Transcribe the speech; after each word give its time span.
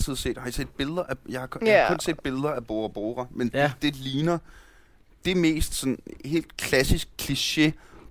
altid 0.00 0.16
set, 0.16 0.38
har 0.38 0.48
I 0.48 0.52
set 0.52 0.68
billeder 0.68 1.02
af, 1.02 1.14
jeg 1.28 1.40
har, 1.40 1.48
jeg 1.60 1.66
Ja. 1.68 1.82
har 1.82 1.88
kun 1.88 2.00
set 2.00 2.20
billeder 2.20 2.50
af 2.50 2.66
Bora 2.66 2.88
Bora, 2.88 3.26
men 3.30 3.50
Ja. 3.54 3.62
det, 3.62 3.82
det 3.82 3.96
ligner 3.96 4.38
det 5.24 5.36
mest 5.36 5.74
sådan 5.74 5.98
helt 6.24 6.56
klassisk 6.56 7.08
kliché 7.22 7.70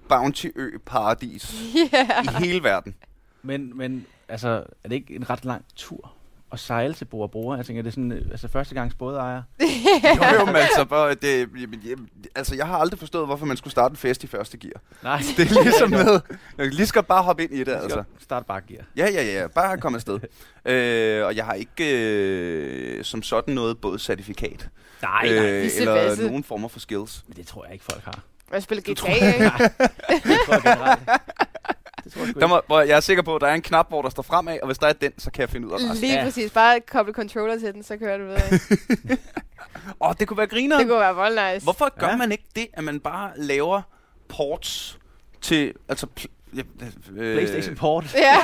Bounty 0.09 0.47
Ø 0.55 0.71
paradis 0.85 1.53
Ja. 1.93 2.21
i 2.23 2.45
hele 2.45 2.63
verden. 2.63 2.95
Men, 3.43 3.77
men 3.77 4.05
altså, 4.27 4.47
er 4.83 4.89
det 4.89 4.95
ikke 4.95 5.15
en 5.15 5.29
ret 5.29 5.45
lang 5.45 5.65
tur 5.75 6.13
at 6.51 6.59
sejle 6.59 6.93
til 6.93 7.05
Bora 7.05 7.27
Bora? 7.27 7.57
Jeg 7.57 7.65
tænker, 7.65 7.81
det 7.81 7.89
er 7.89 7.91
sådan, 7.91 8.11
øh, 8.11 8.25
altså 8.31 8.47
første 8.47 8.75
gangs 8.75 8.95
bådejer. 8.95 9.41
Jo, 10.17 10.39
jo, 10.39 10.45
men 10.45 10.55
altså, 10.55 10.85
bare, 10.89 11.13
det, 11.13 11.49
jamen, 11.61 11.79
jamen, 11.85 12.09
altså, 12.35 12.55
jeg 12.55 12.67
har 12.67 12.77
aldrig 12.77 12.99
forstået, 12.99 13.25
hvorfor 13.25 13.45
man 13.45 13.57
skulle 13.57 13.71
starte 13.71 13.91
en 13.93 13.97
fest 13.97 14.23
i 14.23 14.27
første 14.27 14.57
gear. 14.57 14.81
Nej, 15.03 15.21
Det 15.37 15.51
er 15.51 15.63
ligesom 15.63 15.89
med, 16.05 16.19
jeg 16.57 16.65
kan 16.65 16.73
lige 16.73 16.85
skal 16.85 17.03
bare 17.03 17.23
hoppe 17.23 17.43
ind 17.43 17.53
i 17.53 17.63
det, 17.63 17.71
altså. 17.71 18.03
Start 18.19 18.45
bakgear. 18.45 18.83
Ja, 18.97 19.09
ja, 19.11 19.23
ja, 19.23 19.47
bare 19.47 19.77
komme 19.77 19.95
afsted. 19.95 20.19
øh, 20.65 21.25
og 21.25 21.35
jeg 21.35 21.45
har 21.45 21.53
ikke 21.53 21.97
øh, 21.97 23.03
som 23.03 23.23
sådan 23.23 23.53
noget 23.53 23.77
bådcertifikat. 23.77 24.69
Nej, 25.01 25.27
øh, 25.29 25.35
nej. 25.43 25.61
Visse 25.61 25.79
eller 25.79 25.93
vasse. 25.93 26.25
nogen 26.27 26.43
former 26.43 26.67
for 26.67 26.79
skills. 26.79 27.23
Men 27.27 27.37
det 27.37 27.47
tror 27.47 27.65
jeg 27.65 27.73
ikke, 27.73 27.85
folk 27.85 28.03
har. 28.05 28.19
Jeg 28.53 28.63
spiller 28.63 28.81
GTA, 28.81 28.89
ikke? 28.89 28.95
Det 28.95 30.37
tror 30.45 30.53
jeg 30.53 30.63
generelt. 30.63 30.99
Det 32.09 32.13
tror 32.17 32.21
jeg 32.21 32.29
sgu 32.31 32.39
Der 32.39 32.47
må, 32.47 32.61
hvor 32.67 32.81
jeg 32.81 32.95
er 32.95 32.99
sikker 32.99 33.23
på, 33.23 33.35
at 33.35 33.41
der 33.41 33.47
er 33.47 33.53
en 33.53 33.61
knap, 33.61 33.89
hvor 33.89 34.01
der 34.01 34.09
står 34.09 34.23
fremad, 34.23 34.59
og 34.61 34.65
hvis 34.67 34.77
der 34.77 34.87
er 34.87 34.93
den, 34.93 35.11
så 35.19 35.31
kan 35.31 35.41
jeg 35.41 35.49
finde 35.49 35.67
ud 35.67 35.71
af 35.71 35.75
resten. 35.75 35.95
Lige 35.95 36.13
Ja. 36.13 36.23
præcis. 36.23 36.51
Bare 36.51 36.79
koble 36.79 37.13
controller 37.13 37.59
til 37.59 37.73
den, 37.73 37.83
så 37.83 37.97
kører 37.97 38.17
du 38.17 38.23
videre. 38.23 38.41
Åh, 40.01 40.09
oh, 40.09 40.13
det 40.19 40.27
kunne 40.27 40.37
være 40.37 40.47
griner. 40.47 40.77
Det 40.77 40.87
kunne 40.87 40.99
være 40.99 41.15
vold 41.15 41.53
nice. 41.53 41.63
Hvorfor 41.63 41.99
gør 41.99 42.07
Ja. 42.07 42.15
man 42.15 42.31
ikke 42.31 42.43
det, 42.55 42.67
at 42.73 42.83
man 42.83 42.99
bare 42.99 43.31
laver 43.35 43.81
ports 44.27 44.99
til, 45.41 45.73
altså... 45.89 46.07
Pl- 46.19 46.25
ja, 46.55 46.61
øh, 47.15 47.35
PlayStation 47.35 47.75
Port. 47.75 48.13
Ja. 48.15 48.35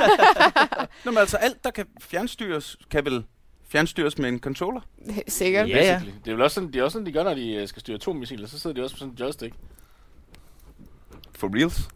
Nå, 1.05 1.11
men 1.11 1.17
altså 1.17 1.37
alt, 1.37 1.63
der 1.63 1.71
kan 1.71 1.85
fjernstyres, 2.01 2.77
kan 2.91 3.05
vel 3.05 3.23
fjernstyres 3.69 4.17
med 4.17 4.29
en 4.29 4.39
controller? 4.39 4.81
Sikkert. 5.27 5.69
Ja, 5.69 5.75
ja. 5.85 5.93
Basically. 5.93 6.13
Det 6.25 6.31
er 6.31 6.35
vel 6.35 6.43
også 6.43 6.55
sådan, 6.55 6.71
det 6.73 6.79
er 6.79 6.83
også 6.83 6.93
sådan, 6.95 7.05
de 7.05 7.11
gør, 7.11 7.23
når 7.23 7.33
de 7.33 7.53
øh, 7.55 7.67
skal 7.67 7.79
styre 7.79 7.95
atommissiler. 7.95 8.47
Så 8.47 8.59
sidder 8.59 8.73
de 8.75 8.83
også 8.83 8.95
på 8.95 8.99
sådan 8.99 9.11
en 9.11 9.17
joystick. 9.17 9.55
For 11.35 11.49
reals? 11.55 11.89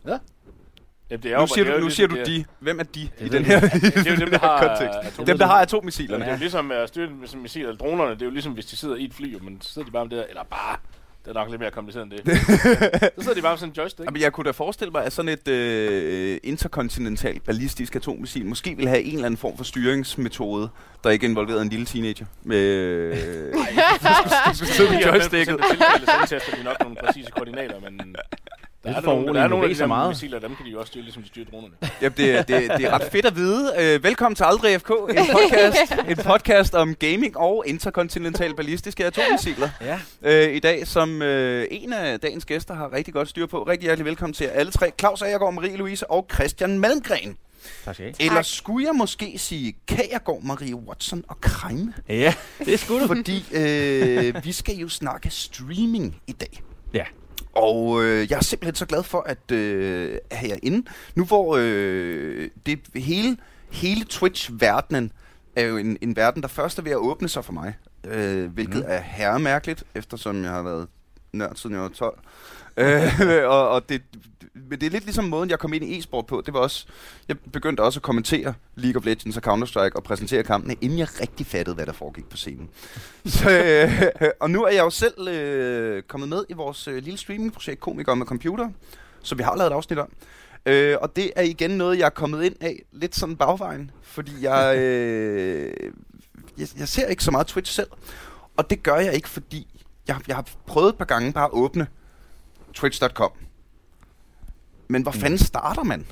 Jamen, 1.09 1.23
det 1.23 1.31
er 1.31 1.35
Nu 1.35 1.41
jo, 1.41 1.47
siger 1.47 1.63
det 1.63 1.71
er 1.71 1.75
du, 1.75 1.81
nu 1.81 1.87
ligesom 1.87 2.09
siger 2.11 2.23
du 2.25 2.31
de. 2.31 2.45
Hvem 2.59 2.79
er 2.79 2.83
de 2.83 3.09
i 3.19 3.29
den 3.29 3.45
her 3.45 3.59
Det 3.59 4.07
er 4.07 4.11
jo 4.11 4.15
dem, 4.19 4.29
der 4.29 4.39
har 4.39 4.67
kontekst? 4.67 5.27
Dem, 5.27 5.37
der 5.37 5.45
har 5.45 5.61
atommissilerne. 5.61 6.19
Men 6.19 6.21
det 6.21 6.27
er 6.33 6.37
jo 6.37 6.39
ligesom 6.39 6.71
at 6.71 6.87
styre 6.89 7.09
med 7.09 7.41
missiler, 7.41 7.67
eller 7.69 7.77
dronerne, 7.77 8.11
det 8.13 8.21
er 8.21 8.25
jo 8.25 8.31
ligesom, 8.31 8.53
hvis 8.53 8.65
de 8.65 8.75
sidder 8.77 8.95
i 8.95 9.03
et 9.05 9.13
fly, 9.13 9.37
så 9.61 9.73
sidder 9.73 9.85
de 9.85 9.91
bare 9.91 10.05
med 10.05 10.09
det 10.09 10.17
der, 10.17 10.25
eller 10.29 10.43
bare, 10.43 10.77
det 11.25 11.29
er 11.29 11.33
nok 11.33 11.49
lidt 11.49 11.61
mere 11.61 11.71
kompliceret 11.71 12.03
end 12.03 12.11
det. 12.11 12.37
så 13.17 13.21
sidder 13.21 13.33
de 13.33 13.41
bare 13.41 13.51
med 13.51 13.57
sådan 13.57 13.69
en 13.69 13.75
joystick. 13.77 14.05
Jamen, 14.05 14.21
jeg 14.21 14.33
kunne 14.33 14.45
da 14.45 14.51
forestille 14.51 14.91
mig, 14.91 15.03
at 15.05 15.13
sådan 15.13 15.29
et 15.29 15.47
øh, 15.47 16.37
interkontinentalt 16.43 17.43
ballistisk 17.45 17.95
atommissil 17.95 18.45
måske 18.45 18.75
ville 18.75 18.89
have 18.89 19.01
en 19.03 19.13
eller 19.13 19.25
anden 19.25 19.37
form 19.37 19.57
for 19.57 19.63
styringsmetode, 19.63 20.69
der 21.03 21.09
ikke 21.09 21.25
involverede 21.25 21.61
en 21.61 21.69
lille 21.69 21.85
teenager. 21.85 22.25
Med, 22.43 22.57
øh, 22.57 23.53
Så 24.53 24.65
sidder 24.65 24.91
med 24.91 24.99
joysticket. 25.03 25.47
tilfælde, 25.69 26.05
så 26.05 26.11
indtaster 26.21 26.55
de 26.55 26.63
nok 26.63 26.75
nogle 26.81 26.95
præcise 27.05 27.31
koordinater, 27.31 27.75
men 27.79 28.15
der 28.83 28.89
Det 28.89 28.97
er, 28.97 29.01
får 29.01 29.15
nogle, 29.15 29.33
der 29.33 29.41
er 29.43 29.47
nogle 29.47 29.63
af 29.69 29.73
de 29.75 29.79
der 29.79 29.87
meget. 29.87 30.09
missiler, 30.09 30.39
dem 30.39 30.55
kan 30.55 30.65
de 30.65 30.71
jo 30.71 30.79
også 30.79 30.87
styre, 30.87 31.03
ligesom 31.03 31.23
de 31.23 31.27
styrer 31.27 31.45
dronerne. 31.51 31.73
Jamen, 32.01 32.13
det, 32.17 32.31
er- 32.31 32.41
det, 32.41 32.71
det 32.77 32.85
er 32.85 32.89
ret 32.91 33.11
fedt 33.11 33.25
at 33.25 33.35
vide. 33.35 33.73
Øh, 33.79 34.03
velkommen 34.03 34.35
til 34.35 34.43
Aldrig 34.43 34.81
FK, 34.81 34.89
en 34.89 35.15
podcast, 35.37 35.93
en 36.09 36.17
podcast 36.17 36.73
om 36.75 36.95
gaming 36.95 37.37
og 37.37 37.63
interkontinental 37.67 38.55
ballistiske 38.55 39.05
atommissiler. 39.05 39.69
Ja. 39.81 39.99
Øh, 40.21 40.55
I 40.55 40.59
dag, 40.59 40.87
som 40.87 41.21
øh, 41.21 41.67
en 41.71 41.93
af 41.93 42.19
dagens 42.19 42.45
gæster 42.45 42.73
har 42.73 42.93
rigtig 42.93 43.13
godt 43.13 43.29
styr 43.29 43.45
på. 43.45 43.63
Rigtig 43.63 43.83
hjertelig 43.85 44.05
velkommen 44.05 44.33
til 44.33 44.43
jer 44.43 44.51
alle 44.51 44.71
tre. 44.71 44.91
Claus 44.99 45.21
Agergaard, 45.21 45.53
Marie-Louise 45.53 46.03
og 46.09 46.27
Christian 46.33 46.79
Malmgren. 46.79 47.37
Tak 47.85 47.95
skal 47.95 48.07
I 48.07 48.13
Eller 48.19 48.33
Tak. 48.35 48.45
skulle 48.45 48.87
jeg 48.87 48.95
måske 48.95 49.33
sige 49.37 49.73
Kagergaard, 49.87 50.39
Marie 50.43 50.75
Watson 50.75 51.23
og 51.27 51.41
Kreime? 51.41 51.93
have. 52.07 52.19
Ja, 52.19 52.33
det 52.59 52.73
er 52.73 52.77
sgu 52.77 52.99
da. 52.99 53.05
Fordi 53.05 53.45
øh, 53.51 54.45
vi 54.45 54.51
skal 54.51 54.75
jo 54.75 54.89
snakke 54.89 55.29
streaming 55.29 56.15
i 56.27 56.31
dag. 56.31 56.61
Ja. 56.93 57.03
Og 57.59 58.03
øh, 58.03 58.31
jeg 58.31 58.37
er 58.37 58.43
simpelthen 58.43 58.75
så 58.75 58.85
glad 58.85 59.03
for 59.03 59.21
at 59.21 59.51
øh, 59.51 60.17
have 60.31 60.49
jer 60.49 60.57
inde. 60.63 60.89
Nu 61.15 61.25
hvor 61.25 61.57
øh, 61.59 62.49
det 62.65 62.79
hele, 62.95 63.37
hele 63.71 64.05
Twitch-verdenen 64.05 65.11
er 65.55 65.63
jo 65.63 65.77
en, 65.77 65.97
en 66.01 66.15
verden, 66.15 66.41
der 66.41 66.47
først 66.47 66.79
er 66.79 66.83
ved 66.83 66.91
at 66.91 66.97
åbne 66.97 67.29
sig 67.29 67.45
for 67.45 67.53
mig. 67.53 67.73
Øh, 68.07 68.53
hvilket 68.53 68.75
mm. 68.75 68.91
er 68.91 69.01
herremærkeligt, 69.01 69.83
eftersom 69.95 70.43
jeg 70.43 70.51
har 70.51 70.61
været 70.61 70.87
nørd 71.33 71.55
siden 71.55 71.75
jeg 71.75 71.83
var 71.83 71.89
12. 71.89 72.19
øh, 72.77 73.49
og, 73.55 73.69
og 73.69 73.89
det, 73.89 74.01
men 74.53 74.79
det 74.81 74.83
er 74.83 74.89
lidt 74.89 75.03
ligesom 75.03 75.25
måden, 75.25 75.49
jeg 75.49 75.59
kom 75.59 75.73
ind 75.73 75.83
i 75.83 75.97
e-sport 75.97 76.25
på. 76.25 76.41
Det 76.45 76.53
var 76.53 76.59
også, 76.59 76.85
jeg 77.27 77.39
begyndte 77.39 77.81
også 77.81 77.99
at 77.99 78.03
kommentere 78.03 78.53
League 78.75 78.99
of 78.99 79.05
Legends 79.05 79.37
og 79.37 79.43
Counter-Strike 79.47 79.95
og 79.95 80.03
præsentere 80.03 80.43
kampene, 80.43 80.75
inden 80.81 80.99
jeg 80.99 81.07
rigtig 81.21 81.45
fattede, 81.45 81.75
hvad 81.75 81.85
der 81.85 81.93
foregik 81.93 82.29
på 82.29 82.37
scenen. 82.37 82.69
Så, 83.25 83.49
øh, 83.49 84.29
og 84.39 84.51
nu 84.51 84.63
er 84.63 84.71
jeg 84.71 84.83
jo 84.83 84.89
selv 84.89 85.27
øh, 85.27 86.03
kommet 86.03 86.29
med 86.29 86.43
i 86.49 86.53
vores 86.53 86.87
øh, 86.87 87.03
lille 87.03 87.17
streamingprojekt 87.17 87.79
Komikere 87.79 88.15
med 88.15 88.25
Computer, 88.25 88.69
som 89.21 89.37
vi 89.37 89.43
har 89.43 89.55
lavet 89.55 89.71
et 89.71 89.75
afsnit 89.75 89.99
om. 89.99 90.11
Øh, 90.65 90.97
og 91.01 91.15
det 91.15 91.31
er 91.35 91.41
igen 91.41 91.71
noget, 91.71 91.99
jeg 91.99 92.05
er 92.05 92.09
kommet 92.09 92.43
ind 92.43 92.55
af 92.61 92.81
lidt 92.91 93.15
sådan 93.15 93.35
bagvejen, 93.35 93.91
fordi 94.01 94.31
jeg, 94.41 94.77
øh, 94.79 95.73
jeg, 96.57 96.67
jeg 96.79 96.87
ser 96.87 97.07
ikke 97.07 97.23
så 97.23 97.31
meget 97.31 97.47
Twitch 97.47 97.73
selv. 97.73 97.87
Og 98.57 98.69
det 98.69 98.83
gør 98.83 98.95
jeg 98.95 99.13
ikke, 99.13 99.29
fordi 99.29 99.67
jeg, 100.07 100.17
jeg 100.27 100.35
har 100.35 100.45
prøvet 100.67 100.89
et 100.89 100.97
par 100.97 101.05
gange 101.05 101.33
bare 101.33 101.45
at 101.45 101.51
åbne 101.53 101.87
twitch.com. 102.73 103.31
Men 104.89 105.01
hvor 105.01 105.11
Mm. 105.11 105.19
fanden 105.19 105.39
starter 105.39 105.83
man? 105.83 106.05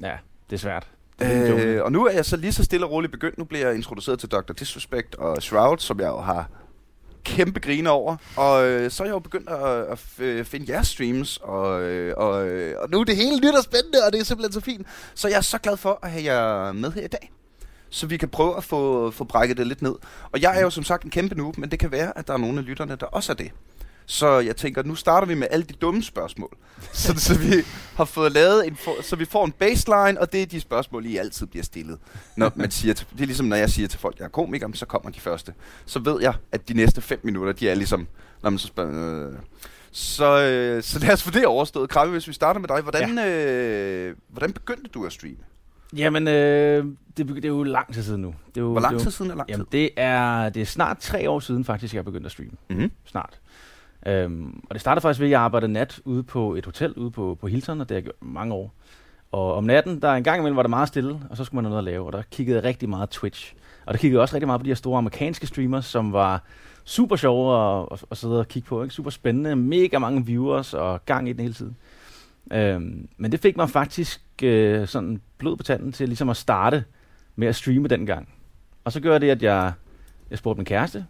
Ja, 0.00 0.16
det 0.50 0.56
er 0.56 0.60
svært. 0.60 0.86
Det. 1.18 1.54
Øh, 1.60 1.82
og 1.84 1.92
nu 1.92 2.06
er 2.06 2.10
jeg 2.12 2.24
så 2.24 2.36
lige 2.36 2.52
så 2.52 2.64
stille 2.64 2.86
og 2.86 2.92
roligt 2.92 3.12
begyndt. 3.12 3.38
Nu 3.38 3.44
bliver 3.44 3.66
jeg 3.66 3.74
introduceret 3.76 4.18
til 4.18 4.28
Dr. 4.28 4.52
Disrespect 4.52 5.14
og 5.14 5.42
Shroud, 5.42 5.78
som 5.78 6.00
jeg 6.00 6.06
jo 6.08 6.20
har 6.20 6.48
kæmpe 7.24 7.60
griner 7.60 7.90
over. 7.90 8.16
Og 8.36 8.66
øh, 8.66 8.90
så 8.90 9.02
er 9.02 9.06
jeg 9.06 9.12
jo 9.14 9.18
begyndt 9.18 9.48
at, 9.48 9.66
at 9.68 9.98
f- 9.98 10.42
finde 10.42 10.72
jeres 10.72 10.88
streams, 10.88 11.36
og, 11.42 11.82
øh, 11.82 12.14
og, 12.16 12.48
øh, 12.48 12.74
og 12.82 12.90
nu 12.90 13.00
er 13.00 13.04
det 13.04 13.16
hele 13.16 13.36
nyt 13.40 13.54
og 13.56 13.64
spændende, 13.64 13.98
og 14.06 14.12
det 14.12 14.20
er 14.20 14.24
simpelthen 14.24 14.52
så 14.52 14.60
fint. 14.60 14.86
Så 15.14 15.28
jeg 15.28 15.36
er 15.36 15.40
så 15.40 15.58
glad 15.58 15.76
for 15.76 15.98
at 16.02 16.10
have 16.10 16.24
jer 16.24 16.72
med 16.72 16.92
her 16.92 17.04
i 17.04 17.08
dag. 17.08 17.32
Så 17.90 18.06
vi 18.06 18.16
kan 18.16 18.28
prøve 18.28 18.56
at 18.56 18.64
få, 18.64 19.10
få 19.10 19.24
brækket 19.24 19.56
det 19.56 19.66
lidt 19.66 19.82
ned. 19.82 19.94
Og 20.32 20.42
jeg 20.42 20.56
er 20.58 20.60
jo 20.62 20.70
som 20.70 20.84
sagt 20.84 21.04
en 21.04 21.10
kæmpe 21.10 21.34
noob, 21.34 21.58
men 21.58 21.70
det 21.70 21.78
kan 21.78 21.90
være, 21.92 22.18
at 22.18 22.26
der 22.26 22.32
er 22.34 22.38
nogle 22.38 22.58
af 22.58 22.64
lytterne, 22.66 22.96
der 22.96 23.06
også 23.06 23.32
er 23.32 23.36
det. 23.36 23.50
Så 24.10 24.38
jeg 24.38 24.56
tænker, 24.56 24.82
nu 24.82 24.94
starter 24.94 25.26
vi 25.26 25.34
med 25.34 25.46
alle 25.50 25.64
de 25.64 25.72
dumme 25.72 26.02
spørgsmål. 26.02 26.56
så, 26.92 27.14
så 27.16 27.38
vi 27.38 27.54
har 27.96 28.04
fået 28.04 28.32
lavet 28.32 28.66
en, 28.66 28.76
for, 28.76 29.02
så 29.02 29.16
vi 29.16 29.24
får 29.24 29.44
en 29.44 29.52
baseline, 29.52 30.20
og 30.20 30.32
det 30.32 30.42
er 30.42 30.46
de 30.46 30.60
spørgsmål, 30.60 31.06
I 31.06 31.16
altid 31.16 31.46
bliver 31.46 31.64
stillet. 31.64 31.98
Når 32.36 32.52
man 32.56 32.70
siger 32.70 32.94
til, 32.94 33.06
det 33.12 33.20
er 33.20 33.26
ligesom, 33.26 33.46
når 33.46 33.56
jeg 33.56 33.70
siger 33.70 33.88
til 33.88 34.00
folk, 34.00 34.18
jeg 34.18 34.24
er 34.24 34.28
komiker, 34.28 34.68
så 34.74 34.86
kommer 34.86 35.10
de 35.10 35.20
første. 35.20 35.54
Så 35.86 35.98
ved 35.98 36.20
jeg, 36.20 36.34
at 36.52 36.68
de 36.68 36.74
næste 36.74 37.00
fem 37.00 37.20
minutter, 37.22 37.52
de 37.52 37.68
er 37.68 37.74
ligesom, 37.74 38.06
når 38.42 38.50
man 38.50 38.58
så 38.58 38.66
spørger, 38.66 39.28
øh, 39.28 39.32
så, 39.90 40.42
øh, 40.42 40.82
så 40.82 40.98
lad 40.98 41.12
os 41.12 41.22
få 41.22 41.30
det 41.30 41.46
overstået. 41.46 41.90
Kravi, 41.90 42.10
hvis 42.10 42.28
vi 42.28 42.32
starter 42.32 42.60
med 42.60 42.68
dig. 42.68 42.80
Hvordan, 42.80 43.18
ja. 43.18 43.28
øh, 43.28 44.16
hvordan 44.28 44.52
begyndte 44.52 44.90
du 44.94 45.06
at 45.06 45.12
streame? 45.12 45.36
Jamen, 45.96 46.28
øh, 46.28 46.84
det, 47.16 47.28
det 47.28 47.44
er 47.44 47.48
jo 47.48 47.62
lang 47.62 47.94
tid 47.94 48.02
siden 48.02 48.22
nu. 48.22 48.34
Det 48.48 48.56
er 48.56 48.60
jo, 48.60 48.72
Hvor 48.72 48.80
lang 48.80 49.00
tid 49.00 49.10
siden 49.10 49.30
er 49.30 49.34
lang 49.34 49.48
tid? 49.48 49.54
Jamen, 49.54 49.66
det 49.72 49.90
er, 49.96 50.48
det 50.48 50.62
er 50.62 50.66
snart 50.66 50.98
tre 50.98 51.30
år 51.30 51.40
siden 51.40 51.64
faktisk, 51.64 51.94
jeg 51.94 52.04
begyndte 52.04 52.26
at 52.26 52.32
streame. 52.32 52.52
Mm-hmm. 52.70 52.90
Snart. 53.04 53.40
Øhm, 54.06 54.62
og 54.68 54.74
det 54.74 54.80
startede 54.80 55.02
faktisk 55.02 55.20
ved, 55.20 55.26
at 55.26 55.30
jeg 55.30 55.40
arbejdede 55.40 55.72
nat 55.72 56.00
ude 56.04 56.22
på 56.22 56.54
et 56.54 56.64
hotel 56.64 56.92
ude 56.92 57.10
på, 57.10 57.38
på 57.40 57.46
Hilton, 57.46 57.80
og 57.80 57.88
det 57.88 57.94
har 57.94 57.96
jeg 57.96 58.04
gjort 58.04 58.22
mange 58.22 58.54
år. 58.54 58.74
Og 59.32 59.54
om 59.54 59.64
natten, 59.64 60.02
der 60.02 60.12
en 60.12 60.24
gang 60.24 60.38
imellem 60.38 60.56
var 60.56 60.62
det 60.62 60.70
meget 60.70 60.88
stille, 60.88 61.20
og 61.30 61.36
så 61.36 61.44
skulle 61.44 61.56
man 61.56 61.64
have 61.64 61.70
noget 61.70 61.86
at 61.86 61.92
lave, 61.92 62.06
og 62.06 62.12
der 62.12 62.22
kiggede 62.30 62.56
jeg 62.56 62.64
rigtig 62.64 62.88
meget 62.88 63.10
Twitch. 63.10 63.54
Og 63.86 63.94
der 63.94 63.98
kiggede 63.98 64.16
jeg 64.16 64.22
også 64.22 64.34
rigtig 64.34 64.46
meget 64.46 64.60
på 64.60 64.64
de 64.64 64.70
her 64.70 64.74
store 64.74 64.98
amerikanske 64.98 65.46
streamers, 65.46 65.86
som 65.86 66.12
var 66.12 66.42
super 66.84 67.16
sjove 67.16 67.80
at, 67.82 67.88
at, 67.92 68.04
at 68.10 68.16
sidde 68.16 68.38
og 68.38 68.48
kigge 68.48 68.68
på. 68.68 68.82
Ikke? 68.82 68.94
Super 68.94 69.10
spændende, 69.10 69.56
mega 69.56 69.98
mange 69.98 70.26
viewers 70.26 70.74
og 70.74 71.04
gang 71.04 71.28
i 71.28 71.32
den 71.32 71.40
hele 71.40 71.54
tiden. 71.54 71.76
Øhm, 72.52 73.08
men 73.16 73.32
det 73.32 73.40
fik 73.40 73.56
mig 73.56 73.70
faktisk 73.70 74.20
øh, 74.42 74.88
sådan 74.88 75.20
blod 75.38 75.56
på 75.56 75.62
tanden 75.62 75.92
til 75.92 76.08
ligesom 76.08 76.28
at 76.28 76.36
starte 76.36 76.84
med 77.36 77.48
at 77.48 77.56
streame 77.56 77.88
dengang. 77.88 78.28
Og 78.84 78.92
så 78.92 79.00
gjorde 79.00 79.20
det, 79.26 79.30
at 79.30 79.42
jeg, 79.42 79.72
jeg 80.30 80.38
spurgte 80.38 80.58
min 80.58 80.64
kæreste, 80.64 81.06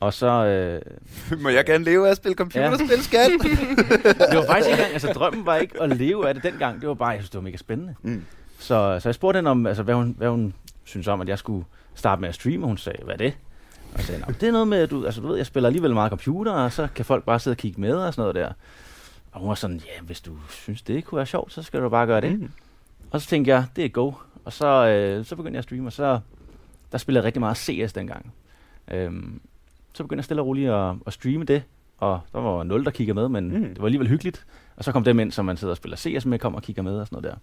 og 0.00 0.12
så... 0.14 0.26
Øh, 0.26 0.80
Må 1.42 1.48
jeg 1.48 1.64
gerne 1.64 1.84
leve 1.84 2.06
af 2.06 2.10
at 2.10 2.16
spille 2.16 2.34
computerspil, 2.36 2.88
ja. 2.90 3.00
skat? 3.02 3.30
det 4.30 4.38
var 4.38 4.46
faktisk 4.46 4.68
ikke 4.68 4.78
engang, 4.78 4.92
altså 4.92 5.12
drømmen 5.12 5.46
var 5.46 5.56
ikke 5.56 5.82
at 5.82 5.96
leve 5.96 6.28
af 6.28 6.34
det 6.34 6.42
dengang, 6.42 6.80
det 6.80 6.88
var 6.88 6.94
bare, 6.94 7.08
jeg 7.08 7.18
synes, 7.20 7.30
det 7.30 7.38
var 7.38 7.42
mega 7.42 7.56
spændende. 7.56 7.94
Mm. 8.02 8.24
Så, 8.58 8.98
så 9.00 9.08
jeg 9.08 9.14
spurgte 9.14 9.38
hende 9.38 9.50
om, 9.50 9.66
altså, 9.66 9.82
hvad, 9.82 9.94
hun, 9.94 10.14
hvad 10.18 10.28
hun 10.28 10.54
synes 10.84 11.08
om, 11.08 11.20
at 11.20 11.28
jeg 11.28 11.38
skulle 11.38 11.64
starte 11.94 12.20
med 12.20 12.28
at 12.28 12.34
streame, 12.34 12.64
og 12.64 12.68
hun 12.68 12.76
sagde, 12.78 13.04
hvad 13.04 13.14
er 13.14 13.18
det? 13.18 13.36
Og 13.92 13.98
jeg 13.98 14.04
sagde, 14.04 14.20
"Nå, 14.20 14.32
det 14.40 14.48
er 14.48 14.52
noget 14.52 14.68
med, 14.68 14.78
at 14.78 14.90
du, 14.90 15.04
altså, 15.04 15.20
du 15.20 15.28
ved, 15.28 15.36
jeg 15.36 15.46
spiller 15.46 15.68
alligevel 15.68 15.94
meget 15.94 16.10
computer, 16.10 16.52
og 16.52 16.72
så 16.72 16.88
kan 16.94 17.04
folk 17.04 17.24
bare 17.24 17.38
sidde 17.40 17.54
og 17.54 17.58
kigge 17.58 17.80
med 17.80 17.94
og 17.94 18.14
sådan 18.14 18.22
noget 18.22 18.34
der. 18.34 18.52
Og 19.32 19.40
hun 19.40 19.48
var 19.48 19.54
sådan, 19.54 19.76
ja, 19.76 20.02
hvis 20.02 20.20
du 20.20 20.32
synes, 20.48 20.82
det 20.82 21.04
kunne 21.04 21.16
være 21.16 21.26
sjovt, 21.26 21.52
så 21.52 21.62
skal 21.62 21.80
du 21.80 21.88
bare 21.88 22.06
gøre 22.06 22.20
det. 22.20 22.40
Mm. 22.40 22.50
Og 23.10 23.20
så 23.20 23.26
tænkte 23.28 23.50
jeg, 23.50 23.64
det 23.76 23.84
er 23.84 23.88
go. 23.88 24.12
Og 24.44 24.52
så, 24.52 24.66
øh, 24.86 25.24
så 25.24 25.36
begyndte 25.36 25.54
jeg 25.54 25.58
at 25.58 25.64
streame, 25.64 25.88
og 25.88 25.92
så 25.92 26.20
der 26.92 26.98
spillede 26.98 27.20
jeg 27.22 27.26
rigtig 27.26 27.40
meget 27.40 27.56
CS 27.56 27.92
dengang. 27.92 28.32
Øhm, 28.90 29.40
så 29.92 30.02
begyndte 30.02 30.18
jeg 30.20 30.24
stille 30.24 30.42
og 30.42 30.46
roligt 30.46 30.70
at, 30.70 30.94
at 31.06 31.12
streame 31.12 31.44
det, 31.44 31.62
og 31.98 32.20
der 32.32 32.40
var 32.40 32.62
nul, 32.62 32.84
der 32.84 32.90
kiggede 32.90 33.14
med, 33.14 33.28
men 33.28 33.48
Mm. 33.58 33.68
det 33.68 33.78
var 33.80 33.84
alligevel 33.84 34.08
hyggeligt. 34.08 34.46
Og 34.76 34.84
så 34.84 34.92
kom 34.92 35.04
dem 35.04 35.20
ind, 35.20 35.32
som 35.32 35.44
man 35.44 35.56
sidder 35.56 35.72
og 35.72 35.76
spiller 35.76 35.96
CS 35.96 36.26
med, 36.26 36.38
kom 36.38 36.54
og 36.54 36.62
kigger 36.62 36.82
med 36.82 37.00
og 37.00 37.06
sådan 37.06 37.22
noget 37.22 37.32
der. 37.32 37.38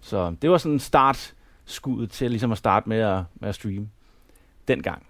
Så 0.00 0.34
det 0.42 0.50
var 0.50 0.58
sådan 0.58 0.72
en 0.72 0.78
start 0.80 1.34
skuddet 1.64 2.10
til 2.10 2.30
ligesom 2.30 2.52
at 2.52 2.58
starte 2.58 2.88
med 2.88 2.98
at, 2.98 3.22
med 3.40 3.48
at 3.48 3.54
streame 3.54 3.88
dengang. 4.68 5.06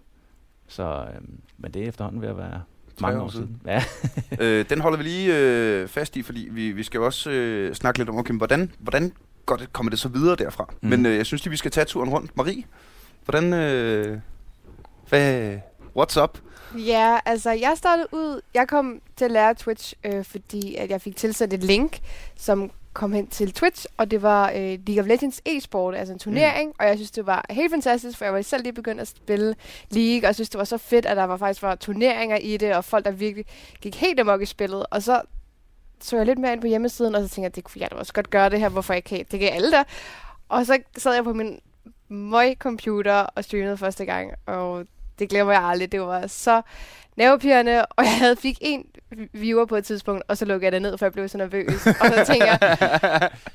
Så, 0.69 1.05
øhm, 1.17 1.40
men 1.58 1.73
det 1.75 1.82
er 1.82 1.88
efterhånden 1.88 2.23
ved 2.23 2.29
at 2.29 2.37
være 2.37 2.62
mange 3.00 3.20
år 3.20 3.29
siden. 3.29 3.46
siden. 3.46 3.61
Ja. 3.67 3.82
øh, 4.61 4.64
den 4.70 4.81
holder 4.81 4.99
vi 4.99 5.05
lige 5.05 5.38
øh, 5.38 5.88
fast 5.88 6.17
i, 6.17 6.23
fordi 6.23 6.49
vi, 6.50 6.73
vi 6.73 6.82
skal 6.82 6.99
jo 6.99 7.05
også 7.05 7.31
øh, 7.31 7.75
snakke 7.75 7.99
lidt 7.99 8.08
om, 8.08 8.17
okay, 8.17 8.34
hvordan, 8.34 8.70
hvordan 8.79 9.12
går 9.46 9.56
det, 9.56 9.73
kommer 9.73 9.90
det 9.90 9.99
så 9.99 10.08
videre 10.08 10.37
derfra? 10.37 10.69
Mm. 10.82 10.88
Men 10.88 11.06
øh, 11.06 11.17
jeg 11.17 11.26
synes 11.26 11.44
lige, 11.44 11.50
vi 11.50 11.56
skal 11.56 11.70
tage 11.70 11.84
turen 11.84 12.11
rundt. 12.11 12.37
Marie, 12.37 12.64
hvordan... 13.25 13.52
Øh, 13.52 14.19
hvad, 15.08 15.58
what's 15.99 16.23
up? 16.23 16.38
Ja, 16.79 17.19
altså 17.25 17.51
jeg 17.51 17.73
startede 17.77 18.09
ud, 18.13 18.41
jeg 18.55 18.69
kom 18.69 19.01
til 19.17 19.25
at 19.25 19.31
lære 19.31 19.55
Twitch, 19.55 19.95
øh, 20.05 20.25
fordi 20.25 20.77
at 20.77 20.91
jeg 20.91 21.01
fik 21.01 21.17
tilsendt 21.17 21.55
et 21.55 21.65
link, 21.65 21.99
som 22.37 22.71
kom 22.93 23.13
hen 23.13 23.27
til 23.27 23.53
Twitch, 23.53 23.87
og 23.97 24.11
det 24.11 24.23
var 24.23 24.51
øh, 24.51 24.79
League 24.87 25.01
of 25.01 25.07
Legends 25.07 25.41
e-sport, 25.47 25.95
altså 25.95 26.13
en 26.13 26.19
turnering, 26.19 26.69
mm. 26.69 26.75
og 26.79 26.87
jeg 26.87 26.97
synes, 26.97 27.11
det 27.11 27.27
var 27.27 27.45
helt 27.51 27.73
fantastisk, 27.73 28.19
for 28.19 28.25
jeg 28.25 28.35
var 28.35 28.43
selv 28.43 28.63
lige 28.63 28.73
begyndt 28.73 29.01
at 29.01 29.09
spille 29.09 29.55
League, 29.91 30.19
og 30.19 30.27
jeg 30.27 30.35
synes, 30.35 30.49
det 30.51 30.59
var 30.59 30.65
så 30.65 30.79
fedt, 30.79 31.07
at 31.07 31.17
der 31.17 31.25
var 31.25 31.37
faktisk 31.37 31.63
var 31.63 31.75
turneringer 31.75 32.37
i 32.37 32.57
det, 32.57 32.75
og 32.75 32.85
folk, 32.85 33.05
der 33.05 33.11
virkelig 33.11 33.47
gik 33.81 33.97
helt 33.97 34.21
amok 34.21 34.43
i 34.43 34.47
spillet, 34.47 34.87
og 34.91 35.03
så 35.03 35.23
så 36.01 36.17
jeg 36.17 36.27
lidt 36.27 36.39
mere 36.39 36.53
ind 36.53 36.61
på 36.61 36.67
hjemmesiden, 36.67 37.15
og 37.15 37.23
så 37.23 37.29
tænkte 37.29 37.43
jeg, 37.43 37.57
det 37.57 37.65
kunne 37.65 37.81
jeg 37.81 37.91
da 37.91 37.97
også 37.97 38.13
godt 38.13 38.31
gøre 38.31 38.51
det 38.51 38.61
her, 38.61 38.69
hvorfor 38.69 38.95
ikke 38.95 39.07
kan, 39.07 39.27
det 39.31 39.41
kan 39.41 39.49
alle 39.53 39.71
der. 39.71 39.85
Og 40.49 40.67
så 40.67 40.79
sad 40.97 41.15
jeg 41.15 41.25
på 41.25 41.33
min 41.33 41.61
møg-computer 42.09 43.15
og 43.15 43.45
streamede 43.45 43.77
første 43.77 44.05
gang, 44.05 44.33
og 44.47 44.87
det 45.23 45.31
glemmer 45.31 45.53
jeg 45.53 45.63
aldrig. 45.63 45.93
Det 45.93 46.01
var 46.01 46.27
så 46.27 46.63
nervepirrende, 47.17 47.87
og 47.87 48.05
jeg 48.05 48.19
havde 48.19 48.37
fik 48.37 48.59
en 48.61 48.87
viewer 49.33 49.65
på 49.65 49.77
et 49.77 49.85
tidspunkt, 49.85 50.23
og 50.29 50.37
så 50.37 50.45
lukkede 50.45 50.65
jeg 50.65 50.73
det 50.73 50.83
ned, 50.83 50.99
for 50.99 51.07
jeg 51.07 51.13
blev 51.13 51.29
så 51.29 51.39
nervøs. 51.39 51.87
Og 51.87 52.07
så 52.07 52.25
tænkte 52.27 52.47
jeg, 52.47 52.59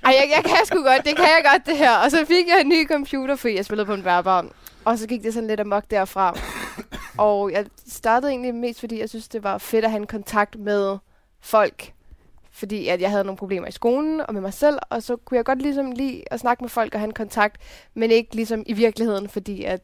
Ej, 0.06 0.14
jeg, 0.19 0.31
jeg 0.36 0.44
kan 0.46 0.66
sgu 0.66 0.78
godt, 0.84 1.06
det 1.06 1.16
kan 1.16 1.25
jeg 1.25 1.42
godt 1.52 1.66
det 1.66 1.78
her. 1.78 1.98
Og 1.98 2.12
så 2.12 2.25
fik 2.25 2.48
jeg 2.48 2.62
en 2.62 2.69
ny 2.69 2.88
computer, 2.88 3.36
fordi 3.36 3.56
jeg 3.56 3.66
spillede 3.66 3.86
på 3.86 3.94
en 3.94 4.04
bærbar. 4.04 4.46
Og 4.86 4.98
så 4.98 5.08
gik 5.08 5.24
det 5.24 5.34
sådan 5.34 5.48
lidt 5.48 5.60
amok 5.60 5.84
derfra. 5.92 6.38
Og 7.18 7.52
jeg 7.52 7.66
startede 7.88 8.31
egentlig 8.31 8.56
mest, 8.56 8.80
fordi 8.80 9.00
jeg 9.00 9.10
synes, 9.10 9.28
det 9.28 9.44
var 9.44 9.58
fedt 9.58 9.86
at 9.86 9.92
have 9.92 10.02
en 10.02 10.08
kontakt 10.08 10.60
med 10.60 10.98
folk. 11.42 11.94
Fordi 12.52 12.88
at 12.88 13.02
jeg 13.02 13.10
havde 13.10 13.24
nogle 13.24 13.38
problemer 13.38 13.68
i 13.68 13.72
skolen 13.72 14.22
og 14.22 14.34
med 14.34 14.42
mig 14.42 14.54
selv, 14.54 14.80
og 14.90 15.04
så 15.04 15.16
kunne 15.16 15.36
jeg 15.36 15.46
godt 15.46 15.62
ligesom 15.62 15.92
lide 15.92 16.24
at 16.31 16.40
snakke 16.40 16.63
med 16.63 16.70
folk 16.70 16.94
og 16.94 17.00
have 17.00 17.08
en 17.08 17.13
kontakt, 17.13 17.62
men 17.94 18.12
ikke 18.12 18.36
ligesom 18.36 18.63
i 18.66 18.74
virkeligheden, 18.74 19.30
fordi 19.30 19.63
at 19.63 19.81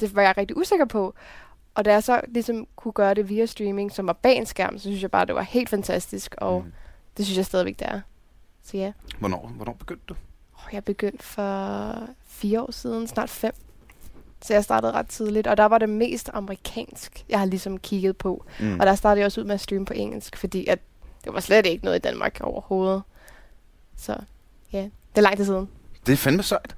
det 0.00 0.14
var 0.14 0.22
jeg 0.22 0.34
rigtig 0.36 0.56
usikker 0.56 0.84
på. 0.84 1.14
Og 1.74 1.84
da 1.84 1.92
jeg 1.92 2.02
så 2.02 2.20
ligesom 2.28 2.66
kunne 2.76 2.92
gøre 2.92 3.14
det 3.14 3.28
via 3.28 3.46
streaming, 3.46 3.92
som 3.92 4.06
var 4.06 4.12
bag 4.12 4.36
en 4.36 4.46
skærm, 4.46 4.78
så 4.78 4.82
synes 4.82 5.02
jeg 5.02 5.10
bare, 5.10 5.26
det 5.26 5.34
var 5.34 5.42
helt 5.42 5.68
fantastisk, 5.68 6.34
og 6.38 6.62
mm. 6.64 6.72
det 7.16 7.24
synes 7.24 7.36
jeg 7.36 7.46
stadigvæk, 7.46 7.78
det 7.78 7.88
er. 7.88 8.00
Så 8.62 8.76
ja. 8.76 8.92
Hvornår, 9.18 9.52
hvornår 9.56 9.72
begyndte 9.72 10.04
du? 10.08 10.14
Oh, 10.54 10.74
jeg 10.74 10.84
begyndte 10.84 11.24
for 11.24 11.94
fire 12.26 12.62
år 12.62 12.70
siden, 12.70 13.06
snart 13.06 13.30
fem. 13.30 13.52
Så 14.42 14.54
jeg 14.54 14.64
startede 14.64 14.92
ret 14.92 15.06
tidligt, 15.08 15.46
og 15.46 15.56
der 15.56 15.64
var 15.64 15.78
det 15.78 15.88
mest 15.88 16.30
amerikansk, 16.32 17.24
jeg 17.28 17.38
har 17.38 17.46
ligesom 17.46 17.78
kigget 17.78 18.16
på. 18.16 18.44
Mm. 18.60 18.80
Og 18.80 18.86
der 18.86 18.94
startede 18.94 19.20
jeg 19.20 19.26
også 19.26 19.40
ud 19.40 19.46
med 19.46 19.54
at 19.54 19.60
streame 19.60 19.84
på 19.84 19.92
engelsk, 19.92 20.36
fordi 20.36 20.66
at 20.66 20.78
det 21.24 21.34
var 21.34 21.40
slet 21.40 21.66
ikke 21.66 21.84
noget 21.84 21.98
i 21.98 22.00
Danmark 22.00 22.40
overhovedet. 22.40 23.02
Så 23.96 24.16
ja, 24.72 24.82
det 24.82 25.16
er 25.16 25.20
lang 25.20 25.36
tid 25.36 25.44
siden. 25.44 25.68
Det 26.06 26.12
er 26.12 26.16
fandme 26.16 26.42
sejt. 26.42 26.76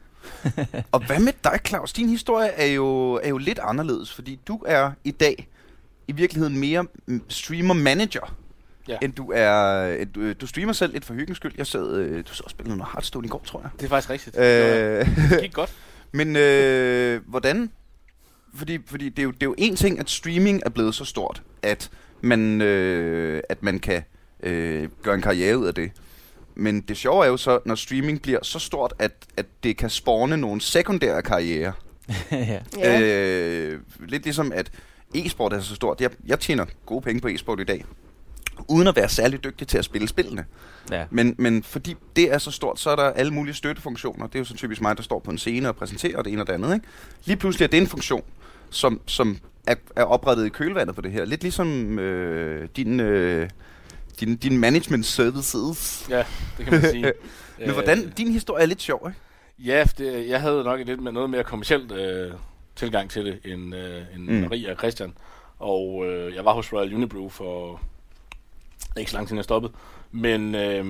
Og 0.92 1.06
hvad 1.06 1.18
med 1.18 1.32
dig, 1.44 1.58
Claus? 1.66 1.92
Din 1.92 2.08
historie 2.08 2.48
er 2.48 2.66
jo, 2.66 3.12
er 3.12 3.28
jo 3.28 3.38
lidt 3.38 3.58
anderledes, 3.58 4.12
fordi 4.14 4.38
du 4.48 4.62
er 4.66 4.90
i 5.04 5.10
dag 5.10 5.48
i 6.08 6.12
virkeligheden 6.12 6.58
mere 6.58 6.86
mm, 7.06 7.22
streamer-manager, 7.28 8.36
Ja. 8.88 8.98
end 9.02 9.12
du 9.12 9.32
er... 9.34 9.84
end 9.94 10.12
Du, 10.12 10.32
du 10.32 10.46
streamer 10.46 10.72
selv 10.72 10.92
lidt 10.92 11.04
for 11.04 11.14
hyggens 11.14 11.36
skyld. 11.36 11.52
Jeg 11.58 11.66
sad, 11.66 11.96
øh, 11.96 12.24
du 12.28 12.34
så 12.34 12.42
også 12.44 12.54
spillet 12.54 12.76
noget 12.76 12.92
Hearthstone 12.92 13.26
i 13.26 13.28
går, 13.28 13.42
tror 13.46 13.60
jeg. 13.60 13.70
Det 13.78 13.84
er 13.84 13.88
faktisk 13.88 14.10
rigtigt. 14.10 14.38
Øh, 14.38 15.30
Det 15.30 15.40
gik 15.42 15.52
godt. 15.52 15.72
Men 16.12 16.36
øh, 16.36 17.20
hvordan? 17.26 17.70
Fordi, 18.54 18.78
fordi 18.86 19.08
det, 19.08 19.18
er 19.18 19.22
jo, 19.22 19.30
det 19.30 19.42
er 19.42 19.46
jo 19.46 19.54
en 19.58 19.76
ting, 19.76 19.98
at 19.98 20.10
streaming 20.10 20.62
er 20.66 20.70
blevet 20.70 20.94
så 20.94 21.04
stort, 21.04 21.42
at 21.62 21.90
man, 22.20 22.60
øh, 22.62 23.42
at 23.48 23.62
man 23.62 23.78
kan 23.78 24.02
øh, 24.42 24.88
gøre 25.02 25.14
en 25.14 25.22
karriere 25.22 25.58
ud 25.58 25.66
af 25.66 25.74
det. 25.74 25.90
Men 26.54 26.80
det 26.80 26.96
sjove 26.96 27.24
er 27.24 27.28
jo 27.28 27.36
så, 27.36 27.58
når 27.64 27.74
streaming 27.74 28.22
bliver 28.22 28.38
så 28.42 28.58
stort, 28.58 28.94
at, 28.98 29.12
at 29.36 29.46
det 29.62 29.76
kan 29.76 29.90
spawne 29.90 30.36
nogle 30.36 30.60
sekundære 30.60 31.22
karrierer. 31.22 31.72
ja. 32.30 32.60
Ja. 32.78 33.00
Øh, 33.00 33.80
lidt 34.06 34.24
ligesom, 34.24 34.52
at 34.52 34.70
e-sport 35.14 35.52
er 35.52 35.60
så 35.60 35.74
stort. 35.74 36.00
Jeg, 36.00 36.10
jeg 36.26 36.40
tjener 36.40 36.64
gode 36.86 37.00
penge 37.00 37.20
på 37.20 37.28
e-sport 37.28 37.60
i 37.60 37.64
dag, 37.64 37.84
uden 38.68 38.88
at 38.88 38.96
være 38.96 39.08
særlig 39.08 39.44
dygtig 39.44 39.68
til 39.68 39.78
at 39.78 39.84
spille 39.84 40.08
spillene. 40.08 40.44
ja. 40.90 41.04
Men, 41.10 41.34
men 41.38 41.62
fordi 41.62 41.94
det 42.16 42.32
er 42.32 42.38
så 42.38 42.50
stort, 42.50 42.80
så 42.80 42.90
er 42.90 42.96
der 42.96 43.02
alle 43.02 43.32
mulige 43.34 43.54
støttefunktioner. 43.54 44.26
Det 44.26 44.34
er 44.34 44.38
jo 44.38 44.44
så 44.44 44.54
typisk 44.54 44.80
mig, 44.80 44.96
der 44.96 45.02
står 45.02 45.18
på 45.18 45.30
en 45.30 45.38
scene 45.38 45.68
og 45.68 45.76
præsenterer 45.76 46.22
det 46.22 46.32
ene 46.32 46.42
og 46.42 46.46
det 46.46 46.52
andet. 46.52 46.74
Ikke? 46.74 46.86
Lige 47.24 47.36
pludselig 47.36 47.64
er 47.64 47.68
det 47.68 47.78
en 47.78 47.86
funktion, 47.86 48.22
som, 48.70 49.00
som 49.06 49.38
er, 49.66 49.74
er 49.96 50.04
oprettet 50.04 50.46
i 50.46 50.48
kølvandet 50.48 50.94
på 50.94 51.00
det 51.00 51.12
her. 51.12 51.24
Lidt 51.24 51.42
ligesom 51.42 51.98
øh, 51.98 52.68
din, 52.76 53.00
øh, 53.00 53.48
din, 54.20 54.36
din 54.36 54.58
management 54.58 55.06
services. 55.06 56.06
Ja, 56.10 56.24
det 56.58 56.64
kan 56.64 56.72
man 56.72 56.90
sige. 56.90 57.12
Men 57.58 57.70
hvordan, 57.70 58.10
din 58.10 58.32
historie 58.32 58.62
er 58.62 58.66
lidt 58.66 58.82
sjov, 58.82 59.06
ikke? 59.08 59.20
Ja, 59.58 59.84
det, 59.98 60.28
jeg 60.28 60.40
havde 60.40 60.64
nok 60.64 60.80
et 60.80 60.86
lidt 60.86 61.02
med 61.02 61.12
noget 61.12 61.30
mere 61.30 61.44
kommersielt 61.44 61.92
øh, 61.92 62.32
tilgang 62.76 63.10
til 63.10 63.24
det, 63.24 63.40
end, 63.44 63.74
øh, 63.74 64.02
end 64.14 64.28
Mm. 64.28 64.40
Marie 64.40 64.70
og 64.70 64.76
Christian. 64.76 65.14
Og 65.58 66.04
øh, 66.06 66.34
jeg 66.34 66.44
var 66.44 66.52
hos 66.52 66.72
Royal 66.72 66.94
Unibrew 66.94 67.28
for 67.28 67.80
ikke 68.96 69.10
så 69.10 69.16
lang 69.16 69.26
tid, 69.26 69.28
siden 69.28 69.36
jeg 69.36 69.44
stoppede. 69.44 69.72
Men, 70.10 70.54
øh, 70.54 70.84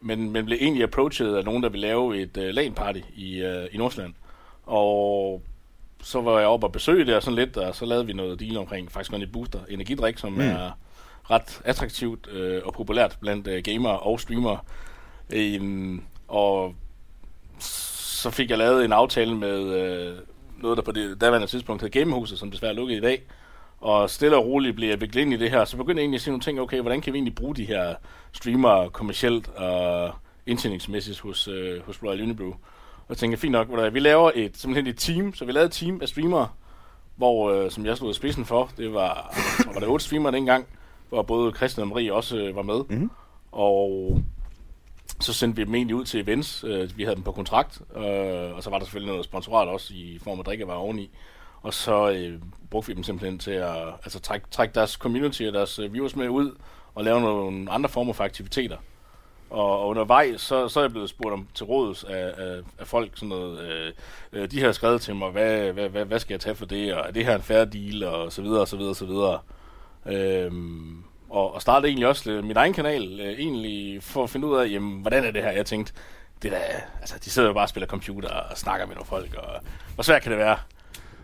men, 0.00 0.30
men 0.30 0.44
blev 0.44 0.58
egentlig 0.60 0.82
approached 0.82 1.34
af 1.34 1.44
nogen, 1.44 1.62
der 1.62 1.68
ville 1.68 1.86
lave 1.86 2.22
et 2.22 2.36
øh, 2.36 2.54
LAN-party 2.54 3.00
i, 3.14 3.42
øh, 3.42 3.68
i 3.72 3.76
Nordsjælland. 3.76 4.14
Og 4.66 5.42
så 6.02 6.20
var 6.20 6.38
jeg 6.38 6.48
oppe 6.48 6.66
og 6.66 6.72
besøge 6.72 7.04
det 7.04 7.14
og 7.16 7.22
sådan 7.22 7.34
lidt, 7.34 7.56
og 7.56 7.74
så 7.74 7.84
lavede 7.86 8.06
vi 8.06 8.12
noget 8.12 8.40
deal 8.40 8.56
omkring 8.56 8.92
faktisk 8.92 9.10
noget 9.10 9.32
booster 9.32 9.60
energidrik, 9.68 10.18
som 10.18 10.32
mm. 10.32 10.40
er 10.40 10.70
ret 11.30 11.60
attraktivt 11.64 12.28
øh, 12.32 12.62
og 12.64 12.72
populært 12.74 13.16
blandt 13.20 13.46
øh, 13.48 13.62
gamere 13.62 13.98
og 13.98 14.20
streamere. 14.20 14.58
Øhm, 15.32 16.02
og 16.28 16.74
så 17.58 18.30
fik 18.30 18.50
jeg 18.50 18.58
lavet 18.58 18.84
en 18.84 18.92
aftale 18.92 19.36
med 19.36 19.62
øh, 19.62 20.16
noget, 20.58 20.76
der 20.76 20.82
på 20.82 20.92
det 20.92 21.20
daværende 21.20 21.46
tidspunkt 21.46 21.82
hed 21.82 21.90
Gamehuset, 21.90 22.38
som 22.38 22.50
desværre 22.50 22.72
er 22.72 22.76
lukket 22.76 22.96
i 22.96 23.00
dag. 23.00 23.22
Og 23.80 24.10
stille 24.10 24.36
og 24.36 24.46
roligt 24.46 24.76
blev 24.76 24.88
jeg 24.88 25.00
viklet 25.00 25.22
ind 25.22 25.32
i 25.32 25.36
det 25.36 25.50
her. 25.50 25.64
Så 25.64 25.76
begyndte 25.76 26.00
jeg 26.00 26.02
egentlig 26.02 26.18
at 26.18 26.22
se 26.22 26.30
nogle 26.30 26.42
ting, 26.42 26.60
okay, 26.60 26.80
hvordan 26.80 27.00
kan 27.00 27.12
vi 27.12 27.16
egentlig 27.18 27.34
bruge 27.34 27.56
de 27.56 27.64
her 27.64 27.94
streamere 28.32 28.90
kommercielt 28.90 29.48
og 29.48 30.12
indtjeningsmæssigt 30.46 31.20
hos, 31.20 31.48
øh, 31.48 31.82
hos 31.86 32.02
Royal 32.02 32.22
Unibrew. 32.22 32.48
Og 32.50 33.08
jeg 33.08 33.16
tænkte, 33.16 33.40
fint 33.40 33.52
nok, 33.52 33.68
hvordan- 33.68 33.94
vi 33.94 34.00
laver 34.00 34.30
et, 34.34 34.56
simpelthen 34.56 34.86
et 34.86 34.98
team, 34.98 35.34
så 35.34 35.44
vi 35.44 35.52
lavede 35.52 35.66
et 35.66 35.72
team 35.72 35.98
af 36.02 36.08
streamere, 36.08 36.48
hvor, 37.16 37.50
øh, 37.50 37.70
som 37.70 37.86
jeg 37.86 37.96
stod 37.96 38.10
i 38.10 38.14
spidsen 38.14 38.44
for, 38.44 38.70
det 38.76 38.94
var, 38.94 39.34
var 39.74 39.80
det 39.80 39.88
otte 39.88 40.04
streamere 40.04 40.32
dengang, 40.32 40.66
hvor 41.08 41.22
både 41.22 41.52
Christian 41.52 41.82
og 41.82 41.88
Marie 41.88 42.14
også 42.14 42.36
øh, 42.36 42.56
var 42.56 42.62
med. 42.62 42.80
Mhm. 42.88 43.10
Og 43.52 44.22
så 45.20 45.32
sendte 45.32 45.56
vi 45.56 45.64
dem 45.64 45.74
egentlig 45.74 45.96
ud 45.96 46.04
til 46.04 46.20
events. 46.20 46.64
Øh, 46.64 46.98
vi 46.98 47.02
havde 47.02 47.16
dem 47.16 47.24
på 47.24 47.32
kontrakt, 47.32 47.82
øh, 47.96 48.56
og 48.56 48.62
så 48.62 48.70
var 48.70 48.78
der 48.78 48.84
selvfølgelig 48.84 49.12
noget 49.12 49.24
sponsorat 49.24 49.68
også 49.68 49.94
i 49.94 50.18
form 50.22 50.38
af 50.38 50.44
drikkevarer 50.44 50.78
oveni. 50.78 51.10
Og 51.62 51.74
så 51.74 52.10
øh, 52.10 52.40
brugte 52.70 52.88
vi 52.88 52.94
dem 52.94 53.02
simpelthen 53.02 53.38
til 53.38 53.50
at 53.50 53.76
altså, 54.04 54.20
trække, 54.20 54.46
trække 54.50 54.74
deres 54.74 54.90
community 54.90 55.42
og 55.42 55.52
deres 55.52 55.78
øh, 55.78 55.92
viewers 55.92 56.16
med 56.16 56.28
ud 56.28 56.54
og 56.94 57.04
lave 57.04 57.20
nogle 57.20 57.70
andre 57.70 57.88
former 57.88 58.12
for 58.12 58.24
aktiviteter. 58.24 58.76
Og, 59.50 59.80
og 59.80 59.88
undervejs, 59.88 60.40
så, 60.40 60.68
så 60.68 60.80
er 60.80 60.84
jeg 60.84 60.90
blevet 60.90 61.10
spurgt 61.10 61.32
om 61.32 61.48
til 61.54 61.66
råds 61.66 62.04
af, 62.04 62.32
af, 62.36 62.60
af 62.78 62.86
folk, 62.86 63.10
sådan 63.14 63.28
noget, 63.28 63.92
øh, 64.32 64.50
de 64.50 64.60
har 64.60 64.72
skrevet 64.72 65.00
til 65.00 65.16
mig, 65.16 65.30
hvad, 65.30 65.72
hvad, 65.72 65.88
hvad, 65.88 66.04
hvad 66.04 66.18
skal 66.18 66.34
jeg 66.34 66.40
tage 66.40 66.54
for 66.54 66.66
det, 66.66 66.94
og 66.94 67.08
er 67.08 67.10
det 67.10 67.24
her 67.24 67.36
en 67.36 67.42
fair 67.42 67.64
deal, 67.64 68.04
og 68.04 68.32
så 68.32 68.42
videre, 68.42 68.60
og 68.60 68.68
så 68.68 68.76
videre, 68.76 68.90
og 68.90 68.96
så 68.96 69.06
videre. 69.06 69.38
Øhm, 70.08 71.02
og, 71.30 71.54
og 71.54 71.62
startede 71.62 71.88
egentlig 71.88 72.08
også 72.08 72.30
øh, 72.30 72.44
min 72.44 72.56
egen 72.56 72.72
kanal, 72.72 73.20
øh, 73.20 73.32
egentlig 73.38 74.02
for 74.02 74.24
at 74.24 74.30
finde 74.30 74.46
ud 74.46 74.56
af, 74.56 74.70
jamen, 74.70 75.00
hvordan 75.00 75.24
er 75.24 75.30
det 75.30 75.42
her? 75.42 75.50
Jeg 75.50 75.66
tænkte, 75.66 75.92
det 76.42 76.52
der, 76.52 76.58
altså, 77.00 77.14
de 77.24 77.30
sidder 77.30 77.48
jo 77.48 77.54
bare 77.54 77.64
og 77.64 77.68
spiller 77.68 77.86
computer 77.86 78.28
og 78.28 78.58
snakker 78.58 78.86
med 78.86 78.94
nogle 78.94 79.06
folk, 79.06 79.34
og 79.34 79.60
hvor 79.94 80.02
svært 80.02 80.22
kan 80.22 80.32
det 80.32 80.38
være? 80.38 80.56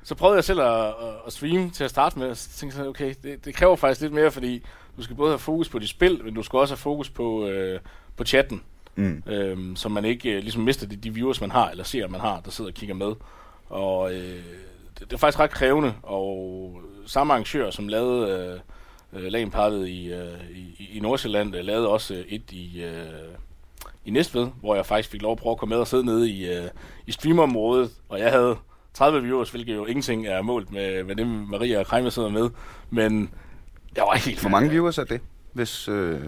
Så 0.04 0.14
prøvede 0.14 0.36
jeg 0.36 0.44
selv 0.44 0.60
at, 0.60 0.86
at, 1.26 1.32
streame 1.32 1.70
til 1.70 1.84
at 1.84 1.90
starte 1.90 2.18
med, 2.18 2.30
og 2.30 2.36
så 2.36 2.48
tænkte 2.48 2.78
jeg, 2.78 2.86
okay, 2.88 3.14
det, 3.22 3.44
det 3.44 3.54
kræver 3.54 3.76
faktisk 3.76 4.00
lidt 4.00 4.12
mere, 4.12 4.30
fordi 4.30 4.64
du 4.96 5.02
skal 5.02 5.16
både 5.16 5.30
have 5.30 5.38
fokus 5.38 5.68
på 5.68 5.78
de 5.78 5.88
spil, 5.88 6.20
men 6.24 6.34
du 6.34 6.42
skal 6.42 6.58
også 6.58 6.74
have 6.74 6.78
fokus 6.78 7.10
på, 7.10 7.46
øh, 7.46 7.80
på 8.16 8.24
chatten, 8.24 8.62
Mm. 8.94 9.22
øhm, 9.26 9.76
så 9.76 9.88
man 9.88 10.04
ikke 10.04 10.30
øh, 10.30 10.42
ligesom 10.42 10.62
mister 10.62 10.86
de, 10.86 10.96
de 10.96 11.14
viewers, 11.14 11.40
man 11.40 11.50
har, 11.50 11.70
eller 11.70 11.84
ser, 11.84 12.08
man 12.08 12.20
har, 12.20 12.40
der 12.40 12.50
sidder 12.50 12.70
og 12.70 12.74
kigger 12.74 12.94
med. 12.94 13.12
Og 13.68 14.12
øh, 14.14 14.42
det, 14.98 15.00
det 15.00 15.12
er 15.12 15.16
faktisk 15.16 15.40
ret 15.40 15.50
krævende, 15.50 15.94
og 16.02 16.80
samme 17.06 17.32
arrangør, 17.32 17.70
som 17.70 17.88
lavede 17.88 18.52
øh, 18.54 18.60
LAN-partet 19.12 19.88
i, 19.88 20.12
øh, 20.12 20.40
i, 20.54 20.90
i 20.96 21.00
Nordsjælland, 21.00 21.56
øh, 21.56 21.64
lavede 21.64 21.88
også 21.88 22.14
øh, 22.14 22.20
et 22.28 22.52
i, 22.52 22.82
øh, 22.82 22.92
i 24.04 24.10
Næstved, 24.10 24.48
hvor 24.60 24.74
jeg 24.74 24.86
faktisk 24.86 25.10
fik 25.10 25.22
lov 25.22 25.32
at 25.32 25.38
prøve 25.38 25.50
at 25.52 25.58
komme 25.58 25.70
med 25.74 25.80
og 25.80 25.86
sidde 25.86 26.04
nede 26.04 26.30
i, 26.30 26.48
øh, 26.48 26.64
i 27.06 27.12
streamerområdet, 27.12 27.90
og 28.08 28.18
jeg 28.18 28.30
havde 28.30 28.56
30 28.94 29.22
viewers, 29.22 29.50
hvilket 29.50 29.74
jo 29.74 29.86
ingenting 29.86 30.26
er 30.26 30.42
målt 30.42 30.72
med, 30.72 31.04
med 31.04 31.16
det, 31.16 31.26
Maria 31.26 31.78
og 31.78 31.86
Krejme 31.86 32.10
sidder 32.10 32.28
med, 32.28 32.50
men 32.90 33.30
jeg 33.96 34.02
var 34.04 34.16
helt 34.16 34.40
Hvor 34.40 34.50
mange 34.50 34.70
viewers 34.70 34.98
er 34.98 35.04
det? 35.04 35.20
Hvis, 35.52 35.88
øh, 35.88 36.20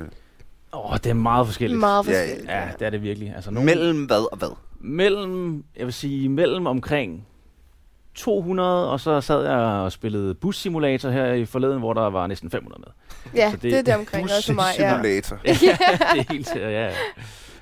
Åh, 0.74 0.96
det 0.96 1.06
er 1.06 1.14
meget 1.14 1.46
forskelligt. 1.46 1.80
Meget 1.80 2.06
Ja, 2.06 2.10
forskelligt. 2.20 2.50
Ja, 2.50 2.68
det 2.78 2.86
er 2.86 2.90
det 2.90 3.02
virkelig. 3.02 3.32
Altså, 3.34 3.50
nogle, 3.50 3.66
mellem 3.66 4.04
hvad 4.04 4.30
og 4.32 4.38
hvad? 4.38 4.56
mellem, 4.80 5.64
jeg 5.76 5.84
vil 5.86 5.94
sige, 5.94 6.28
mellem 6.28 6.66
omkring 6.66 7.26
200, 8.14 8.90
og 8.90 9.00
så 9.00 9.20
sad 9.20 9.42
jeg 9.44 9.56
og 9.58 9.92
spillede 9.92 10.34
bussimulator 10.34 11.10
her 11.10 11.32
i 11.32 11.44
forleden, 11.44 11.78
hvor 11.78 11.92
der 11.92 12.10
var 12.10 12.26
næsten 12.26 12.50
500 12.50 12.82
med. 12.86 12.92
Ja, 13.40 13.50
Så 13.50 13.56
det, 13.56 13.62
det- 13.62 13.78
er 13.78 13.82
det 13.82 13.94
omkring 13.94 14.24
også 14.24 14.46
for 14.46 14.52
mig. 14.54 14.64
Ja. 14.78 14.90
Simulator. 14.92 15.36
det 15.44 15.52
er 15.70 16.32
helt, 16.32 16.56
ja, 16.56 16.70
ja. 16.86 16.90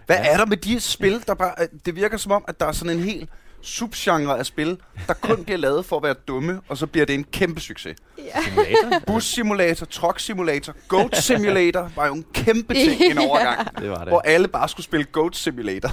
Hvad 0.06 0.16
Ja. 0.16 0.32
er 0.32 0.37
der 0.37 0.47
med 0.47 0.56
de 0.56 0.80
spil, 0.80 1.23
der 1.26 1.35
bare... 1.35 1.52
Det 1.87 1.97
virker 1.97 2.16
som 2.16 2.32
om, 2.32 2.44
at 2.49 2.61
der 2.61 2.66
er 2.66 2.73
sådan 2.73 2.97
en 2.99 3.02
helt 3.04 3.30
subgenre 3.62 4.38
af 4.38 4.47
spil, 4.47 4.78
der 5.07 5.14
kun 5.14 5.45
bliver 5.45 5.59
lavet 5.59 5.85
for 5.85 5.97
at 5.97 6.02
være 6.02 6.14
dumme, 6.14 6.61
og 6.69 6.76
så 6.76 6.87
bliver 6.87 7.07
det 7.07 7.14
en 7.14 7.25
kæmpe 7.25 7.61
succes. 7.61 7.97
ja. 8.19 8.42
Simulator? 8.42 9.00
Bus 9.07 9.25
simulator, 9.25 9.87
truck 9.87 10.21
simulator, 10.21 10.75
goat 10.88 11.16
simulator 11.16 11.90
var 11.97 12.07
jo 12.07 12.12
en 12.14 12.25
kæmpe 12.35 12.75
ting 12.75 13.02
en 13.02 13.19
overgang. 13.19 13.76
Det 13.78 13.90
var 13.90 13.99
det. 13.99 14.09
Hvor 14.09 14.21
alle 14.21 14.49
bare 14.49 14.69
skulle 14.69 14.85
spille 14.85 15.04
Goat 15.04 15.37
Simulator. 15.37 15.90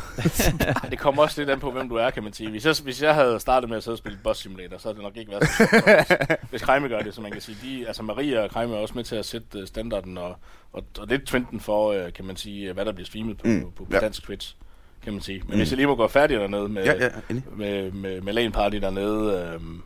Det 0.91 0.99
kommer 0.99 1.23
også 1.23 1.41
lidt 1.41 1.49
an 1.49 1.59
på, 1.59 1.71
hvem 1.71 1.89
du 1.89 1.95
er, 1.95 2.09
kan 2.09 2.23
man 2.23 2.33
sige. 2.33 2.49
Hvis 2.49 2.65
jeg, 2.65 2.75
hvis 2.83 3.01
jeg 3.01 3.15
havde 3.15 3.39
startet 3.39 3.69
med 3.69 3.77
at 3.77 3.83
sidde 3.83 3.95
og 3.95 3.97
spille 3.97 4.19
Boss 4.23 4.41
Simulator, 4.41 4.77
så 4.77 4.88
havde 4.88 4.95
det 4.95 5.03
nok 5.03 5.17
ikke 5.17 5.31
været 5.31 5.47
så. 5.47 6.35
Hvis 6.49 6.61
Krejme 6.61 6.88
gør 6.88 6.99
det, 6.99 7.15
så 7.15 7.21
man 7.21 7.31
kan 7.31 7.41
sige. 7.41 7.57
De, 7.63 7.88
altså 7.88 8.03
Maria 8.03 8.39
og 8.43 8.49
Krejme 8.49 8.75
er 8.75 8.79
også 8.79 8.93
med 8.95 9.03
til 9.03 9.15
at 9.15 9.25
sætte 9.25 9.59
øh, 9.59 9.67
standarden 9.67 10.17
og, 10.17 10.35
og, 10.73 10.83
og 10.99 11.07
lidt 11.07 11.27
trenden 11.27 11.59
for, 11.59 11.91
øh, 11.91 12.13
kan 12.13 12.25
man 12.25 12.35
sige, 12.35 12.73
hvad 12.73 12.85
der 12.85 12.91
bliver 12.91 13.05
streamet 13.05 13.38
på, 13.38 13.47
Mm, 13.47 13.53
mm, 13.53 13.61
på, 13.71 13.85
på 13.85 13.89
ja. 13.91 13.99
dansk 13.99 14.23
Twitch, 14.23 14.55
kan 15.03 15.13
man 15.13 15.22
sige. 15.22 15.39
Men 15.39 15.51
Mm. 15.51 15.58
hvis 15.58 15.72
jeg 15.72 15.77
lige 15.77 15.88
må 15.88 15.96
gå 15.96 16.08
færdig 16.08 16.39
dernede 16.39 16.70
med, 16.70 16.84
Ja, 16.84 16.94
ja, 17.03 17.10
med, 17.56 17.91
med, 17.91 18.22
med 18.22 18.34
LAN 18.34 18.51
Party 18.51 18.75
dernede. 18.77 19.51
Øhm, 19.53 19.82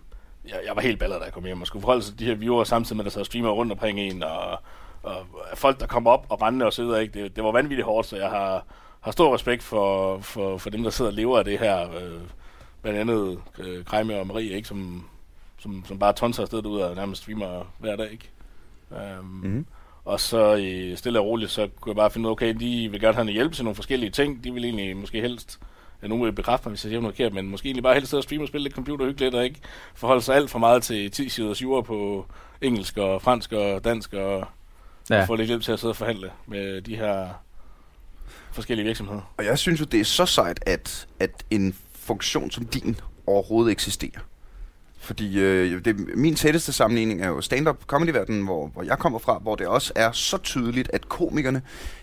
jeg, 0.47 0.59
jeg 0.67 0.75
var 0.75 0.81
helt 0.81 0.99
ballet, 0.99 1.19
da 1.19 1.25
jeg 1.25 1.33
kom 1.33 1.45
hjem 1.45 1.61
og 1.61 1.67
skulle 1.67 1.81
forholde 1.81 2.01
sig 2.03 2.11
til 2.17 2.19
de 2.19 2.25
her 2.25 2.35
viewere 2.35 2.65
samtidig 2.65 2.97
med, 2.97 3.05
at 3.05 3.11
der 3.11 3.11
sad 3.19 3.25
streamer 3.25 3.49
rundt 3.49 3.71
omkring 3.71 3.99
en, 3.99 4.23
og, 4.23 4.59
og 5.03 5.15
folk, 5.53 5.79
der 5.79 5.87
kom 5.87 6.07
op 6.07 6.25
og 6.29 6.41
rendte 6.41 6.63
og 6.65 6.73
så 6.73 6.83
videre. 6.83 7.01
Ikke? 7.01 7.23
Det, 7.23 7.35
det 7.35 7.43
var 7.43 7.51
vanvittigt 7.51 7.85
hårdt, 7.85 8.07
så 8.07 8.17
jeg 8.17 8.29
har, 8.29 8.65
har 9.01 9.11
stor 9.11 9.33
respekt 9.35 9.63
for, 9.63 10.19
for, 10.19 10.57
for 10.57 10.69
dem, 10.69 10.83
der 10.83 10.89
sidder 10.89 11.11
og 11.11 11.15
lever 11.15 11.39
af 11.39 11.45
det 11.45 11.59
her. 11.59 11.81
Øh, 11.81 12.21
blandt 12.81 12.99
andet 12.99 13.39
øh, 13.59 13.85
Krejme 13.85 14.19
og 14.19 14.27
Marie, 14.27 14.49
ikke? 14.51 14.67
Som, 14.67 15.05
som, 15.59 15.83
som 15.87 15.99
bare 15.99 16.13
tonser 16.13 16.41
afsted 16.43 16.65
ud 16.65 16.79
og 16.79 16.95
nærmest 16.95 17.21
streamer 17.21 17.71
hver 17.79 17.95
dag. 17.95 18.11
Ikke? 18.11 18.29
Øhm, 18.91 19.25
Mm. 19.25 19.65
Og 20.05 20.19
så 20.19 20.53
i 20.53 20.95
stille 20.95 21.19
og 21.19 21.25
roligt, 21.25 21.51
så 21.51 21.69
kunne 21.79 21.89
jeg 21.91 21.95
bare 21.95 22.11
finde 22.11 22.27
ud 22.27 22.29
af, 22.29 22.31
okay, 22.31 22.53
de 22.53 22.91
vil 22.91 22.99
gerne 22.99 23.13
have 23.13 23.25
noget 23.25 23.33
hjælp 23.33 23.53
til 23.53 23.63
nogle 23.63 23.75
forskellige 23.75 24.09
ting. 24.09 24.43
De 24.43 24.53
vil 24.53 24.65
egentlig 24.65 24.97
måske 24.97 25.21
helst, 25.21 25.59
ja, 26.01 26.07
nogen 26.07 26.25
vil 26.25 26.31
bekræfte 26.31 26.67
mig, 26.67 26.71
hvis 26.71 26.85
jeg 26.85 26.89
siger 26.89 27.01
noget 27.01 27.15
forkert, 27.15 27.33
men 27.33 27.47
måske 27.49 27.67
egentlig 27.67 27.83
bare 27.83 27.93
helst 27.93 28.09
sidde 28.09 28.19
og 28.19 28.23
streame 28.23 28.43
og 28.43 28.47
spille 28.47 28.63
lidt 28.63 28.75
computer 28.75 29.05
hyggeligt, 29.05 29.35
og 29.35 29.43
ikke 29.43 29.59
forholde 29.95 30.21
sig 30.21 30.35
alt 30.35 30.49
for 30.49 30.59
meget 30.59 30.83
til 30.83 31.11
10 31.11 31.29
siders 31.29 31.61
jure 31.61 31.83
på 31.83 32.25
engelsk 32.61 32.97
og 32.97 33.21
fransk 33.21 33.51
og 33.51 33.83
dansk, 33.83 34.13
og, 34.13 34.47
ja. 35.09 35.15
Ja. 35.15 35.21
og 35.21 35.27
få 35.27 35.35
lidt 35.35 35.47
hjælp 35.47 35.63
til 35.63 35.71
at 35.71 35.79
sidde 35.79 35.91
og 35.91 35.95
forhandle 35.95 36.31
med 36.47 36.81
de 36.81 36.95
her 36.95 37.27
forskellige 38.51 38.85
virksomheder. 38.85 39.33
Og 39.37 39.45
jeg 39.45 39.59
synes 39.59 39.79
jo, 39.79 39.85
det 39.85 39.99
er 39.99 40.05
så 40.05 40.25
sejt, 40.25 40.59
at, 40.65 41.07
at 41.19 41.43
en 41.51 41.75
funktion 41.95 42.51
som 42.51 42.65
din 42.65 42.99
overhovedet 43.27 43.71
eksisterer. 43.71 44.19
Fordi 45.03 45.39
øh, 45.39 45.85
det, 45.85 46.17
min 46.17 46.35
tætteste 46.35 46.73
sammenligning 46.73 47.21
er 47.21 47.27
jo 47.27 47.41
stand-up 47.41 47.85
comedy 47.87 48.09
hvor, 48.43 48.67
hvor 48.67 48.83
jeg 48.83 48.99
kommer 48.99 49.19
fra, 49.19 49.39
hvor 49.39 49.55
det 49.55 49.67
også 49.67 49.93
er 49.95 50.11
så 50.11 50.37
tydeligt, 50.37 50.89
at 50.93 51.09
komikerne, 51.09 51.61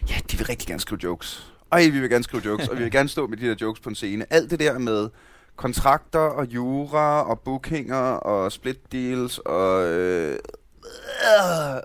ja, 0.09 0.15
de 0.31 0.37
vil 0.37 0.47
rigtig 0.47 0.69
gerne 0.69 0.81
skrive 0.81 1.01
jokes. 1.05 1.53
Ej, 1.73 1.89
vi 1.89 2.01
vil 2.01 2.11
gerne 2.11 2.25
skrive 2.25 2.43
jokes, 2.45 2.69
og 2.69 2.79
vi 2.79 2.83
vil 2.83 2.93
gerne 2.93 3.09
stå 3.09 3.27
med 3.27 3.37
de 3.37 3.47
der 3.47 3.55
jokes 3.61 3.81
på 3.81 3.89
en 3.89 3.95
scene. 3.95 4.27
Alt 4.31 4.51
det 4.51 4.61
der 4.61 4.79
med 4.79 5.09
kontrakter 5.57 6.19
og 6.19 6.47
jura 6.47 7.31
og 7.31 7.41
bookinger 7.41 7.97
og 7.97 8.53
split 8.53 8.93
deals 8.93 9.39
og, 9.39 9.87
øh, 9.87 10.33
øh, 10.33 10.39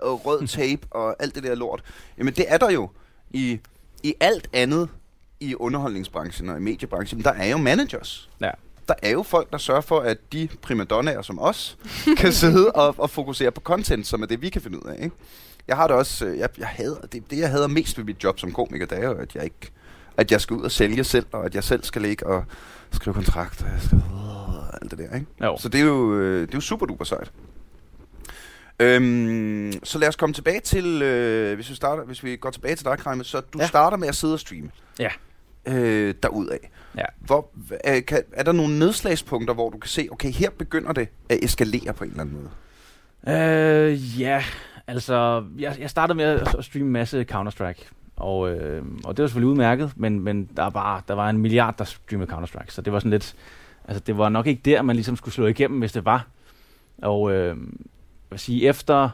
og 0.02 0.26
rød 0.26 0.46
tape 0.46 0.86
og 0.90 1.16
alt 1.22 1.34
det 1.34 1.42
der 1.42 1.54
lort. 1.54 1.82
Jamen 2.18 2.34
det 2.34 2.44
er 2.48 2.58
der 2.58 2.70
jo 2.70 2.90
i, 3.30 3.60
i 4.02 4.14
alt 4.20 4.48
andet 4.52 4.88
i 5.40 5.54
underholdningsbranchen 5.54 6.48
og 6.48 6.56
i 6.56 6.60
mediebranchen. 6.60 7.24
Der 7.24 7.32
er 7.32 7.46
jo 7.46 7.56
managers. 7.56 8.30
Ja. 8.40 8.50
Der 8.88 8.94
er 9.02 9.10
jo 9.10 9.22
folk, 9.22 9.52
der 9.52 9.58
sørger 9.58 9.80
for, 9.80 10.00
at 10.00 10.32
de 10.32 10.48
primadonnaer 10.62 11.22
som 11.22 11.38
os 11.38 11.78
kan 12.20 12.32
sidde 12.32 12.72
og, 12.72 12.94
og 12.98 13.10
fokusere 13.10 13.50
på 13.50 13.60
content, 13.60 14.06
som 14.06 14.22
er 14.22 14.26
det, 14.26 14.42
vi 14.42 14.48
kan 14.48 14.62
finde 14.62 14.84
ud 14.84 14.90
af. 14.90 15.04
Ikke? 15.04 15.16
Jeg 15.68 15.76
har 15.76 15.86
det 15.86 15.96
også, 15.96 16.26
øh, 16.26 16.38
jeg, 16.38 16.48
jeg 16.58 16.66
hader, 16.66 17.00
det, 17.00 17.30
det 17.30 17.38
jeg 17.38 17.50
hader 17.50 17.66
mest 17.66 17.98
ved 17.98 18.04
mit 18.04 18.24
job 18.24 18.38
som 18.38 18.52
komiker, 18.52 18.86
det 18.86 18.98
er 18.98 19.08
jo, 19.08 19.14
at 19.14 19.34
jeg 19.34 19.44
ikke 19.44 19.72
at 20.16 20.32
jeg 20.32 20.40
skal 20.40 20.56
ud 20.56 20.62
og 20.62 20.70
sælge 20.70 21.04
selv, 21.04 21.26
og 21.32 21.44
at 21.44 21.54
jeg 21.54 21.64
selv 21.64 21.84
skal 21.84 22.02
ligge 22.02 22.26
og 22.26 22.44
skrive 22.92 23.14
kontrakter, 23.14 23.66
jeg 23.72 23.82
skal, 23.82 23.98
øh, 23.98 24.82
alt 24.82 24.90
det 24.90 24.98
der, 24.98 25.14
ikke? 25.14 25.26
Jo. 25.42 25.56
Så 25.58 25.68
det 25.68 25.80
er 25.80 25.84
jo, 25.84 26.14
øh, 26.14 26.40
det 26.40 26.54
er 26.54 26.58
jo 26.58 26.60
super 26.60 26.86
duper 26.86 27.04
sejt. 27.04 27.32
Øhm, 28.80 29.72
så 29.84 29.98
lad 29.98 30.08
os 30.08 30.16
komme 30.16 30.32
tilbage 30.32 30.60
til, 30.60 31.02
øh, 31.02 31.54
hvis, 31.54 31.70
vi 31.70 31.74
starter, 31.74 32.04
hvis 32.04 32.24
vi 32.24 32.36
går 32.36 32.50
tilbage 32.50 32.76
til 32.76 32.84
dig, 32.84 32.98
Krejme, 32.98 33.24
så 33.24 33.40
du 33.40 33.58
ja. 33.58 33.66
starter 33.66 33.96
med 33.96 34.08
at 34.08 34.14
sidde 34.14 34.34
og 34.34 34.40
streame. 34.40 34.70
Ja. 34.98 35.10
Øh, 35.66 36.14
derudad. 36.22 36.58
Ja. 36.96 37.04
Hvor, 37.18 37.50
øh, 37.88 38.04
kan, 38.04 38.22
er 38.32 38.42
der 38.42 38.52
nogle 38.52 38.78
nedslagspunkter, 38.78 39.54
hvor 39.54 39.70
du 39.70 39.78
kan 39.78 39.88
se, 39.88 40.08
okay, 40.10 40.30
her 40.30 40.50
begynder 40.50 40.92
det 40.92 41.08
at 41.28 41.38
eskalere 41.42 41.92
på 41.94 42.04
en 42.04 42.10
eller 42.10 42.22
anden 42.22 42.36
måde? 42.36 42.50
Øh, 43.28 44.20
ja, 44.20 44.44
altså, 44.86 45.44
jeg, 45.58 45.76
jeg 45.80 45.90
startede 45.90 46.16
med 46.16 46.24
at 46.24 46.64
streame 46.64 46.86
en 46.86 46.92
masse 46.92 47.26
Counter-Strike. 47.32 47.90
Og, 48.16 48.50
øh, 48.50 48.84
og 49.04 49.16
det 49.16 49.22
var 49.22 49.28
selvfølgelig 49.28 49.50
udmærket, 49.50 49.92
men, 49.96 50.20
men 50.20 50.48
der, 50.56 50.70
var, 50.70 51.04
der 51.08 51.14
var 51.14 51.30
en 51.30 51.38
milliard, 51.38 51.76
der 51.78 51.84
streamede 51.84 52.32
Counter-Strike. 52.32 52.70
Så 52.70 52.82
det 52.82 52.92
var 52.92 52.98
sådan 52.98 53.10
lidt... 53.10 53.34
Altså, 53.88 54.02
det 54.06 54.18
var 54.18 54.28
nok 54.28 54.46
ikke 54.46 54.62
der, 54.64 54.82
man 54.82 54.96
ligesom 54.96 55.16
skulle 55.16 55.34
slå 55.34 55.46
igennem, 55.46 55.78
hvis 55.78 55.92
det 55.92 56.04
var. 56.04 56.26
Og 57.02 57.32
øh, 57.32 57.46
jeg 57.46 57.56
vil 58.30 58.38
sige, 58.38 58.68
efter... 58.68 59.10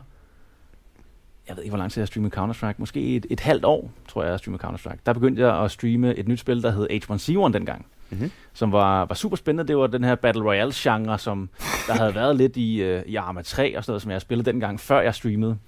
Jeg 1.49 1.56
ved 1.56 1.62
ikke, 1.62 1.70
hvor 1.70 1.78
lang 1.78 1.92
tid 1.92 2.00
jeg 2.00 2.02
har 2.02 2.06
streamet 2.06 2.32
Counter-Strike. 2.38 2.75
Måske 2.78 3.16
et, 3.16 3.26
et 3.30 3.40
halvt 3.40 3.64
år, 3.64 3.90
tror 4.08 4.22
jeg, 4.22 4.26
jeg 4.26 4.32
har 4.32 4.38
streamet 4.38 4.61
Counter-Strike. 4.64 4.99
Der 5.06 5.12
begyndte 5.12 5.42
jeg 5.42 5.64
at 5.64 5.70
streame 5.70 6.14
et 6.14 6.28
nyt 6.28 6.40
spil, 6.40 6.62
der 6.62 6.70
hed 6.70 6.88
H1Z1 6.90 7.52
dengang 7.52 7.87
Mm-hmm. 8.12 8.30
som 8.52 8.72
var, 8.72 9.04
var 9.04 9.14
super 9.14 9.37
spændende. 9.37 9.68
Det 9.68 9.76
var 9.76 9.87
den 9.87 10.04
her 10.04 10.14
Battle 10.14 10.42
Royale-genre, 10.42 11.18
som 11.18 11.49
der 11.87 11.92
havde 11.92 12.14
været 12.14 12.37
lidt 12.37 12.56
i, 12.56 12.82
øh, 12.82 13.02
i 13.06 13.16
Arma 13.16 13.42
3 13.42 13.76
og 13.78 13.84
sådan 13.84 13.90
noget, 13.92 14.02
som 14.02 14.11
jeg 14.11 14.20
spillede 14.20 14.50
dengang, 14.50 14.80
før 14.80 15.00
jeg 15.00 15.14
streamede. 15.14 15.58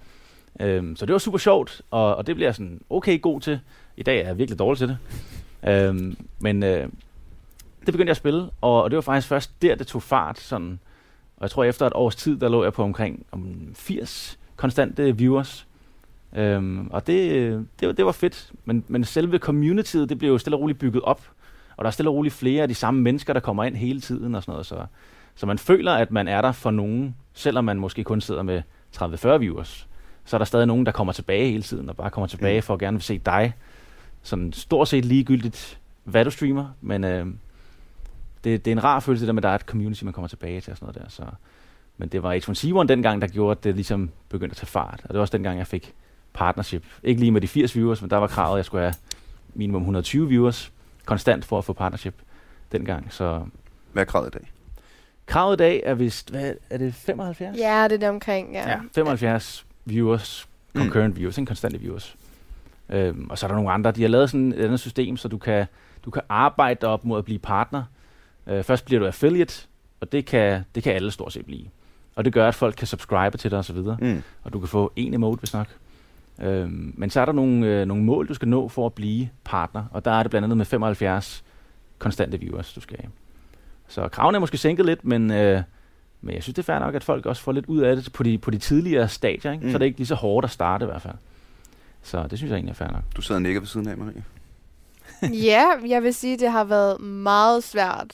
Øhm, 0.60 0.96
så 0.96 1.06
det 1.06 1.12
var 1.12 1.18
super 1.18 1.38
sjovt, 1.38 1.82
og, 1.90 2.16
og 2.16 2.26
det 2.26 2.34
bliver 2.34 2.48
jeg 2.48 2.54
sådan 2.54 2.80
okay 2.90 3.20
god 3.20 3.40
til. 3.40 3.60
I 3.96 4.02
dag 4.02 4.20
er 4.20 4.26
jeg 4.26 4.38
virkelig 4.38 4.58
dårlig 4.58 4.78
til 4.78 4.88
det. 4.88 4.98
Øhm, 5.68 6.16
men 6.38 6.62
øh, 6.62 6.88
det 7.80 7.86
begyndte 7.86 8.04
jeg 8.04 8.10
at 8.10 8.16
spille, 8.16 8.50
og, 8.60 8.82
og 8.82 8.90
det 8.90 8.96
var 8.96 9.02
faktisk 9.02 9.28
først 9.28 9.62
der, 9.62 9.74
det 9.74 9.86
tog 9.86 10.02
fart. 10.02 10.38
Sådan, 10.38 10.78
og 11.36 11.42
jeg 11.42 11.50
tror, 11.50 11.64
efter 11.64 11.86
et 11.86 11.92
års 11.94 12.16
tid, 12.16 12.36
der 12.36 12.48
lå 12.48 12.64
jeg 12.64 12.72
på 12.72 12.82
omkring 12.82 13.26
om 13.32 13.72
80 13.74 14.38
konstante 14.56 15.16
viewers. 15.16 15.66
Øhm, 16.36 16.88
og 16.90 17.06
det, 17.06 17.32
øh, 17.32 17.60
det, 17.80 17.88
var, 17.88 17.94
det 17.94 18.06
var 18.06 18.12
fedt. 18.12 18.52
Men, 18.64 18.84
men 18.88 19.04
selve 19.04 19.38
communityet, 19.38 20.08
det 20.08 20.18
blev 20.18 20.30
jo 20.30 20.38
stille 20.38 20.56
og 20.56 20.60
roligt 20.60 20.78
bygget 20.78 21.02
op. 21.02 21.22
Og 21.76 21.84
der 21.84 21.86
er 21.88 21.90
stille 21.92 22.10
og 22.10 22.14
roligt 22.14 22.34
flere 22.34 22.62
af 22.62 22.68
de 22.68 22.74
samme 22.74 23.00
mennesker, 23.02 23.32
der 23.32 23.40
kommer 23.40 23.64
ind 23.64 23.76
hele 23.76 24.00
tiden 24.00 24.34
og 24.34 24.42
sådan 24.42 24.52
noget. 24.52 24.66
Så, 24.66 24.86
så 25.34 25.46
man 25.46 25.58
føler, 25.58 25.92
at 25.92 26.10
man 26.10 26.28
er 26.28 26.42
der 26.42 26.52
for 26.52 26.70
nogen, 26.70 27.16
selvom 27.34 27.64
man 27.64 27.78
måske 27.78 28.04
kun 28.04 28.20
sidder 28.20 28.42
med 28.42 28.62
30-40 28.96 29.36
viewers. 29.36 29.88
Så 30.24 30.36
er 30.36 30.38
der 30.38 30.44
stadig 30.44 30.66
nogen, 30.66 30.86
der 30.86 30.92
kommer 30.92 31.12
tilbage 31.12 31.50
hele 31.50 31.62
tiden, 31.62 31.88
og 31.88 31.96
bare 31.96 32.10
kommer 32.10 32.26
tilbage 32.26 32.58
Mm. 32.58 32.62
for 32.62 32.74
at 32.74 32.80
gerne 32.80 32.94
vil 32.94 33.02
se 33.02 33.18
dig. 33.18 33.52
Sådan 34.22 34.52
stort 34.52 34.88
set 34.88 35.04
ligegyldigt, 35.04 35.78
hvad 36.04 36.24
du 36.24 36.30
streamer, 36.30 36.66
men 36.80 37.04
øh, 37.04 37.26
det, 38.44 38.64
det 38.64 38.66
er 38.66 38.72
en 38.72 38.84
rar 38.84 39.00
følelse, 39.00 39.26
der 39.26 39.32
med, 39.32 39.38
at 39.38 39.42
der 39.42 39.48
er 39.48 39.54
et 39.54 39.60
community, 39.60 40.04
man 40.04 40.12
kommer 40.12 40.28
tilbage 40.28 40.60
til 40.60 40.70
og 40.70 40.76
sådan 40.76 40.86
noget 40.86 41.02
der. 41.02 41.10
Så. 41.10 41.22
Men 41.98 42.08
det 42.08 42.22
var 42.22 42.34
H1Z1 42.36 42.86
dengang, 42.86 43.22
der 43.22 43.28
gjorde, 43.28 43.50
at 43.58 43.64
det 43.64 43.74
ligesom 43.74 44.10
begyndte 44.28 44.52
at 44.52 44.56
tage 44.56 44.66
fart. 44.66 45.00
Og 45.02 45.08
det 45.08 45.14
var 45.14 45.20
også 45.20 45.32
dengang, 45.36 45.58
jeg 45.58 45.66
fik 45.66 45.94
partnership. 46.32 46.84
Ikke 47.02 47.20
lige 47.20 47.30
med 47.30 47.40
de 47.40 47.48
80 47.48 47.76
viewers, 47.76 48.00
men 48.02 48.10
der 48.10 48.16
var 48.16 48.26
kravet, 48.26 48.54
at 48.54 48.56
jeg 48.56 48.64
skulle 48.64 48.82
have 48.82 48.94
minimum 49.54 49.82
120 49.82 50.28
viewers 50.28 50.72
konstant 51.04 51.44
for 51.44 51.58
at 51.58 51.64
få 51.64 51.72
partnership 51.72 52.14
dengang. 52.72 53.12
Så 53.12 53.42
Hvad 53.92 54.02
er 54.02 54.04
kravet 54.06 54.26
i 54.26 54.38
dag? 54.38 54.50
kravet 55.26 55.54
i 55.54 55.58
dag 55.58 55.82
er 55.84 55.94
vist, 55.94 56.30
hvad 56.30 56.54
er 56.70 56.78
det, 56.78 56.94
75? 56.94 57.58
Ja, 57.58 57.84
det 57.84 57.92
er 57.92 57.96
det 57.98 58.08
omkring, 58.08 58.52
ja. 58.52 58.70
ja 58.70 58.78
75 58.94 59.66
viewers, 59.84 60.48
Mm. 60.76 60.80
concurrent 60.80 61.16
viewers, 61.16 61.38
ikke 61.38 61.46
konstante 61.46 61.78
viewers. 61.80 62.16
Øhm, 62.88 63.26
og 63.30 63.38
så 63.38 63.46
er 63.46 63.48
der 63.48 63.54
nogle 63.54 63.70
andre, 63.70 63.90
de 63.90 64.02
har 64.02 64.08
lavet 64.08 64.30
sådan 64.30 64.52
et 64.52 64.64
andet 64.64 64.80
system, 64.80 65.16
så 65.16 65.28
du 65.28 65.38
kan, 65.38 65.66
du 66.04 66.10
kan 66.10 66.22
arbejde 66.28 66.86
op 66.86 67.04
mod 67.04 67.18
at 67.18 67.24
blive 67.24 67.38
partner. 67.38 67.84
Øh, 68.46 68.64
først 68.64 68.84
bliver 68.84 69.00
du 69.00 69.06
affiliate, 69.06 69.66
og 70.00 70.12
det 70.12 70.26
kan, 70.26 70.62
det 70.74 70.82
kan 70.82 70.92
alle 70.92 71.10
stort 71.10 71.32
set 71.32 71.46
blive. 71.46 71.64
Og 72.16 72.24
det 72.24 72.32
gør, 72.32 72.48
at 72.48 72.54
folk 72.54 72.74
kan 72.76 72.86
subscribe 72.86 73.38
til 73.38 73.50
dig 73.50 73.58
osv., 73.58 73.76
Mm. 74.00 74.22
og 74.42 74.52
du 74.52 74.58
kan 74.58 74.68
få 74.68 74.92
en 74.96 75.14
emote, 75.14 75.38
hvis 75.40 75.52
nok. 75.54 75.66
Øhm, 76.42 76.94
men 76.96 77.10
så 77.10 77.20
er 77.20 77.24
der 77.24 77.32
nogle, 77.32 77.66
øh, 77.66 77.86
nogle 77.86 78.04
mål, 78.04 78.28
du 78.28 78.34
skal 78.34 78.48
nå 78.48 78.68
for 78.68 78.86
at 78.86 78.92
blive 78.92 79.28
partner, 79.44 79.84
og 79.90 80.04
der 80.04 80.10
er 80.10 80.22
det 80.22 80.30
blandt 80.30 80.44
andet 80.44 80.56
med 80.56 80.64
75 80.66 81.44
konstante 81.98 82.40
viewers, 82.40 82.72
du 82.72 82.80
skal 82.80 82.96
have. 83.00 83.10
Så 83.88 84.08
kraven 84.08 84.34
er 84.34 84.38
måske 84.38 84.58
sænket 84.58 84.86
lidt, 84.86 85.04
men, 85.04 85.30
øh, 85.30 85.62
men 86.20 86.34
jeg 86.34 86.42
synes, 86.42 86.54
det 86.54 86.62
er 86.62 86.72
fair 86.72 86.78
nok, 86.78 86.94
at 86.94 87.04
folk 87.04 87.26
også 87.26 87.42
får 87.42 87.52
lidt 87.52 87.66
ud 87.66 87.80
af 87.80 87.96
det 87.96 88.12
på 88.12 88.22
de, 88.22 88.38
på 88.38 88.50
de 88.50 88.58
tidligere 88.58 89.08
stadier, 89.08 89.52
ikke? 89.52 89.64
Mm. 89.66 89.72
Så 89.72 89.78
det 89.78 89.82
er 89.82 89.86
ikke 89.86 89.98
lige 89.98 90.06
så 90.06 90.14
hårdt 90.14 90.44
at 90.44 90.50
starte 90.50 90.84
i 90.84 90.86
hvert 90.86 91.02
fald. 91.02 91.14
Så 92.02 92.26
det 92.26 92.38
synes 92.38 92.50
jeg 92.50 92.56
egentlig 92.56 92.70
er 92.70 92.74
fair 92.74 92.88
nok. 92.90 93.02
Du 93.16 93.22
sidder 93.22 93.38
og 93.38 93.42
nikker 93.42 93.60
ved 93.60 93.66
siden 93.68 93.88
af, 93.88 93.96
Marie. 93.96 94.24
ja, 95.52 95.64
jeg 95.86 96.02
vil 96.02 96.14
sige, 96.14 96.38
det 96.38 96.50
har 96.50 96.64
været 96.64 97.00
meget 97.00 97.64
svært 97.64 98.06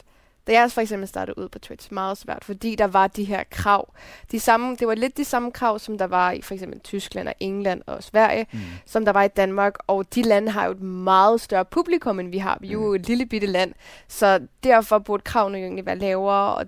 da 0.46 0.52
jeg 0.52 0.72
for 0.72 0.80
eksempel 0.80 1.08
startede 1.08 1.38
ud 1.38 1.48
på 1.48 1.58
Twitch, 1.58 1.92
meget 1.92 2.18
svært, 2.18 2.44
fordi 2.44 2.74
der 2.74 2.86
var 2.86 3.06
de 3.06 3.24
her 3.24 3.42
krav. 3.50 3.94
De 4.30 4.40
samme, 4.40 4.76
det 4.76 4.88
var 4.88 4.94
lidt 4.94 5.16
de 5.16 5.24
samme 5.24 5.52
krav, 5.52 5.78
som 5.78 5.98
der 5.98 6.06
var 6.06 6.32
i 6.32 6.42
for 6.42 6.54
eksempel 6.54 6.80
Tyskland 6.80 7.28
og 7.28 7.34
England 7.40 7.82
og 7.86 8.02
Sverige, 8.02 8.46
mm. 8.52 8.58
som 8.86 9.04
der 9.04 9.12
var 9.12 9.22
i 9.22 9.28
Danmark. 9.28 9.74
Og 9.86 10.14
de 10.14 10.22
lande 10.22 10.50
har 10.52 10.64
jo 10.64 10.70
et 10.70 10.80
meget 10.82 11.40
større 11.40 11.64
publikum, 11.64 12.20
end 12.20 12.30
vi 12.30 12.38
har. 12.38 12.58
Vi 12.60 12.68
er 12.68 12.72
jo 12.72 12.88
Mm. 12.88 12.94
et 12.94 13.06
lille 13.06 13.26
bitte 13.26 13.46
land, 13.46 13.72
så 14.08 14.40
derfor 14.64 14.98
burde 14.98 15.22
kravene 15.22 15.58
jo 15.58 15.64
egentlig 15.64 15.86
være 15.86 15.98
lavere, 15.98 16.54
og 16.54 16.66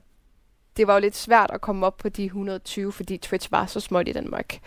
det 0.76 0.86
var 0.86 0.94
jo 0.94 1.00
lidt 1.00 1.16
svært 1.16 1.50
at 1.50 1.60
komme 1.60 1.86
op 1.86 1.96
på 1.96 2.08
de 2.08 2.24
120, 2.24 2.92
fordi 2.92 3.16
Twitch 3.16 3.52
var 3.52 3.66
så 3.66 3.80
småt 3.80 4.08
i 4.08 4.12
Danmark. 4.12 4.58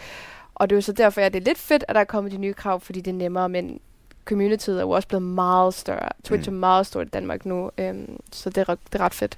Og 0.56 0.70
det 0.70 0.76
er 0.76 0.78
jo 0.78 0.82
så 0.82 0.92
derfor, 0.94 1.22
at 1.22 1.34
det 1.34 1.40
er 1.40 1.46
lidt 1.46 1.58
fedt, 1.58 1.86
at 1.88 1.96
der 1.96 2.02
er 2.02 2.06
kommet 2.06 2.32
de 2.34 2.38
nye 2.38 2.54
krav, 2.54 2.80
fordi 2.80 3.02
det 3.02 3.12
er 3.12 3.16
nemmere, 3.16 3.50
men 3.50 3.80
communityet 4.26 4.78
er 4.78 4.82
jo 4.82 4.90
også 4.90 5.08
blevet 5.08 5.24
meget 5.24 5.74
større. 5.74 6.10
Twitch 6.24 6.50
Mm. 6.50 6.56
er 6.56 6.60
meget 6.60 6.86
stort 6.88 7.08
i 7.08 7.10
Danmark 7.10 7.46
nu, 7.46 7.72
øhm, 7.78 8.18
så 8.32 8.50
det 8.50 8.58
er, 8.58 8.70
ret- 8.70 8.80
det 8.94 9.00
er 9.02 9.04
ret 9.06 9.14
fedt. 9.14 9.38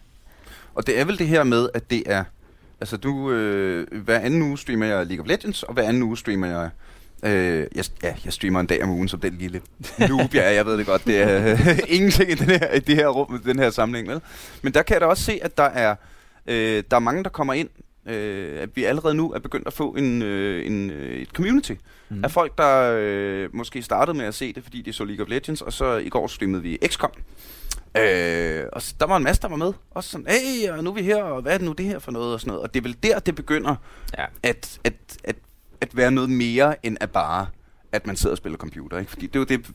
Og 0.75 0.87
det 0.87 0.99
er 0.99 1.05
vel 1.05 1.19
det 1.19 1.27
her 1.27 1.43
med, 1.43 1.69
at 1.73 1.89
det 1.89 2.03
er... 2.05 2.23
Altså, 2.81 2.97
du, 2.97 3.31
øh, 3.31 3.87
hver 4.03 4.19
anden 4.19 4.41
uge 4.41 4.57
streamer 4.57 4.85
jeg 4.85 5.05
League 5.05 5.23
of 5.23 5.27
Legends, 5.27 5.63
og 5.63 5.73
hver 5.73 5.83
anden 5.83 6.03
uge 6.03 6.17
streamer 6.17 6.47
jeg... 6.47 6.69
Øh, 7.23 7.67
jeg, 7.75 7.85
ja, 8.03 8.15
jeg 8.25 8.33
streamer 8.33 8.59
en 8.59 8.65
dag 8.65 8.83
om 8.83 8.89
ugen 8.89 9.07
som 9.07 9.19
den 9.19 9.33
lille 9.39 9.61
noob, 10.09 10.33
jeg 10.33 10.45
er. 10.45 10.49
Jeg 10.49 10.65
ved 10.65 10.77
det 10.77 10.85
godt, 10.85 11.05
det 11.05 11.21
er 11.21 11.51
øh, 11.51 11.79
ingenting 11.95 12.31
i, 12.31 12.33
den 12.35 12.47
her, 12.49 12.71
i 12.73 12.79
det 12.79 12.95
her 12.95 13.07
rum, 13.07 13.41
den 13.45 13.59
her 13.59 13.69
sammenhæng. 13.69 14.07
Vel? 14.09 14.21
Men 14.61 14.73
der 14.73 14.81
kan 14.83 14.93
jeg 14.93 15.01
da 15.01 15.05
også 15.05 15.23
se, 15.23 15.39
at 15.41 15.57
der 15.57 15.63
er, 15.63 15.95
øh, 16.47 16.83
der 16.91 16.95
er 16.95 16.99
mange, 16.99 17.23
der 17.23 17.29
kommer 17.29 17.53
ind, 17.53 17.69
øh, 18.07 18.61
at 18.61 18.69
vi 18.75 18.83
allerede 18.83 19.13
nu 19.15 19.31
er 19.31 19.39
begyndt 19.39 19.67
at 19.67 19.73
få 19.73 19.91
en, 19.91 20.21
øh, 20.21 20.65
en, 20.65 20.89
øh, 20.89 21.17
et 21.21 21.29
community 21.29 21.73
Mm. 22.09 22.23
af 22.23 22.31
folk, 22.31 22.57
der 22.57 22.97
øh, 22.99 23.49
måske 23.55 23.81
startede 23.81 24.17
med 24.17 24.25
at 24.25 24.33
se 24.33 24.53
det, 24.53 24.63
fordi 24.63 24.81
de 24.81 24.93
så 24.93 25.03
League 25.05 25.23
of 25.25 25.29
Legends, 25.29 25.61
og 25.61 25.73
så 25.73 25.95
i 25.97 26.09
går 26.09 26.27
streamede 26.27 26.61
vi 26.63 26.77
XCOM. 26.87 27.11
Øh, 27.97 28.65
og 28.73 28.81
der 28.99 29.05
var 29.05 29.17
en 29.17 29.23
masse, 29.23 29.41
der 29.41 29.47
var 29.47 29.55
med. 29.55 29.73
Også 29.91 30.09
sådan, 30.09 30.27
hey, 30.29 30.69
og 30.69 30.83
nu 30.83 30.89
er 30.89 30.93
vi 30.93 31.01
her, 31.01 31.23
og 31.23 31.41
hvad 31.41 31.53
er 31.53 31.57
det 31.57 31.65
nu 31.65 31.71
det 31.73 31.85
her 31.85 31.99
for 31.99 32.11
noget, 32.11 32.33
og 32.33 32.39
sådan 32.39 32.49
noget. 32.49 32.63
Og 32.63 32.73
det 32.73 32.79
er 32.79 32.83
vel 32.83 32.97
der, 33.03 33.19
det 33.19 33.35
begynder 33.35 33.75
Ja. 34.17 34.25
at, 34.43 34.79
at, 34.83 34.93
at, 35.23 35.35
at 35.81 35.97
være 35.97 36.11
noget 36.11 36.29
mere, 36.29 36.85
end 36.85 36.97
at 37.01 37.11
bare, 37.11 37.47
at 37.91 38.07
man 38.07 38.15
sidder 38.15 38.33
og 38.33 38.37
spiller 38.37 38.57
computer. 38.57 38.97
Ikke? 38.97 39.11
Fordi 39.11 39.27
det 39.27 39.35
er 39.35 39.39
jo 39.39 39.45
det, 39.45 39.67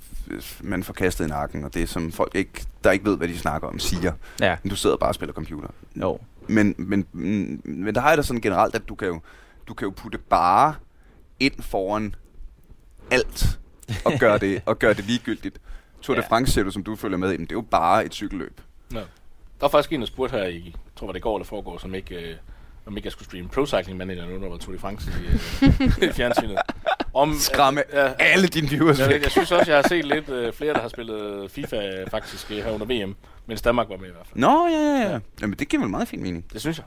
man 0.61 0.83
får 0.85 0.93
kastet 0.93 1.25
i 1.25 1.29
nakken, 1.29 1.65
og 1.65 1.75
det 1.75 1.89
som 1.89 2.12
folk, 2.12 2.35
ikke, 2.35 2.65
der 2.85 2.91
ikke 2.91 3.05
ved, 3.05 3.17
hvad 3.17 3.29
de 3.29 3.39
snakker 3.39 3.69
om, 3.69 3.79
siger. 3.79 4.12
Ja, 4.41 4.57
Men 4.62 4.71
du 4.71 4.77
sidder 4.77 4.97
bare 4.97 5.11
og 5.11 5.15
spiller 5.15 5.33
computer. 5.33 5.69
jo. 5.97 6.19
Men, 6.52 6.75
men, 6.78 7.06
men 7.64 7.94
der 7.94 8.00
har 8.00 8.09
jeg 8.09 8.18
da 8.18 8.23
sådan 8.23 8.40
generelt, 8.40 8.75
at 8.75 8.88
du 8.88 8.94
kan 8.94 9.09
jo, 9.09 9.21
du 9.68 9.75
kan 9.75 9.87
jo 9.87 9.92
putte 9.97 10.18
bare 10.18 10.75
ind 11.40 11.62
foran 11.62 12.14
alt, 13.11 13.59
og 14.04 14.12
gøre 14.21 14.38
det, 14.38 14.62
og 14.66 14.78
gøre 14.78 14.94
det 14.94 15.04
ligegyldigt. 15.04 15.61
Tour 16.02 16.14
de 16.16 16.21
Ja. 16.23 16.28
France 16.28 16.52
ser 16.52 16.62
du, 16.62 16.71
som 16.71 16.82
du 16.82 16.97
følger 16.97 17.18
med 17.18 17.32
i, 17.32 17.37
men 17.37 17.47
det 17.47 17.52
er 17.52 17.56
jo 17.56 17.61
bare 17.71 18.04
et 18.04 18.14
cykelløb. 18.14 18.61
Ja. 18.92 18.99
Der 18.99 19.04
var 19.61 19.68
faktisk 19.68 19.92
en, 19.92 20.00
der 20.00 20.06
spurgte 20.06 20.37
her 20.37 20.44
i, 20.44 20.64
jeg 20.64 20.73
tror 20.97 21.06
var 21.06 21.12
det 21.12 21.23
går 21.23 21.37
eller 21.37 21.47
foregår, 21.47 21.78
som 21.78 21.94
ikke, 21.94 22.14
øh, 22.30 22.37
om 22.87 22.97
ikke 22.97 23.06
jeg 23.06 23.12
skulle 23.12 23.26
streame 23.26 23.49
Pro 23.49 23.66
Cycling 23.66 23.99
Manager 23.99 24.26
nu, 24.26 24.38
når 24.38 24.49
var 24.49 24.56
Tour 24.56 24.73
de 24.73 24.78
France 24.78 25.11
i, 25.11 25.26
øh, 25.26 25.35
i 26.09 26.12
fjernsynet. 26.12 26.59
Om, 27.14 27.35
Skræmme 27.38 27.83
ja, 27.92 28.12
Alle 28.19 28.47
dine 28.49 28.69
viewers 28.69 28.99
jeg, 28.99 29.09
væk. 29.09 29.23
jeg 29.23 29.31
synes 29.31 29.52
også, 29.52 29.71
jeg 29.73 29.81
har 29.83 29.88
set 29.88 30.04
lidt 30.04 30.28
øh, 30.28 30.52
flere, 30.52 30.75
der 30.75 30.81
har 30.81 30.88
spillet 30.88 31.50
FIFA 31.50 32.04
faktisk 32.11 32.50
øh, 32.50 32.57
her 32.57 32.71
under 32.73 32.87
VM, 32.87 33.14
mens 33.47 33.62
Danmark 33.62 33.88
var 33.88 33.97
med 33.97 34.09
i 34.09 34.12
hvert 34.12 34.26
fald. 34.26 34.40
Nå, 34.40 34.66
ja, 34.66 35.00
ja, 35.02 35.11
ja. 35.12 35.19
Jamen, 35.40 35.59
det 35.59 35.68
giver 35.68 35.81
vel 35.83 35.90
meget 35.90 36.09
fin 36.09 36.22
mening. 36.22 36.44
Det 36.53 36.61
synes 36.61 36.79
jeg. 36.79 36.87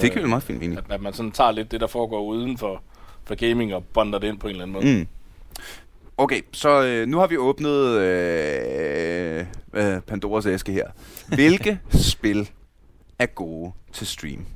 Det 0.00 0.10
giver 0.10 0.20
vel 0.22 0.28
meget 0.28 0.42
fin 0.42 0.58
mening. 0.58 0.78
At, 0.78 0.84
at 0.90 1.00
man 1.02 1.12
sådan 1.12 1.32
tager 1.32 1.50
lidt 1.50 1.70
det, 1.70 1.80
der 1.80 1.86
foregår 1.86 2.22
uden 2.22 2.58
for, 2.58 2.82
for 3.24 3.34
gaming 3.34 3.74
og 3.74 3.84
bonder 3.84 4.18
det 4.18 4.28
ind 4.28 4.38
på 4.38 4.46
en 4.46 4.50
eller 4.50 4.62
anden 4.62 4.72
måde. 4.72 4.98
Mm. 4.98 5.06
Okay, 6.16 6.40
så 6.52 6.82
øh, 6.84 7.06
nu 7.06 7.18
har 7.18 7.26
vi 7.26 7.36
åbnet 7.36 7.70
øh, 7.98 9.46
øh, 9.74 10.00
Pandoras 10.00 10.46
æske 10.46 10.72
her. 10.72 10.86
Hvilke 11.28 11.80
spil 12.12 12.50
er 13.18 13.26
gode 13.26 13.72
til 13.92 14.06
stream? 14.06 14.46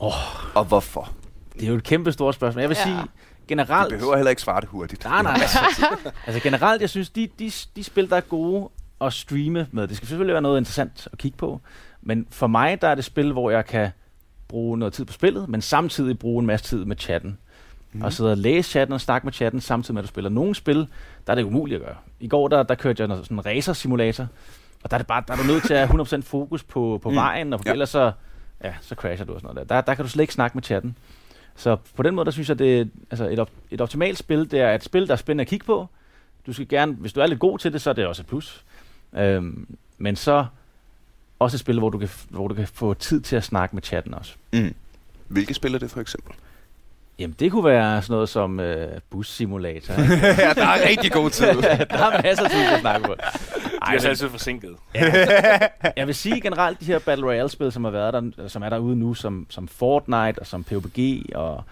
Åh. 0.00 0.56
Og 0.56 0.64
hvorfor? 0.64 1.12
Det 1.54 1.62
er 1.62 1.68
jo 1.68 1.74
et 1.76 1.84
kæmpe 1.84 2.12
stort 2.12 2.34
spørgsmål. 2.34 2.60
Jeg 2.60 2.68
vil 2.68 2.76
Ja. 2.78 2.84
sige, 2.84 2.96
Generelt... 3.48 3.92
behøver 3.92 4.16
heller 4.16 4.30
ikke 4.30 4.42
svare 4.42 4.60
det 4.60 4.68
hurtigt. 4.68 5.04
Nej, 5.04 5.22
nej. 5.22 5.34
altså 6.26 6.40
generelt, 6.42 6.80
jeg 6.80 6.90
synes, 6.90 7.10
de, 7.10 7.28
de, 7.38 7.52
de 7.76 7.84
spil, 7.84 8.10
der 8.10 8.16
er 8.16 8.20
gode 8.20 8.68
at 9.00 9.12
streame 9.12 9.66
med, 9.72 9.88
det 9.88 9.96
skal 9.96 10.08
selvfølgelig 10.08 10.32
være 10.34 10.42
noget 10.42 10.58
interessant 10.58 11.08
at 11.12 11.18
kigge 11.18 11.38
på, 11.38 11.60
men 12.02 12.26
for 12.30 12.46
mig, 12.46 12.82
der 12.82 12.88
er 12.88 12.94
det 12.94 13.04
spil, 13.04 13.32
hvor 13.32 13.50
jeg 13.50 13.66
kan 13.66 13.90
bruge 14.48 14.78
noget 14.78 14.94
tid 14.94 15.04
på 15.04 15.12
spillet, 15.12 15.48
men 15.48 15.60
samtidig 15.62 16.18
bruge 16.18 16.40
en 16.40 16.46
masse 16.46 16.66
tid 16.66 16.84
med 16.84 16.96
chatten. 16.98 17.38
Mm. 17.92 18.02
Og 18.02 18.12
sidde 18.12 18.30
og 18.30 18.36
læse 18.38 18.70
chatten 18.70 18.92
og 18.92 19.00
snakke 19.00 19.26
med 19.26 19.32
chatten, 19.32 19.60
samtidig 19.60 19.94
med, 19.94 20.02
at 20.02 20.08
du 20.08 20.08
spiller 20.08 20.30
nogle 20.30 20.54
spil, 20.54 20.88
der 21.26 21.30
er 21.32 21.34
det 21.34 21.42
umuligt 21.42 21.80
at 21.80 21.86
gøre. 21.86 21.96
I 22.20 22.28
går, 22.28 22.48
der, 22.48 22.62
der 22.62 22.74
kørte 22.74 23.00
jeg 23.00 23.08
noget, 23.08 23.24
sådan 23.24 23.38
en 23.38 23.46
racer-simulator, 23.46 24.26
og 24.82 24.90
der 24.90 24.94
er, 24.96 24.98
det 24.98 25.06
bare, 25.06 25.22
der 25.28 25.32
er 25.32 25.36
du 25.38 25.42
nødt 25.42 25.64
til 25.66 25.74
at 25.74 25.88
have 25.88 26.02
100% 26.02 26.20
fokus 26.22 26.62
på, 26.62 27.00
på 27.02 27.10
Mm. 27.10 27.16
vejen, 27.16 27.52
og 27.52 27.60
ja. 27.66 27.72
ellers 27.72 27.88
så, 27.88 28.12
ja, 28.64 28.74
så 28.80 28.94
crasher 28.94 29.26
du 29.26 29.32
og 29.34 29.40
sådan 29.40 29.54
noget 29.54 29.68
der. 29.68 29.74
der. 29.74 29.80
Der 29.80 29.94
kan 29.94 30.04
du 30.04 30.10
slet 30.10 30.22
ikke 30.22 30.34
snakke 30.34 30.56
med 30.56 30.62
chatten. 30.62 30.96
Så 31.56 31.76
på 31.94 32.02
den 32.02 32.14
måde, 32.14 32.24
der 32.24 32.30
synes 32.30 32.48
jeg, 32.48 32.58
det 32.58 32.90
altså 33.10 33.28
et, 33.28 33.38
op, 33.38 33.50
et 33.70 33.80
optimalt 33.80 34.18
spil. 34.18 34.50
Det 34.50 34.60
er 34.60 34.74
et 34.74 34.84
spil, 34.84 35.06
der 35.06 35.12
er 35.12 35.16
spændende 35.16 35.42
at 35.42 35.48
kigge 35.48 35.66
på. 35.66 35.88
Du 36.46 36.52
skal 36.52 36.68
gerne, 36.68 36.92
hvis 36.92 37.12
du 37.12 37.20
er 37.20 37.26
lidt 37.26 37.40
god 37.40 37.58
til 37.58 37.72
det, 37.72 37.82
så 37.82 37.90
er 37.90 37.94
det 37.94 38.06
også 38.06 38.22
et 38.22 38.26
plus. 38.26 38.64
Øhm, 39.16 39.76
men 39.98 40.16
så 40.16 40.46
også 41.38 41.56
et 41.56 41.60
spil, 41.60 41.78
hvor 41.78 41.90
du, 41.90 41.98
kan, 41.98 42.08
hvor 42.28 42.48
du 42.48 42.54
kan 42.54 42.66
få 42.66 42.94
tid 42.94 43.20
til 43.20 43.36
at 43.36 43.44
snakke 43.44 43.76
med 43.76 43.82
chatten 43.82 44.14
også. 44.14 44.34
Mm. 44.52 44.74
Hvilke 45.28 45.54
spil 45.54 45.74
er 45.74 45.78
det 45.78 45.90
for 45.90 46.00
eksempel? 46.00 46.34
Jamen, 47.18 47.36
det 47.38 47.52
kunne 47.52 47.64
være 47.64 48.02
sådan 48.02 48.14
noget 48.14 48.28
som 48.28 48.60
øh, 48.60 49.00
bus-simulator. 49.10 50.02
ikke? 50.02 50.26
ja, 50.46 50.52
der 50.54 50.66
er 50.66 50.88
rigtig 50.88 51.12
god 51.12 51.30
tid. 51.30 51.46
der 51.66 52.06
er 52.06 52.22
masser 52.22 52.44
af 52.44 52.50
tid 52.50 52.58
til 52.58 52.74
at 52.74 52.80
snakke 52.80 53.06
på. 53.06 53.14
De 53.14 53.78
Ej, 53.82 53.94
er 53.94 53.98
så 53.98 54.08
altid 54.08 54.28
forsinket. 54.28 54.76
jeg 55.96 56.06
vil 56.06 56.14
sige 56.14 56.40
generelt, 56.40 56.80
de 56.80 56.84
her 56.84 56.98
Battle 56.98 57.26
Royale-spil, 57.26 57.72
som, 57.72 57.84
har 57.84 57.90
været 57.90 58.14
der, 58.14 58.48
som 58.48 58.62
er 58.62 58.68
derude 58.68 58.96
nu, 58.96 59.14
som, 59.14 59.46
som 59.50 59.68
Fortnite 59.68 60.38
og 60.38 60.46
som 60.46 60.64
PUBG 60.64 61.22
og 61.34 61.64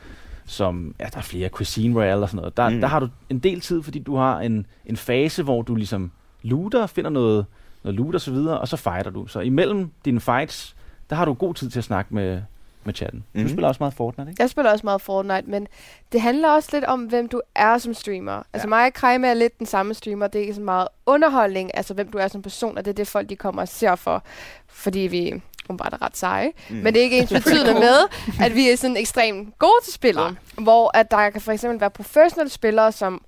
som, 0.47 0.95
ja, 1.01 1.05
der 1.05 1.19
er 1.19 1.23
flere, 1.23 1.49
Cuisine 1.49 2.01
Royale 2.01 2.23
og 2.23 2.29
sådan 2.29 2.37
noget. 2.37 2.57
Der, 2.57 2.69
mm. 2.69 2.81
der 2.81 2.89
har 2.89 3.01
du 3.01 3.09
en 3.31 3.39
del 3.39 3.61
tid, 3.61 3.83
fordi 3.83 3.99
du 3.99 4.17
har 4.17 4.41
en, 4.41 4.67
en 4.87 4.97
fase, 4.97 5.43
hvor 5.43 5.63
du 5.63 5.75
ligesom 5.75 6.13
looter, 6.43 6.87
finder 6.87 7.11
noget, 7.11 7.47
noget 7.85 7.99
loot 7.99 8.15
og 8.15 8.21
så 8.21 8.31
videre, 8.31 8.61
og 8.61 8.69
så 8.69 8.77
fighter 8.77 9.11
du. 9.11 9.27
Så 9.27 9.41
imellem 9.41 9.91
dine 10.05 10.21
fights, 10.21 10.77
der 11.11 11.17
har 11.17 11.25
du 11.25 11.33
god 11.33 11.55
tid 11.55 11.71
til 11.71 11.79
at 11.79 11.85
snakke 11.85 12.15
med, 12.15 12.43
med 12.87 12.95
chatten. 12.95 13.25
Mm. 13.33 13.39
Mhm. 13.41 13.49
Du 13.49 13.53
spiller 13.53 13.69
også 13.69 13.79
meget 13.81 13.95
Fortnite, 13.95 14.31
ikke? 14.31 14.43
Jeg 14.43 14.51
spiller 14.51 14.71
også 14.73 14.87
meget 14.87 15.01
Fortnite, 15.03 15.51
men 15.51 15.69
det 16.13 16.21
handler 16.21 16.49
også 16.49 16.69
lidt 16.73 16.85
om, 16.85 17.01
hvem 17.05 17.29
du 17.29 17.41
er 17.55 17.79
som 17.79 17.95
streamer. 17.95 18.43
Altså 18.53 18.67
Ja. 18.67 18.69
mig 18.69 18.87
og 18.87 18.93
Krejme 18.93 19.27
er 19.29 19.35
lidt 19.35 19.59
den 19.59 19.67
samme 19.67 19.95
streamer. 19.95 20.27
Det 20.27 20.39
er 20.39 20.43
ikke 20.43 20.55
så 20.55 20.61
meget 20.61 20.89
underholdning, 21.07 21.71
altså 21.77 21.95
hvem 21.95 22.11
du 22.11 22.19
er 22.19 22.29
som 22.29 22.43
person, 22.43 22.79
og 22.79 22.85
det 22.85 22.91
er 22.91 22.95
det, 22.95 23.09
folk 23.09 23.29
de 23.29 23.37
kommer 23.37 23.63
og 23.63 23.69
ser 23.69 23.95
for. 23.95 24.23
Fordi 24.67 24.99
vi 25.01 25.43
åbenbart 25.69 25.93
er 25.93 26.03
ret 26.03 26.17
seje. 26.17 26.53
Mm. 26.71 26.77
Men 26.77 26.95
det 26.95 26.97
er 27.01 27.05
ikke 27.05 27.19
ens 27.19 27.33
betydende 27.45 27.75
med, 27.75 27.97
at 28.41 28.55
vi 28.55 28.71
er 28.71 28.77
sådan 28.77 28.97
ekstremt 28.97 29.59
gode 29.59 29.73
til 29.85 29.93
spillet. 29.93 30.25
Nej. 30.57 30.65
Hvor 30.65 30.97
at 30.97 31.11
der 31.11 31.31
kan 31.31 31.41
for 31.41 31.53
eksempel 31.53 31.81
være 31.81 31.91
professionelle 31.91 32.51
spillere, 32.51 32.93
som 32.93 33.25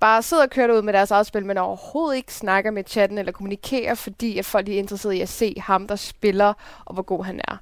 bare 0.00 0.22
sidder 0.22 0.42
og 0.42 0.50
kører 0.50 0.72
ud 0.76 0.82
med 0.82 0.92
deres 0.92 1.10
eget 1.10 1.26
spil, 1.26 1.46
men 1.46 1.58
overhovedet 1.58 2.16
ikke 2.16 2.34
snakker 2.34 2.70
med 2.70 2.84
chatten 2.88 3.18
eller 3.18 3.32
kommunikerer, 3.32 3.94
fordi 3.94 4.38
at 4.38 4.44
folk 4.44 4.68
er 4.68 4.78
interesseret 4.78 5.12
i 5.14 5.20
at 5.20 5.28
se 5.28 5.54
ham, 5.60 5.86
der 5.88 5.96
spiller, 5.96 6.52
og 6.84 6.94
hvor 6.94 7.02
god 7.02 7.24
han 7.24 7.40
er. 7.48 7.56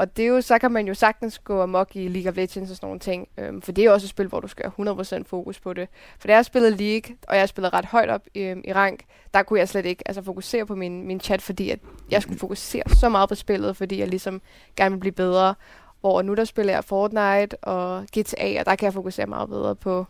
Og 0.00 0.16
det 0.16 0.22
er 0.24 0.28
jo, 0.28 0.40
så 0.40 0.58
kan 0.58 0.72
man 0.72 0.86
jo 0.86 0.94
sagtens 0.94 1.38
gå 1.38 1.62
amok 1.62 1.96
i 1.96 2.08
League 2.08 2.30
of 2.30 2.36
Legends 2.36 2.70
og 2.70 2.76
sådan 2.76 2.86
nogle 2.86 3.00
ting. 3.00 3.28
Øhm, 3.38 3.62
for 3.62 3.72
det 3.72 3.82
er 3.82 3.86
jo 3.86 3.92
også 3.92 4.04
et 4.04 4.10
spil, 4.10 4.26
hvor 4.26 4.40
du 4.40 4.48
skal 4.48 4.72
have 4.76 5.00
100% 5.20 5.22
fokus 5.26 5.60
på 5.60 5.72
det. 5.72 5.88
For 6.18 6.28
da 6.28 6.34
jeg 6.34 6.44
spillede 6.44 6.76
League, 6.76 7.16
og 7.28 7.36
jeg 7.36 7.48
spillede 7.48 7.76
ret 7.76 7.84
højt 7.84 8.10
op 8.10 8.22
øhm, 8.34 8.62
i 8.64 8.72
rank, 8.72 9.00
der 9.34 9.42
kunne 9.42 9.58
jeg 9.58 9.68
slet 9.68 9.86
ikke 9.86 10.02
altså, 10.06 10.22
fokusere 10.22 10.66
på 10.66 10.74
min, 10.74 11.06
min 11.06 11.20
chat, 11.20 11.42
fordi 11.42 11.70
at 11.70 11.78
jeg 12.10 12.22
skulle 12.22 12.38
fokusere 12.38 12.82
så 12.86 13.08
meget 13.08 13.28
på 13.28 13.34
spillet, 13.34 13.76
fordi 13.76 13.98
jeg 13.98 14.08
ligesom 14.08 14.42
gerne 14.76 14.94
vil 14.94 15.00
blive 15.00 15.12
bedre. 15.12 15.54
Hvor 16.00 16.22
nu 16.22 16.34
der 16.34 16.44
spiller 16.44 16.72
jeg 16.72 16.84
Fortnite 16.84 17.56
og 17.56 18.04
GTA, 18.18 18.60
og 18.60 18.66
der 18.66 18.76
kan 18.76 18.84
jeg 18.84 18.92
fokusere 18.92 19.26
meget 19.26 19.48
bedre 19.48 19.76
på, 19.76 20.06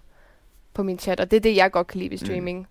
på 0.74 0.83
min 0.83 0.98
chat. 0.98 1.20
Og 1.20 1.31
det 1.31 1.37
er 1.37 1.40
det, 1.40 1.57
jeg 1.57 1.70
godt 1.70 1.87
kan 1.87 1.98
lide 1.98 2.11
ved 2.11 2.18
streaming. 2.18 2.59
Mm. 2.59 2.66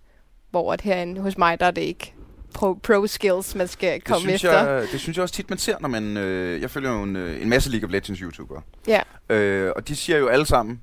Hvor 0.50 0.74
at 0.74 0.82
herinde 0.82 1.22
hos 1.22 1.38
mig, 1.38 1.60
der 1.60 1.66
er 1.66 1.72
det 1.72 1.82
ikke 1.82 2.14
pro, 2.54 2.74
pro 2.74 3.08
skills, 3.08 3.56
man 3.56 3.68
skal 3.68 3.94
det, 3.94 4.04
komme 4.04 4.20
synes 4.22 4.44
efter. 4.44 4.70
jeg, 4.70 4.88
det 4.92 5.00
synes 5.00 5.18
jeg 5.18 5.24
også 5.24 5.36
tit, 5.36 5.50
man 5.50 5.60
ser, 5.60 5.76
når 5.80 5.90
man... 5.90 6.18
Øh, 6.18 6.62
jeg 6.62 6.70
følger 6.70 6.92
jo 6.92 7.04
en, 7.04 7.16
øh, 7.16 7.42
en 7.42 7.50
masse 7.50 7.70
League 7.70 7.88
of 7.88 7.92
Legends 7.92 8.20
YouTubere. 8.20 8.62
Ja. 8.88 9.02
Øh, 9.30 9.72
og 9.76 9.88
de 9.88 9.96
siger 9.96 10.18
jo 10.18 10.28
alle 10.28 10.46
sammen, 10.46 10.82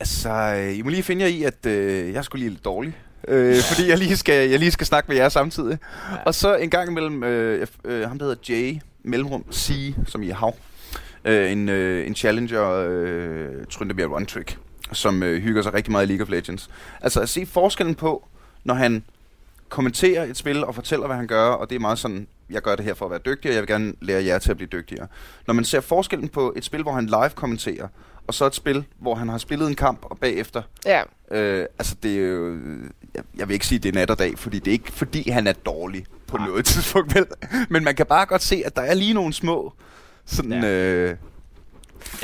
altså, 0.00 0.30
øh, 0.30 0.78
I 0.78 0.82
må 0.82 0.90
lige 0.90 1.02
finde 1.02 1.22
jer 1.22 1.28
i, 1.28 1.42
at 1.42 1.66
øh, 1.66 2.12
jeg 2.12 2.24
skulle 2.24 2.40
lige 2.40 2.50
lidt 2.50 2.64
dårlig. 2.64 2.96
Øh, 3.28 3.56
fordi 3.56 3.88
jeg 3.88 3.98
lige, 3.98 4.16
skal, 4.16 4.50
jeg 4.50 4.58
lige 4.58 4.70
skal 4.70 4.86
snakke 4.86 5.08
med 5.08 5.16
jer 5.16 5.28
samtidig. 5.28 5.78
Ja. 6.10 6.16
Og 6.26 6.34
så 6.34 6.56
en 6.56 6.70
gang 6.70 6.90
imellem, 6.90 7.24
øh, 7.24 7.66
øh, 7.84 8.08
ham 8.08 8.18
der 8.18 8.26
hedder 8.26 8.54
Jay, 8.54 8.80
mellemrum 9.02 9.44
C, 9.52 9.94
som 10.06 10.22
i 10.22 10.28
hav. 10.28 10.54
Øh, 11.24 11.52
en, 11.52 11.68
øh, 11.68 12.06
en 12.06 12.14
challenger, 12.14 12.70
øh, 12.88 13.66
Tryndebjerg 13.70 14.12
One 14.12 14.26
Trick, 14.26 14.58
som 14.92 15.22
øh, 15.22 15.42
hygger 15.42 15.62
sig 15.62 15.74
rigtig 15.74 15.92
meget 15.92 16.06
i 16.06 16.08
League 16.08 16.24
of 16.24 16.30
Legends. 16.30 16.70
Altså 17.00 17.20
at 17.20 17.28
se 17.28 17.46
forskellen 17.46 17.94
på, 17.94 18.28
når 18.64 18.74
han 18.74 19.04
kommenterer 19.68 20.24
et 20.24 20.36
spil 20.36 20.64
og 20.64 20.74
fortæller, 20.74 21.06
hvad 21.06 21.16
han 21.16 21.26
gør, 21.26 21.46
og 21.46 21.70
det 21.70 21.76
er 21.76 21.80
meget 21.80 21.98
sådan, 21.98 22.26
jeg 22.50 22.62
gør 22.62 22.76
det 22.76 22.84
her 22.84 22.94
for 22.94 23.04
at 23.04 23.10
være 23.10 23.20
dygtig, 23.26 23.50
og 23.50 23.54
jeg 23.54 23.60
vil 23.62 23.68
gerne 23.68 23.92
lære 24.00 24.24
jer 24.24 24.38
til 24.38 24.50
at 24.50 24.56
blive 24.56 24.68
dygtigere. 24.72 25.06
Når 25.46 25.54
man 25.54 25.64
ser 25.64 25.80
forskellen 25.80 26.28
på 26.28 26.52
et 26.56 26.64
spil, 26.64 26.82
hvor 26.82 26.92
han 26.92 27.06
live 27.06 27.30
kommenterer, 27.34 27.88
og 28.26 28.34
så 28.34 28.46
et 28.46 28.54
spil, 28.54 28.84
hvor 28.98 29.14
han 29.14 29.28
har 29.28 29.38
spillet 29.38 29.68
en 29.68 29.74
kamp, 29.74 29.98
og 30.02 30.18
bagefter 30.18 30.62
Ja. 30.86 31.02
Øh, 31.30 31.66
altså 31.78 31.96
det 32.02 32.18
er 32.18 32.28
jo, 32.28 32.56
jeg, 33.14 33.22
jeg 33.36 33.48
vil 33.48 33.54
ikke 33.54 33.66
sige, 33.66 33.76
at 33.76 33.82
det 33.82 33.88
er 33.88 33.92
nat 33.94 34.10
og 34.10 34.18
dag, 34.18 34.38
fordi 34.38 34.58
det 34.58 34.68
er 34.68 34.72
ikke 34.72 34.92
fordi, 34.92 35.30
han 35.30 35.46
er 35.46 35.52
dårlig 35.52 36.06
på 36.26 36.36
noget 36.36 36.64
tidspunkt, 36.74 37.14
vel? 37.14 37.26
Men 37.68 37.84
man 37.84 37.94
kan 37.94 38.06
bare 38.06 38.26
godt 38.26 38.42
se, 38.42 38.62
at 38.66 38.76
der 38.76 38.82
er 38.82 38.94
lige 38.94 39.14
nogle 39.14 39.32
små 39.32 39.72
sådan... 40.24 40.62
Ja. 40.62 40.70
Øh, 40.70 41.16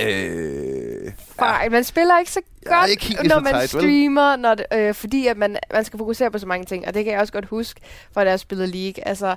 øh, 0.03 1.13
Fejl. 1.39 1.71
Man 1.73 1.85
spiller 1.85 2.19
ikke 2.19 2.31
så 2.31 2.41
godt, 2.67 2.91
ikke 2.91 3.29
når 3.29 3.41
man 3.41 3.53
tight, 3.55 3.69
streamer, 3.71 4.37
når 4.37 4.55
det, 4.55 4.67
øh, 4.75 4.95
fordi 4.95 5.27
at 5.27 5.37
man, 5.37 5.57
man 5.73 5.85
skal 5.85 5.99
fokusere 5.99 6.31
på 6.31 6.39
så 6.39 6.47
mange 6.47 6.65
ting. 6.67 6.87
Og 6.87 6.95
det 6.95 7.05
kan 7.05 7.13
jeg 7.13 7.21
også 7.21 7.33
godt 7.33 7.45
huske, 7.47 7.81
fra 8.13 8.25
da 8.25 8.31
jeg 8.31 8.41
spillede 8.41 8.71
League. 8.71 9.09
Altså, 9.09 9.37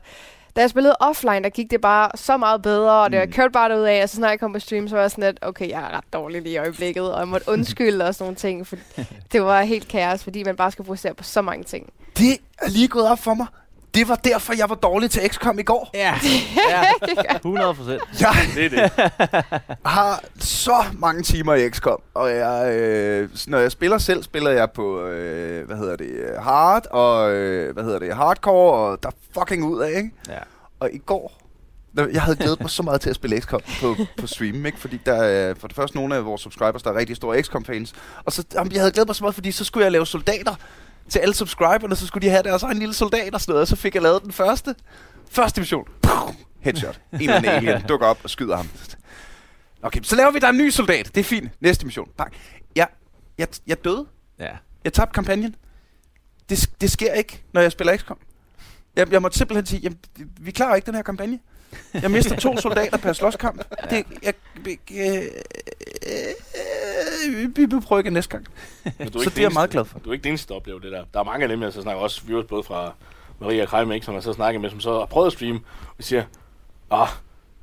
da 0.56 0.62
jeg 0.62 0.70
spillede 0.70 0.96
offline, 1.00 1.44
der 1.44 1.50
gik 1.50 1.72
det 1.72 1.82
bare 1.82 2.10
så 2.16 2.38
meget 2.38 2.62
bedre, 2.62 3.04
og 3.04 3.12
det 3.12 3.28
Mm. 3.28 3.32
kørte 3.34 3.52
bare 3.52 3.70
derud 3.70 3.84
af. 3.84 4.04
Og 4.04 4.10
så 4.10 4.22
når 4.22 4.28
jeg 4.28 4.40
kom 4.40 4.54
på 4.54 4.60
stream, 4.60 4.88
så 4.88 4.96
var 4.96 5.02
jeg 5.02 5.12
sådan 5.12 5.24
lidt, 5.24 5.38
okay, 5.42 5.70
jeg 5.70 5.82
er 5.82 5.98
ret 5.98 6.04
dårlig 6.14 6.42
lige 6.42 6.54
i 6.54 6.58
øjeblikket, 6.58 7.14
og 7.14 7.20
jeg 7.20 7.28
måtte 7.28 7.50
undskylde 7.54 8.06
og 8.06 8.16
sådan 8.16 8.24
nogle 8.26 8.36
ting. 8.36 8.68
For 8.68 8.76
det 9.32 9.44
var 9.44 9.62
helt 9.64 9.88
kaos, 9.88 10.24
fordi 10.24 10.44
man 10.44 10.56
bare 10.56 10.72
skal 10.72 10.86
fokusere 10.86 11.14
på 11.14 11.24
så 11.24 11.42
mange 11.42 11.64
ting. 11.64 11.94
det 12.18 12.38
er 12.62 12.70
lige 12.70 12.88
gået 12.88 13.08
op 13.10 13.20
for 13.20 13.34
mig. 13.34 13.48
Det 13.96 14.08
var 14.08 14.16
derfor, 14.16 14.54
jeg 14.58 14.70
var 14.70 14.76
dårlig 14.76 15.12
til 15.12 15.22
XCOM 15.30 15.60
i 15.60 15.64
går. 15.64 15.90
Ja, 15.94 16.16
ja. 16.70 16.84
100 17.36 17.74
procent. 17.74 18.02
Jeg 18.20 18.36
Det 18.56 18.66
er 18.66 18.70
det. 18.70 19.12
har 19.86 20.24
så 20.40 20.84
mange 20.94 21.24
timer 21.24 21.54
i 21.54 21.70
XCOM, 21.70 22.02
og 22.14 22.30
jeg, 22.32 22.74
øh, 22.76 23.30
når 23.48 23.58
jeg 23.58 23.72
spiller 23.72 23.98
selv, 23.98 24.24
spiller 24.24 24.52
jeg 24.52 24.72
på, 24.72 25.02
øh, 25.06 25.66
hvad 25.68 25.78
hedder 25.78 25.96
det, 25.96 26.06
øh, 26.06 26.42
hard, 26.42 26.86
og 26.92 27.32
øh, 27.32 27.74
hvad 27.74 27.84
hedder 27.84 28.00
det, 28.00 28.16
hardcore, 28.16 28.74
og 28.92 29.04
der 29.04 29.10
er 29.10 29.40
fucking 29.40 29.64
ud 29.66 29.80
af, 29.82 29.90
ikke? 29.98 30.12
Ja. 30.30 30.38
Og 30.80 30.90
i 30.94 30.98
går, 30.98 31.40
jeg 32.14 32.22
havde 32.22 32.38
glædet 32.38 32.62
mig 32.62 32.70
så 32.70 32.84
meget 32.84 33.02
til 33.02 33.10
at 33.10 33.16
spille 33.16 33.42
XCOM 33.42 33.62
på, 33.82 33.96
på 34.18 34.28
stream, 34.28 34.66
ikke? 34.66 34.80
Fordi 34.80 35.00
der 35.06 35.14
er 35.16 35.54
for 35.60 35.68
det 35.68 35.76
første 35.76 35.98
nogle 35.98 36.16
af 36.16 36.26
vores 36.26 36.42
subscribers, 36.42 36.84
der 36.84 36.92
er 36.92 36.96
rigtig 36.96 37.16
store 37.16 37.42
XCOM-fans. 37.42 37.94
Og 38.26 38.32
så, 38.32 38.44
jamen, 38.54 38.74
jeg 38.74 38.82
havde 38.82 38.92
glædet 38.92 39.08
mig 39.10 39.16
så 39.16 39.24
meget, 39.24 39.36
fordi 39.36 39.52
så 39.52 39.64
skulle 39.64 39.84
jeg 39.84 39.92
lave 39.92 40.06
soldater 40.06 40.56
til 41.10 41.20
alle 41.20 41.34
subscriberne, 41.34 41.96
så 41.96 42.08
skulle 42.08 42.28
de 42.28 42.30
have 42.32 42.44
deres 42.44 42.64
egen 42.64 42.80
lille 42.80 42.94
soldat 42.94 43.34
og 43.34 43.42
sådan 43.42 43.52
noget, 43.52 43.62
og 43.62 43.68
så 43.68 43.76
fik 43.76 43.96
jeg 43.96 44.04
lavet 44.04 44.24
den 44.24 44.32
første. 44.32 44.76
Første 45.32 45.62
mission. 45.62 45.88
Puh, 46.02 46.34
Headshot. 46.60 47.02
En 47.14 47.22
eller 47.22 47.36
anden 47.36 47.52
alien 47.52 47.82
dukker 47.90 48.08
op 48.08 48.20
og 48.24 48.30
skyder 48.30 48.56
ham. 48.56 48.70
Okay, 49.82 50.00
så 50.04 50.16
laver 50.16 50.32
vi 50.32 50.40
der 50.40 50.50
en 50.50 50.58
ny 50.58 50.70
soldat. 50.70 51.12
Det 51.16 51.22
er 51.22 51.24
fint. 51.24 51.52
Næste 51.62 51.86
mission. 51.86 52.10
Bang. 52.18 52.34
Jeg, 52.76 52.88
jeg, 53.38 53.48
jeg 53.68 53.84
døde. 53.84 54.06
Ja. 54.40 54.50
Jeg 54.84 54.94
tabte 54.94 55.14
kampagnen. 55.14 55.56
Det, 56.50 56.70
det 56.82 56.92
sker 56.92 57.14
ikke, 57.14 57.44
når 57.54 57.62
jeg 57.62 57.72
spiller 57.72 57.98
XCOM. 57.98 58.18
Jeg, 58.96 59.12
jeg 59.12 59.22
måtte 59.22 59.38
simpelthen 59.38 59.66
sige, 59.66 59.80
jamen, 59.80 60.00
vi 60.42 60.52
klarer 60.52 60.76
ikke 60.76 60.86
den 60.86 60.96
her 60.96 61.02
kampagne. 61.02 61.40
Jeg 61.94 62.12
mister 62.12 62.36
to 62.36 62.58
soldater 62.58 62.98
per 62.98 63.14
slåskamp. 63.14 63.64
Det, 63.90 64.06
jeg, 64.24 64.34
jeg, 64.92 65.24
øh, 66.06 67.56
vi 67.58 67.66
vil 67.66 67.82
prøve 67.82 68.02
igen 68.02 68.14
næste 68.14 68.32
gang. 68.32 68.46
Men 68.84 68.94
Så 69.08 69.10
du 69.14 69.20
ikke 69.20 69.30
det 69.30 69.38
er 69.38 69.42
jeg 69.42 69.52
meget 69.54 69.70
glad 69.70 69.86
for. 69.86 70.00
Du 70.00 70.10
er 70.10 70.14
ikke 70.14 70.24
den 70.24 70.30
eneste, 70.32 70.50
der 70.50 70.56
oplever 70.60 70.80
det 70.80 70.92
der. 70.92 71.04
Der 71.14 71.20
er 71.20 71.24
mange 71.24 71.44
af 71.44 71.50
dem, 71.50 71.62
jeg 71.64 71.74
så 71.74 71.82
snakker 71.82 72.02
også 72.02 72.22
viewers, 72.26 72.46
både 72.46 72.64
fra 72.64 72.94
Maria 73.40 73.66
Krejme, 73.66 73.94
ikke, 73.94 74.06
som 74.06 74.16
jeg 74.16 74.24
så 74.24 74.34
snakker 74.34 74.62
med, 74.62 74.70
som 74.70 74.80
så 74.80 75.00
har 75.00 75.06
prøvet 75.06 75.28
at 75.28 75.34
streame, 75.34 75.60
og 75.98 76.04
siger, 76.04 76.24
ah, 76.92 77.08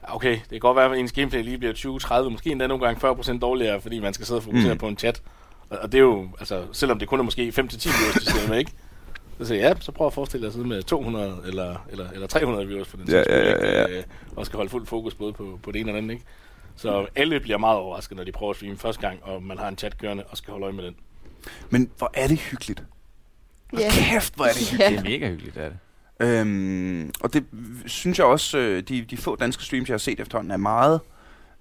okay, 0.03 0.33
det 0.33 0.51
kan 0.51 0.61
godt 0.61 0.77
være, 0.77 0.93
at 0.93 0.99
ens 0.99 1.13
gameplay 1.13 1.43
lige 1.43 1.59
bliver 1.59 1.75
20-30, 2.25 2.29
måske 2.29 2.51
endda 2.51 2.67
nogle 2.67 2.85
gange 2.87 3.11
40% 3.11 3.39
dårligere, 3.39 3.81
fordi 3.81 4.01
man 4.01 4.15
skal 4.15 4.27
sidde 4.27 4.39
og 4.39 4.43
fokusere 4.45 4.73
Mm. 4.75 4.79
på 4.79 4.89
en 4.89 4.99
chat. 4.99 5.23
Og, 5.71 5.79
og 5.79 5.93
det 5.93 5.99
er 5.99 6.03
jo, 6.03 6.29
altså, 6.39 6.63
selvom 6.73 6.99
det 6.99 7.09
kun 7.09 7.19
er 7.19 7.23
måske 7.25 7.43
5-10 7.49 7.53
viewers, 7.59 8.15
de 8.15 8.31
sidder 8.31 8.49
med, 8.49 8.59
ikke? 8.65 8.73
Så 9.41 9.47
siger 9.47 9.61
jeg, 9.61 9.77
ja, 9.77 9.81
så 9.81 9.93
prøv 9.93 10.07
at 10.07 10.13
forestille 10.13 10.43
dig 10.43 10.47
at 10.49 10.53
sidde 10.55 10.69
med 10.69 10.83
200 10.83 11.43
eller, 11.47 11.87
eller, 11.91 12.11
eller 12.11 12.27
300 12.27 12.67
viewers 12.67 12.89
på 12.89 12.97
den 12.97 13.09
Ja, 13.09 13.23
skyld, 13.23 13.35
ja, 13.37 13.49
ja, 13.71 13.81
ja. 13.81 13.87
ikke? 13.87 13.99
Øh, 13.99 14.05
og 14.37 14.47
skal 14.47 14.57
holde 14.57 14.71
fuld 14.71 14.87
fokus 14.87 15.15
både 15.15 15.33
på, 15.33 15.59
på 15.63 15.73
det 15.73 15.81
ene 15.81 15.91
og 15.91 15.93
det 15.95 15.99
andet, 15.99 16.15
ikke? 16.15 16.25
Så 16.77 17.07
alle 17.17 17.41
bliver 17.41 17.59
meget 17.59 17.79
overrasket, 17.79 18.17
når 18.17 18.25
de 18.25 18.33
prøver 18.33 18.51
at 18.51 18.57
streame 18.57 18.77
første 18.79 19.01
gang, 19.09 19.19
og 19.23 19.43
man 19.43 19.59
har 19.59 19.69
en 19.69 19.79
chat 19.79 19.99
kørende 19.99 20.25
og 20.29 20.37
skal 20.37 20.51
holde 20.51 20.65
øje 20.65 20.73
med 20.75 20.85
den. 20.85 20.97
Men 21.71 21.91
hvor 21.99 22.11
er 22.15 22.27
det 22.27 22.39
hyggeligt. 22.39 22.83
Hold 23.73 23.83
Ja. 23.83 23.91
kæft, 23.91 24.35
hvor 24.37 24.45
er 24.45 24.53
det 24.53 24.69
hyggeligt. 24.71 24.91
Det 24.91 24.99
er 24.99 25.19
mega 25.19 25.29
hyggeligt, 25.31 25.57
er 25.57 25.69
det. 25.69 25.79
Øhm, 26.21 27.11
og 27.21 27.33
det 27.33 27.45
synes 27.87 28.19
jeg 28.19 28.27
også, 28.27 28.59
øh, 28.59 28.83
de, 28.83 29.03
de 29.03 29.17
få 29.17 29.37
danske 29.37 29.63
streams, 29.65 29.89
jeg 29.89 29.95
har 29.95 29.99
set 29.99 30.21
efterhånden, 30.21 30.51
er 30.51 30.57
meget... 30.57 31.01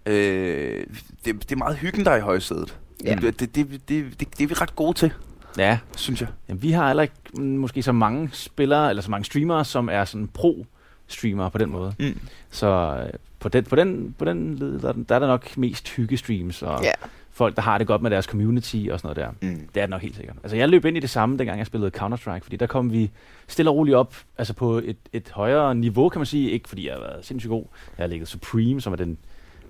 Øh, 0.05 0.85
det, 1.25 1.35
det 1.43 1.51
er 1.51 1.55
meget 1.55 1.77
hyggen, 1.77 2.05
der 2.05 2.11
er 2.11 2.17
i 2.17 2.21
højsædet. 2.21 2.77
Ja. 3.05 3.15
Det, 3.15 3.39
det, 3.39 3.55
det, 3.55 3.69
det, 3.71 4.19
det, 4.19 4.37
det 4.37 4.43
er 4.43 4.47
vi 4.47 4.53
ret 4.53 4.75
gode 4.75 4.97
til, 4.97 5.13
Ja, 5.57 5.79
synes 5.97 6.21
jeg. 6.21 6.29
Jamen, 6.49 6.62
vi 6.63 6.71
har 6.71 6.88
heller 6.88 7.03
ikke 7.03 7.15
mm, 7.38 7.43
måske 7.45 7.83
så 7.83 7.91
mange 7.91 8.29
spillere, 8.33 8.89
eller 8.89 9.01
så 9.01 9.12
mange 9.12 9.25
streamere, 9.25 9.65
som 9.65 9.89
er 9.91 10.05
sådan 10.05 10.29
pro-streamere 10.38 11.49
på 11.49 11.57
den 11.57 11.69
måde. 11.69 11.93
Mm. 11.99 12.19
Så 12.49 12.67
øh, 13.03 13.09
på 13.39 13.49
den, 13.49 13.63
på 13.63 13.75
den, 13.75 14.15
på 14.17 14.25
den 14.25 14.55
led, 14.55 14.79
der, 14.79 14.89
er 14.89 14.93
der 15.09 15.15
er 15.15 15.19
der 15.19 15.27
nok 15.27 15.57
mest 15.57 15.89
hygge-streams, 15.89 16.63
og 16.65 16.83
Ja. 16.83 16.91
folk, 17.31 17.55
der 17.55 17.62
har 17.62 17.77
det 17.77 17.88
godt 17.88 18.01
med 18.01 18.12
deres 18.12 18.25
community 18.25 18.88
og 18.91 18.99
sådan 18.99 19.15
noget 19.15 19.15
der. 19.41 19.47
Mm. 19.49 19.67
Det 19.73 19.77
er 19.81 19.85
det 19.85 19.89
nok 19.89 20.01
helt 20.01 20.15
sikkert. 20.15 20.35
Altså, 20.43 20.57
jeg 20.57 20.69
løb 20.69 20.85
ind 20.85 20.97
i 20.97 20.99
det 20.99 21.09
samme, 21.09 21.38
dengang 21.38 21.57
jeg 21.57 21.65
spillede 21.67 21.91
Counter-Strike, 21.97 22.39
fordi 22.39 22.55
der 22.55 22.67
kom 22.67 22.91
vi 22.91 23.12
stille 23.47 23.71
og 23.71 23.75
roligt 23.75 23.95
op 23.97 24.15
altså 24.38 24.53
på 24.53 24.77
et, 24.77 24.97
et 25.13 25.29
højere 25.33 25.75
niveau, 25.75 26.09
kan 26.09 26.19
man 26.19 26.25
sige. 26.25 26.51
Ikke 26.51 26.69
fordi 26.69 26.88
jeg 26.88 26.93
har 26.93 27.01
været 27.01 27.25
sindssygt 27.25 27.49
god. 27.49 27.63
Jeg 27.97 28.03
har 28.03 28.07
ligget 28.07 28.27
Supreme, 28.27 28.81
som 28.81 28.93
er 28.93 28.97
den 28.97 29.17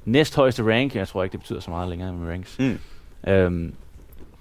næsthøjeste 0.05 0.63
rank. 0.63 0.95
Jeg 0.95 1.07
tror 1.07 1.23
ikke, 1.23 1.31
det 1.31 1.39
betyder 1.39 1.59
så 1.59 1.69
meget 1.71 1.89
længere 1.89 2.13
med 2.13 2.31
ranks. 2.31 2.59
Mm. 2.59 2.79
Øhm, 3.27 3.73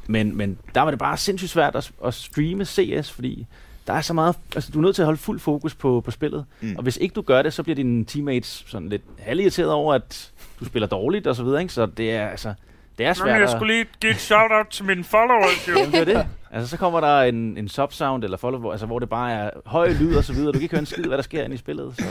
men, 0.09 0.37
men 0.37 0.59
der 0.75 0.81
var 0.81 0.90
det 0.90 0.99
bare 0.99 1.16
sindssygt 1.16 1.51
svært 1.51 1.77
at, 1.77 1.90
at 2.05 2.14
streame 2.14 2.64
CS, 2.64 3.11
fordi 3.11 3.47
der 3.87 3.92
er 3.92 4.01
så 4.01 4.12
meget... 4.12 4.37
Altså, 4.55 4.71
du 4.73 4.79
er 4.79 4.83
nødt 4.83 4.94
til 4.94 5.03
at 5.03 5.07
holde 5.07 5.21
fuld 5.21 5.40
fokus 5.40 5.75
på, 5.75 6.03
på 6.05 6.11
spillet. 6.11 6.44
Mm. 6.61 6.77
Og 6.77 6.83
hvis 6.83 6.97
ikke 6.97 7.12
du 7.12 7.23
gør 7.23 7.42
det, 7.42 7.53
så 7.53 7.62
bliver 7.62 7.77
dine 7.77 8.05
teammates 8.05 8.64
sådan 8.66 8.88
lidt 8.88 9.03
halvirriteret 9.18 9.71
over, 9.71 9.94
at 9.94 10.33
du 10.61 10.64
spiller 10.64 10.87
dårligt 10.87 11.27
og 11.27 11.37
så 11.37 11.42
videre, 11.42 11.62
ikke? 11.62 11.75
Så 11.75 11.87
det 11.87 12.11
er 12.11 12.29
altså... 12.29 12.55
Det 12.99 13.07
er 13.07 13.12
svært 13.12 13.42
at... 13.42 13.66
lige 13.66 13.87
give 14.01 14.12
et 14.12 14.21
shout-out 14.21 14.66
til 14.71 14.85
mine 14.85 15.05
followers, 15.05 15.68
jo. 15.68 15.79
Jamen, 15.79 15.92
det 15.92 16.01
er 16.01 16.05
det. 16.05 16.27
Altså, 16.51 16.71
så 16.71 16.77
kommer 16.77 17.01
der 17.01 17.23
en, 17.23 17.59
en 17.59 17.68
subsound 17.68 18.25
eller 18.25 18.37
follow, 18.37 18.61
hvor, 18.61 18.71
altså, 18.71 18.87
hvor 18.87 18.99
det 18.99 19.09
bare 19.09 19.33
er 19.33 19.51
høj 19.66 19.92
lyd 19.92 20.16
og 20.16 20.25
så 20.25 20.33
videre. 20.33 20.47
Du 20.47 20.53
kan 20.53 20.62
ikke 20.62 20.75
høre 20.75 20.81
en 20.81 20.87
skid, 20.87 21.05
hvad 21.05 21.16
der 21.16 21.23
sker 21.23 21.44
inde 21.44 21.55
i 21.55 21.59
spillet. 21.59 21.94
Så. 21.99 22.05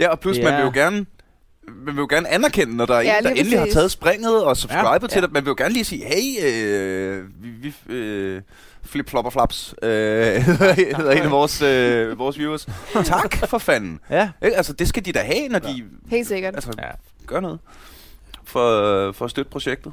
Ja, 0.00 0.08
og 0.08 0.20
plus 0.20 0.38
man 0.38 0.56
vil 0.56 0.62
jo 0.62 0.70
gerne 0.74 1.06
man 1.68 1.94
vil 1.94 2.00
jo 2.00 2.06
gerne 2.10 2.28
anerkende, 2.28 2.76
når 2.76 2.86
der 2.86 2.94
er 2.94 3.00
Ja, 3.00 3.18
en, 3.18 3.24
der 3.24 3.30
endelig 3.30 3.58
har 3.58 3.66
taget 3.72 3.90
springet 3.90 4.44
og 4.44 4.56
subscribet 4.56 5.02
Ja, 5.02 5.06
til 5.08 5.20
ja. 5.20 5.26
det. 5.26 5.32
Man 5.32 5.44
vil 5.44 5.48
jo 5.50 5.54
gerne 5.58 5.72
lige 5.74 5.84
sige, 5.84 6.04
hey, 6.04 6.46
øh, 6.46 7.24
vi, 7.42 7.48
vi 7.88 7.94
øh, 7.94 8.42
flip 8.82 9.10
flop 9.10 9.24
og 9.26 9.32
flaps, 9.32 9.74
øh, 9.82 9.88
hedder 10.98 11.10
en 11.10 11.22
af 11.22 11.30
vores, 11.30 11.62
øh, 11.62 12.18
vores 12.18 12.38
viewers. 12.38 12.66
Tak 13.04 13.36
for 13.48 13.58
fanden. 13.58 14.00
Ja. 14.10 14.30
Ikke? 14.44 14.56
Altså, 14.56 14.72
det 14.72 14.88
skal 14.88 15.04
de 15.04 15.12
da 15.12 15.18
have, 15.20 15.48
når 15.48 15.58
de 15.58 15.84
Helt 16.08 16.28
sikkert. 16.28 16.54
altså, 16.54 16.70
Ja. 16.78 16.90
gør 17.26 17.40
noget 17.40 17.58
for, 18.44 19.12
for 19.12 19.24
at 19.24 19.30
støtte 19.30 19.50
projektet. 19.50 19.92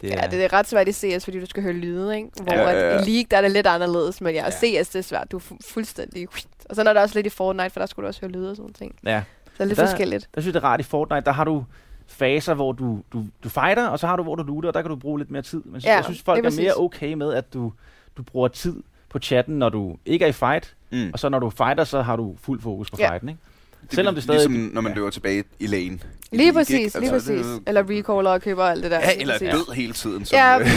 Det 0.00 0.10
Ja, 0.10 0.28
det 0.30 0.44
er 0.44 0.52
ret 0.52 0.68
svært 0.68 0.88
i 0.88 0.92
CS, 0.92 1.24
fordi 1.24 1.40
du 1.40 1.46
skal 1.46 1.62
høre 1.62 1.72
lyde, 1.72 2.16
ikke? 2.16 2.28
Hvor 2.42 2.52
Ja, 2.54 2.60
ja, 2.60 2.70
ja, 2.70 2.94
ja. 2.94 3.02
i 3.02 3.04
League, 3.10 3.26
der 3.30 3.36
er 3.36 3.40
det 3.40 3.50
lidt 3.50 3.66
anderledes, 3.66 4.20
men 4.20 4.34
ja, 4.34 4.44
Ja. 4.44 4.50
CS, 4.50 4.88
det 4.88 4.98
er 4.98 5.02
svært. 5.02 5.32
Du 5.32 5.36
er 5.36 5.40
fu- 5.40 5.58
fuldstændig... 5.72 6.28
Og 6.70 6.74
så 6.76 6.82
er 6.82 6.92
der 6.92 7.00
også 7.00 7.14
lidt 7.14 7.26
i 7.26 7.30
Fortnite, 7.30 7.70
for 7.70 7.80
der 7.80 7.86
skulle 7.86 8.04
du 8.04 8.08
også 8.08 8.20
høre 8.20 8.30
lyde 8.30 8.50
og 8.50 8.56
sådan 8.56 8.72
ting. 8.72 8.94
ja. 9.04 9.22
Så 9.60 9.64
det 9.64 9.70
er 9.70 9.74
lidt 9.74 9.78
Der- 9.78 9.86
forskelligt. 9.86 10.28
Der 10.34 10.40
synes 10.40 10.54
jeg, 10.54 10.60
det 10.62 10.66
er 10.66 10.70
rart 10.70 10.80
i 10.80 10.82
Fortnite. 10.82 11.24
Der 11.24 11.32
har 11.32 11.44
du 11.44 11.64
faser, 12.06 12.54
hvor 12.54 12.72
du, 12.72 13.00
du, 13.12 13.24
du 13.44 13.48
fighter, 13.48 13.86
og 13.86 13.98
så 13.98 14.06
har 14.06 14.16
du, 14.16 14.22
hvor 14.22 14.34
du 14.34 14.42
looter, 14.42 14.68
og 14.68 14.74
der 14.74 14.82
kan 14.82 14.88
du 14.88 14.96
bruge 14.96 15.18
lidt 15.18 15.30
mere 15.30 15.42
tid. 15.42 15.62
Men 15.64 15.80
Ja, 15.80 15.94
jeg 15.94 16.04
synes, 16.04 16.22
folk 16.22 16.44
det 16.44 16.52
er 16.54 16.58
er 16.58 16.62
mere 16.62 16.74
okay 16.76 17.12
med, 17.12 17.34
at 17.34 17.54
du, 17.54 17.72
du 18.16 18.22
bruger 18.22 18.48
tid 18.48 18.76
på 19.10 19.18
chatten, 19.18 19.58
når 19.58 19.68
du 19.68 19.96
ikke 20.06 20.24
er 20.24 20.28
i 20.28 20.32
fight, 20.32 20.74
Mm. 20.92 21.10
og 21.12 21.18
så 21.18 21.28
når 21.28 21.38
du 21.38 21.50
fighter, 21.50 21.84
så 21.84 22.02
har 22.02 22.16
du 22.16 22.36
fuld 22.42 22.60
fokus 22.62 22.90
på 22.90 22.96
Ja. 23.00 23.10
fighten, 23.10 23.28
ikke? 23.28 23.40
Selvom 23.90 24.14
det 24.14 24.24
stadig... 24.24 24.48
Ligesom 24.50 24.70
når 24.74 24.80
man 24.80 24.92
ja. 24.92 24.96
løber 24.96 25.10
tilbage 25.10 25.44
i 25.60 25.66
lane. 25.66 25.98
Lige 26.32 26.52
præcis, 26.52 26.94
lige 26.94 27.12
Altså, 27.12 27.12
præcis. 27.12 27.46
det 27.46 27.54
er 27.56 27.58
Eller 27.66 27.82
recaller 27.90 28.30
og 28.30 28.40
køber 28.42 28.64
alt 28.64 28.82
det 28.82 28.90
der. 28.90 28.98
Ja, 29.00 29.06
lige 29.12 29.20
eller 29.20 29.34
præcis. 29.34 29.50
død 29.54 29.74
hele 29.74 29.92
tiden. 29.92 30.24
Som, 30.24 30.36
Ja, 30.36 30.58
øh, 30.58 30.66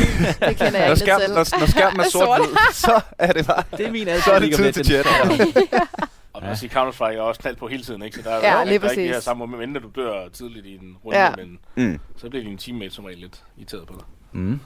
det 0.50 0.58
kender 0.58 0.66
jeg 0.66 0.72
når, 0.72 0.80
ikke 0.86 0.98
skærmen, 1.00 1.22
selv. 1.22 1.34
når, 1.34 1.60
når 1.60 1.66
skærmen 1.68 2.00
er 2.00 2.10
Sort. 2.12 2.40
så 2.74 3.02
er 3.18 3.32
det 3.34 3.48
bare... 3.48 3.64
Det 3.78 3.88
er 3.88 3.92
min 3.92 4.08
Så 4.26 4.32
er 4.32 4.40
det 4.40 4.56
tid 4.56 4.74
til 4.74 4.86
Legends. 4.86 5.58
Og 6.34 6.42
Ja. 6.42 6.48
ja. 6.48 6.56
sige, 6.56 6.70
Counter-Strike 6.80 7.04
er 7.18 7.22
også 7.22 7.42
knald 7.42 7.56
på 7.56 7.68
hele 7.68 7.84
tiden, 7.84 8.02
ikke? 8.04 8.16
Så 8.18 8.22
der 8.22 8.30
er, 8.30 8.58
Ja, 8.60 8.64
lige 8.64 8.80
der 8.80 8.86
er 8.86 8.92
ikke 8.92 9.04
de 9.04 9.08
her 9.08 9.20
samme 9.20 9.48
moment, 9.48 9.78
du 9.84 10.02
dør 10.02 10.28
tidligt 10.30 10.66
i 10.66 10.76
en 10.76 10.98
runde, 11.06 11.20
Ja. 11.20 11.34
men 11.38 11.60
Mm. 11.76 12.00
så 12.18 12.30
bliver 12.30 12.44
dine 12.44 12.58
teammates 12.58 12.94
som 12.94 13.06
regel 13.06 13.20
lidt 13.20 13.44
irriteret 13.58 13.88
på 13.88 13.94
dig. 13.98 14.06
Mm. 14.42 14.60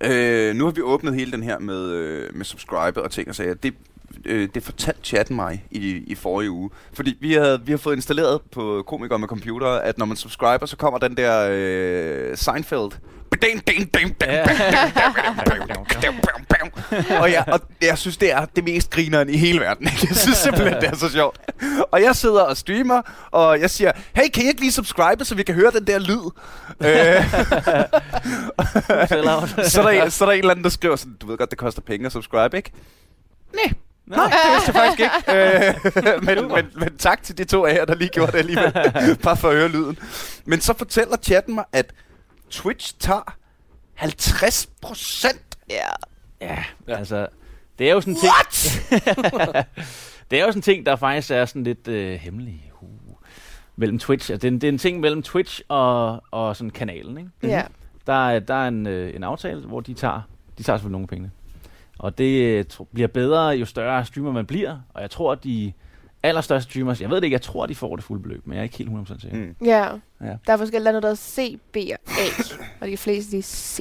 Øh, 0.00 0.54
nu 0.56 0.64
har 0.64 0.70
vi 0.72 0.80
åbnet 0.82 1.14
hele 1.14 1.32
den 1.32 1.42
her 1.42 1.58
med, 1.58 1.90
øh, 1.90 2.34
med 2.36 2.44
subscribe 2.44 3.02
og 3.02 3.10
ting 3.10 3.28
og 3.28 3.34
sager. 3.34 3.54
Det, 3.54 3.74
øh, 4.24 4.48
det 4.54 4.62
fortalte 4.62 5.00
chatten 5.04 5.36
mig 5.36 5.64
i, 5.70 6.04
i 6.06 6.14
forrige 6.14 6.50
uge. 6.50 6.70
Fordi 6.92 7.16
vi 7.20 7.32
har, 7.32 7.56
vi 7.64 7.72
har 7.72 7.78
fået 7.78 7.96
installeret 7.96 8.40
på 8.52 8.84
komikere 8.86 9.18
med 9.18 9.28
computer, 9.28 9.66
at 9.68 9.98
når 9.98 10.06
man 10.06 10.16
subscriber, 10.16 10.66
så 10.66 10.76
kommer 10.76 10.98
den 10.98 11.16
der 11.16 11.48
øh, 11.52 12.36
Seinfeld. 12.36 12.90
Ding, 13.42 13.66
ding, 13.68 13.94
ding, 13.94 14.16
ding, 14.20 14.40
og, 17.20 17.32
jeg, 17.32 17.44
og 17.46 17.60
jeg 17.82 17.98
synes, 17.98 18.16
det 18.16 18.32
er 18.32 18.44
det 18.56 18.64
mest 18.64 18.90
grineren 18.90 19.30
i 19.30 19.36
hele 19.36 19.60
verden. 19.60 19.86
ikke? 19.86 20.06
Jeg 20.08 20.16
synes 20.16 20.38
simpelthen, 20.38 20.74
det 20.80 20.88
er 20.90 20.96
så 20.96 21.08
sjovt. 21.08 21.40
Og 21.92 22.02
jeg 22.02 22.16
sidder 22.16 22.40
og 22.42 22.56
streamer, 22.56 23.02
og 23.30 23.60
jeg 23.60 23.70
siger, 23.70 23.92
hey, 24.14 24.28
kan 24.34 24.42
I 24.42 24.46
ikke 24.46 24.60
lige 24.60 24.72
subscribe, 24.72 25.24
så 25.24 25.34
vi 25.34 25.42
kan 25.42 25.54
høre 25.54 25.70
den 25.70 25.86
der 25.86 25.98
lyd? 25.98 26.30
øh, 26.80 27.30
så, 29.68 29.80
er 29.80 29.82
der, 29.82 30.04
en- 30.04 30.10
så 30.10 30.24
er 30.24 30.26
der 30.28 30.32
en 30.32 30.38
eller 30.38 30.50
anden, 30.50 30.64
der 30.64 30.70
skriver 30.70 30.96
sådan, 30.96 31.14
du 31.20 31.26
ved 31.26 31.38
godt, 31.38 31.50
det 31.50 31.58
koster 31.58 31.82
penge 31.82 32.06
at 32.06 32.12
subscribe, 32.12 32.56
ikke? 32.56 32.70
Nej, 33.54 33.72
nej, 34.06 34.24
det 34.24 34.52
vidste 34.52 34.72
jeg 34.72 34.74
faktisk 34.74 35.00
ikke. 35.00 35.14
Øh, 36.06 36.24
men, 36.24 36.48
men, 36.54 36.66
men 36.76 36.96
tak 36.98 37.22
til 37.22 37.38
de 37.38 37.44
to 37.44 37.66
af 37.66 37.74
jer, 37.74 37.84
der 37.84 37.94
lige 37.94 38.08
gjorde 38.08 38.32
det 38.32 38.38
alligevel. 38.38 38.72
Bare 39.22 39.36
for 39.36 39.48
at 39.50 39.56
høre 39.56 39.68
lyden. 39.68 39.98
Men 40.44 40.60
så 40.60 40.74
fortæller 40.78 41.16
chatten 41.22 41.54
mig, 41.54 41.64
at 41.72 41.86
Twitch 42.50 42.94
tager 42.98 43.36
50 43.94 44.68
procent. 44.82 45.58
Ja. 45.70 45.88
Ja, 46.40 46.64
Ja. 46.88 46.96
altså... 46.96 47.26
Det 47.78 47.88
er 47.90 47.94
jo 47.94 48.00
sådan 48.00 48.14
en 48.14 48.20
ting... 48.20 48.32
det 50.30 50.38
er 50.40 50.44
jo 50.44 50.46
sådan 50.46 50.58
en 50.58 50.62
ting, 50.62 50.86
der 50.86 50.96
faktisk 50.96 51.30
er 51.30 51.44
sådan 51.44 51.64
lidt 51.64 51.88
øh, 51.88 52.12
hemmelig 52.20 52.72
uh, 52.80 52.88
mellem 53.76 53.98
Twitch. 53.98 54.30
Altså, 54.30 54.42
det, 54.42 54.48
er 54.48 54.52
en, 54.52 54.60
det 54.60 54.64
er 54.64 54.72
en 54.72 54.78
ting 54.78 55.00
mellem 55.00 55.22
Twitch 55.22 55.60
og, 55.68 56.22
og 56.30 56.56
sådan 56.56 56.70
kanalen, 56.70 57.18
ikke? 57.18 57.30
Ja. 57.42 57.62
Der 58.06 58.28
er, 58.28 58.38
der 58.40 58.54
er 58.54 58.68
en, 58.68 58.86
øh, 58.86 59.16
en 59.16 59.24
aftale, 59.24 59.60
hvor 59.60 59.80
de 59.80 59.94
tager, 59.94 60.20
de 60.58 60.62
tager 60.62 60.76
selvfølgelig 60.76 60.92
nogle 60.92 61.06
penge. 61.06 61.30
Og 61.98 62.18
det 62.18 62.42
øh, 62.42 62.64
bliver 62.92 63.08
bedre, 63.08 63.48
jo 63.48 63.64
større 63.66 64.04
streamer 64.04 64.32
man 64.32 64.46
bliver. 64.46 64.78
Og 64.94 65.02
jeg 65.02 65.10
tror, 65.10 65.32
at 65.32 65.44
de 65.44 65.72
allerstørste 66.22 66.70
streamers, 66.70 67.00
jeg 67.00 67.10
ved 67.10 67.16
det 67.16 67.24
ikke, 67.24 67.34
jeg 67.34 67.42
tror, 67.42 67.66
de 67.66 67.74
får 67.74 67.96
det 67.96 68.04
fulde 68.04 68.22
beløb, 68.22 68.46
men 68.46 68.54
jeg 68.54 68.60
er 68.60 68.64
ikke 68.64 68.78
helt 68.78 68.90
100% 68.90 69.20
sikker. 69.20 69.38
Mm. 69.38 69.54
Ja. 69.64 69.84
Ja. 70.20 70.36
Der 70.46 70.52
er 70.52 70.56
forskellige, 70.56 70.84
der 70.84 70.88
er 70.88 71.00
noget, 71.00 71.02
der 71.02 71.08
hedder 71.08 71.16
C, 71.16 71.58
B 71.72 71.76
og 71.76 72.12
A. 72.12 72.56
og 72.80 72.88
de 72.88 72.96
fleste, 72.96 73.32
de 73.32 73.38
er 73.38 73.42
C. 73.42 73.80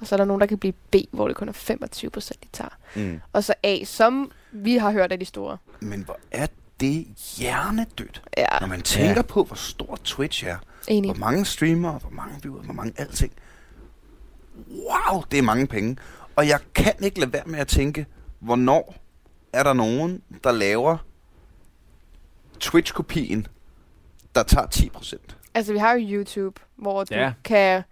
Og 0.00 0.06
så 0.06 0.14
er 0.14 0.16
der 0.16 0.24
nogen, 0.24 0.40
der 0.40 0.46
kan 0.46 0.58
blive 0.58 0.72
B, 0.90 0.94
hvor 1.10 1.28
det 1.28 1.36
kun 1.36 1.48
er 1.48 1.52
25 1.52 2.10
procent, 2.10 2.42
de 2.44 2.48
tager. 2.52 2.70
Mm. 2.96 3.20
Og 3.32 3.44
så 3.44 3.54
A, 3.62 3.84
som 3.84 4.30
vi 4.52 4.76
har 4.76 4.90
hørt 4.92 5.12
af 5.12 5.18
de 5.20 5.24
store. 5.24 5.56
Men 5.80 6.04
hvor 6.04 6.18
er 6.30 6.46
det 6.80 7.06
hjernedødt, 7.38 8.22
Ja, 8.36 8.46
når 8.60 8.66
man 8.66 8.82
tænker 8.82 9.22
på, 9.22 9.44
hvor 9.44 9.56
stor 9.56 9.98
Twitch 10.04 10.46
er. 10.46 10.56
enig. 10.88 11.10
Hvor 11.10 11.18
mange 11.18 11.44
streamere, 11.44 11.98
hvor 11.98 12.10
mange 12.10 12.34
viewer, 12.42 12.62
hvor 12.62 12.74
mange 12.74 12.92
alting. 12.96 13.32
Wow, 14.70 15.22
det 15.30 15.38
er 15.38 15.42
mange 15.42 15.66
penge. 15.66 15.96
Og 16.36 16.48
jeg 16.48 16.58
kan 16.74 16.92
ikke 17.02 17.20
lade 17.20 17.32
være 17.32 17.42
med 17.46 17.58
at 17.58 17.66
tænke, 17.68 18.06
hvornår 18.40 18.94
er 19.52 19.62
der 19.62 19.72
nogen, 19.72 20.22
der 20.44 20.52
laver 20.52 20.96
Twitch-kopien, 22.60 23.46
der 24.34 24.42
tager 24.42 24.66
10%. 24.66 25.16
Altså, 25.54 25.72
vi 25.72 25.78
har 25.78 25.92
jo 25.92 26.06
YouTube, 26.18 26.60
hvor 26.76 27.04
du 27.04 27.14
Ja. 27.14 27.32
kan 27.44 27.82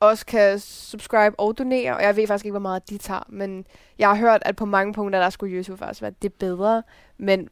også 0.00 0.26
kan 0.26 0.58
subscribe 0.58 1.40
og 1.40 1.58
donere, 1.58 1.96
og 1.96 2.02
jeg 2.02 2.16
ved 2.16 2.26
faktisk 2.26 2.44
ikke, 2.44 2.52
hvor 2.52 2.60
meget 2.60 2.90
de 2.90 2.98
tager, 2.98 3.22
men 3.28 3.64
jeg 3.98 4.08
har 4.08 4.16
hørt, 4.16 4.42
at 4.44 4.56
på 4.56 4.64
mange 4.64 4.94
punkter, 4.94 5.20
der 5.20 5.30
skulle 5.30 5.56
YouTube 5.56 5.78
faktisk 5.78 6.02
være 6.02 6.12
det 6.22 6.32
bedre, 6.32 6.82
men 7.18 7.48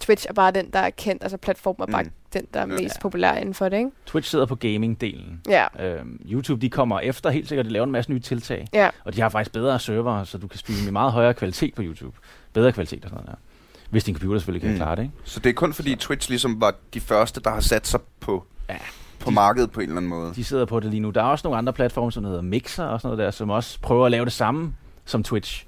Twitch 0.00 0.26
er 0.28 0.32
bare 0.32 0.50
den, 0.50 0.70
der 0.72 0.78
er 0.78 0.90
kendt, 0.90 1.22
altså 1.22 1.36
platformen 1.36 1.88
er 1.88 1.92
bare 1.92 2.02
Mm. 2.02 2.10
den, 2.32 2.46
der 2.54 2.60
er 2.60 2.66
Ja. 2.66 2.82
mest 2.82 3.00
populær 3.00 3.32
inden 3.34 3.54
for 3.54 3.68
det, 3.68 3.76
ikke? 3.78 3.90
Twitch 4.06 4.30
sidder 4.30 4.46
på 4.46 4.54
gaming-delen. 4.64 5.36
Ja, 5.48 5.66
Øhm, 5.86 6.20
YouTube, 6.30 6.60
de 6.60 6.70
kommer 6.70 7.00
efter 7.00 7.30
helt 7.30 7.48
sikkert, 7.48 7.66
de 7.66 7.70
laver 7.70 7.84
en 7.86 7.92
masse 7.92 8.10
nye 8.10 8.20
tiltag. 8.20 8.66
ja, 8.72 8.90
Og 9.04 9.14
de 9.14 9.20
har 9.20 9.28
faktisk 9.28 9.52
bedre 9.52 9.78
server, 9.80 10.24
så 10.24 10.38
du 10.38 10.48
kan 10.48 10.58
streame 10.58 10.88
i 10.88 10.90
meget 10.90 11.12
højere 11.12 11.34
kvalitet 11.34 11.74
på 11.74 11.82
YouTube. 11.84 12.16
Bedre 12.52 12.72
kvalitet 12.72 13.04
og 13.04 13.10
sådan 13.10 13.24
noget 13.24 13.38
der. 13.38 13.51
Hvis 13.92 14.04
din 14.04 14.14
computer 14.14 14.38
selvfølgelig 14.40 14.62
kan 14.62 14.70
Mm. 14.70 14.76
klare 14.76 14.96
det, 14.96 15.02
ikke? 15.02 15.14
Så 15.24 15.40
det 15.40 15.50
er 15.50 15.54
kun 15.54 15.72
fordi 15.72 15.94
Twitch 15.96 16.28
ligesom 16.28 16.60
var 16.60 16.74
de 16.94 17.00
første, 17.00 17.40
der 17.40 17.50
har 17.50 17.60
sat 17.60 17.86
sig 17.86 18.00
på, 18.20 18.44
Ja. 18.68 18.76
på 19.18 19.30
De- 19.30 19.34
markedet 19.34 19.70
på 19.70 19.80
en 19.80 19.84
eller 19.84 19.96
anden 19.96 20.08
måde. 20.08 20.34
De 20.34 20.44
sidder 20.44 20.64
på 20.64 20.80
det 20.80 20.90
lige 20.90 21.00
nu. 21.00 21.10
Der 21.10 21.20
er 21.20 21.24
også 21.26 21.46
nogle 21.46 21.58
andre 21.58 21.72
platforme, 21.72 22.12
som 22.12 22.24
hedder 22.24 22.42
Mixer 22.42 22.84
og 22.84 23.00
sådan 23.00 23.16
noget 23.16 23.24
der, 23.26 23.30
som 23.30 23.50
også 23.50 23.78
prøver 23.80 24.04
at 24.06 24.10
lave 24.10 24.24
det 24.24 24.32
samme 24.32 24.74
som 25.04 25.22
Twitch, 25.22 25.64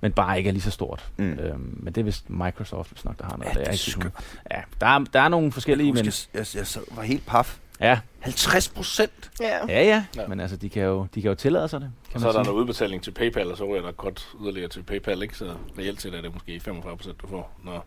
men 0.00 0.12
bare 0.12 0.38
ikke 0.38 0.48
er 0.48 0.52
lige 0.52 0.62
så 0.62 0.70
stort. 0.70 1.08
Mm. 1.16 1.24
Øhm, 1.32 1.78
men 1.82 1.92
det 1.92 2.00
er 2.00 2.04
vist 2.04 2.30
Microsoft, 2.30 2.90
hvis 2.92 3.04
nok, 3.04 3.18
der 3.18 3.24
har 3.24 3.36
noget. 3.36 3.44
Ja, 3.44 3.48
der. 3.48 3.58
det 3.58 3.68
er 3.68 3.72
ikke 3.72 3.84
skørt. 3.84 4.12
Ja, 4.50 4.60
der 4.80 4.86
er, 4.86 4.98
der 5.12 5.20
er 5.20 5.28
nogle 5.28 5.44
Jeg, 5.44 5.52
forskellige, 5.52 5.92
men... 5.92 6.04
husker, 6.04 6.28
jeg, 6.34 6.46
jeg 6.54 6.66
sad, 6.66 6.82
var 6.90 7.02
helt 7.02 7.26
paf. 7.26 7.56
Ja, 7.80 7.98
50 8.20 8.68
procent? 8.68 9.30
ja. 9.40 9.66
ja, 9.68 9.82
ja. 10.16 10.26
Men 10.28 10.40
altså, 10.40 10.56
de 10.56 10.68
kan 10.68 10.82
jo, 10.82 11.06
de 11.14 11.22
kan 11.22 11.28
jo 11.28 11.34
tillade 11.34 11.68
sig 11.68 11.80
det, 11.80 11.90
kan 12.10 12.14
Og 12.14 12.20
så 12.20 12.28
er 12.28 12.32
man 12.32 12.38
der 12.38 12.44
sige. 12.44 12.52
noget 12.52 12.62
udbetaling 12.62 13.02
til 13.02 13.10
PayPal, 13.10 13.50
og 13.50 13.56
så 13.56 13.64
ryger 13.64 13.82
der 13.82 13.92
godt 13.92 14.28
yderligere 14.42 14.68
til 14.68 14.82
PayPal, 14.82 15.22
ikke? 15.22 15.34
Så 15.36 15.54
reelt 15.78 16.02
set 16.02 16.14
er 16.14 16.20
det 16.22 16.32
måske 16.34 16.60
45 16.60 16.96
procent, 16.96 17.20
du 17.22 17.26
får, 17.26 17.50
når 17.64 17.84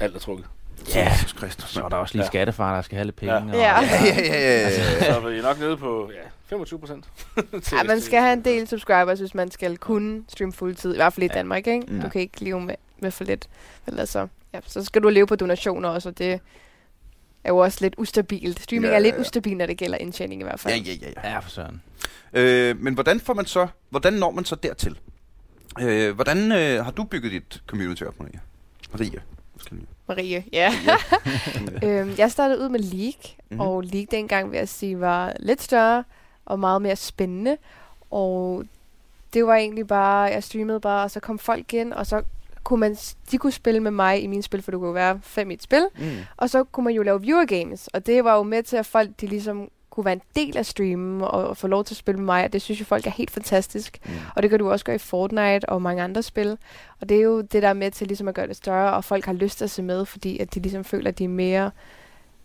alt 0.00 0.14
er 0.14 0.18
trukket. 0.18 0.46
Ja, 0.94 1.10
Jesus 1.12 1.32
Kristus. 1.32 1.70
så 1.70 1.84
er 1.84 1.88
der 1.88 1.96
også 1.96 2.14
lige 2.14 2.22
Ja. 2.22 2.26
skattefar, 2.26 2.74
der 2.74 2.82
skal 2.82 2.96
have 2.96 3.04
lidt 3.04 3.16
penge. 3.16 3.34
Ja. 3.34 3.40
Og, 3.42 3.54
Ja. 3.54 3.80
Ja, 3.80 3.80
ja, 4.04 4.14
ja, 4.14 4.60
ja, 4.60 4.60
ja. 4.60 5.04
Så 5.04 5.20
er 5.20 5.28
vi 5.30 5.40
nok 5.40 5.58
nede 5.60 5.76
på 5.76 6.10
ja, 6.14 6.28
25 6.48 6.78
procent. 6.78 7.04
Ja, 7.72 7.82
man 7.82 8.00
skal 8.00 8.20
have 8.20 8.32
en 8.32 8.44
del 8.44 8.68
subscribers, 8.68 9.18
hvis 9.18 9.34
man 9.34 9.50
skal 9.50 9.76
kunne 9.76 10.22
streame 10.28 10.52
fuldtid, 10.52 10.92
i 10.92 10.96
hvert 10.96 11.12
fald 11.12 11.24
i 11.24 11.28
Ja. 11.32 11.38
Danmark, 11.38 11.66
ikke? 11.66 11.86
Ja. 11.96 12.02
Du 12.02 12.08
kan 12.08 12.20
ikke 12.20 12.44
leve 12.44 12.60
med, 12.60 12.74
med 12.98 13.10
for 13.10 13.24
lidt. 13.24 13.48
Eller 13.86 14.04
så, 14.04 14.26
ja, 14.54 14.60
så 14.66 14.84
skal 14.84 15.02
du 15.02 15.08
leve 15.08 15.26
på 15.26 15.36
donationer 15.36 15.88
også, 15.88 16.08
og 16.08 16.18
det 16.18 16.40
er 17.44 17.48
jo 17.50 17.56
også 17.58 17.78
lidt 17.80 17.94
ustabilt. 17.98 18.60
Streaming 18.60 18.90
Ja, 18.90 18.96
er 18.96 19.00
lidt 19.00 19.12
ja, 19.12 19.16
ja. 19.16 19.20
ustabil, 19.20 19.56
når 19.56 19.66
det 19.66 19.76
gælder 19.78 19.98
indtjening 19.98 20.40
i 20.40 20.44
hvert 20.44 20.60
fald. 20.60 20.74
ja, 20.74 20.80
ja, 20.80 20.92
ja, 21.02 21.08
ja. 21.24 21.30
Ja, 21.32 21.38
for 21.38 21.50
søren. 21.50 21.82
Øh, 22.32 22.80
men 22.80 22.94
hvordan 22.94 23.20
får 23.20 23.34
man 23.34 23.46
så, 23.46 23.66
hvordan 23.90 24.12
når 24.12 24.30
man 24.30 24.44
så 24.44 24.54
dertil? 24.56 24.98
Øh, 25.80 26.14
hvordan 26.14 26.52
øh, 26.52 26.84
har 26.84 26.90
du 26.90 27.04
bygget 27.04 27.32
dit 27.32 27.62
community 27.66 28.02
op, 28.02 28.18
Maria? 28.20 28.38
Maria. 28.92 29.20
Måske 29.54 29.70
lige. 29.74 29.86
Marie, 30.08 30.44
ja. 30.52 30.72
øhm, 31.84 32.14
jeg 32.18 32.30
startede 32.30 32.60
ud 32.60 32.68
med 32.68 32.80
League, 32.80 33.12
Mhm. 33.14 33.34
mm-hmm. 33.50 33.60
og 33.60 33.82
League 33.82 34.06
dengang, 34.10 34.50
vil 34.50 34.56
jeg 34.58 34.68
sige, 34.68 35.00
var 35.00 35.32
lidt 35.40 35.62
større 35.62 36.04
og 36.44 36.58
meget 36.60 36.82
mere 36.82 36.96
spændende. 36.96 37.56
Og 38.10 38.64
det 39.34 39.46
var 39.46 39.54
egentlig 39.54 39.86
bare, 39.86 40.20
jeg 40.22 40.42
streamede 40.44 40.80
bare, 40.80 41.04
og 41.04 41.10
så 41.10 41.20
kom 41.20 41.38
folk 41.38 41.74
ind, 41.74 41.92
og 41.92 42.06
så 42.06 42.22
kunne 42.64 42.80
man, 42.80 42.96
de 43.30 43.38
kunne 43.38 43.52
spille 43.52 43.80
med 43.80 43.90
mig 43.90 44.22
i 44.22 44.26
mine 44.26 44.42
spil, 44.42 44.62
for 44.62 44.70
du 44.70 44.78
kunne 44.78 44.94
være 44.94 45.20
fem 45.22 45.50
i 45.50 45.54
et 45.54 45.62
spil. 45.62 45.86
Mm. 45.98 46.10
Og 46.36 46.50
så 46.50 46.64
kunne 46.64 46.84
man 46.84 46.94
jo 46.94 47.02
lave 47.02 47.20
viewer 47.20 47.44
games, 47.44 47.88
og 47.88 48.06
det 48.06 48.24
var 48.24 48.36
jo 48.36 48.42
med 48.42 48.62
til, 48.62 48.76
at 48.76 48.86
folk 48.86 49.10
de 49.20 49.26
ligesom 49.26 49.68
kunne 49.90 50.04
være 50.04 50.14
en 50.14 50.22
del 50.36 50.56
af 50.56 50.66
streamen 50.66 51.22
og, 51.22 51.30
og 51.30 51.56
få 51.56 51.66
lov 51.66 51.84
til 51.84 51.94
at 51.94 51.98
spille 51.98 52.18
med 52.18 52.24
mig, 52.24 52.44
og 52.44 52.52
det 52.52 52.62
synes 52.62 52.80
jeg 52.80 52.86
folk 52.86 53.06
er 53.06 53.10
helt 53.10 53.30
fantastisk. 53.30 53.98
Mm. 54.04 54.12
Og 54.36 54.42
det 54.42 54.50
kan 54.50 54.58
du 54.58 54.70
også 54.70 54.84
gøre 54.84 54.96
i 54.96 54.98
Fortnite 54.98 55.68
og 55.68 55.82
mange 55.82 56.02
andre 56.02 56.22
spil. 56.22 56.58
Og 57.00 57.08
det 57.08 57.16
er 57.16 57.22
jo 57.22 57.40
det, 57.40 57.62
der 57.62 57.68
er 57.68 57.72
med 57.72 57.90
til 57.90 58.06
ligesom 58.06 58.28
at 58.28 58.34
gøre 58.34 58.46
det 58.46 58.56
større, 58.56 58.92
og 58.92 59.04
folk 59.04 59.24
har 59.24 59.32
lyst 59.32 59.58
til 59.58 59.64
at 59.64 59.70
se 59.70 59.82
med, 59.82 60.06
fordi 60.06 60.38
at 60.38 60.54
de 60.54 60.60
ligesom 60.60 60.84
føler, 60.84 61.08
at 61.08 61.18
de 61.18 61.24
er 61.24 61.28
mere 61.28 61.70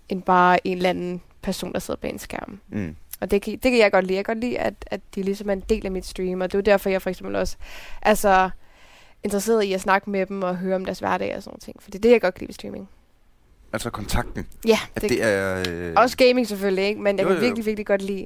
end 0.10 0.24
bare 0.24 0.68
en 0.68 0.78
eller 0.78 0.90
anden 0.90 1.22
person, 1.42 1.74
der 1.74 1.80
sidder 1.80 2.00
bag 2.00 2.12
en 2.12 2.20
skærm. 2.20 2.60
Mm. 2.68 2.96
Og 3.22 3.32
det 3.32 3.42
kan, 3.42 3.54
det 3.54 3.72
kan 3.72 3.78
jeg 3.78 3.92
godt 3.92 4.06
lide. 4.06 4.18
Jeg 4.18 4.26
kan 4.26 4.36
godt 4.36 4.44
lide, 4.44 4.60
at, 4.60 4.74
at 4.88 5.02
de 5.16 5.24
ligesom 5.24 5.50
er 5.50 5.54
en 5.54 5.64
del 5.70 5.86
af 5.86 5.92
mit 5.92 6.06
stream, 6.06 6.42
og 6.42 6.52
det 6.52 6.56
er 6.56 6.60
jo 6.60 6.64
derfor, 6.64 6.90
jeg 6.90 7.02
for 7.02 7.10
eksempel 7.10 7.36
også 7.36 7.58
altså, 8.02 8.50
interesseret 9.28 9.64
i 9.64 9.74
at 9.74 9.82
snakke 9.82 10.10
med 10.10 10.26
dem 10.26 10.44
og 10.44 10.58
høre 10.58 10.76
om 10.76 10.86
deres 10.86 11.00
hverdag 11.00 11.36
og 11.36 11.44
sådan 11.44 11.52
noget 11.52 11.62
ting. 11.64 11.84
For 11.84 11.92
det 11.92 11.98
er 11.98 12.02
det, 12.02 12.12
jeg 12.12 12.22
godt 12.22 12.34
kan 12.34 12.42
lide 12.42 12.48
ved 12.48 12.54
streaming. 12.54 12.90
Altså 13.74 13.90
kontakten. 13.90 14.48
Ja, 14.68 14.80
At 14.96 15.02
det, 15.02 15.10
det 15.10 15.24
er... 15.24 15.64
Øh, 15.70 15.94
også 15.96 16.18
gaming 16.18 16.48
selvfølgelig, 16.48 16.86
ikke? 16.86 17.02
men 17.02 17.18
jeg 17.18 17.24
Jo, 17.24 17.28
kan 17.28 17.38
jo, 17.38 17.42
virkelig, 17.42 17.66
virkelig 17.66 17.86
godt 17.86 18.02
lide. 18.02 18.26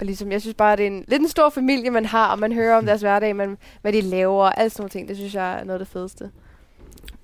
Og 0.00 0.06
ligesom, 0.06 0.32
jeg 0.32 0.40
synes 0.40 0.54
bare, 0.54 0.76
det 0.76 0.82
er 0.82 0.86
en, 0.86 1.04
lidt 1.08 1.22
en 1.22 1.28
stor 1.28 1.50
familie, 1.50 1.90
man 1.90 2.06
har, 2.06 2.32
og 2.32 2.38
man 2.38 2.52
hører 2.52 2.76
om 2.76 2.86
deres 2.86 3.00
hverdag, 3.00 3.36
man, 3.36 3.58
hvad 3.82 3.92
de 3.92 4.00
laver, 4.00 4.44
og 4.44 4.60
alt 4.60 4.72
sådan 4.72 4.82
nogle 4.82 4.90
ting. 4.90 5.08
Det 5.08 5.16
synes 5.16 5.34
jeg 5.34 5.58
er 5.60 5.64
noget 5.64 5.80
af 5.80 5.86
det 5.86 5.92
fedeste. 5.92 6.30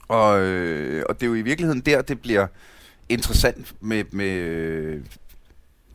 Og, 0.08 0.40
øh, 0.40 1.04
og 1.08 1.14
det 1.20 1.26
er 1.26 1.28
jo 1.28 1.34
i 1.34 1.42
virkeligheden 1.42 1.80
der, 1.80 2.02
det 2.02 2.20
bliver 2.22 2.46
interessant 3.08 3.74
med... 3.80 4.04
med 4.10 4.30
øh, 4.30 5.04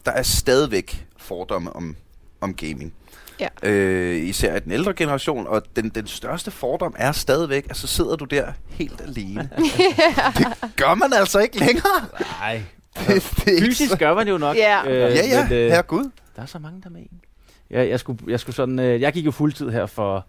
der 0.06 0.12
er 0.12 0.24
stadigvæk 0.24 1.08
fordomme 1.18 1.76
om, 1.76 1.96
om 2.42 2.54
gaming. 2.54 2.94
Ja. 3.40 3.48
Øh, 3.64 4.16
især 4.28 4.56
i 4.56 4.60
den 4.60 4.72
ældre 4.72 4.94
generation, 4.94 5.48
og 5.48 5.62
den, 5.76 5.90
den 5.90 6.08
største 6.08 6.52
fordom 6.52 6.96
er 6.98 7.12
stadigvæk, 7.12 7.68
at 7.70 7.78
så 7.78 7.88
sidder 7.88 8.16
du 8.16 8.26
der 8.26 8.46
helt 8.70 9.02
alene. 9.02 9.50
det 10.38 10.48
gør 10.76 10.94
man 10.96 11.14
altså 11.14 11.40
ikke 11.40 11.60
længere. 11.60 12.06
Nej. 12.42 12.62
Det, 12.96 13.08
det 13.08 13.48
er 13.48 13.52
ikke 13.52 13.66
Fysisk 13.66 13.92
så- 13.92 13.98
gør 13.98 14.14
man 14.14 14.28
jo 14.28 14.38
nok. 14.38 14.56
Ja. 14.58 14.82
Øh, 14.88 15.00
Ja, 15.16 15.26
ja, 15.28 15.44
men, 15.44 15.54
øh, 15.54 15.70
herre 15.72 15.82
Gud. 15.84 16.04
Der 16.36 16.42
er 16.42 16.46
så 16.46 16.60
mange, 16.60 16.82
der 16.82 16.88
er 16.88 16.92
med 16.92 17.02
en. 17.02 17.22
Jeg, 17.70 17.90
jeg, 17.90 18.00
skulle, 18.00 18.20
jeg, 18.28 18.40
skulle 18.40 18.56
sådan, 18.56 18.80
øh, 18.80 19.02
jeg 19.02 19.14
gik 19.14 19.26
jo 19.26 19.32
fuldtid 19.32 19.70
her 19.70 19.86
for 19.86 20.26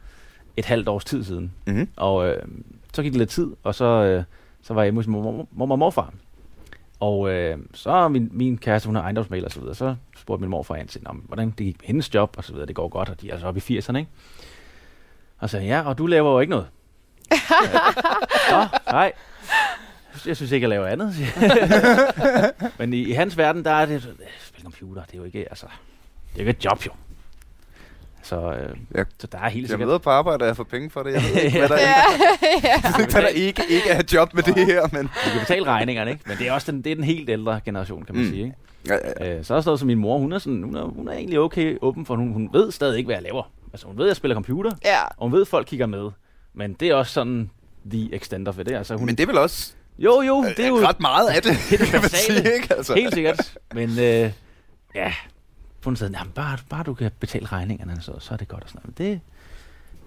et 0.57 0.65
halvt 0.65 0.89
års 0.89 1.05
tid 1.05 1.25
siden. 1.25 1.53
Mm-hmm. 1.67 1.89
Og 1.97 2.29
øh, 2.29 2.43
så 2.95 3.03
gik 3.03 3.13
det 3.13 3.19
lidt 3.19 3.31
tid, 3.31 3.47
og 3.63 3.75
så, 3.75 3.85
øh, 3.85 4.23
så 4.63 4.75
var 4.75 4.83
jeg 4.83 4.87
hjemme 4.87 4.99
hos 4.99 5.07
mor, 5.07 5.23
mor, 5.23 5.49
mor 5.53 5.71
og 5.73 5.79
morfar. 5.79 6.13
Og 7.01 7.31
øh, 7.31 7.59
så 7.75 7.91
er 7.91 8.09
min, 8.09 8.29
min 8.33 8.59
kæreste, 8.59 8.87
hun 8.87 8.97
har 8.97 9.03
ejendomsmaler 9.03 9.45
og 9.45 9.53
så 9.53 9.61
videre, 9.61 9.75
så 9.75 9.95
spurgte 10.17 10.41
min 10.41 10.51
morfar 10.51 10.77
ind 10.77 10.89
til, 10.89 11.01
om, 11.05 11.17
hvordan 11.17 11.51
det 11.51 11.57
gik 11.57 11.81
med 11.81 11.87
hendes 11.87 12.15
job 12.15 12.35
og 12.37 12.45
så 12.45 12.53
videre. 12.53 12.67
Det 12.67 12.77
går 12.77 12.89
godt, 12.89 13.09
og 13.09 13.21
de 13.21 13.29
er 13.29 13.33
altså 13.33 13.47
oppe 13.47 13.63
i 13.69 13.79
80'erne, 13.79 13.97
ikke? 13.97 14.11
Og 15.39 15.49
så 15.49 15.53
sagde 15.53 15.67
ja, 15.67 15.89
og 15.89 15.99
du 15.99 16.07
laver 16.07 16.33
jo 16.33 16.41
ikke 16.41 16.51
noget. 16.51 16.67
Nå, 18.51 18.65
nej. 18.87 19.13
Jeg 20.27 20.37
synes 20.37 20.53
ikke, 20.53 20.65
jeg 20.65 20.69
laver 20.69 20.87
andet. 20.87 21.15
Men 22.79 22.93
i, 22.93 23.01
i 23.01 23.13
hans 23.13 23.39
verden, 23.39 23.65
der 23.65 23.71
er 23.71 23.87
det, 23.87 24.17
spil 24.41 24.63
computer, 24.63 25.05
det 25.05 25.15
er 25.15 25.19
jo 25.19 25.25
ikke, 25.25 25.47
altså, 25.51 25.67
det 26.33 26.41
er 26.41 26.45
jo 26.45 26.49
ikke 26.49 26.59
et 26.59 26.65
job 26.65 26.87
jo. 26.87 26.91
Så, 28.23 28.37
øh, 28.53 28.77
Jeg- 28.95 29.07
så 29.19 29.27
der 29.27 29.39
er 29.39 29.49
helt 29.49 29.63
Jeg 29.63 29.69
sikkert... 29.71 29.87
møder 29.89 29.99
på 29.99 30.11
arbejde, 30.11 30.43
og 30.43 30.47
jeg 30.47 30.57
får 30.57 30.65
penge 30.65 30.91
for 30.91 31.03
det. 31.03 31.13
Jeg 31.13 31.23
ved 31.23 31.43
ikke, 31.43 31.59
hvad 31.67 31.69
der, 31.69 31.79
ja, 31.81 31.95
ja. 32.65 32.81
hvad 33.11 33.23
der 33.23 33.29
ikke, 33.29 33.63
ikke 33.69 33.89
er 33.91 33.99
et 34.01 34.13
job 34.15 34.35
med 34.35 34.43
det 34.43 34.67
her, 34.67 34.83
men... 34.93 35.03
Du 35.03 35.31
kan 35.31 35.41
betale 35.41 35.65
regningerne, 35.67 36.11
ikke? 36.11 36.23
Men 36.27 36.37
det 36.39 36.49
er 36.49 36.53
også 36.53 36.73
den, 36.73 36.83
det 36.83 36.93
er 36.93 36.95
den 36.95 37.05
helt 37.05 37.29
ældre 37.31 37.61
generation, 37.65 38.05
kan 38.05 38.15
man 38.15 38.25
Mm. 38.25 38.31
sige, 38.31 38.43
ikke? 38.45 38.57
Ja, 38.89 39.25
ja. 39.27 39.37
Øh, 39.39 39.45
så 39.45 39.55
er 39.55 39.61
der 39.61 39.77
som 39.77 39.87
min 39.87 39.99
mor, 39.99 40.19
hun 40.19 40.33
er, 40.33 40.39
sådan, 40.39 40.63
hun 40.63 40.77
er, 40.77 40.83
hun 40.85 41.09
er 41.09 41.13
egentlig 41.13 41.39
okay 41.41 41.79
åben 41.83 42.07
for, 42.07 42.17
hun, 42.17 42.33
hun 42.33 42.49
ved 42.53 42.71
stadig 42.73 42.97
ikke, 42.99 43.07
hvad 43.09 43.17
jeg 43.17 43.23
laver. 43.23 43.51
Altså, 43.73 43.87
hun 43.87 43.99
ved, 43.99 44.05
at 44.05 44.09
jeg 44.09 44.17
spiller 44.17 44.35
computer, 44.35 44.71
ja. 44.85 45.03
og 45.05 45.23
hun 45.29 45.33
ved, 45.33 45.41
at 45.41 45.49
folk 45.49 45.67
kigger 45.67 45.87
med. 45.87 46.11
Men 46.55 46.73
det 46.73 46.89
er 46.89 46.95
også 46.95 47.13
sådan 47.13 47.51
the 47.91 48.15
extent 48.15 48.49
of 48.49 48.59
it, 48.59 48.67
ikke? 48.69 48.79
Altså, 48.79 48.95
hun, 48.97 49.07
Men 49.07 49.17
det 49.17 49.23
er 49.23 49.27
vel 49.27 49.39
også 49.39 49.73
jo, 49.99 50.21
jo, 50.21 50.45
det 50.57 50.65
er 50.65 50.69
jo 50.69 50.77
ret 50.81 51.01
meget 51.01 51.29
af 51.29 51.43
det, 51.43 51.53
det 51.71 51.73
er 51.75 51.79
det 51.79 51.87
kan 51.89 52.01
man 52.01 52.11
sige, 52.11 52.55
ikke? 52.55 52.75
Altså. 52.75 52.95
helt 52.95 53.15
sikkert. 53.15 53.55
Men 53.75 53.91
øh, 53.91 54.33
ja, 54.95 55.13
hun 55.89 55.97
sagde, 55.97 56.19
jamen, 56.19 56.33
bare, 56.33 56.59
bare 56.71 56.83
du 56.83 56.95
kan 56.95 57.11
betale 57.21 57.47
regningerne, 57.47 57.99
så, 58.01 58.13
så 58.19 58.33
er 58.33 58.37
det 58.37 58.49
godt. 58.49 58.63
Og 58.63 58.69
sådan 58.69 58.81
noget. 58.85 58.99
Men 58.99 59.07
det, 59.07 59.21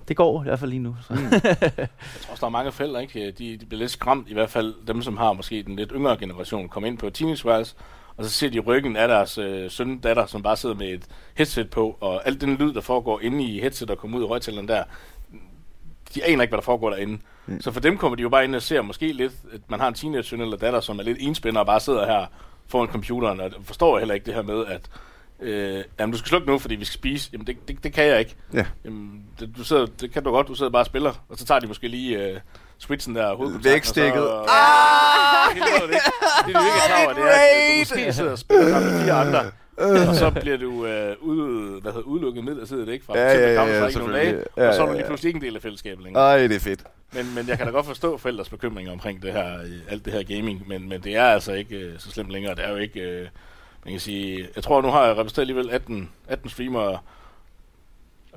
det 0.07 0.17
går 0.17 0.41
i 0.41 0.43
hvert 0.43 0.59
fald 0.59 0.69
lige 0.69 0.79
nu. 0.79 0.95
Så. 1.07 1.13
Mm. 1.13 1.19
Jeg 1.31 1.89
tror 2.21 2.31
også, 2.31 2.41
der 2.41 2.45
er 2.45 2.49
mange 2.49 2.71
forældre, 2.71 3.01
ikke? 3.01 3.31
De, 3.31 3.57
de 3.57 3.65
bliver 3.65 3.79
lidt 3.79 3.91
skræmt, 3.91 4.29
i 4.29 4.33
hvert 4.33 4.49
fald 4.49 4.75
dem, 4.87 5.01
som 5.01 5.17
har 5.17 5.33
måske 5.33 5.63
den 5.63 5.75
lidt 5.75 5.91
yngre 5.95 6.17
generation, 6.17 6.69
kommer 6.69 6.87
ind 6.87 6.97
på 6.97 7.09
teenageværelse, 7.09 7.75
og 8.17 8.25
så 8.25 8.29
ser 8.29 8.49
de 8.49 8.59
ryggen 8.59 8.95
af 8.95 9.07
deres 9.07 9.37
øh, 9.37 9.71
søn 9.71 9.99
datter, 9.99 10.25
som 10.25 10.43
bare 10.43 10.57
sidder 10.57 10.75
med 10.75 10.87
et 10.87 11.05
headset 11.35 11.69
på, 11.69 11.97
og 11.99 12.27
alt 12.27 12.41
den 12.41 12.55
lyd, 12.55 12.73
der 12.73 12.81
foregår 12.81 13.19
inde 13.19 13.43
i 13.43 13.59
headset 13.59 13.89
og 13.89 13.97
kommer 13.97 14.17
ud 14.17 14.23
af 14.23 14.27
højtaleren 14.29 14.67
der, 14.67 14.83
de 16.15 16.25
aner 16.25 16.41
ikke, 16.41 16.51
hvad 16.51 16.57
der 16.57 16.63
foregår 16.63 16.89
derinde. 16.89 17.19
Mm. 17.45 17.61
Så 17.61 17.71
for 17.71 17.79
dem 17.79 17.97
kommer 17.97 18.15
de 18.15 18.21
jo 18.21 18.29
bare 18.29 18.43
ind 18.43 18.55
og 18.55 18.61
ser 18.61 18.81
måske 18.81 19.13
lidt, 19.13 19.33
at 19.53 19.61
man 19.67 19.79
har 19.79 19.87
en 19.87 19.93
teenage 19.93 20.41
eller 20.41 20.57
datter, 20.57 20.79
som 20.79 20.99
er 20.99 21.03
lidt 21.03 21.17
enspænder 21.21 21.59
og 21.59 21.65
bare 21.65 21.79
sidder 21.79 22.05
her 22.05 22.25
foran 22.67 22.87
computeren, 22.87 23.39
og 23.39 23.51
forstår 23.63 23.99
heller 23.99 24.13
ikke 24.13 24.25
det 24.25 24.33
her 24.33 24.41
med, 24.41 24.65
at 24.65 24.89
øh, 25.41 25.83
jamen, 25.99 26.11
du 26.11 26.17
skal 26.17 26.29
slukke 26.29 26.47
nu, 26.47 26.59
fordi 26.59 26.75
vi 26.75 26.85
skal 26.85 26.93
spise. 26.93 27.29
Jamen, 27.33 27.47
det, 27.47 27.67
det, 27.67 27.83
det 27.83 27.93
kan 27.93 28.05
jeg 28.05 28.19
ikke. 28.19 28.35
Ja. 28.53 28.65
Jamen, 28.85 29.23
det, 29.39 29.49
du 29.57 29.63
sidder, 29.63 29.85
det 30.01 30.11
kan 30.13 30.23
du 30.23 30.31
godt, 30.31 30.47
du 30.47 30.55
sidder 30.55 30.71
bare 30.71 30.81
og 30.81 30.85
spiller, 30.85 31.25
og 31.29 31.37
så 31.37 31.45
tager 31.45 31.59
de 31.59 31.67
måske 31.67 31.87
lige 31.87 32.27
øh, 32.27 32.39
switchen 32.77 33.15
der 33.15 33.35
hovedkontakten. 33.35 33.71
Vægstikket. 33.73 34.29
Og 34.31 34.45
så, 34.47 34.53
ah! 34.53 35.55
Det, 35.55 35.63
det, 35.63 35.81
det, 35.81 35.99
det, 36.45 36.55
er 36.55 36.59
du 36.59 36.65
ikke 36.65 36.79
klar 36.87 37.05
over, 37.05 37.13
det 37.13 37.23
er, 37.23 37.27
at 37.27 37.87
du 37.87 37.95
måske 37.95 38.13
sidder 38.13 38.31
og 38.31 38.39
spiller 38.39 38.69
sammen 38.69 38.91
med 38.93 39.03
fire 39.03 39.13
andre. 39.13 39.51
og 40.09 40.15
så 40.15 40.31
bliver 40.41 40.57
du 40.57 40.85
øh, 40.85 41.15
ud, 41.21 41.81
hvad 41.81 41.91
hedder, 41.91 42.05
udelukket 42.05 42.43
midlertidigt, 42.43 42.89
ikke? 42.89 43.05
Fra 43.05 43.17
Ja, 43.17 43.23
ja, 43.23 43.37
ja, 43.37 43.39
ja, 43.39 43.65
ja, 43.65 43.77
ja, 43.77 43.87
ja, 43.87 43.99
nogle 43.99 44.13
dage. 44.13 44.43
Ja, 44.57 44.67
og 44.67 44.73
så 44.73 44.81
er 44.81 44.85
du 44.87 44.93
lige 44.93 45.05
pludselig 45.05 45.29
ikke 45.29 45.37
en 45.37 45.43
del 45.43 45.55
af 45.55 45.61
fællesskabet 45.61 46.03
længere. 46.03 46.23
Ej, 46.23 46.47
det 46.47 46.55
er 46.55 46.59
fedt. 46.59 46.83
Men, 47.13 47.35
men 47.35 47.47
jeg 47.47 47.57
kan 47.57 47.65
da 47.67 47.71
godt 47.71 47.85
forstå 47.85 48.17
forældres 48.17 48.49
bekymringer 48.49 48.91
omkring 48.91 49.21
det 49.21 49.33
her, 49.33 49.61
øh, 49.61 49.69
alt 49.89 50.05
det 50.05 50.13
her 50.13 50.23
gaming, 50.23 50.63
men, 50.67 50.89
men 50.89 51.01
det 51.03 51.15
er 51.15 51.23
altså 51.25 51.53
ikke 51.53 51.75
øh, 51.75 51.99
så 51.99 52.11
slemt 52.11 52.29
længere. 52.31 52.55
Det 52.55 52.65
er 52.65 52.69
jo 52.69 52.77
ikke, 52.77 52.99
øh, 52.99 53.27
man 53.85 53.93
kan 53.93 53.99
sige, 53.99 54.47
jeg 54.55 54.63
tror 54.63 54.81
nu 54.81 54.87
har 54.87 55.05
jeg 55.05 55.11
repræsenteret 55.17 55.43
alligevel 55.43 55.69
18, 55.69 56.09
18 56.27 56.49
streamere, 56.49 56.97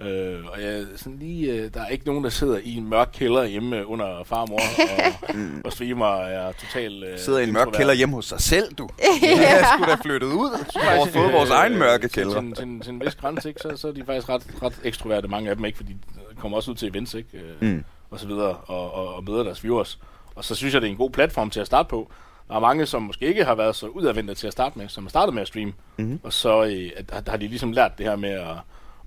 øh, 0.01 0.45
og 0.45 0.63
jeg, 0.63 0.85
sådan 0.97 1.19
lige, 1.19 1.53
øh, 1.53 1.75
der 1.75 1.81
er 1.81 1.89
ikke 1.89 2.07
nogen, 2.07 2.25
der 2.25 2.31
sidder 2.31 2.59
i 2.65 2.75
en 2.77 2.89
mørk 2.89 3.11
kælder 3.13 3.45
hjemme 3.45 3.87
under 3.87 4.25
far 4.25 4.37
og 4.41 4.49
mor, 4.49 4.59
og, 4.59 5.35
og 5.65 5.73
streamer 5.73 6.07
er 6.17 6.53
totalt 6.53 7.05
øh, 7.05 7.19
Sidder 7.19 7.39
i 7.39 7.45
en 7.45 7.53
mørk 7.53 7.69
kælder 7.75 7.95
hjemme 7.95 8.15
hos 8.15 8.25
sig 8.27 8.41
selv, 8.41 8.75
du. 8.75 8.89
Jeg 9.23 9.67
skulle 9.75 9.91
da 9.93 9.97
flyttet 10.03 10.27
ud 10.29 10.51
og 11.01 11.09
fået 11.09 11.33
vores 11.33 11.51
egen 11.51 11.79
mørke 11.79 12.09
til, 12.09 12.23
kælder. 12.23 12.41
til, 12.41 12.55
til, 12.55 12.81
til 12.81 12.93
en 12.93 13.01
vis 13.05 13.15
grænse, 13.15 13.49
ikke? 13.49 13.61
Så, 13.61 13.77
så 13.77 13.89
er 13.89 13.93
de 13.93 14.05
faktisk 14.05 14.29
ret, 14.29 14.47
ret 14.63 14.81
ekstroverte, 14.85 15.29
mange 15.29 15.51
af 15.51 15.57
dem, 15.57 15.65
ikke? 15.65 15.77
Fordi 15.77 15.93
de 15.93 16.37
kommer 16.41 16.57
også 16.57 16.71
ud 16.71 16.77
til 16.77 16.89
events, 16.89 17.15
ikke? 17.15 17.29
Øh, 17.35 17.63
Mm. 17.69 17.85
og 18.11 18.21
så 18.21 18.27
videre, 18.27 18.57
og, 18.67 18.95
og, 18.95 19.15
og 19.15 19.25
møder 19.25 19.43
deres 19.43 19.65
viewers. 19.65 19.99
Og 20.35 20.45
så 20.45 20.55
synes 20.55 20.75
jeg, 20.75 20.83
det 20.83 20.87
er 20.89 20.91
en 20.91 20.97
god 20.99 21.11
platform 21.11 21.51
til 21.51 21.61
at 21.61 21.67
starte 21.67 21.89
på. 21.89 22.11
Der 22.49 22.55
er 22.55 22.61
mange, 22.61 22.87
som 22.87 23.03
måske 23.03 23.27
ikke 23.27 23.45
har 23.45 23.55
været 23.55 23.77
så 23.77 23.87
udadvendte 23.87 24.35
til 24.35 24.47
at 24.47 24.53
starte 24.53 24.79
med, 24.79 24.89
som 24.89 25.05
har 25.05 25.09
startet 25.11 25.35
med 25.35 25.43
at 25.43 25.49
streame. 25.49 25.73
Mhm. 25.97 26.21
Og 26.23 26.33
så 26.33 26.65
øh, 26.65 26.91
at, 26.97 27.11
at, 27.13 27.29
har 27.29 27.37
de 27.37 27.49
ligesom 27.49 27.73
lært 27.73 27.99
det 27.99 28.07
her 28.07 28.17
med 28.17 28.31
at, 28.31 28.57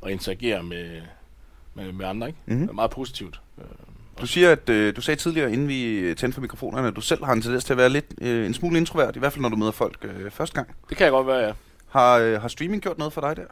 at 0.06 0.12
interagere 0.12 0.64
med, 0.64 1.02
med, 1.74 1.92
med 1.92 2.06
andre, 2.06 2.28
ikke? 2.28 2.40
Mhm. 2.46 2.60
Det 2.60 2.70
er 2.70 2.74
meget 2.74 2.92
positivt. 2.92 3.40
Øh, 3.58 3.64
Du 4.22 4.28
siger, 4.28 4.52
at 4.52 4.70
øh, 4.70 4.96
du 4.96 5.02
sagde 5.02 5.20
tidligere, 5.20 5.54
inden 5.54 5.68
vi 5.68 6.14
tændte 6.18 6.34
for 6.34 6.42
mikrofonerne, 6.42 6.88
at 6.88 6.96
du 6.96 7.02
selv 7.02 7.26
har 7.26 7.34
en 7.34 7.42
tendens 7.42 7.64
til 7.64 7.74
at 7.74 7.78
være 7.78 7.90
lidt 7.90 8.06
øh, 8.22 8.46
en 8.46 8.54
smule 8.54 8.78
introvert, 8.78 9.16
i 9.16 9.20
hvert 9.20 9.34
fald 9.34 9.42
når 9.42 9.50
du 9.50 9.56
møder 9.56 9.72
folk 9.72 9.98
øh, 10.06 10.32
første 10.32 10.56
gang. 10.56 10.68
Det 10.90 10.98
kan 10.98 11.04
jeg 11.04 11.12
godt 11.12 11.28
være, 11.28 11.38
ja. 11.40 11.52
Har, 11.90 12.18
øh, 12.18 12.42
har 12.42 12.48
streaming 12.48 12.82
gjort 12.82 12.98
noget 12.98 13.14
for 13.14 13.22
dig 13.22 13.36
der? 13.36 13.44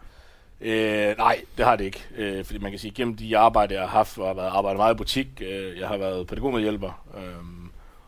Øh, 0.62 1.18
nej, 1.18 1.42
det 1.58 1.66
har 1.66 1.76
det 1.76 1.84
ikke. 1.86 2.06
Øh, 2.18 2.46
fordi 2.46 2.60
man 2.60 2.72
kan 2.72 2.80
sige, 2.80 2.92
gennem 2.92 3.16
de 3.16 3.38
arbejde, 3.38 3.74
jeg 3.74 3.82
har 3.84 3.88
haft, 3.90 4.18
jeg 4.18 4.26
har 4.26 4.34
været, 4.34 4.48
arbejdet 4.50 4.78
meget 4.78 4.94
i 4.94 4.98
butik, 4.98 5.28
øh, 5.42 5.80
jeg 5.80 5.88
har 5.88 5.98
været 5.98 6.28
pædagogmedhjælper, 6.28 7.04
øh, 7.18 7.22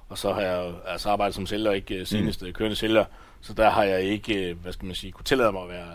og 0.09 0.17
så 0.17 0.33
har 0.33 0.41
jeg 0.41 0.73
altså 0.87 1.09
arbejdet 1.09 1.35
som 1.35 1.45
sælger, 1.47 1.71
ikke 1.71 1.95
øh, 1.95 2.07
senest 2.07 2.41
mm. 2.41 2.53
kørende 2.53 2.75
sælger, 2.75 3.05
så 3.41 3.53
der 3.53 3.69
har 3.69 3.83
jeg 3.83 4.01
ikke, 4.01 4.49
øh, 4.49 4.57
hvad 4.61 4.73
skal 4.73 4.85
man 4.85 4.95
sige, 4.95 5.11
kunne 5.11 5.25
tillade 5.25 5.51
mig 5.51 5.61
at 5.63 5.69
være 5.69 5.93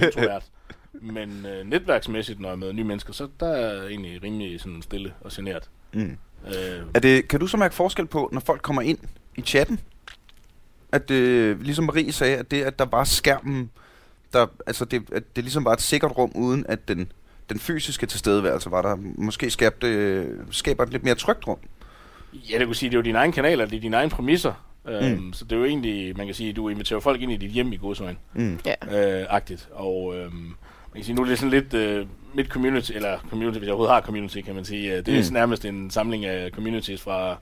introvert. 0.06 0.42
Men 0.92 1.46
øh, 1.46 1.66
netværksmæssigt, 1.66 2.40
når 2.40 2.48
jeg 2.48 2.58
møder 2.58 2.72
nye 2.72 2.84
mennesker, 2.84 3.12
så 3.12 3.28
der 3.40 3.46
er 3.48 3.74
jeg 3.82 3.86
egentlig 3.90 4.22
rimelig 4.22 4.60
sådan 4.60 4.82
stille 4.82 5.14
og 5.20 5.30
generet. 5.34 5.70
Mm. 5.92 6.16
Øh, 6.46 6.82
Er 6.94 7.00
det, 7.00 7.28
kan 7.28 7.40
du 7.40 7.46
så 7.46 7.56
mærke 7.56 7.74
forskel 7.74 8.06
på, 8.06 8.28
når 8.32 8.40
folk 8.40 8.62
kommer 8.62 8.82
ind 8.82 8.98
i 9.36 9.42
chatten? 9.42 9.80
At 10.92 11.10
øh, 11.10 11.60
ligesom 11.60 11.84
Marie 11.84 12.12
sagde, 12.12 12.36
at 12.36 12.50
det, 12.50 12.62
at 12.62 12.78
der 12.78 12.84
var 12.84 13.04
skærmen, 13.04 13.70
der, 14.32 14.46
altså 14.66 14.84
det, 14.84 15.02
at 15.12 15.36
det 15.36 15.44
ligesom 15.44 15.64
var 15.64 15.72
et 15.72 15.80
sikkert 15.80 16.18
rum, 16.18 16.32
uden 16.34 16.66
at 16.68 16.88
den, 16.88 17.12
den 17.50 17.58
fysiske 17.58 18.06
tilstedeværelse 18.06 18.70
var 18.70 18.82
der, 18.82 18.96
måske 19.18 19.50
skabte, 19.50 19.86
øh, 19.88 20.38
skaber 20.50 20.84
et 20.84 20.90
lidt 20.90 21.04
mere 21.04 21.14
trygt 21.14 21.46
rum. 21.46 21.58
Ja, 22.32 22.58
det 22.58 22.66
kunne 22.66 22.76
sige, 22.76 22.90
det 22.90 22.94
er 22.96 22.98
jo 22.98 23.02
dine 23.02 23.18
egne 23.18 23.32
kanaler, 23.32 23.64
det 23.66 23.76
er 23.76 23.80
dine 23.80 23.96
egne 23.96 24.10
præmisser. 24.10 24.52
Øhm, 24.88 25.18
Mm. 25.20 25.32
Så 25.32 25.44
det 25.44 25.52
er 25.52 25.56
jo 25.56 25.64
egentlig, 25.64 26.16
man 26.16 26.26
kan 26.26 26.34
sige, 26.34 26.52
du 26.52 26.68
inviterer 26.68 27.00
folk 27.00 27.22
ind 27.22 27.32
i 27.32 27.36
dit 27.36 27.50
hjem 27.50 27.72
i 27.72 27.76
godsøjne. 27.76 28.16
Mm. 28.34 28.58
øh, 28.92 29.24
agtigt. 29.28 29.68
Og 29.72 30.14
øhm, 30.16 30.32
man 30.34 30.54
kan 30.94 31.04
sige, 31.04 31.14
nu 31.16 31.22
er 31.22 31.26
det 31.26 31.38
sådan 31.38 31.50
lidt 31.50 31.74
øh, 31.74 32.06
mit 32.34 32.46
community, 32.46 32.92
eller 32.94 33.18
community, 33.30 33.58
hvis 33.58 33.66
jeg 33.66 33.72
overhovedet 33.72 33.94
har 33.94 34.00
community, 34.00 34.40
kan 34.40 34.54
man 34.54 34.64
sige. 34.64 34.96
Øh, 34.96 35.06
det 35.06 35.18
er 35.18 35.22
Mm. 35.28 35.34
nærmest 35.34 35.64
en 35.64 35.90
samling 35.90 36.24
af 36.24 36.50
communities 36.50 37.02
fra 37.02 37.36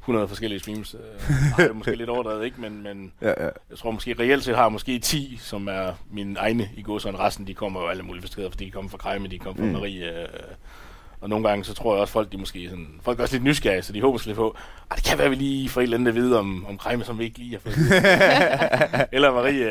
100 0.00 0.28
forskellige 0.28 0.60
streams. 0.60 0.94
Øh, 0.94 1.00
ej, 1.00 1.62
det 1.64 1.70
er 1.70 1.72
måske 1.74 1.94
lidt 1.94 2.10
overdrevet, 2.10 2.44
ikke? 2.44 2.60
Men, 2.60 2.82
men 2.82 3.12
Ja, 3.22 3.28
ja. 3.28 3.50
jeg 3.70 3.78
tror 3.78 3.90
måske 3.90 4.14
reelt 4.18 4.44
set 4.44 4.56
har 4.56 4.62
jeg 4.64 4.72
måske 4.72 4.98
10, 4.98 5.36
som 5.40 5.68
er 5.68 5.92
mine 6.10 6.38
egne 6.38 6.68
i 6.76 6.84
sådan 6.98 7.18
resten 7.20 7.46
de 7.46 7.54
kommer 7.54 7.80
jo 7.80 7.86
alle 7.88 8.02
mulige 8.02 8.26
steder, 8.26 8.50
fordi 8.50 8.64
de 8.64 8.70
kommer 8.70 8.90
fra 8.90 8.98
Krejme, 8.98 9.28
de 9.28 9.38
kommer 9.38 9.62
fra 9.62 9.66
mm. 9.66 9.72
Marie. 9.72 10.22
Øh, 10.22 10.28
og 11.20 11.28
nogle 11.28 11.48
gange, 11.48 11.64
så 11.64 11.74
tror 11.74 11.94
jeg 11.94 12.00
også, 12.00 12.12
folk, 12.12 12.32
de 12.32 12.36
måske 12.38 12.68
sådan, 12.68 12.88
folk 13.02 13.18
er 13.18 13.22
også 13.22 13.34
lidt 13.34 13.44
nysgerrige, 13.44 13.82
så 13.82 13.92
de 13.92 14.00
håber 14.00 14.12
måske 14.12 14.26
lidt 14.26 14.36
på, 14.36 14.56
at 14.90 14.96
det 14.96 15.04
kan 15.04 15.18
være, 15.18 15.28
vi 15.30 15.34
lige 15.34 15.68
får 15.68 15.80
et 15.80 15.82
eller 15.82 15.96
andet 15.96 16.08
at 16.08 16.14
vide 16.14 16.38
om, 16.38 16.66
om 16.68 16.78
Krejme, 16.78 17.04
som 17.04 17.18
vi 17.18 17.24
ikke 17.24 17.38
lige 17.38 17.50
har 17.52 17.58
fået. 17.58 17.74
eller 19.16 19.32
Marie. 19.32 19.64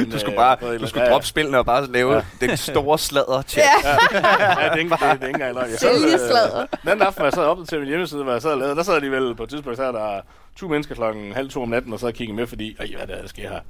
Øh, 0.00 0.12
Du 0.12 0.18
skulle 0.18 0.36
bare 0.36 0.78
du 0.78 0.86
skulle 0.86 1.06
droppe 1.10 1.26
spillene 1.26 1.58
og 1.58 1.66
bare 1.66 1.86
lave 1.92 2.14
ja. 2.14 2.22
den 2.40 2.56
store 2.56 2.98
sladder 2.98 3.42
chat. 3.42 3.64
Ja. 3.84 3.90
ja, 4.18 4.64
det 4.64 4.72
er 4.72 4.74
ikke, 4.76 4.90
det, 4.90 5.00
det 5.00 5.08
er 5.08 5.12
ikke 5.12 5.26
engang 5.26 5.54
løgn. 5.54 5.70
Jeg 5.70 5.78
sad, 5.78 5.94
øh, 5.94 6.10
Sælgesladder. 6.10 6.66
Den 6.82 6.88
anden 6.88 7.06
aften, 7.06 7.24
jeg 7.24 7.32
sad 7.32 7.42
op 7.44 7.58
til 7.68 7.78
min 7.78 7.88
hjemmeside, 7.88 8.22
hvor 8.22 8.32
jeg 8.32 8.42
sad 8.42 8.50
og 8.50 8.58
lavede, 8.58 8.76
der 8.76 8.82
sad 8.82 8.94
alligevel 8.94 9.34
på 9.34 9.42
et 9.42 9.48
tidspunkt, 9.48 9.76
så 9.76 9.84
er 9.84 9.92
der 9.92 10.20
20 10.56 10.70
mennesker 10.70 10.94
klokken 10.94 11.32
halv 11.32 11.50
to 11.50 11.62
om 11.62 11.68
natten, 11.68 11.92
og 11.92 11.98
så 11.98 12.12
kiggede 12.12 12.36
med, 12.36 12.46
fordi, 12.46 12.76
ej, 12.80 12.86
hvad 12.96 13.02
er 13.02 13.06
det, 13.06 13.22
der 13.22 13.28
sker 13.28 13.48
her? 13.48 13.60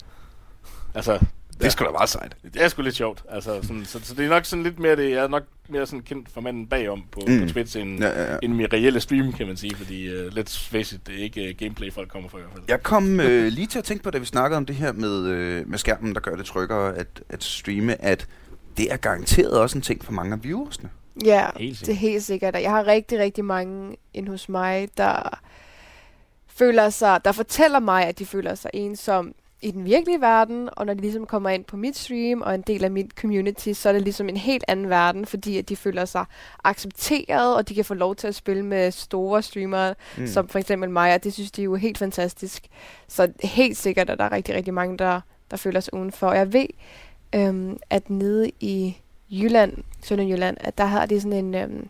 Altså, 0.94 1.18
Det 1.58 1.66
er 1.66 1.70
sgu 1.70 1.84
da 1.84 1.90
meget 1.90 2.08
sejt. 2.08 2.36
det 2.54 2.62
er 2.62 2.68
sgu 2.68 2.82
lidt 2.82 2.94
sjovt. 2.96 3.22
Altså, 3.28 3.62
sådan, 3.62 3.84
så, 3.84 4.00
så, 4.02 4.14
det 4.14 4.24
er 4.24 4.28
nok 4.28 4.44
sådan 4.44 4.62
lidt 4.62 4.78
mere 4.78 4.96
det, 4.96 5.10
jeg 5.10 5.24
er 5.24 5.28
nok 5.28 5.42
mere 5.68 5.86
sådan 5.86 6.02
kendt 6.02 6.28
for 6.32 6.40
manden 6.40 6.66
bagom 6.66 7.04
på, 7.12 7.20
Mm. 7.28 7.40
på 7.46 7.52
Twitch, 7.52 7.78
end, 7.78 8.00
Ja, 8.00 8.08
ja, 8.22 8.32
ja. 8.32 8.38
end 8.42 8.52
min 8.54 8.72
reelle 8.72 9.00
stream, 9.00 9.32
kan 9.32 9.46
man 9.46 9.56
sige, 9.56 9.74
fordi 9.76 10.08
uh, 10.20 10.26
let's 10.26 10.58
face 10.70 10.94
it, 10.96 11.06
det 11.06 11.14
er 11.18 11.22
ikke 11.22 11.48
uh, 11.50 11.56
gameplay, 11.58 11.92
folk 11.92 12.08
kommer 12.08 12.28
for 12.28 12.38
i 12.38 12.40
hvert 12.40 12.52
fald. 12.52 12.64
Jeg 12.68 12.82
kom 12.82 13.20
øh, 13.20 13.46
lige 13.46 13.66
til 13.66 13.78
at 13.78 13.84
tænke 13.84 14.04
på, 14.04 14.10
da 14.10 14.18
vi 14.18 14.24
snakkede 14.24 14.56
om 14.56 14.66
det 14.66 14.76
her 14.76 14.92
med, 14.92 15.26
øh, 15.26 15.68
med 15.68 15.78
skærmen, 15.78 16.14
der 16.14 16.20
gør 16.20 16.36
det 16.36 16.46
tryggere 16.46 16.96
at, 16.96 17.22
at 17.28 17.44
streame, 17.44 18.02
at 18.04 18.26
det 18.76 18.92
er 18.92 18.96
garanteret 18.96 19.52
også 19.52 19.78
en 19.78 19.82
ting 19.82 20.04
for 20.04 20.12
mange 20.12 20.32
af 20.32 20.44
viewersne. 20.44 20.90
Ja, 21.24 21.46
Helt 21.56 21.80
det 21.80 21.88
er 21.88 21.92
helt 21.94 22.22
sikkert. 22.24 22.54
Og 22.54 22.62
Jeg 22.62 22.70
har 22.70 22.86
rigtig, 22.86 23.18
rigtig 23.18 23.44
mange 23.44 23.96
ind 24.14 24.28
hos 24.28 24.48
mig, 24.48 24.88
der 24.96 25.38
føler 26.46 26.90
sig, 26.90 27.20
der 27.24 27.32
fortæller 27.32 27.78
mig, 27.80 28.04
at 28.06 28.18
de 28.18 28.26
føler 28.26 28.54
sig 28.54 28.70
ensom 28.74 29.34
i 29.62 29.70
den 29.70 29.84
virkelige 29.84 30.20
verden, 30.20 30.68
og 30.72 30.86
når 30.86 30.94
de 30.94 31.00
ligesom 31.00 31.26
kommer 31.26 31.50
ind 31.50 31.64
på 31.64 31.76
mit 31.76 31.96
stream 31.96 32.42
og 32.42 32.54
en 32.54 32.62
del 32.62 32.84
af 32.84 32.90
mit 32.90 33.10
community, 33.10 33.72
så 33.72 33.88
er 33.88 33.92
det 33.92 34.02
ligesom 34.02 34.28
en 34.28 34.36
helt 34.36 34.64
anden 34.68 34.88
verden, 34.88 35.26
fordi 35.26 35.58
at 35.58 35.68
de 35.68 35.76
føler 35.76 36.04
sig 36.04 36.24
accepteret, 36.64 37.56
og 37.56 37.68
de 37.68 37.74
kan 37.74 37.84
få 37.84 37.94
lov 37.94 38.16
til 38.16 38.26
at 38.26 38.34
spille 38.34 38.62
med 38.62 38.90
store 38.90 39.42
streamere, 39.42 39.94
mm. 40.18 40.26
som 40.26 40.48
for 40.48 40.58
eksempel 40.58 40.90
mig, 40.90 41.14
og 41.14 41.24
det 41.24 41.32
synes 41.32 41.50
de 41.50 41.62
er 41.62 41.64
jo 41.64 41.74
helt 41.74 41.98
fantastisk. 41.98 42.66
Så 43.08 43.32
helt 43.42 43.76
sikkert, 43.76 44.10
at 44.10 44.18
der 44.18 44.24
er 44.24 44.32
rigtig, 44.32 44.54
rigtig 44.54 44.74
mange, 44.74 44.98
der, 44.98 45.20
der 45.50 45.56
føler 45.56 45.80
sig 45.80 45.94
udenfor. 45.94 46.26
Og 46.26 46.36
jeg 46.36 46.52
ved, 46.52 46.66
øhm, 47.34 47.76
at 47.90 48.10
nede 48.10 48.50
i 48.60 48.96
Jylland, 49.30 49.76
Sønderjylland, 50.02 50.56
at 50.60 50.78
der 50.78 50.84
har 50.84 51.06
de 51.06 51.20
sådan 51.20 51.44
en, 51.44 51.54
øhm, 51.54 51.88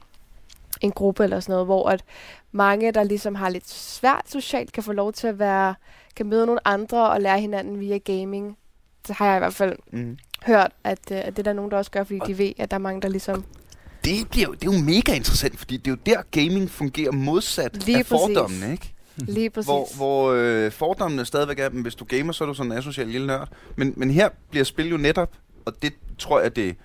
en 0.81 0.93
gruppe 0.93 1.25
eller 1.25 1.41
sådan 1.41 1.53
noget, 1.53 1.67
hvor 1.67 1.88
at 1.88 2.05
mange, 2.53 2.93
der 2.93 3.03
ligesom 3.03 3.35
har 3.35 3.49
lidt 3.49 3.71
svært 3.71 4.23
socialt, 4.31 4.73
kan 4.73 4.83
få 4.83 4.93
lov 4.93 5.12
til 5.12 5.27
at 5.27 5.38
være, 5.38 5.75
kan 6.17 6.27
møde 6.27 6.47
nogle 6.47 6.69
andre 6.69 7.11
og 7.11 7.21
lære 7.21 7.41
hinanden 7.41 7.81
via 7.81 7.99
gaming. 7.99 8.57
Det 9.09 9.17
har 9.17 9.27
jeg 9.27 9.37
i 9.37 9.38
hvert 9.38 9.55
fald 9.55 9.77
Mm. 9.93 10.19
hørt, 10.47 10.73
at, 10.85 10.99
øh, 11.12 11.19
at 11.19 11.27
det 11.27 11.38
er 11.38 11.43
der 11.43 11.53
nogen, 11.53 11.71
der 11.71 11.77
også 11.77 11.91
gør, 11.91 12.05
fordi 12.05 12.21
de 12.27 12.38
ved, 12.38 12.53
at 12.59 12.71
der 12.71 12.75
er 12.75 12.79
mange, 12.79 13.03
der 13.03 13.09
ligesom... 13.09 13.45
Det, 14.05 14.31
bliver 14.31 14.47
jo, 14.47 14.55
det 14.55 14.68
er 14.68 14.72
jo 14.72 14.85
mega 14.85 15.14
interessant, 15.14 15.59
fordi 15.59 15.76
det 15.76 15.87
er 15.87 15.91
jo 15.91 15.99
der, 16.07 16.22
gaming 16.31 16.70
fungerer 16.70 17.12
modsat 17.12 17.87
Lige 17.87 17.99
af 17.99 18.07
præcis. 18.07 18.11
fordommene, 18.11 18.72
ikke? 18.72 18.95
Lige 19.16 19.51
præcis. 19.51 19.66
Hvor, 19.66 19.97
hvor 19.97 20.33
øh, 20.33 20.72
fordommene 20.72 21.24
stadigvæk 21.24 21.59
er, 21.59 21.66
at 21.66 21.72
hvis 21.72 21.95
du 21.95 22.05
gamer, 22.05 22.33
så 22.33 22.45
er 22.45 22.49
du 22.49 22.55
sådan 22.55 22.72
en 22.72 22.79
asocial 22.79 23.07
lille 23.07 23.26
nørd. 23.26 23.49
Men, 23.76 23.95
men 23.97 24.11
her 24.11 24.29
bliver 24.51 24.64
spil 24.64 24.91
jo 24.91 24.97
netop, 24.97 25.33
og 25.64 25.83
det 25.83 25.93
tror 26.18 26.41
jeg, 26.41 26.57
det 26.57 26.76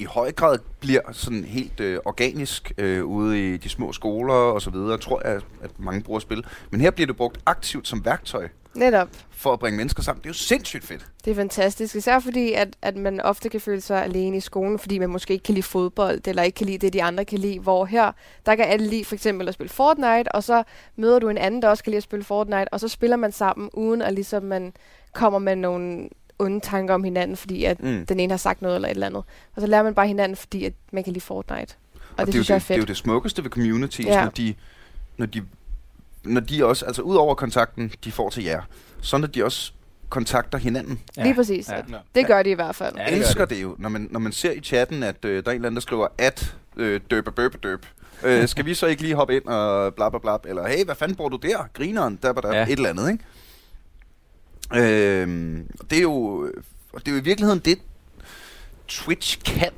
i 0.00 0.04
høj 0.04 0.32
grad 0.32 0.58
bliver 0.80 1.00
sådan 1.12 1.44
helt 1.44 1.80
øh, 1.80 1.98
organisk 2.04 2.72
øh, 2.78 3.04
ude 3.04 3.54
i 3.54 3.56
de 3.56 3.68
små 3.68 3.92
skoler 3.92 4.34
og 4.34 4.62
så 4.62 4.70
videre, 4.70 4.98
tror 4.98 5.28
jeg, 5.28 5.40
at 5.62 5.70
mange 5.78 6.02
bruger 6.02 6.20
spil. 6.20 6.44
Men 6.70 6.80
her 6.80 6.90
bliver 6.90 7.06
det 7.06 7.16
brugt 7.16 7.38
aktivt 7.46 7.88
som 7.88 8.04
værktøj 8.04 8.48
Netop. 8.74 9.08
for 9.30 9.52
at 9.52 9.58
bringe 9.58 9.76
mennesker 9.76 10.02
sammen. 10.02 10.22
Det 10.22 10.26
er 10.26 10.30
jo 10.30 10.34
sindssygt 10.34 10.84
fedt. 10.84 11.06
Det 11.24 11.30
er 11.30 11.34
fantastisk, 11.34 11.94
især 11.94 12.18
fordi, 12.18 12.52
at, 12.52 12.68
at 12.82 12.96
man 12.96 13.20
ofte 13.20 13.48
kan 13.48 13.60
føle 13.60 13.80
sig 13.80 14.04
alene 14.04 14.36
i 14.36 14.40
skolen, 14.40 14.78
fordi 14.78 14.98
man 14.98 15.10
måske 15.10 15.32
ikke 15.32 15.42
kan 15.42 15.54
lide 15.54 15.62
fodbold, 15.62 16.28
eller 16.28 16.42
ikke 16.42 16.56
kan 16.56 16.66
lide 16.66 16.78
det, 16.78 16.92
de 16.92 17.02
andre 17.02 17.24
kan 17.24 17.38
lide. 17.38 17.58
Hvor 17.58 17.84
her, 17.84 18.12
der 18.46 18.56
kan 18.56 18.64
alle 18.64 18.86
lide 18.86 19.04
for 19.04 19.14
eksempel 19.14 19.48
at 19.48 19.54
spille 19.54 19.70
Fortnite, 19.70 20.32
og 20.32 20.44
så 20.44 20.62
møder 20.96 21.18
du 21.18 21.28
en 21.28 21.38
anden, 21.38 21.62
der 21.62 21.68
også 21.68 21.84
kan 21.84 21.90
lide 21.90 21.96
at 21.96 22.02
spille 22.02 22.24
Fortnite, 22.24 22.74
og 22.74 22.80
så 22.80 22.88
spiller 22.88 23.16
man 23.16 23.32
sammen, 23.32 23.70
uden 23.72 24.02
at 24.02 24.14
ligesom 24.14 24.42
man 24.42 24.72
kommer 25.12 25.38
med 25.38 25.56
nogle 25.56 26.08
onde 26.40 26.60
tanker 26.60 26.94
om 26.94 27.04
hinanden, 27.04 27.36
fordi 27.36 27.64
at 27.64 27.82
Mm. 27.82 28.06
den 28.06 28.20
ene 28.20 28.32
har 28.32 28.36
sagt 28.38 28.62
noget 28.62 28.74
eller 28.74 28.88
et 28.88 28.94
eller 28.94 29.06
andet. 29.06 29.22
Og 29.56 29.60
så 29.60 29.66
lærer 29.66 29.82
man 29.82 29.94
bare 29.94 30.06
hinanden, 30.06 30.36
fordi 30.36 30.64
at 30.64 30.72
man 30.92 31.04
kan 31.04 31.12
lide 31.12 31.24
Fortnite. 31.24 31.74
Og, 31.94 32.00
og 32.18 32.26
det, 32.26 32.28
er 32.28 32.32
synes 32.32 32.48
jo 32.48 32.52
jeg 32.52 32.56
er 32.56 32.58
det, 32.58 32.68
det 32.68 32.74
er 32.74 32.78
fedt. 32.78 32.88
jo 32.88 32.90
det 32.90 32.96
smukkeste 32.96 33.44
ved 33.44 33.50
communities, 33.50 34.06
Ja. 34.06 34.22
når 34.24 34.30
de, 34.30 34.54
når 35.16 35.26
de 35.26 35.42
når 36.24 36.40
de 36.40 36.64
også, 36.66 36.84
altså 36.86 37.02
ud 37.02 37.16
over 37.16 37.34
kontakten, 37.34 37.92
de 38.04 38.12
får 38.12 38.30
til 38.30 38.44
jer, 38.44 38.62
så 39.00 39.18
når 39.18 39.26
de 39.26 39.44
også 39.44 39.72
kontakter 40.08 40.58
hinanden. 40.58 41.00
Ja. 41.16 41.22
Lige 41.22 41.34
præcis. 41.34 41.68
Ja. 41.68 41.76
Ja. 41.76 41.82
Det 42.14 42.26
gør 42.26 42.42
de 42.42 42.50
i 42.50 42.54
hvert 42.54 42.74
fald. 42.74 42.96
Ja, 42.96 43.02
Jeg 43.02 43.12
det 43.12 43.18
elsker 43.18 43.44
det 43.44 43.62
jo, 43.62 43.74
når 43.78 43.88
man, 43.88 44.08
når 44.10 44.20
man 44.20 44.32
ser 44.32 44.50
i 44.52 44.60
chatten, 44.60 45.02
at 45.02 45.24
øh, 45.24 45.30
der 45.44 45.50
er 45.50 45.52
en 45.52 45.56
eller 45.56 45.66
anden, 45.68 45.74
der 45.74 45.80
skriver 45.80 46.06
at 46.18 46.56
øh, 46.76 47.00
døbe 47.10 47.30
bøbe 47.32 47.58
døb, 47.62 47.86
Øh, 48.24 48.48
skal 48.48 48.64
vi 48.66 48.74
så 48.74 48.86
ikke 48.86 49.02
lige 49.02 49.14
hoppe 49.14 49.36
ind 49.36 49.44
og 49.44 49.94
bla 49.94 50.08
bla 50.08 50.18
bla? 50.18 50.36
Eller, 50.50 50.68
hey, 50.68 50.84
hvad 50.84 50.94
fanden 50.94 51.16
bor 51.16 51.28
du 51.28 51.36
der? 51.36 51.68
Grineren, 51.74 52.18
der 52.22 52.32
var 52.32 52.40
der 52.40 52.56
ja. 52.56 52.62
et 52.62 52.70
eller 52.70 52.88
andet, 52.88 53.10
ikke? 53.12 53.24
Øh, 54.74 55.58
det 55.90 55.98
er 55.98 56.02
jo... 56.02 56.50
Og 56.92 57.00
det 57.00 57.08
er 57.08 57.12
jo 57.12 57.20
i 57.20 57.24
virkeligheden 57.24 57.60
det, 57.64 57.78
Twitch 58.88 59.38
kan. 59.44 59.70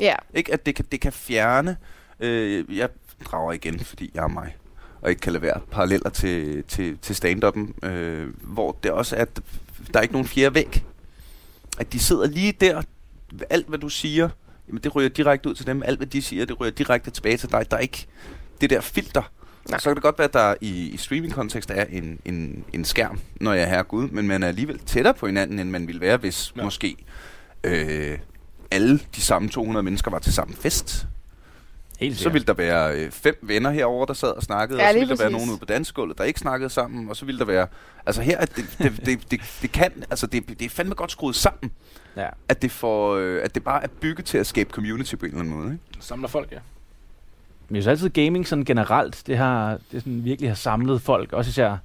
Ja. 0.00 0.14
Ikke? 0.34 0.52
At 0.52 0.66
det 0.66 0.74
kan, 0.74 0.84
det 0.92 1.00
kan 1.00 1.12
fjerne... 1.12 1.76
Øh, 2.20 2.76
jeg 2.76 2.88
drager 3.24 3.52
igen, 3.52 3.80
fordi 3.80 4.10
jeg 4.14 4.24
er 4.24 4.28
mig. 4.28 4.56
Og 5.00 5.10
ikke 5.10 5.20
kan 5.20 5.32
lade 5.32 5.42
være 5.42 5.60
paralleller 5.70 6.10
til, 6.10 6.64
til, 6.64 6.98
til 6.98 7.14
stand-up'en. 7.14 7.86
Øh, 7.88 8.28
hvor 8.42 8.76
det 8.82 8.90
også 8.90 9.16
er, 9.16 9.22
at 9.22 9.40
der 9.92 9.98
er 9.98 10.02
ikke 10.02 10.14
nogen 10.14 10.28
fjerde 10.28 10.54
væg. 10.54 10.84
At 11.78 11.92
de 11.92 11.98
sidder 11.98 12.26
lige 12.26 12.52
der. 12.52 12.82
Alt, 13.50 13.68
hvad 13.68 13.78
du 13.78 13.88
siger, 13.88 14.28
jamen 14.68 14.82
det 14.82 14.94
ryger 14.94 15.08
direkte 15.08 15.48
ud 15.48 15.54
til 15.54 15.66
dem. 15.66 15.82
Alt, 15.82 15.98
hvad 15.98 16.06
de 16.06 16.22
siger, 16.22 16.44
det 16.44 16.60
ryger 16.60 16.72
direkte 16.72 17.10
tilbage 17.10 17.36
til 17.36 17.50
dig. 17.50 17.70
Der 17.70 17.76
er 17.76 17.80
ikke 17.80 18.06
det 18.60 18.70
der 18.70 18.80
filter. 18.80 19.22
Nej. 19.68 19.78
Så 19.78 19.84
kan 19.90 19.94
det 19.94 20.02
godt 20.02 20.18
være, 20.18 20.24
at 20.28 20.34
der 20.34 20.54
i, 20.60 20.88
i 20.88 20.96
streaming-kontekst 20.96 21.70
er 21.70 21.84
en, 21.84 22.18
en, 22.24 22.64
en 22.72 22.84
skærm, 22.84 23.20
når 23.40 23.52
jeg 23.52 23.62
er 23.62 23.66
her 23.68 23.82
Gud, 23.82 24.08
men 24.08 24.26
man 24.28 24.42
er 24.42 24.48
alligevel 24.48 24.78
tættere 24.78 25.14
på 25.14 25.26
hinanden, 25.26 25.58
end 25.58 25.70
man 25.70 25.86
ville 25.86 26.00
være, 26.00 26.16
hvis 26.16 26.52
Ja. 26.56 26.64
måske 26.64 26.96
øh, 27.64 28.18
alle 28.70 29.00
de 29.16 29.20
samme 29.20 29.48
200 29.48 29.82
mennesker 29.82 30.10
var 30.10 30.18
til 30.18 30.32
samme 30.32 30.54
fest. 30.54 31.06
Helt 31.98 32.18
Så 32.18 32.28
ville 32.30 32.46
der 32.46 32.52
være 32.54 32.94
øh, 32.96 33.10
fem 33.10 33.38
venner 33.42 33.70
herover 33.70 34.06
der 34.06 34.14
sad 34.14 34.28
og 34.28 34.42
snakkede, 34.42 34.80
Ja, 34.82 34.88
og 34.88 34.92
så 34.92 34.98
ville 34.98 35.16
der 35.16 35.22
være 35.22 35.30
nogen 35.30 35.50
ude 35.50 35.58
på 35.58 35.64
dansegulvet, 35.64 36.18
der 36.18 36.24
ikke 36.24 36.40
snakkede 36.40 36.70
sammen, 36.70 37.08
og 37.08 37.16
så 37.16 37.24
ville 37.24 37.38
der 37.38 37.44
være... 37.44 37.66
Altså 38.06 38.22
her, 38.22 38.38
at 38.38 38.56
det, 38.56 38.64
det, 38.78 38.92
det, 39.06 39.30
det, 39.30 39.40
det 39.62 39.72
kan... 39.72 39.92
Altså 40.10 40.26
det, 40.26 40.48
det 40.48 40.62
er 40.62 40.68
fandme 40.68 40.94
godt 40.94 41.12
skruet 41.12 41.36
sammen, 41.36 41.72
Ja. 42.16 42.28
at 42.48 42.62
det, 42.62 42.70
får, 42.70 43.14
øh, 43.16 43.44
at 43.44 43.54
det 43.54 43.64
bare 43.64 43.82
er 43.82 43.88
bygget 44.00 44.24
til 44.26 44.38
at 44.38 44.46
skabe 44.46 44.70
community 44.70 45.14
på 45.14 45.26
en 45.26 45.30
eller 45.32 45.40
anden 45.40 45.54
måde. 45.56 45.72
Ikke? 45.72 45.84
Samler 46.00 46.28
folk, 46.28 46.52
ja. 46.52 46.58
Men 47.70 47.76
jeg 47.76 47.82
synes 47.82 48.02
altid, 48.02 48.24
gaming 48.24 48.46
sådan 48.48 48.64
generelt, 48.64 49.22
det 49.26 49.36
har 49.38 49.78
det 49.92 50.02
sådan 50.02 50.24
virkelig 50.24 50.50
har 50.50 50.54
samlet 50.54 51.02
folk, 51.02 51.32
også 51.32 51.48
især 51.48 51.76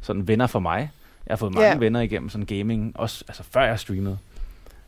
sådan 0.00 0.28
venner 0.28 0.46
for 0.46 0.58
mig. 0.60 0.90
Jeg 1.26 1.32
har 1.32 1.36
fået 1.36 1.54
mange 1.54 1.68
Ja. 1.68 1.76
venner 1.78 2.00
igennem 2.00 2.28
sådan 2.28 2.46
gaming, 2.46 2.92
også 2.94 3.24
altså 3.28 3.42
før 3.42 3.62
jeg 3.64 3.78
streamede. 3.80 4.18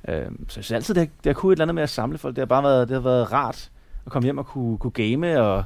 Øhm, 0.09 0.49
så 0.49 0.59
jeg 0.61 0.65
synes 0.65 0.73
altid, 0.73 0.95
det 0.95 1.01
har, 1.01 1.07
det 1.25 1.27
har 1.27 1.33
kunne 1.35 1.53
et 1.53 1.57
eller 1.57 1.65
andet 1.65 1.75
med 1.75 1.83
at 1.83 1.91
samle 1.91 2.19
folk. 2.19 2.37
Det 2.37 2.41
har 2.43 2.47
bare 2.47 2.63
været, 2.63 2.89
det 2.89 2.95
har 2.95 3.01
været 3.03 3.33
rart 3.33 3.71
at 4.07 4.13
komme 4.13 4.27
hjem 4.27 4.39
og 4.39 4.47
kunne, 4.47 4.79
kunne 4.79 4.91
game 4.91 5.41
og, 5.43 5.65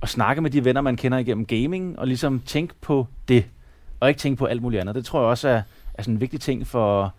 og 0.00 0.08
snakke 0.08 0.42
med 0.42 0.50
de 0.50 0.64
venner, 0.64 0.80
man 0.80 0.96
kender 0.96 1.18
igennem 1.18 1.46
gaming, 1.46 1.98
og 1.98 2.06
ligesom 2.06 2.40
tænke 2.46 2.74
på 2.80 3.06
det, 3.28 3.44
og 4.00 4.08
ikke 4.08 4.18
tænke 4.18 4.38
på 4.38 4.44
alt 4.46 4.62
muligt 4.62 4.80
andet. 4.80 4.94
Det 4.94 5.04
tror 5.04 5.20
jeg 5.20 5.28
også 5.28 5.48
er, 5.48 5.62
er 5.94 6.02
sådan 6.02 6.14
en 6.14 6.20
vigtig 6.20 6.40
ting 6.40 6.66
for, 6.66 7.14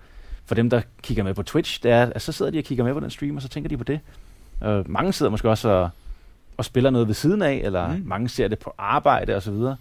for 0.46 0.56
dem, 0.56 0.70
der 0.70 0.82
kigger 1.04 1.24
med 1.24 1.34
på 1.34 1.44
Twitch. 1.44 1.84
Det 1.84 1.92
er, 1.92 2.12
at 2.16 2.22
så 2.22 2.32
sidder 2.32 2.52
de 2.52 2.58
og 2.58 2.64
kigger 2.64 2.84
med 2.84 2.94
på 2.94 3.00
den 3.00 3.10
stream, 3.10 3.36
og 3.36 3.42
så 3.42 3.48
tænker 3.48 3.70
de 3.70 3.78
på 3.78 3.84
det. 3.84 4.00
Og 4.62 4.84
mange 4.88 5.14
sidder 5.14 5.30
måske 5.30 5.50
også 5.50 5.70
og, 5.70 5.90
og 6.58 6.66
spiller 6.66 6.90
noget 6.90 7.08
ved 7.08 7.16
siden 7.16 7.42
af, 7.42 7.62
eller 7.64 7.88
mm. 7.88 8.04
Mange 8.06 8.30
ser 8.30 8.48
det 8.48 8.60
på 8.60 8.74
arbejde 8.78 9.36
og 9.36 9.42
så 9.42 9.52
videre. 9.52 9.78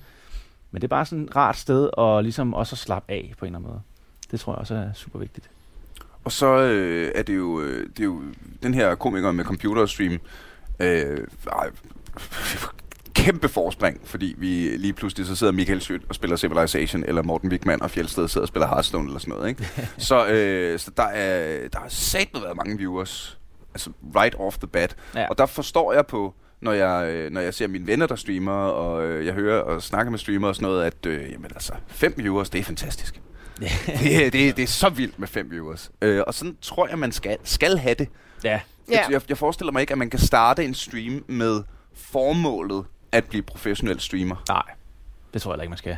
Men 0.71 0.83
det 0.83 0.87
er 0.87 0.97
bare 0.97 1.07
sådan 1.07 1.25
et 1.25 1.37
rart 1.37 1.57
sted 1.57 1.91
at 1.99 2.25
ligesom 2.25 2.55
også 2.55 2.75
at 2.75 2.79
slappe 2.79 3.13
af 3.13 3.33
på 3.39 3.45
en 3.45 3.49
eller 3.49 3.59
anden 3.59 3.71
måde. 3.71 3.83
Det 4.31 4.41
tror 4.41 4.53
jeg 4.53 4.59
også 4.59 4.75
er 4.75 4.93
super 4.95 5.19
vigtigt. 5.19 5.51
Og 6.25 6.33
så 6.33 6.47
øh, 6.47 7.13
er 7.15 7.23
det 7.23 7.37
jo, 7.37 7.61
øh, 7.61 7.87
det 7.87 8.01
er 8.01 8.05
jo 8.05 8.23
den 8.63 8.75
her 8.75 8.95
komiker 8.95 9.33
med 9.33 9.45
computerstream, 9.45 10.19
øh, 10.81 11.27
ej, 11.53 11.71
kæmpe 13.15 13.49
forspring, 13.49 14.01
fordi 14.05 14.35
vi 14.39 14.77
lige 14.77 14.93
pludselig 14.93 15.27
så 15.27 15.37
sidder 15.37 15.53
Michael 15.53 15.81
Schødt 15.81 16.03
og 16.09 16.15
spiller 16.15 16.37
Civilization, 16.37 17.05
eller 17.05 17.23
Morten 17.23 17.51
Wigman 17.51 17.83
og 17.83 17.91
Fjeldsted 17.91 18.29
sidder 18.29 18.45
og 18.45 18.49
spiller 18.49 18.69
Hearthstone 18.69 19.07
eller 19.07 19.19
sådan 19.19 19.35
noget, 19.35 19.49
ikke? 19.49 19.69
så, 19.99 20.27
øh, 20.27 20.79
så 20.79 20.91
der 20.97 21.03
er, 21.03 21.69
der 21.69 21.79
har 21.79 21.89
satme 21.89 22.43
været 22.43 22.57
mange 22.57 22.79
viewers, 22.79 23.39
altså 23.75 23.91
right 24.17 24.35
off 24.39 24.59
the 24.59 24.67
bat. 24.67 24.97
Ja. 25.15 25.29
Og 25.29 25.39
der 25.39 25.47
forstår 25.47 25.93
jeg 25.93 26.07
på, 26.07 26.35
når 26.61 26.73
jeg, 26.73 27.11
øh, 27.15 27.33
når 27.33 27.41
jeg 27.41 27.55
ser 27.55 27.67
mine 27.67 27.87
venner, 27.87 28.07
der 28.07 28.17
streamer, 28.17 28.53
og 28.53 29.05
øh, 29.07 29.27
jeg 29.27 29.35
hører 29.35 29.61
og 29.61 29.83
snakker 29.83 30.11
med 30.11 30.19
streamere 30.19 30.51
og 30.51 30.55
sådan 30.57 30.69
noget, 30.69 30.85
at 30.85 31.07
øh, 31.07 31.33
jamen, 31.33 31.51
altså, 31.55 31.73
fem 31.87 32.15
viewers, 32.17 32.51
det 32.51 32.59
er 32.59 32.65
fantastisk. 32.65 33.21
det, 33.87 34.27
er- 34.27 34.31
det, 34.31 34.49
er- 34.49 34.53
det 34.53 34.63
er 34.63 34.67
så 34.67 34.89
vildt 34.89 35.19
med 35.19 35.29
fem 35.29 35.51
viewers. 35.51 35.91
Øh, 36.03 36.23
og 36.27 36.35
sådan 36.35 36.57
tror 36.63 36.89
jeg, 36.89 36.99
man 36.99 37.13
skal, 37.13 37.37
skal 37.45 37.79
have 37.79 37.95
det. 37.95 38.09
ja. 38.45 38.61
Ja. 38.91 39.01
Jeg, 39.11 39.21
jeg, 39.29 39.39
forestiller 39.39 39.73
mig 39.73 39.81
ikke, 39.81 39.93
at 39.93 39.99
man 39.99 40.11
kan 40.11 40.21
starte 40.21 40.65
en 40.65 40.75
stream 40.75 41.25
med 41.29 41.63
formålet 41.95 42.85
at 43.13 43.25
blive 43.25 43.43
professionel 43.43 44.01
streamer. 44.01 44.37
Nej, 44.49 44.63
det 45.35 45.43
tror 45.43 45.51
jeg 45.51 45.55
heller 45.55 45.63
ikke, 45.63 45.71
man 45.71 45.79
skal. 45.79 45.97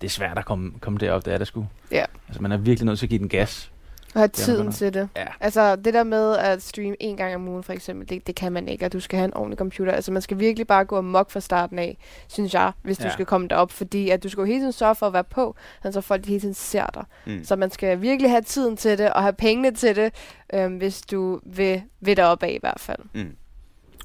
Det 0.00 0.06
er 0.06 0.10
svært 0.10 0.38
at 0.38 0.44
komme, 0.44 0.72
komme 0.80 0.98
derop, 0.98 1.24
det 1.26 1.34
er 1.34 1.38
det 1.38 1.46
sgu. 1.46 1.66
Ja. 1.90 2.04
Altså, 2.28 2.42
man 2.42 2.52
er 2.52 2.56
virkelig 2.56 2.86
nødt 2.86 2.98
til 2.98 3.06
at 3.06 3.10
give 3.10 3.18
den 3.18 3.28
gas. 3.28 3.70
Og 4.14 4.20
have 4.20 4.28
tiden 4.28 4.72
til 4.72 4.94
det. 4.94 5.08
Ja. 5.16 5.26
Altså, 5.40 5.76
det 5.76 5.94
der 5.94 6.04
med 6.04 6.36
at 6.36 6.62
streame 6.62 6.96
en 7.02 7.16
gang 7.16 7.34
om 7.34 7.48
ugen, 7.48 7.62
for 7.62 7.72
eksempel, 7.72 8.08
det, 8.08 8.26
det 8.26 8.34
kan 8.34 8.52
man 8.52 8.68
ikke, 8.68 8.84
og 8.84 8.92
du 8.92 9.00
skal 9.00 9.16
have 9.18 9.24
en 9.24 9.34
ordentlig 9.34 9.58
computer. 9.58 9.92
Altså, 9.92 10.12
man 10.12 10.22
skal 10.22 10.38
virkelig 10.38 10.66
bare 10.66 10.84
gå 10.84 10.96
amok 10.98 11.30
fra 11.30 11.40
starten 11.40 11.78
af, 11.78 11.98
synes 12.28 12.54
jeg, 12.54 12.72
hvis 12.82 12.98
du 12.98 13.04
Ja. 13.04 13.12
skal 13.12 13.26
komme 13.26 13.48
derop, 13.48 13.72
fordi 13.72 14.10
at 14.10 14.22
du 14.22 14.28
skal 14.28 14.40
jo 14.40 14.46
hele 14.46 14.60
tiden 14.60 14.72
sørge 14.72 14.94
for 14.94 15.06
at 15.06 15.12
være 15.12 15.24
på, 15.24 15.56
så 15.90 16.00
folk 16.00 16.26
hele 16.26 16.40
tiden 16.40 16.54
ser 16.54 16.86
dig. 16.94 17.04
Mm. 17.26 17.44
Så 17.44 17.56
man 17.56 17.70
skal 17.70 18.00
virkelig 18.00 18.30
have 18.30 18.42
tiden 18.42 18.76
til 18.76 18.98
det, 18.98 19.12
og 19.12 19.22
have 19.22 19.32
pengene 19.32 19.70
til 19.70 19.96
det, 19.96 20.12
øhm, 20.54 20.76
hvis 20.76 21.00
du 21.00 21.40
vil, 21.44 21.82
vil 22.00 22.16
derop 22.16 22.42
af 22.42 22.50
i 22.50 22.58
hvert 22.60 22.80
fald. 22.80 22.98
Mm. 23.14 23.36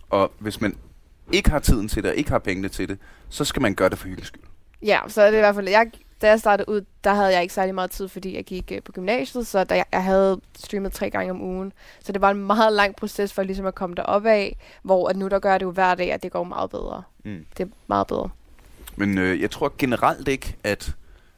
Og 0.10 0.32
hvis 0.40 0.62
man 0.62 0.76
ikke 1.32 1.50
har 1.50 1.60
tiden 1.60 1.88
til 1.88 2.04
det, 2.04 2.12
og 2.12 2.18
ikke 2.18 2.32
har 2.32 2.40
pengene 2.40 2.70
til 2.70 2.90
det, 2.90 2.98
så 3.30 3.46
skal 3.46 3.62
man 3.62 3.76
gøre 3.76 3.90
det 3.90 3.98
for 3.98 4.08
hyggens 4.08 4.28
skyld. 4.28 4.44
Ja, 4.82 5.00
så 5.08 5.22
er 5.22 5.32
det 5.32 5.38
i 5.38 5.42
hvert 5.42 5.56
fald, 5.56 5.70
jeg, 5.70 5.92
da 6.22 6.30
jeg 6.30 6.40
startede 6.40 6.70
ud, 6.70 6.82
der 7.04 7.14
havde 7.14 7.34
jeg 7.34 7.42
ikke 7.42 7.54
særlig 7.54 7.76
meget 7.76 7.92
tid, 7.92 8.08
fordi 8.08 8.36
jeg 8.36 8.44
gik 8.44 8.72
øh, 8.72 8.82
på 8.84 8.92
gymnasiet, 8.92 9.48
så 9.48 9.64
da 9.64 9.76
jeg, 9.76 9.86
jeg 9.92 10.04
havde 10.04 10.42
streamet 10.56 10.92
tre 10.92 11.10
gange 11.10 11.32
om 11.32 11.42
ugen. 11.42 11.74
Så 12.04 12.12
det 12.12 12.22
var 12.22 12.32
en 12.32 12.46
meget 12.46 12.74
lang 12.74 12.96
proces 12.96 13.34
for 13.34 13.44
ligesom 13.44 13.66
at 13.66 13.76
komme 13.76 13.96
derop 13.96 14.26
af, 14.26 14.58
hvor 14.84 15.10
at 15.10 15.16
nu 15.16 15.28
der 15.28 15.40
gør 15.40 15.52
jeg 15.52 15.60
det 15.60 15.66
jo 15.66 15.72
hver 15.72 15.96
dag, 15.96 16.12
at 16.12 16.24
det 16.24 16.32
går 16.32 16.44
meget 16.44 16.70
bedre. 16.70 17.04
Mm. 17.24 17.46
Det 17.58 17.64
er 17.64 17.70
meget 17.88 18.08
bedre. 18.08 18.30
Men 18.96 19.18
øh, 19.18 19.42
jeg 19.42 19.52
tror 19.52 19.74
generelt 19.78 20.28
ikke, 20.28 20.56
at 20.64 20.96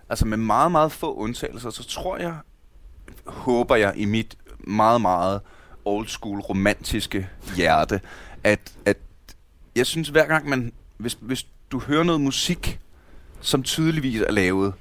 altså 0.10 0.26
med 0.26 0.38
meget, 0.38 0.72
meget 0.72 0.92
få 0.92 1.14
undtagelser, 1.14 1.70
så 1.70 1.84
tror 1.84 2.18
jeg, 2.18 2.36
håber 3.26 3.76
jeg 3.76 3.94
i 3.96 4.06
mit 4.06 4.38
meget, 4.60 5.02
meget 5.02 5.42
old 5.86 6.08
school 6.08 6.40
romantiske 6.40 7.30
hjerte, 7.56 8.02
at, 8.44 8.60
at 8.86 8.98
jeg 9.76 9.86
synes 9.86 10.10
hver 10.10 10.26
gang 10.26 10.50
man, 10.50 10.74
hvis, 10.98 11.18
hvis 11.22 11.48
du 11.72 11.80
hører 11.80 12.04
noget 12.04 12.22
musik, 12.22 12.80
som 13.44 13.64
tydeligvis 13.64 14.22
er 14.22 14.32
lavet 14.32 14.74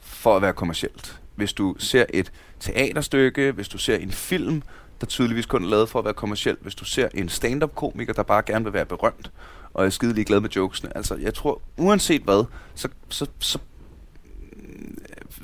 for 0.00 0.36
at 0.36 0.42
være 0.42 0.52
kommercielt. 0.52 1.20
Hvis 1.34 1.52
du 1.52 1.76
ser 1.78 2.04
et 2.10 2.32
teaterstykke, 2.60 3.52
hvis 3.52 3.68
du 3.68 3.78
ser 3.78 3.96
en 3.96 4.12
film, 4.12 4.62
der 5.00 5.06
tydeligvis 5.06 5.46
kun 5.46 5.64
er 5.64 5.68
lavet 5.68 5.88
for 5.88 5.98
at 5.98 6.04
være 6.04 6.14
kommercielt, 6.14 6.58
hvis 6.62 6.74
du 6.74 6.84
ser 6.84 7.08
en 7.14 7.28
stand-up-komiker, 7.28 8.12
der 8.12 8.22
bare 8.22 8.42
gerne 8.46 8.64
vil 8.64 8.72
være 8.72 8.86
berømt, 8.86 9.30
og 9.74 9.86
er 9.86 9.90
skide 9.90 10.24
glad 10.24 10.40
med 10.40 10.50
jokesene. 10.50 10.96
Altså, 10.96 11.16
jeg 11.16 11.34
tror, 11.34 11.62
uanset 11.76 12.22
hvad, 12.22 12.44
så, 12.74 12.88
så, 13.08 13.26
så, 13.38 13.58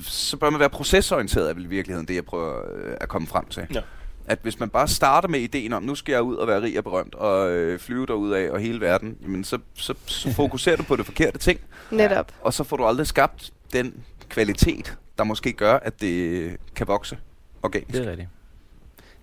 så 0.02 0.36
bør 0.36 0.50
man 0.50 0.61
være 0.61 0.70
procesorienteret, 0.70 1.50
er 1.50 1.55
vel 1.55 1.64
i 1.64 1.68
virkeligheden 1.68 2.09
det, 2.09 2.14
jeg 2.14 2.24
prøver 2.24 2.59
øh, 2.76 2.96
at 3.00 3.09
komme 3.09 3.28
frem 3.28 3.46
til. 3.46 3.66
Ja. 3.74 3.80
At 4.26 4.38
hvis 4.42 4.60
man 4.60 4.68
bare 4.70 4.88
starter 4.88 5.28
med 5.28 5.40
ideen 5.40 5.72
om, 5.72 5.82
nu 5.82 5.94
skal 5.94 6.12
jeg 6.12 6.22
ud 6.22 6.36
og 6.36 6.48
være 6.48 6.62
rig 6.62 6.78
og 6.78 6.84
berømt, 6.84 7.14
og 7.14 7.50
øh, 7.50 7.78
flyve 7.78 8.06
derud 8.06 8.30
af 8.30 8.50
og 8.50 8.60
hele 8.60 8.80
verden, 8.80 9.16
jamen 9.22 9.44
så, 9.44 9.58
så, 9.74 9.94
så 10.06 10.32
fokuserer 10.42 10.76
du 10.76 10.82
på 10.82 10.96
det 10.96 11.04
forkerte 11.06 11.38
ting, 11.38 11.60
Netop. 11.90 12.32
og 12.40 12.54
så 12.54 12.64
får 12.64 12.76
du 12.76 12.84
aldrig 12.84 13.06
skabt 13.06 13.52
den 13.72 13.94
kvalitet, 14.28 14.96
der 15.18 15.24
måske 15.24 15.52
gør, 15.52 15.74
at 15.76 16.00
det 16.00 16.56
kan 16.76 16.86
vokse 16.88 17.18
organisk. 17.62 17.92
Det 17.94 18.06
er 18.06 18.10
rigtigt. 18.10 18.28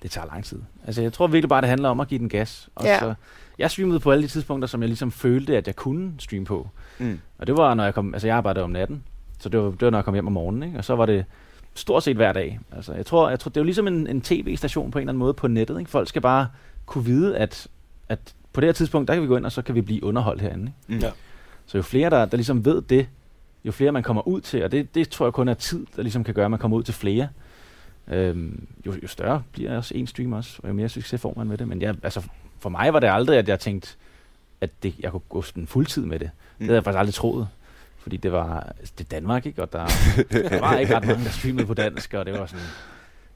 Det 0.04 0.12
tager 0.12 0.28
lang 0.28 0.46
tid. 0.46 0.60
Altså, 0.88 1.02
jeg 1.02 1.14
tror 1.14 1.28
virkelig 1.28 1.50
bare, 1.50 1.62
det 1.62 1.70
handler 1.70 1.90
om 1.90 2.00
at 2.00 2.08
give 2.08 2.20
den 2.20 2.30
gas. 2.30 2.70
Og 2.76 2.86
Ja. 2.86 3.00
så, 3.00 3.14
jeg 3.60 3.72
streamede 3.72 4.00
på 4.00 4.12
alle 4.12 4.24
de 4.24 4.28
tidspunkter, 4.28 4.68
som 4.68 4.82
jeg 4.82 4.88
ligesom 4.90 5.12
følte, 5.12 5.58
at 5.58 5.68
jeg 5.68 5.76
kunne 5.76 6.14
streame 6.20 6.46
på. 6.46 6.70
Mm. 7.00 7.20
Og 7.38 7.48
det 7.48 7.58
var, 7.58 7.74
når 7.74 7.84
jeg 7.84 7.94
kom... 7.94 8.14
Altså, 8.14 8.28
jeg 8.28 8.38
arbejdede 8.38 8.64
om 8.64 8.70
natten. 8.70 9.04
Så 9.40 9.50
det 9.50 9.60
var, 9.60 9.70
det 9.72 9.82
var 9.82 9.90
når 9.90 9.98
jeg 9.98 10.06
kom 10.06 10.14
hjem 10.14 10.28
om 10.28 10.34
morgenen, 10.34 10.64
ikke? 10.64 10.78
Og 10.78 10.86
så 10.86 10.96
var 10.96 11.06
det 11.06 11.26
stort 11.76 12.04
set 12.04 12.16
hver 12.16 12.34
dag. 12.34 12.60
Altså, 12.72 12.94
jeg 12.94 13.06
tror, 13.06 13.30
jeg 13.30 13.40
tror 13.40 13.50
det 13.50 13.58
er 13.58 13.62
jo 13.62 13.66
ligesom 13.66 13.88
en, 13.88 14.08
en 14.08 14.22
tv-station 14.22 14.92
på 14.92 15.00
en 15.00 15.02
eller 15.02 15.12
anden 15.12 15.20
måde 15.20 15.34
på 15.34 15.48
nettet, 15.48 15.80
ikke? 15.80 15.92
Folk 15.92 16.08
skal 16.10 16.22
bare 16.22 16.48
kunne 16.86 17.06
vide, 17.06 17.38
at, 17.38 17.68
at 18.10 18.20
på 18.54 18.62
det 18.62 18.68
her 18.68 18.74
tidspunkt, 18.74 19.08
der 19.08 19.14
kan 19.14 19.24
vi 19.24 19.28
gå 19.28 19.38
ind, 19.38 19.46
og 19.46 19.52
så 19.52 19.62
kan 19.62 19.76
vi 19.76 19.82
blive 19.82 20.04
underholdt 20.04 20.42
herinde, 20.42 20.72
ikke? 20.90 20.96
Mm. 21.00 21.00
Ja. 21.00 21.12
Så 21.66 21.78
jo 21.78 21.82
flere, 21.82 22.10
der, 22.10 22.26
der 22.26 22.38
ligesom 22.38 22.66
ved 22.66 22.82
det, 22.82 23.08
jo 23.66 23.72
flere 23.72 23.92
man 23.92 24.04
kommer 24.04 24.28
ud 24.28 24.42
til, 24.42 24.64
og 24.64 24.72
det, 24.72 24.96
det 24.96 25.10
tror 25.10 25.26
jeg 25.26 25.34
kun 25.34 25.48
er 25.48 25.54
tid, 25.54 25.86
der 25.96 26.02
ligesom 26.02 26.24
kan 26.24 26.34
gøre, 26.34 26.46
at 26.46 26.52
man 26.52 26.60
kommer 26.60 26.78
ud 26.78 26.84
til 26.84 26.94
flere. 26.94 27.28
Øhm, 28.08 28.68
jo, 28.86 28.94
jo 29.04 29.08
større 29.08 29.44
bliver 29.52 29.78
også 29.78 29.94
en 29.98 30.08
stream 30.08 30.34
også, 30.34 30.60
og 30.64 30.70
jo 30.70 30.74
mere 30.74 30.90
succes 30.90 31.22
får 31.22 31.34
man 31.38 31.48
med 31.48 31.58
det. 31.58 31.68
Men 31.68 31.82
jeg, 31.82 31.96
altså, 32.04 32.22
for 32.60 32.70
mig 32.70 32.94
var 32.94 33.00
det 33.00 33.08
aldrig, 33.08 33.38
at 33.38 33.48
jeg 33.50 33.60
tænkte, 33.60 33.90
at 34.62 34.70
det, 34.84 34.94
jeg 35.00 35.12
kunne 35.12 35.22
gå 35.30 35.42
sådan 35.42 35.68
fuldtid 35.68 36.06
med 36.06 36.20
det. 36.20 36.30
Det 36.30 36.60
Mm. 36.60 36.66
havde 36.66 36.76
jeg 36.76 36.84
faktisk 36.84 37.00
aldrig 37.00 37.14
troet. 37.14 37.48
Fordi 38.02 38.18
det 38.18 38.32
var 38.32 38.74
altså, 38.80 38.94
det 38.98 39.12
Danmark, 39.12 39.46
ikke? 39.46 39.62
Og 39.62 39.74
der, 39.74 39.86
der 40.32 40.60
var 40.60 40.78
ikke 40.78 40.96
ret 40.96 41.08
mange, 41.08 41.24
der 41.24 41.30
streamede 41.30 41.66
på 41.66 41.74
dansk, 41.74 42.14
og 42.14 42.26
det 42.26 42.34
var 42.40 42.46
sådan... 42.46 42.66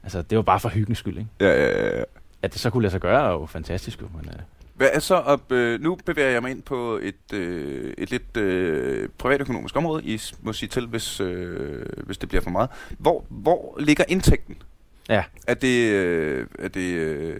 Altså, 0.02 0.22
det 0.22 0.36
var 0.36 0.42
bare 0.42 0.60
for 0.60 0.68
hyggens 0.68 0.98
skyld, 0.98 1.18
ikke? 1.18 1.30
Ja, 1.40 1.46
ja, 1.46 1.96
ja. 1.98 2.02
At 2.42 2.52
det 2.52 2.60
så 2.60 2.70
kunne 2.70 2.82
lade 2.82 2.90
sig 2.90 3.00
gøre, 3.00 3.26
er 3.26 3.32
jo 3.32 3.46
fantastisk, 3.46 4.02
jo. 4.02 4.08
Men, 4.14 4.28
øh, 4.28 4.40
Hvad 4.74 4.88
er 4.92 4.98
så 4.98 5.14
op, 5.14 5.52
øh, 5.52 5.80
nu 5.80 5.98
bevæger 6.06 6.30
jeg 6.30 6.42
mig 6.42 6.50
ind 6.50 6.62
på 6.62 7.00
et, 7.02 7.32
øh, 7.32 7.94
et 7.98 8.10
lidt 8.10 8.36
øh, 8.36 9.08
privatøkonomisk 9.18 9.76
område, 9.76 10.04
I 10.04 10.20
må 10.42 10.52
sige 10.52 10.68
til, 10.68 10.86
hvis, 10.86 11.20
øh, 11.20 11.86
hvis 12.04 12.18
det 12.18 12.28
bliver 12.28 12.42
for 12.42 12.50
meget. 12.50 12.70
Hvor, 12.98 13.24
hvor 13.28 13.76
ligger 13.80 14.04
indtægten? 14.08 14.56
Ja. 15.08 15.22
Er 15.46 15.54
det, 15.54 15.90
øh, 15.90 16.46
er 16.58 16.68
det, 16.68 16.80
øh, 16.92 17.36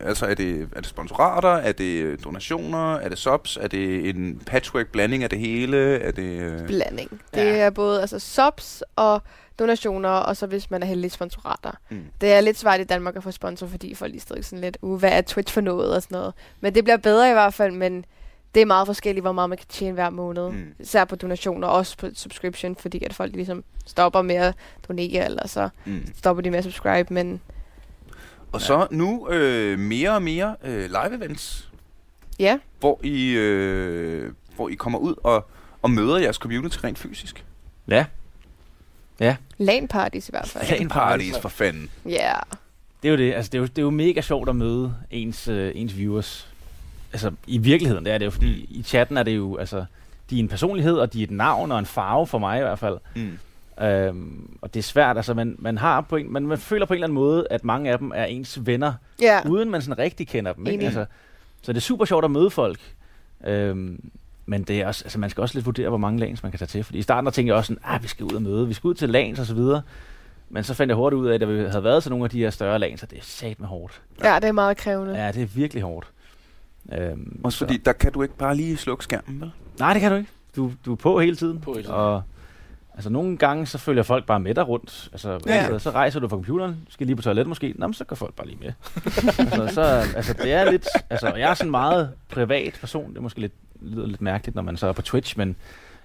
altså 0.00 0.26
er 0.26 0.34
det, 0.34 0.68
er 0.76 0.80
det 0.80 0.88
sponsorater, 0.88 1.48
er 1.48 1.72
det 1.72 2.24
donationer, 2.24 2.94
er 2.94 3.08
det 3.08 3.18
subs, 3.18 3.56
er 3.56 3.68
det 3.68 4.08
en 4.08 4.42
patchwork 4.46 4.86
blanding 4.88 5.22
af 5.24 5.30
det 5.30 5.38
hele, 5.38 5.98
er 5.98 6.10
det... 6.10 6.22
Øh, 6.40 6.66
Blanding. 6.66 7.10
Det 7.34 7.40
Ja. 7.40 7.56
er 7.56 7.70
både 7.70 8.00
altså, 8.00 8.18
subs 8.18 8.82
og 8.96 9.22
donationer, 9.58 10.08
og 10.08 10.36
så 10.36 10.46
hvis 10.46 10.70
man 10.70 10.82
er 10.82 10.86
heldig 10.86 11.12
sponsorater. 11.12 11.70
mm. 11.90 12.04
Det 12.20 12.32
er 12.32 12.40
lidt 12.40 12.58
svært 12.58 12.80
i 12.80 12.84
Danmark 12.84 13.16
at 13.16 13.22
få 13.22 13.30
sponsor, 13.30 13.66
fordi 13.66 13.94
folk 13.94 14.10
lige 14.10 14.20
stadig 14.20 14.44
sådan 14.44 14.60
lidt, 14.60 14.78
uh, 14.82 14.98
hvad 14.98 15.10
er 15.12 15.20
Twitch 15.20 15.54
for 15.54 15.60
noget 15.60 15.94
og 15.96 16.02
sådan 16.02 16.16
noget. 16.16 16.34
Men 16.60 16.74
det 16.74 16.84
bliver 16.84 16.96
bedre 16.96 17.30
i 17.30 17.32
hvert 17.32 17.54
fald, 17.54 17.72
men 17.72 18.04
det 18.54 18.62
er 18.62 18.66
meget 18.66 18.86
forskelligt, 18.86 19.24
hvor 19.24 19.32
meget 19.32 19.48
man 19.48 19.58
kan 19.58 19.66
tjene 19.68 19.92
hver 19.92 20.10
måned. 20.10 20.50
Mm. 20.50 20.74
Især 20.80 21.04
på 21.04 21.16
donationer, 21.16 21.68
og 21.68 21.74
også 21.74 21.96
på 21.98 22.06
subscription, 22.14 22.76
fordi 22.76 23.04
at 23.04 23.14
folk 23.14 23.34
ligesom 23.34 23.64
stopper 23.86 24.22
med 24.22 24.34
at 24.34 24.54
donere, 24.88 25.24
eller 25.24 25.48
så 25.48 25.68
Mm. 25.84 26.06
stopper 26.16 26.42
de 26.42 26.50
med 26.50 26.58
at 26.58 26.64
subscribe, 26.64 27.14
men 27.14 27.40
Og 28.52 28.60
så 28.60 28.86
nu 28.90 29.28
øh, 29.28 29.78
mere 29.78 30.10
og 30.10 30.22
mere 30.22 30.56
øh, 30.64 30.84
live 30.84 31.16
events, 31.16 31.70
ja, 32.38 32.58
hvor 32.80 33.00
I, 33.04 33.30
øh, 33.30 34.32
hvor 34.56 34.68
I 34.68 34.74
kommer 34.74 34.98
ud 34.98 35.14
og, 35.24 35.46
og 35.82 35.90
møder 35.90 36.18
jeres 36.18 36.36
community 36.36 36.76
rent 36.84 36.98
fysisk. 36.98 37.44
Ja. 37.88 38.04
Ja, 39.20 39.36
LAN 39.58 39.88
parties 39.88 40.28
i 40.28 40.32
hvert 40.32 40.48
fald. 40.48 40.78
LAN 40.78 40.88
Parties 40.88 41.38
for 41.38 41.48
fanden. 41.48 41.90
Ja, 42.06 42.32
det 43.02 43.08
er 43.08 43.12
jo 43.12 43.16
det. 43.18 43.32
Altså, 43.34 43.50
det 43.50 43.58
er 43.58 43.60
jo, 43.60 43.66
det 43.66 43.78
er 43.78 43.82
jo 43.82 43.90
mega 43.90 44.20
sjovt 44.20 44.48
at 44.48 44.56
møde 44.56 44.94
ens, 45.10 45.48
øh, 45.48 45.72
ens 45.74 45.96
viewers. 45.96 46.51
Altså, 47.12 47.30
i 47.46 47.58
virkeligheden, 47.58 48.04
det 48.04 48.12
er 48.12 48.18
det 48.18 48.24
jo, 48.26 48.30
fordi 48.30 48.66
i 48.70 48.82
chatten 48.82 49.16
er 49.16 49.22
det 49.22 49.36
jo, 49.36 49.56
altså, 49.56 49.84
de 50.30 50.36
er 50.36 50.40
en 50.40 50.48
personlighed, 50.48 50.94
og 50.94 51.12
de 51.12 51.20
er 51.20 51.24
et 51.24 51.30
navn 51.30 51.72
og 51.72 51.78
en 51.78 51.86
farve 51.86 52.26
for 52.26 52.38
mig 52.38 52.58
i 52.58 52.62
hvert 52.62 52.78
fald. 52.78 52.98
Mm. 53.16 53.38
Øhm, 53.84 54.58
og 54.60 54.74
det 54.74 54.80
er 54.80 54.84
svært, 54.84 55.16
altså 55.16 55.34
man, 55.34 55.56
man 55.58 55.78
har 55.78 56.00
på 56.00 56.16
en, 56.16 56.32
man, 56.32 56.46
man 56.46 56.58
føler 56.58 56.86
på 56.86 56.92
en 56.92 56.96
eller 56.96 57.06
anden 57.06 57.14
måde, 57.14 57.46
at 57.50 57.64
mange 57.64 57.90
af 57.90 57.98
dem 57.98 58.12
er 58.14 58.24
ens 58.24 58.66
venner, 58.66 58.92
ja. 59.20 59.40
uden 59.48 59.70
man 59.70 59.82
sådan 59.82 59.98
rigtig 59.98 60.28
kender 60.28 60.52
dem. 60.52 60.66
Ikke? 60.66 60.84
Altså, 60.84 61.06
så 61.62 61.72
det 61.72 61.78
er 61.78 61.82
super 61.82 62.04
sjovt 62.04 62.24
at 62.24 62.30
møde 62.30 62.50
folk. 62.50 62.80
Øhm, 63.44 64.10
men 64.46 64.62
det 64.62 64.80
er 64.80 64.86
også, 64.86 65.04
altså 65.04 65.18
man 65.18 65.30
skal 65.30 65.40
også 65.40 65.54
lidt 65.54 65.66
vurdere, 65.66 65.88
hvor 65.88 65.98
mange 65.98 66.20
lanes 66.20 66.42
man 66.42 66.52
kan 66.52 66.58
tage 66.58 66.66
til. 66.66 66.84
Fordi 66.84 66.98
i 66.98 67.02
starten 67.02 67.26
der 67.26 67.32
tænkte 67.32 67.50
jeg 67.50 67.56
også 67.56 67.74
sådan, 67.74 67.82
ah, 67.84 68.02
vi 68.02 68.08
skal 68.08 68.24
ud 68.24 68.32
og 68.32 68.42
møde, 68.42 68.66
vi 68.66 68.74
skal 68.74 68.88
ud 68.88 68.94
til 68.94 69.08
lanes 69.08 69.38
og 69.38 69.46
så 69.46 69.54
videre. 69.54 69.82
Men 70.50 70.64
så 70.64 70.74
fandt 70.74 70.90
jeg 70.90 70.96
hurtigt 70.96 71.20
ud 71.20 71.28
af, 71.28 71.34
at 71.34 71.48
vi 71.48 71.58
havde 71.58 71.84
været 71.84 72.02
til 72.02 72.10
nogle 72.10 72.24
af 72.24 72.30
de 72.30 72.38
her 72.38 72.50
større 72.50 72.78
lanes, 72.78 73.02
at 73.02 73.10
det 73.10 73.18
er 73.18 73.22
sat 73.22 73.60
med 73.60 73.68
hårdt. 73.68 74.02
ja, 74.24 74.34
det 74.34 74.44
er 74.44 74.52
meget 74.52 74.76
krævende. 74.76 75.24
Ja, 75.24 75.32
det 75.32 75.42
er 75.42 75.46
virkelig 75.46 75.82
hårdt. 75.82 76.06
Øhm, 76.92 77.40
Også 77.44 77.58
så- 77.58 77.64
fordi, 77.64 77.76
der 77.76 77.92
kan 77.92 78.12
du 78.12 78.22
ikke 78.22 78.36
bare 78.36 78.54
lige 78.56 78.76
slukke 78.76 79.04
skærmen, 79.04 79.40
vel? 79.40 79.50
Nej, 79.78 79.92
det 79.92 80.00
kan 80.00 80.10
du 80.12 80.16
ikke. 80.16 80.30
Du, 80.56 80.72
du 80.86 80.92
er 80.92 80.96
på 80.96 81.20
hele 81.20 81.36
tiden. 81.36 81.60
På 81.60 81.72
hele 81.72 81.82
tiden. 81.82 81.94
Og 81.94 82.22
altså, 82.94 83.10
nogle 83.10 83.36
gange, 83.36 83.66
så 83.66 83.78
følger 83.78 84.02
folk 84.02 84.26
bare 84.26 84.40
med 84.40 84.54
dig 84.54 84.68
rundt. 84.68 85.08
Altså, 85.12 85.40
Ja. 85.46 85.54
ja. 85.72 85.78
så 85.78 85.90
rejser 85.90 86.20
du 86.20 86.28
fra 86.28 86.36
computeren, 86.36 86.76
skal 86.88 87.06
lige 87.06 87.16
på 87.16 87.22
toilet 87.22 87.46
måske. 87.46 87.74
Nå, 87.76 87.86
men 87.86 87.94
så 87.94 88.04
går 88.04 88.16
folk 88.16 88.34
bare 88.34 88.46
lige 88.46 88.58
med. 88.60 88.72
altså, 89.38 89.68
så, 89.74 89.82
altså, 90.16 90.32
det 90.32 90.52
er 90.52 90.70
lidt... 90.70 90.88
Altså, 91.10 91.34
jeg 91.34 91.50
er 91.50 91.54
sådan 91.54 91.66
en 91.68 91.70
meget 91.70 92.10
privat 92.28 92.76
person. 92.80 93.10
Det 93.10 93.16
er 93.18 93.22
måske 93.22 93.40
lidt, 93.40 93.52
lyder 93.80 94.06
lidt 94.06 94.20
mærkeligt, 94.22 94.54
når 94.54 94.62
man 94.62 94.76
så 94.76 94.86
er 94.86 94.92
på 94.92 95.02
Twitch, 95.02 95.38
men 95.38 95.56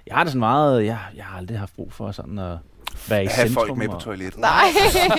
jeg 0.07 0.15
har 0.15 0.23
det 0.23 0.31
sådan 0.31 0.39
meget... 0.39 0.85
Jeg, 0.85 0.97
jeg 1.15 1.25
har 1.25 1.37
aldrig 1.37 1.59
haft 1.59 1.75
brug 1.75 1.93
for 1.93 2.11
sådan 2.11 2.39
at 2.39 2.57
være 3.09 3.23
i 3.23 3.27
Have 3.27 3.47
centrum. 3.47 3.67
folk 3.67 3.77
med 3.77 3.87
på 3.87 3.93
og- 3.95 4.01
toilettet. 4.01 4.39
Nej. 4.41 4.63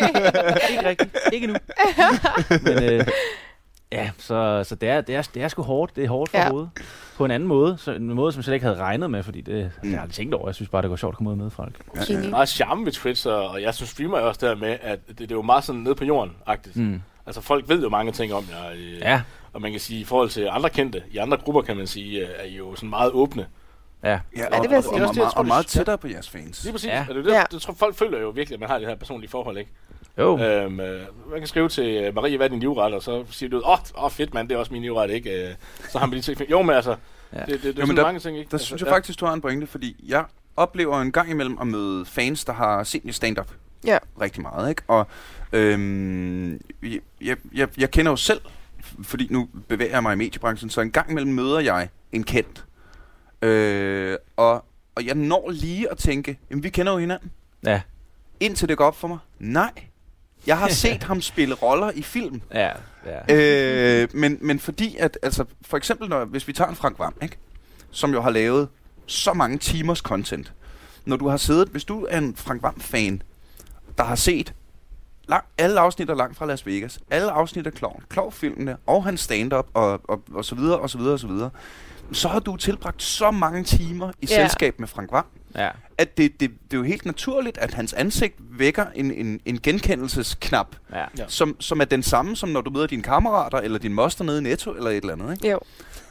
ikke 0.70 0.88
rigtigt. 0.88 1.16
Ikke 1.32 1.46
nu. 1.46 1.54
Men 2.64 2.82
øh, 2.82 3.06
ja, 3.92 4.10
så, 4.18 4.64
så 4.64 4.74
det, 4.74 4.88
er, 4.88 5.00
det, 5.00 5.14
er, 5.14 5.22
det 5.34 5.42
er 5.42 5.48
sgu 5.48 5.62
hårdt. 5.62 5.96
Det 5.96 6.04
er 6.04 6.08
hårdt 6.08 6.30
for 6.30 6.38
Ja. 6.38 6.50
hovedet. 6.50 6.70
På 7.16 7.24
en 7.24 7.30
anden 7.30 7.48
måde. 7.48 7.76
Så 7.78 7.92
en 7.92 8.14
måde, 8.14 8.32
som 8.32 8.38
jeg 8.38 8.44
slet 8.44 8.54
ikke 8.54 8.66
havde 8.66 8.78
regnet 8.78 9.10
med, 9.10 9.22
fordi 9.22 9.40
det, 9.40 9.70
mm. 9.82 9.90
Jeg 9.90 9.98
har 9.98 10.02
aldrig 10.02 10.14
tænkt 10.14 10.34
over. 10.34 10.48
Jeg 10.48 10.54
synes 10.54 10.68
bare, 10.68 10.82
det 10.82 10.88
går 10.88 10.96
sjovt 10.96 11.12
at 11.12 11.16
komme 11.16 11.30
ud 11.30 11.34
og 11.34 11.38
møde 11.38 11.50
folk. 11.50 11.72
Ja, 11.96 12.14
ja. 12.14 12.28
meget 12.30 12.48
charme 12.48 12.84
ved 12.84 12.92
Twitch, 12.92 13.26
og, 13.26 13.48
og 13.48 13.62
jeg 13.62 13.74
synes 13.74 13.90
streamer 13.90 14.18
også 14.18 14.46
der 14.46 14.54
med, 14.54 14.76
at 14.82 15.08
det, 15.08 15.18
det 15.18 15.30
er 15.30 15.34
jo 15.34 15.42
meget 15.42 15.64
sådan 15.64 15.80
nede 15.80 15.94
på 15.94 16.04
jorden-agtigt. 16.04 16.76
Mm. 16.76 17.02
Altså 17.26 17.40
folk 17.40 17.68
ved 17.68 17.82
jo 17.82 17.88
mange 17.88 18.12
ting 18.12 18.32
om 18.34 18.44
jer, 18.50 18.70
øh, 18.76 18.98
Ja, 18.98 19.22
og 19.52 19.62
man 19.62 19.70
kan 19.70 19.80
sige, 19.80 20.00
i 20.00 20.04
forhold 20.04 20.28
til 20.28 20.48
andre 20.50 20.70
kendte, 20.70 21.02
i 21.10 21.16
andre 21.16 21.36
grupper 21.36 21.62
kan 21.62 21.76
man 21.76 21.86
sige, 21.86 22.20
øh, 22.20 22.28
er 22.38 22.44
I 22.44 22.56
jo 22.56 22.74
sådan 22.74 22.90
meget 22.90 23.12
åbne. 23.12 23.46
ja. 24.04 24.08
Ja, 24.10 24.18
Ja, 24.36 24.46
og, 24.46 24.52
det 24.52 24.60
vil 24.62 24.70
jeg 24.70 24.78
og, 24.78 24.84
sige. 24.84 24.92
og, 24.94 24.98
Det 24.98 25.04
er 25.04 25.08
og, 25.08 25.14
det, 25.14 25.22
og, 25.22 25.30
tror, 25.32 25.38
og 25.38 25.44
det- 25.44 25.48
meget 25.48 25.66
tættere 25.66 25.98
på 25.98 26.08
jeres 26.08 26.30
fans. 26.30 26.64
Lige 26.64 26.72
præcis. 26.72 26.88
Ja. 26.88 27.06
Er 27.08 27.12
det, 27.12 27.24
det, 27.24 27.34
det, 27.50 27.62
tror, 27.62 27.74
folk 27.74 27.94
føler 27.96 28.18
jo 28.20 28.28
virkelig, 28.30 28.56
at 28.56 28.60
man 28.60 28.68
har 28.68 28.78
det 28.78 28.88
her 28.88 28.94
personlige 28.96 29.30
forhold, 29.30 29.58
ikke? 29.58 29.70
Jo. 30.18 30.38
Øhm, 30.38 30.80
øh, 30.80 31.00
man 31.30 31.38
kan 31.38 31.46
skrive 31.46 31.68
til 31.68 32.04
øh, 32.04 32.14
Marie, 32.14 32.36
hvad 32.36 32.46
er 32.46 32.50
din 32.50 32.60
livret? 32.60 32.94
Og 32.94 33.02
så 33.02 33.24
siger 33.30 33.50
du, 33.50 33.56
åh, 33.56 33.70
oh, 33.72 33.78
oh, 33.94 34.10
fedt 34.10 34.34
mand, 34.34 34.48
det 34.48 34.54
er 34.54 34.58
også 34.58 34.72
min 34.72 34.82
livret, 34.82 35.10
ikke? 35.10 35.48
Øh, 35.48 35.54
så 35.90 35.98
har 35.98 36.06
man 36.06 36.14
lige 36.14 36.22
tænkt, 36.22 36.50
jo, 36.50 36.62
men 36.62 36.74
altså, 36.76 36.96
Ja. 37.32 37.38
det, 37.40 37.48
det, 37.48 37.62
det 37.62 37.68
er 37.68 37.68
Jo, 37.68 37.74
men 37.74 37.86
sådan 37.86 37.96
der- 37.96 38.02
mange 38.02 38.20
ting, 38.20 38.38
ikke? 38.38 38.50
Der 38.50 38.58
synes 38.58 38.82
jeg 38.82 38.88
faktisk, 38.88 39.20
du 39.20 39.26
har 39.26 39.32
en 39.32 39.40
pointe, 39.40 39.66
fordi 39.66 40.04
jeg 40.08 40.24
oplever 40.56 41.00
en 41.00 41.12
gang 41.12 41.30
imellem 41.30 41.58
at 41.60 41.66
møde 41.66 42.04
fans, 42.04 42.44
der 42.44 42.52
har 42.52 42.84
set 42.84 43.04
mit 43.04 43.14
stand-up 43.14 43.50
Ja. 43.86 43.98
rigtig 44.20 44.42
meget, 44.42 44.68
ikke? 44.70 44.82
Og 44.88 45.06
øhm, 45.52 46.52
jeg, 46.82 47.00
jeg, 47.20 47.36
jeg, 47.54 47.68
jeg 47.78 47.90
kender 47.90 48.12
jo 48.12 48.16
selv, 48.16 48.40
fordi 49.02 49.26
nu 49.30 49.48
bevæger 49.68 49.90
jeg 49.92 50.02
mig 50.02 50.12
i 50.12 50.16
mediebranchen, 50.16 50.70
så 50.70 50.80
en 50.80 50.90
gang 50.90 51.10
imellem 51.10 51.32
møder 51.32 51.60
jeg 51.60 51.88
en 52.12 52.24
kendt. 52.24 52.64
Øh, 53.42 54.16
og, 54.36 54.64
og 54.94 55.06
jeg 55.06 55.14
når 55.14 55.50
lige 55.50 55.90
at 55.90 55.98
tænke, 55.98 56.38
jamen 56.50 56.62
vi 56.62 56.68
kender 56.70 56.92
jo 56.92 56.98
hinanden. 56.98 57.30
Ja. 57.66 57.80
Indtil 58.40 58.68
det 58.68 58.76
går 58.76 58.84
op 58.84 58.96
for 58.96 59.08
mig, 59.08 59.18
nej, 59.38 59.70
jeg 60.46 60.58
har 60.58 60.68
set 60.68 61.02
ham 61.02 61.20
spille 61.20 61.54
roller 61.54 61.90
i 61.94 62.02
film. 62.02 62.42
Ja. 62.54 62.72
ja. 63.28 63.34
øh, 64.02 64.08
men, 64.14 64.38
men 64.40 64.58
fordi 64.58 64.96
at, 64.96 65.18
altså, 65.22 65.44
for 65.62 65.76
eksempel, 65.76 66.08
når, 66.08 66.24
hvis 66.24 66.48
vi 66.48 66.52
tager 66.52 66.70
en 66.70 66.76
Frank 66.76 66.98
Vam, 66.98 67.14
ikke? 67.22 67.38
som 67.90 68.12
jo 68.12 68.20
har 68.20 68.30
lavet 68.30 68.68
så 69.06 69.32
mange 69.32 69.58
timers 69.58 69.98
content. 69.98 70.52
Når 71.04 71.16
du 71.16 71.28
har 71.28 71.36
siddet, 71.36 71.68
hvis 71.68 71.84
du 71.84 72.06
er 72.10 72.18
en 72.18 72.36
Frank 72.36 72.62
Vam-fan, 72.62 73.22
der 73.98 74.04
har 74.04 74.14
set 74.14 74.54
lang, 75.28 75.44
alle 75.58 75.80
afsnit 75.80 76.10
af 76.10 76.16
Langt 76.16 76.36
fra 76.36 76.46
Las 76.46 76.66
Vegas, 76.66 77.00
alle 77.10 77.30
afsnit 77.30 77.66
af 77.66 77.72
Klovn, 77.72 78.02
Klov-filmene, 78.08 78.76
og 78.86 79.04
hans 79.04 79.20
stand-up, 79.20 79.66
og, 79.74 80.00
og, 80.04 80.22
og 80.34 80.44
så 80.44 80.54
videre, 80.54 80.78
og 80.78 80.90
så 80.90 80.98
videre, 80.98 81.12
og 81.12 81.20
så 81.20 81.26
videre, 81.26 81.50
så 82.12 82.28
har 82.28 82.38
du 82.40 82.56
tilbragt 82.56 83.02
så 83.02 83.30
mange 83.30 83.64
timer 83.64 84.10
i 84.22 84.26
Ja. 84.30 84.36
selskab 84.42 84.80
med 84.80 84.88
Frank 84.88 85.12
Vam, 85.12 85.24
ja. 85.56 85.70
at 85.98 86.18
det, 86.18 86.40
det, 86.40 86.50
det 86.50 86.72
er 86.72 86.76
jo 86.76 86.82
helt 86.82 87.06
naturligt, 87.06 87.58
at 87.58 87.74
hans 87.74 87.92
ansigt 87.92 88.34
vækker 88.38 88.86
en, 88.94 89.12
en, 89.12 89.40
en 89.44 89.58
genkendelsesknap, 89.62 90.76
ja. 90.94 91.04
Som, 91.28 91.56
som 91.60 91.80
er 91.80 91.84
den 91.84 92.02
samme, 92.02 92.36
som 92.36 92.48
når 92.48 92.60
du 92.60 92.70
møder 92.70 92.86
dine 92.86 93.02
kammerater, 93.02 93.58
eller 93.58 93.78
din 93.78 93.94
moster 93.94 94.24
nede 94.24 94.38
i 94.38 94.42
Netto, 94.42 94.72
eller 94.72 94.90
et 94.90 94.96
eller 94.96 95.12
andet, 95.12 95.32
ikke? 95.32 95.50
Jo. 95.50 95.60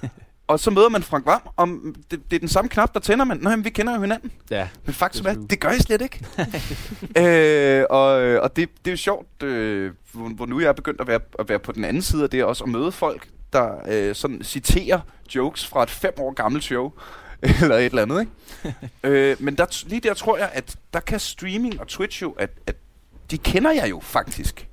Og 0.47 0.59
så 0.59 0.71
møder 0.71 0.89
man 0.89 1.03
Frank 1.03 1.25
Vam, 1.25 1.41
og 1.55 1.67
det, 2.11 2.19
det 2.29 2.35
er 2.35 2.39
den 2.39 2.47
samme 2.47 2.69
knap, 2.69 2.93
der 2.93 2.99
tænder 2.99 3.25
man. 3.25 3.37
Nå, 3.37 3.49
jamen, 3.49 3.65
vi 3.65 3.69
kender 3.69 3.95
jo 3.95 4.01
hinanden. 4.01 4.31
ja. 4.49 4.67
Men 4.85 4.93
faktisk 4.93 5.23
Det 5.23 5.31
er 5.31 5.47
det 5.49 5.59
gør 5.59 5.69
jeg 5.69 5.79
slet 5.81 6.01
ikke. 6.01 6.25
øh, 7.79 7.85
og 7.89 8.07
og 8.41 8.55
det, 8.55 8.69
det 8.85 8.87
er 8.87 8.91
jo 8.91 8.97
sjovt, 8.97 9.43
øh, 9.43 9.91
hvor, 10.13 10.29
hvor 10.29 10.45
nu 10.45 10.59
jeg 10.59 10.67
er 10.67 10.73
begyndt 10.73 11.01
at 11.01 11.07
være, 11.07 11.19
at 11.39 11.49
være 11.49 11.59
på 11.59 11.71
den 11.71 11.83
anden 11.85 12.01
side 12.01 12.23
af 12.23 12.29
det 12.29 12.43
også, 12.43 12.63
at 12.63 12.69
møde 12.69 12.91
folk, 12.91 13.27
der 13.53 13.69
øh, 13.87 14.15
sådan 14.15 14.43
citerer 14.43 14.99
jokes 15.35 15.65
fra 15.67 15.83
et 15.83 15.89
fem 15.89 16.13
år 16.19 16.33
gammelt 16.33 16.63
show, 16.63 16.91
eller 17.61 17.75
et 17.75 17.85
eller 17.85 18.01
andet, 18.01 18.19
ikke? 18.19 18.31
øh, 19.03 19.35
men 19.39 19.55
der, 19.55 19.83
lige 19.87 20.01
der 20.01 20.13
tror 20.13 20.37
jeg, 20.37 20.49
at 20.53 20.75
der 20.93 20.99
kan 20.99 21.19
streaming 21.19 21.81
og 21.81 21.87
Twitch 21.87 22.21
jo, 22.21 22.31
at, 22.31 22.49
at 22.67 22.75
de 23.31 23.37
kender 23.37 23.71
jeg 23.71 23.89
jo 23.89 23.99
faktisk. 23.99 24.67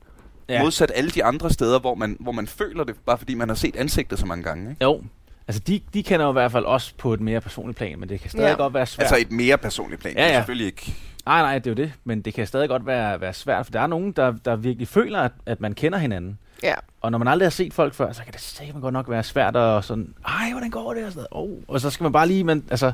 Ja. 0.49 0.63
Modsat 0.63 0.93
alle 0.95 1.11
de 1.11 1.25
andre 1.25 1.51
steder, 1.51 1.79
hvor 1.81 1.95
man, 1.95 2.17
hvor 2.21 2.33
man 2.33 2.47
føler 2.47 2.85
det, 2.85 2.97
bare 3.07 3.19
fordi 3.19 3.35
man 3.35 3.49
har 3.49 3.57
set 3.57 3.77
ansigtet 3.77 4.19
så 4.19 4.27
mange 4.27 4.45
gange. 4.45 4.71
Ikke? 4.71 4.85
Jo. 4.85 5.03
Altså, 5.49 5.63
de, 5.67 5.81
de 5.95 6.03
kender 6.03 6.27
jo 6.27 6.33
i 6.33 6.33
hvert 6.33 6.53
fald 6.53 6.65
også 6.65 6.95
på 6.99 7.15
et 7.15 7.21
mere 7.21 7.41
personligt 7.41 7.79
plan, 7.79 8.01
men 8.01 8.09
det 8.09 8.21
kan 8.21 8.31
stadig 8.31 8.49
Ja. 8.49 8.55
godt 8.57 8.75
være 8.75 8.87
svært. 8.87 9.05
Altså 9.05 9.17
et 9.17 9.33
mere 9.33 9.59
personligt 9.59 10.01
plan. 10.01 10.15
Ja, 10.17 10.23
Det 10.23 10.29
er 10.29 10.33
ja. 10.33 10.39
Selvfølgelig 10.41 10.67
ikke. 10.67 10.95
Nej, 11.27 11.41
nej, 11.43 11.59
det 11.59 11.67
er 11.67 11.71
jo 11.71 11.75
det. 11.87 11.93
Men 12.05 12.21
det 12.23 12.35
kan 12.35 12.47
stadig 12.47 12.69
godt 12.69 12.87
være, 12.87 13.21
være 13.21 13.33
svært, 13.35 13.67
for 13.67 13.73
der 13.73 13.81
er 13.81 13.87
nogen, 13.87 14.13
der, 14.13 14.35
der 14.45 14.57
virkelig 14.57 14.89
føler, 14.89 15.21
at, 15.21 15.33
at 15.47 15.61
man 15.61 15.73
kender 15.75 15.99
hinanden. 15.99 16.39
Ja. 16.65 16.75
Og 17.01 17.11
når 17.11 17.19
man 17.19 17.29
aldrig 17.29 17.47
har 17.47 17.51
set 17.51 17.75
folk 17.75 17.95
før, 17.95 18.13
så 18.13 18.25
kan 18.25 18.33
det 18.33 18.41
sikkert 18.41 18.83
godt 18.83 18.93
nok 18.93 19.11
være 19.11 19.23
svært 19.23 19.57
at 19.57 19.85
sådan, 19.85 20.15
ej, 20.27 20.51
hvordan 20.53 20.71
går 20.71 20.95
det? 20.95 21.05
Og, 21.05 21.13
sådan 21.13 21.27
noget. 21.33 21.51
oh. 21.51 21.63
og 21.69 21.81
så 21.81 21.91
skal 21.91 22.05
man 22.05 22.13
bare 22.13 22.29
lige, 22.29 22.45
man, 22.45 22.65
altså, 22.71 22.93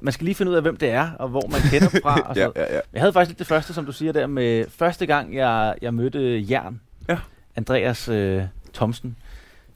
man 0.00 0.12
skal 0.12 0.24
lige 0.24 0.34
finde 0.34 0.50
ud 0.52 0.56
af, 0.56 0.62
hvem 0.62 0.76
det 0.76 0.90
er, 0.90 1.10
og 1.18 1.28
hvor 1.28 1.48
man 1.50 1.60
kender 1.70 2.00
fra. 2.02 2.20
Og 2.28 2.36
Ja, 2.36 2.48
ja, 2.56 2.74
ja. 2.74 2.80
Jeg 2.92 3.00
havde 3.02 3.12
faktisk 3.12 3.30
lidt 3.30 3.38
det 3.38 3.46
første, 3.46 3.74
som 3.74 3.86
du 3.86 3.92
siger 3.92 4.12
der, 4.12 4.26
med 4.26 4.64
første 4.76 5.06
gang, 5.06 5.34
jeg, 5.34 5.74
jeg 5.82 5.94
mødte 5.94 6.46
Jern, 6.50 6.80
Ja. 7.08 7.18
Andreas 7.56 8.08
øh, 8.08 8.42
Thomsen, 8.74 9.16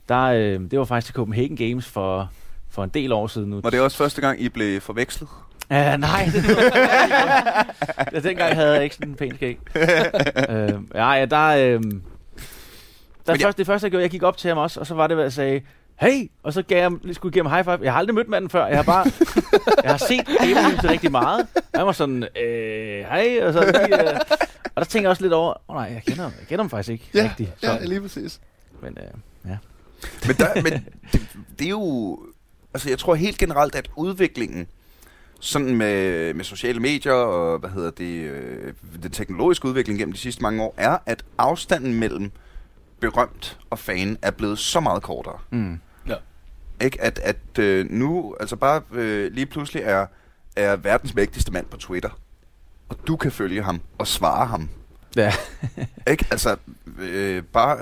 der, 0.09 0.21
øh, 0.23 0.59
det 0.71 0.79
var 0.79 0.85
faktisk 0.85 1.05
til 1.05 1.15
Copenhagen 1.15 1.57
Games 1.57 1.85
for, 1.85 2.31
for 2.69 2.83
en 2.83 2.89
del 2.89 3.11
år 3.11 3.27
siden 3.27 3.49
nu. 3.49 3.61
Var 3.61 3.69
det 3.69 3.81
også 3.81 3.97
første 3.97 4.21
gang, 4.21 4.41
I 4.41 4.49
blev 4.49 4.81
forvekslet? 4.81 5.29
Ja, 5.69 5.97
nej. 5.97 6.29
Det 6.33 6.45
ja, 8.13 8.19
dengang 8.29 8.55
havde 8.55 8.73
jeg 8.73 8.83
ikke 8.83 8.95
sådan 8.95 9.09
en 9.09 9.15
pæn 9.15 9.35
skæg. 9.35 9.59
øh, 10.49 10.73
ja, 10.95 11.11
ja, 11.11 11.25
der... 11.25 11.47
Øh, 11.47 11.81
der 13.25 13.33
Men 13.33 13.39
først, 13.41 13.43
jeg- 13.45 13.57
det 13.57 13.65
første, 13.65 13.85
jeg 13.85 13.91
gjorde, 13.91 14.01
jeg 14.03 14.09
gik 14.11 14.23
op 14.23 14.37
til 14.37 14.47
ham 14.47 14.57
også, 14.57 14.79
og 14.79 14.87
så 14.87 14.93
var 14.95 15.07
det, 15.07 15.15
hvad 15.17 15.25
jeg 15.25 15.33
sagde, 15.33 15.61
hey, 15.99 16.31
og 16.43 16.53
så 16.53 16.61
gav 16.61 16.77
jeg, 16.77 17.15
skulle 17.15 17.29
jeg 17.29 17.33
give 17.33 17.49
ham 17.49 17.51
high 17.53 17.63
five. 17.65 17.85
Jeg 17.85 17.91
har 17.93 17.99
aldrig 17.99 18.15
mødt 18.15 18.29
manden 18.29 18.49
før. 18.49 18.65
Jeg 18.65 18.77
har 18.77 18.83
bare, 18.83 19.05
jeg 19.83 19.91
har 19.91 19.97
set 19.97 20.25
Gamerhuset 20.39 20.89
rigtig 20.89 21.11
meget. 21.11 21.47
Han 21.75 21.85
var 21.85 21.91
sådan, 21.91 22.23
øh, 22.23 22.99
hej, 22.99 23.39
og 23.41 23.53
så 23.53 23.61
lige, 23.65 24.11
øh, 24.13 24.19
og 24.75 24.79
der 24.81 24.83
tænker 24.85 25.05
jeg 25.05 25.09
også 25.09 25.21
lidt 25.23 25.33
over, 25.33 25.49
åh 25.69 25.75
oh, 25.75 25.81
nej, 25.81 25.91
jeg 25.93 26.03
kender, 26.07 26.23
ham- 26.23 26.33
jeg 26.39 26.47
kender 26.47 26.63
ham 26.63 26.69
faktisk 26.69 26.89
ikke 26.89 27.23
rigtigt. 27.23 27.51
sådan. 27.61 27.87
lige 27.87 28.01
præcis. 28.01 28.39
Men 28.81 28.97
øh, 29.01 29.49
ja. 29.51 29.57
Men, 30.27 30.35
der, 30.35 30.61
men 30.61 30.85
det, 31.11 31.21
det 31.59 31.65
er 31.65 31.69
jo... 31.69 32.19
Altså, 32.73 32.89
jeg 32.89 32.99
tror 32.99 33.15
helt 33.15 33.37
generelt, 33.37 33.75
at 33.75 33.89
udviklingen 33.95 34.67
sådan 35.39 35.75
med, 35.77 36.33
med 36.33 36.43
sociale 36.45 36.79
medier 36.79 37.13
og 37.13 37.59
hvad 37.59 37.69
hedder 37.69 37.91
det, 37.91 38.13
øh, 38.23 38.73
den 39.03 39.11
teknologiske 39.11 39.67
udvikling 39.67 39.99
gennem 39.99 40.13
de 40.13 40.19
sidste 40.19 40.41
mange 40.41 40.63
år, 40.63 40.73
er, 40.77 40.97
at 41.05 41.23
afstanden 41.37 41.93
mellem 41.99 42.31
berømt 43.09 43.57
og 43.69 43.79
fan 43.79 44.17
er 44.21 44.31
blevet 44.31 44.59
så 44.59 44.79
meget 44.79 45.03
kortere. 45.03 45.39
Mm. 45.51 45.79
Ikke? 46.81 47.01
At, 47.01 47.19
at 47.19 47.59
øh, 47.59 47.91
nu, 47.91 48.35
altså 48.39 48.55
bare 48.55 48.81
øh, 48.91 49.31
lige 49.31 49.45
pludselig 49.45 49.83
er, 49.83 50.05
er 50.55 50.75
verdens 50.75 51.15
mægtigste 51.15 51.51
mand 51.51 51.65
på 51.65 51.77
Twitter, 51.77 52.09
og 52.89 52.97
du 53.07 53.15
kan 53.15 53.31
følge 53.31 53.63
ham 53.63 53.81
og 53.97 54.07
svare 54.07 54.45
ham. 54.45 54.69
Ja. 55.15 55.33
Ikke? 56.11 56.25
Altså, 56.31 56.55
øh, 56.99 57.43
bare... 57.43 57.77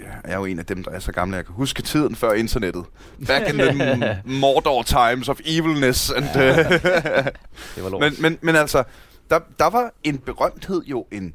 Ja, 0.00 0.04
jeg 0.04 0.32
er 0.32 0.36
jo 0.36 0.44
en 0.44 0.58
af 0.58 0.66
dem, 0.66 0.84
der 0.84 0.90
er 0.90 0.98
så 0.98 1.12
gamle, 1.12 1.36
jeg 1.36 1.44
kan 1.46 1.54
huske 1.54 1.82
tiden 1.82 2.16
før 2.16 2.32
internettet. 2.32 2.84
Back 3.26 3.48
in 3.48 3.58
the 3.58 4.22
Mordor 4.40 4.82
times 4.82 5.28
of 5.28 5.40
evilness. 5.44 6.10
And, 6.10 6.24
uh, 6.24 6.34
Det 7.74 7.84
var 7.84 7.88
lort. 7.88 8.00
men, 8.00 8.12
men, 8.20 8.38
men 8.40 8.56
altså, 8.56 8.82
der, 9.30 9.40
der 9.58 9.70
var 9.70 9.92
en 10.04 10.18
berømthed 10.18 10.82
jo 10.84 11.06
en 11.12 11.34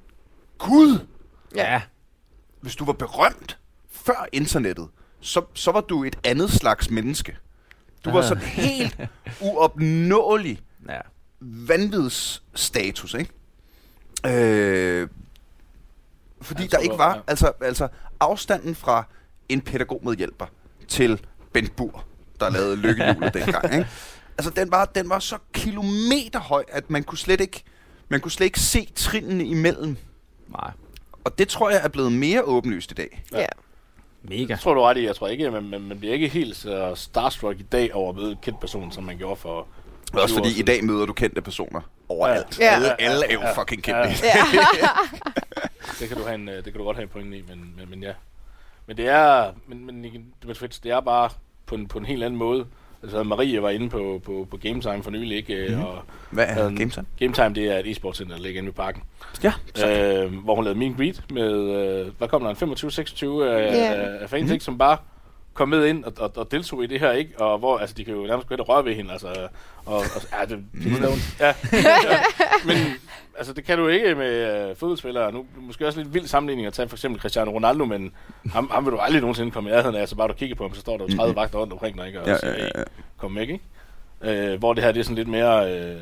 gud. 0.58 1.00
ja. 1.56 1.82
Hvis 2.64 2.76
du 2.76 2.86
var 2.86 2.94
berømt 2.94 3.58
før 3.92 4.28
internettet, 4.32 4.88
så, 5.22 5.42
så 5.54 5.72
var 5.72 5.82
du 5.82 6.04
et 6.04 6.16
andet 6.24 6.50
slags 6.52 6.90
menneske. 6.90 7.38
Du 8.06 8.12
var 8.12 8.20
Ah. 8.20 8.28
sådan 8.28 8.44
helt 8.44 8.98
uopnåelig 9.42 10.60
ja. 10.90 11.00
vanvidsstatus, 11.42 13.14
ikke? 13.14 13.32
Øh, 14.28 15.08
fordi 16.42 16.68
der 16.68 16.78
ikke 16.78 16.98
var, 16.98 17.16
ja. 17.16 17.22
altså, 17.28 17.52
altså 17.62 17.88
afstanden 18.20 18.76
fra 18.76 19.04
en 19.50 19.62
pædagogmedhjælper 19.62 20.46
til 20.88 21.26
Bent 21.54 21.76
Bur, 21.76 22.04
der 22.40 22.50
lavede 22.50 22.76
lykkehjulet 22.76 23.34
dengang, 23.44 23.74
ikke? 23.74 23.88
Altså 24.38 24.50
den 24.56 24.72
var, 24.72 24.86
den 24.86 25.10
var 25.10 25.20
så 25.20 25.38
kilometer 25.54 26.40
høj, 26.40 26.64
at 26.68 26.90
man 26.90 27.04
kunne 27.04 27.18
slet 27.18 27.42
ikke, 27.42 27.64
man 28.10 28.20
kunne 28.22 28.32
slet 28.32 28.46
ikke 28.46 28.60
se 28.60 28.88
trinene 28.96 29.46
imellem. 29.46 29.98
Nej. 30.48 30.72
Og 31.24 31.38
det 31.38 31.48
tror 31.48 31.70
jeg 31.70 31.82
er 31.84 31.88
blevet 31.88 32.12
mere 32.12 32.42
åbenlyst 32.44 32.92
i 32.92 32.94
dag. 32.94 33.24
Ja. 33.32 33.46
Mega. 34.24 34.46
Jeg 34.50 34.60
tror 34.60 34.74
du 34.74 34.82
ret 34.82 34.98
i. 34.98 35.06
Jeg 35.06 35.16
tror 35.16 35.28
ikke, 35.28 35.52
man, 35.52 35.64
man, 35.64 35.82
man 35.82 36.00
bliver 36.00 36.14
ikke 36.14 36.28
helt 36.28 36.56
så 36.56 36.92
starstruck 36.96 37.60
i 37.60 37.64
dag 37.64 37.96
over 37.96 38.10
at 38.10 38.16
møde 38.16 38.32
en 38.32 38.38
kendt 38.42 38.60
person, 38.60 38.92
som 38.92 39.04
man 39.04 39.18
gjorde 39.18 39.36
for... 39.36 39.68
Også 40.14 40.28
20 40.28 40.40
år 40.40 40.46
fordi 40.46 40.60
i 40.60 40.64
dag 40.64 40.84
møder 40.84 41.06
du 41.06 41.14
kendte 41.14 41.42
personer 41.42 41.82
overalt. 42.10 42.60
Ja. 42.60 42.74
Alle, 42.76 43.02
alle 43.02 43.26
er 43.30 43.34
jo 43.34 43.40
Ja. 43.40 43.62
fucking 43.62 43.84
kendte. 43.84 44.10
Ja. 44.24 44.38
Ja. 44.54 44.88
Det 46.00 46.08
kan 46.08 46.18
du, 46.18 46.24
have 46.24 46.36
en, 46.36 46.50
øh, 46.50 46.56
det 46.56 46.64
kan 46.64 46.74
du 46.74 46.84
godt 46.84 46.98
have 46.98 47.04
en 47.04 47.10
pointe 47.10 47.38
i, 47.38 47.44
men, 47.48 47.74
men, 47.78 47.90
men 47.90 48.04
ja. 48.04 48.14
Men 48.88 48.98
det 48.98 49.08
er, 49.08 49.52
men, 49.68 49.86
men 49.86 50.04
det 50.04 50.92
er 50.92 51.00
bare 51.00 51.30
på 51.66 51.76
en, 51.76 51.88
på 51.88 51.98
en 52.00 52.06
helt 52.06 52.24
anden 52.24 52.38
måde. 52.38 52.66
Altså 53.04 53.24
Marie 53.24 53.62
var 53.62 53.70
inde 53.70 53.90
på, 53.90 54.22
på, 54.26 54.48
på 54.52 54.58
Game 54.58 54.82
Time 54.82 55.04
for 55.04 55.12
nylig, 55.12 55.38
ikke? 55.38 55.56
Mhm. 55.70 55.72
Mm-hmm. 55.78 55.86
Og 55.86 55.98
Hvad 56.32 56.46
er 56.48 56.66
Øhm, 56.66 56.76
Game 56.78 56.90
Time? 56.90 57.06
Game 57.20 57.34
Time, 57.34 57.56
det 57.56 57.64
er 57.76 57.78
et 57.80 57.88
e-sport 57.92 58.18
center, 58.18 58.36
der 58.36 58.42
ligger 58.44 58.62
inde 58.62 58.68
ved 58.68 58.74
parken. 58.74 59.04
Ja, 59.44 59.54
Øh, 59.88 60.34
hvor 60.44 60.56
hun 60.56 60.64
lavede 60.64 60.80
meet 60.80 60.90
and 60.90 60.98
greet 60.98 61.24
med, 61.32 61.52
øh, 61.54 62.08
hvad 62.18 62.28
kom 62.28 62.42
der, 62.42 62.50
en 62.50 62.56
25-26 62.56 63.44
af, 63.44 63.74
Ja. 63.74 63.94
af, 63.94 64.22
af 64.24 64.30
fans, 64.30 64.44
Mhm. 64.44 64.54
ikke, 64.54 64.66
som 64.66 64.78
bare 64.78 64.98
kom 65.54 65.70
med 65.70 65.86
ind 65.86 66.04
og, 66.04 66.14
og, 66.18 66.32
og 66.36 66.52
deltog 66.52 66.84
i 66.84 66.88
det 66.88 67.00
her, 67.00 67.12
ikke? 67.12 67.42
Og 67.42 67.58
hvor, 67.60 67.78
altså, 67.78 67.96
de 67.96 68.06
kan 68.06 68.14
jo 68.14 68.26
nærmest 68.26 68.48
gå 68.48 68.54
ind 68.56 68.62
og 68.62 68.70
røre 68.70 68.86
ved 68.86 68.96
hende, 68.96 69.12
altså, 69.12 69.28
og, 69.86 69.98
og 69.98 70.22
ja, 70.40 70.46
det, 70.46 70.66
det 70.74 71.02
ja, 71.40 71.46
ja, 71.74 72.24
men, 72.68 72.78
altså, 73.38 73.54
det 73.54 73.64
kan 73.66 73.78
du 73.78 73.88
ikke 73.88 74.16
med 74.16 74.70
øh, 74.70 74.76
fodboldspillere. 74.76 75.32
Nu 75.32 75.46
måske 75.58 75.88
også 75.88 76.00
lidt 76.00 76.14
vild 76.14 76.28
sammenligning 76.28 76.68
at 76.68 76.74
tage 76.74 76.90
for 76.90 76.96
eksempel 76.96 77.22
Cristiano 77.22 77.52
Ronaldo, 77.52 77.86
men 77.86 78.12
ham, 78.54 78.70
ham 78.72 78.86
vil 78.86 78.92
du 78.94 78.98
aldrig 78.98 79.22
nogensinde 79.22 79.52
komme 79.52 79.70
i 79.70 79.74
nærheden 79.74 79.96
af, 79.96 80.00
altså 80.00 80.16
bare 80.16 80.28
du 80.28 80.34
kigger 80.34 80.56
på 80.56 80.64
ham, 80.64 80.74
så 80.76 80.82
står 80.82 80.98
der 80.98 81.06
jo 81.10 81.16
30 81.16 81.32
Mhm. 81.32 81.36
vagter 81.36 81.60
rundt 81.60 81.74
omkring 81.74 81.98
dig, 81.98 82.08
ikke? 82.08 82.22
Og 82.22 82.28
ja, 82.28 82.38
ja, 82.44 82.54
"Hey, 82.54 82.64
ja. 82.76 82.84
kom 83.18 83.36
væk, 83.36 83.50
ikke? 83.50 83.64
Øh, 84.22 84.60
hvor 84.60 84.74
det 84.74 84.84
her, 84.84 84.92
det 84.92 85.00
er 85.00 85.04
sådan 85.04 85.16
lidt 85.16 85.28
mere... 85.28 85.78
Øh, 85.80 86.02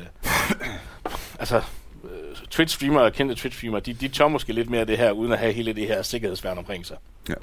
altså, 1.38 1.56
øh, 2.04 2.36
Twitch-streamere 2.50 3.02
og 3.02 3.12
kendte 3.12 3.34
Twitch-streamere, 3.34 3.80
de, 3.80 3.92
de 3.92 4.08
tør 4.08 4.28
måske 4.28 4.52
lidt 4.52 4.70
mere 4.70 4.84
det 4.84 4.98
her, 4.98 5.10
uden 5.10 5.32
at 5.32 5.38
have 5.38 5.52
hele 5.52 5.72
det 5.72 5.86
her 5.86 6.02
sikkerhedsværn 6.02 6.58
omkring 6.58 6.86
sig. 6.86 6.96
Ja. 7.28 7.34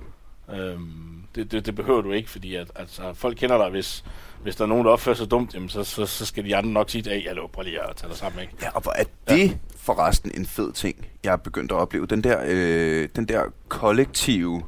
Øhm, 0.55 1.08
det, 1.35 1.51
det, 1.51 1.65
det 1.65 1.75
behøver 1.75 2.01
du 2.01 2.11
ikke, 2.11 2.29
fordi 2.29 2.55
at, 2.55 2.71
altså, 2.75 3.13
folk 3.13 3.37
kender 3.37 3.57
dig, 3.57 3.69
hvis, 3.69 4.03
hvis 4.43 4.55
der 4.55 4.63
er 4.63 4.67
nogen, 4.67 4.85
der 4.85 4.91
opfører 4.91 5.15
sig 5.15 5.31
dumt, 5.31 5.53
jamen, 5.53 5.69
så, 5.69 5.83
så, 5.83 6.05
så 6.05 6.25
skal 6.25 6.45
de 6.45 6.55
andre 6.55 6.71
nok 6.71 6.89
sige, 6.89 7.09
hey, 7.09 7.27
hallo, 7.27 7.47
prøv 7.47 7.63
lige 7.63 7.89
at 7.89 7.95
tage 7.95 8.09
dig 8.09 8.17
sammen, 8.17 8.41
ikke? 8.41 8.53
Ja, 8.61 8.69
og 8.69 8.81
hvor 8.81 8.91
er 8.91 9.03
det 9.29 9.57
forresten 9.77 10.31
en 10.35 10.45
fed 10.45 10.71
ting, 10.71 11.07
jeg 11.23 11.33
er 11.33 11.37
begyndt 11.37 11.71
at 11.71 11.75
opleve. 11.75 12.05
Den 12.05 12.23
der, 12.23 12.41
øh, 12.47 13.09
den 13.15 13.25
der 13.25 13.43
kollektive 13.67 14.63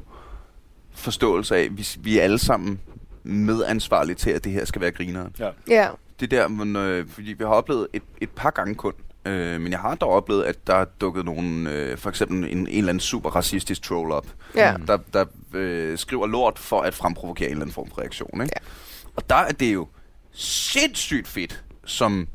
forståelse 0.90 1.56
af, 1.56 1.68
vi, 1.70 1.86
vi 2.00 2.18
er 2.18 2.22
alle 2.22 2.38
sammen 2.38 2.80
medansvarlige 3.22 4.14
til, 4.14 4.30
at 4.30 4.44
det 4.44 4.52
her 4.52 4.64
skal 4.64 4.80
være 4.80 4.90
grineren. 4.90 5.34
ja. 5.68 5.88
Det 6.20 6.30
der, 6.30 6.48
men, 6.48 6.76
øh, 6.76 7.08
fordi 7.08 7.32
vi 7.32 7.44
har 7.44 7.50
oplevet 7.50 7.86
et, 7.92 8.02
et 8.20 8.30
par 8.30 8.50
gange 8.50 8.74
kun, 8.74 8.92
øh, 9.24 9.60
men 9.60 9.72
jeg 9.72 9.80
har 9.80 9.94
dog 9.94 10.10
oplevet, 10.10 10.44
at 10.44 10.66
der 10.66 10.74
er 10.74 10.84
dukket 10.84 11.24
nogen, 11.24 11.66
øh, 11.66 11.98
for 11.98 12.08
eksempel 12.10 12.36
en, 12.38 12.44
en 12.44 12.66
eller 12.68 12.88
anden 12.88 13.00
super 13.00 13.30
racistisk 13.30 13.82
troll 13.82 14.12
op, 14.12 14.26
Ja. 14.54 14.74
der, 14.86 14.98
der 15.12 15.24
øh, 15.54 15.98
skriver 15.98 16.26
lort 16.26 16.58
for 16.58 16.80
at 16.80 16.94
fremprovokere 16.94 17.46
en 17.48 17.52
eller 17.52 17.62
anden 17.62 17.74
form 17.74 17.88
for 17.90 17.98
reaktion. 18.00 18.42
Ikke? 18.42 18.54
Ja. 18.62 18.66
Og 19.16 19.28
der 19.30 19.34
er 19.36 19.52
det 19.52 19.74
jo 19.74 19.88
sindssygt 20.32 21.28
fedt 21.28 21.64
som, 21.84 22.28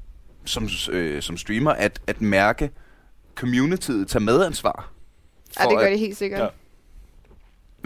som, 0.46 0.70
øh, 0.92 1.22
som 1.22 1.38
streamer 1.38 1.72
at, 1.72 2.02
at 2.08 2.22
mærke 2.22 2.70
communityet 3.36 4.08
tage 4.08 4.24
medansvar. 4.24 4.92
ja, 5.60 5.64
det 5.66 5.78
gør 5.78 5.86
at, 5.86 5.92
det 5.92 6.00
helt 6.00 6.18
sikkert. 6.18 6.42
Ja. 6.42 6.48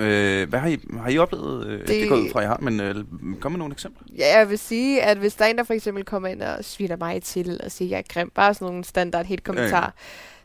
Øh, 0.01 0.49
hvad 0.49 0.59
har 0.59 0.67
I, 0.67 0.77
har 1.01 1.09
I 1.09 1.17
oplevet? 1.17 1.67
Øh, 1.67 1.79
det, 1.79 1.87
Det- 1.87 2.09
går 2.09 2.15
jeg 2.15 2.25
ud 2.25 2.31
fra, 2.31 2.41
I 2.41 2.45
har, 2.45 2.57
men 2.61 2.79
øh, 2.79 2.95
kom 3.39 3.51
med 3.51 3.59
nogle 3.59 3.71
eksempler. 3.73 4.03
Ja, 4.17 4.37
jeg 4.37 4.49
vil 4.49 4.59
sige, 4.59 5.01
at 5.03 5.17
hvis 5.17 5.35
der 5.35 5.45
er 5.45 5.49
en, 5.49 5.57
der 5.57 5.63
for 5.63 5.73
eksempel 5.73 6.03
kommer 6.05 6.29
ind 6.29 6.41
og 6.41 6.65
sviner 6.65 6.95
mig 6.97 7.23
til 7.23 7.59
og 7.63 7.71
siger, 7.71 7.89
jeg 7.89 7.97
er 7.97 8.13
grim, 8.13 8.31
bare 8.35 8.53
sådan 8.53 8.67
nogle 8.67 8.83
standard 8.83 9.25
hit 9.25 9.43
kommentarer, 9.43 9.81
Ja, 9.81 9.85
ja, 9.85 9.89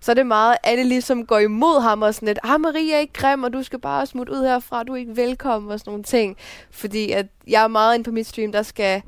så 0.00 0.12
er 0.12 0.14
det 0.14 0.26
meget, 0.26 0.57
alle 0.64 0.84
ligesom 0.84 1.26
går 1.26 1.38
imod 1.38 1.82
ham 1.82 2.02
og 2.02 2.14
sådan 2.14 2.26
lidt, 2.26 2.38
ah 2.42 2.61
Marie 2.61 2.94
er 2.94 2.98
ikke 2.98 3.12
grim, 3.12 3.42
og 3.42 3.52
du 3.52 3.62
skal 3.62 3.78
bare 3.80 4.07
smutte 4.07 4.32
ud 4.32 4.42
herfra, 4.44 4.82
du 4.82 4.92
er 4.92 4.96
ikke 4.96 5.16
velkommen 5.16 5.70
og 5.70 5.78
sådan 5.80 5.90
nogle 5.90 6.04
ting. 6.04 6.36
Fordi 6.70 7.11
at 7.12 7.26
jeg 7.48 7.62
er 7.64 7.68
meget 7.68 7.94
inde 7.94 8.04
på 8.04 8.11
mit 8.11 8.26
stream, 8.26 8.52
der 8.52 8.62
skal 8.62 9.02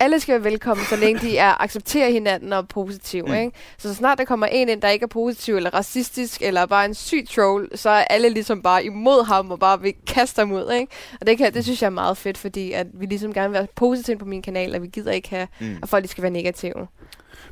alle 0.00 0.20
skal 0.20 0.32
være 0.32 0.44
velkommen, 0.44 0.86
så 0.86 0.96
længe 0.96 1.20
de 1.20 1.38
er 1.38 1.62
accepterer 1.62 2.10
hinanden 2.10 2.52
og 2.52 2.58
er 2.58 2.62
positive. 2.62 3.22
Mm. 3.22 3.28
Mm. 3.28 3.34
Ikke? 3.36 3.52
Så, 3.78 3.88
så 3.88 3.94
snart 3.94 4.18
der 4.18 4.24
kommer 4.24 4.46
en 4.46 4.68
ind, 4.68 4.82
der 4.82 4.88
ikke 4.88 5.02
er 5.04 5.06
positiv 5.08 5.56
eller 5.56 5.74
racistisk, 5.74 6.42
eller 6.42 6.66
bare 6.66 6.84
en 6.84 6.94
syg 6.94 7.26
troll, 7.30 7.68
så 7.74 7.90
er 7.90 8.04
alle 8.10 8.28
ligesom 8.28 8.62
bare 8.62 8.84
imod 8.84 9.26
ham 9.26 9.50
og 9.50 9.58
bare 9.58 9.80
vil 9.80 9.94
kaste 10.06 10.38
ham 10.40 10.52
ud. 10.52 10.72
Ikke? 10.72 10.92
Og 11.20 11.26
det, 11.26 11.38
kan, 11.38 11.54
det 11.54 11.64
synes 11.64 11.82
jeg 11.82 11.86
er 11.86 11.90
meget 11.90 12.16
fedt, 12.16 12.38
fordi 12.38 12.72
at 12.72 12.86
vi 12.92 13.06
ligesom 13.06 13.32
gerne 13.34 13.48
vil 13.48 13.58
være 13.58 13.66
positive 13.76 14.18
på 14.18 14.24
min 14.24 14.42
kanal, 14.42 14.74
og 14.74 14.82
vi 14.82 14.86
gider 14.86 15.12
ikke 15.12 15.30
have, 15.30 15.48
Mm. 15.60 15.76
at 15.82 15.88
folk 15.88 16.08
skal 16.08 16.22
være 16.22 16.32
negative. 16.32 16.86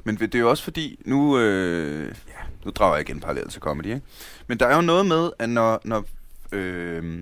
Men 0.05 0.17
det 0.17 0.35
er 0.35 0.39
jo 0.39 0.51
også 0.51 0.65
fordi, 0.65 1.01
nu, 1.05 1.39
øh, 1.39 2.07
ja, 2.29 2.33
nu 2.65 2.71
drager 2.71 2.97
jeg 2.97 3.09
igen 3.09 3.21
parallelt 3.21 3.53
til 3.53 3.61
comedy, 3.61 3.87
ikke? 3.87 4.01
Men 4.47 4.59
der 4.61 4.67
er 4.67 4.75
jo 4.77 4.81
noget 4.83 5.07
med, 5.07 5.31
at 5.39 5.49
når, 5.49 5.81
når, 5.85 6.05
øh, 6.53 7.19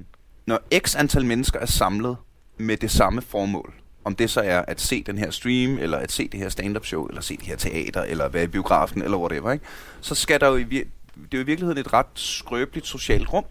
når 0.46 0.60
x 0.86 0.96
antal 0.96 1.24
mennesker 1.24 1.60
er 1.60 1.66
samlet 1.66 2.16
med 2.58 2.76
det 2.76 2.90
samme 2.90 3.22
formål, 3.22 3.74
om 4.06 4.14
det 4.16 4.30
så 4.30 4.40
er 4.40 4.60
at 4.60 4.80
se 4.80 5.02
den 5.02 5.18
her 5.18 5.30
stream, 5.30 5.78
eller 5.78 5.98
at 5.98 6.12
se 6.12 6.28
det 6.28 6.40
her 6.40 6.48
stand-up 6.48 6.86
show, 6.86 7.06
eller 7.06 7.20
se 7.20 7.36
det 7.36 7.46
her 7.46 7.56
teater, 7.56 8.02
eller 8.02 8.28
være 8.28 8.44
i 8.44 8.46
biografen, 8.46 9.02
eller 9.02 9.18
whatever, 9.18 9.52
ikke? 9.52 9.64
så 10.00 10.14
skal 10.14 10.40
der 10.40 10.46
jo 10.48 10.56
i, 10.56 10.62
vir- 10.62 10.88
det 11.14 11.34
er 11.34 11.38
jo 11.38 11.40
i 11.40 11.46
virkeligheden 11.46 11.78
et 11.80 11.92
ret 11.92 12.06
skrøbeligt 12.14 12.86
socialt 12.86 13.32
rum. 13.32 13.44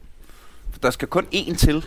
For 0.71 0.79
der 0.79 0.91
skal 0.91 1.07
kun 1.07 1.25
én 1.35 1.55
til, 1.55 1.85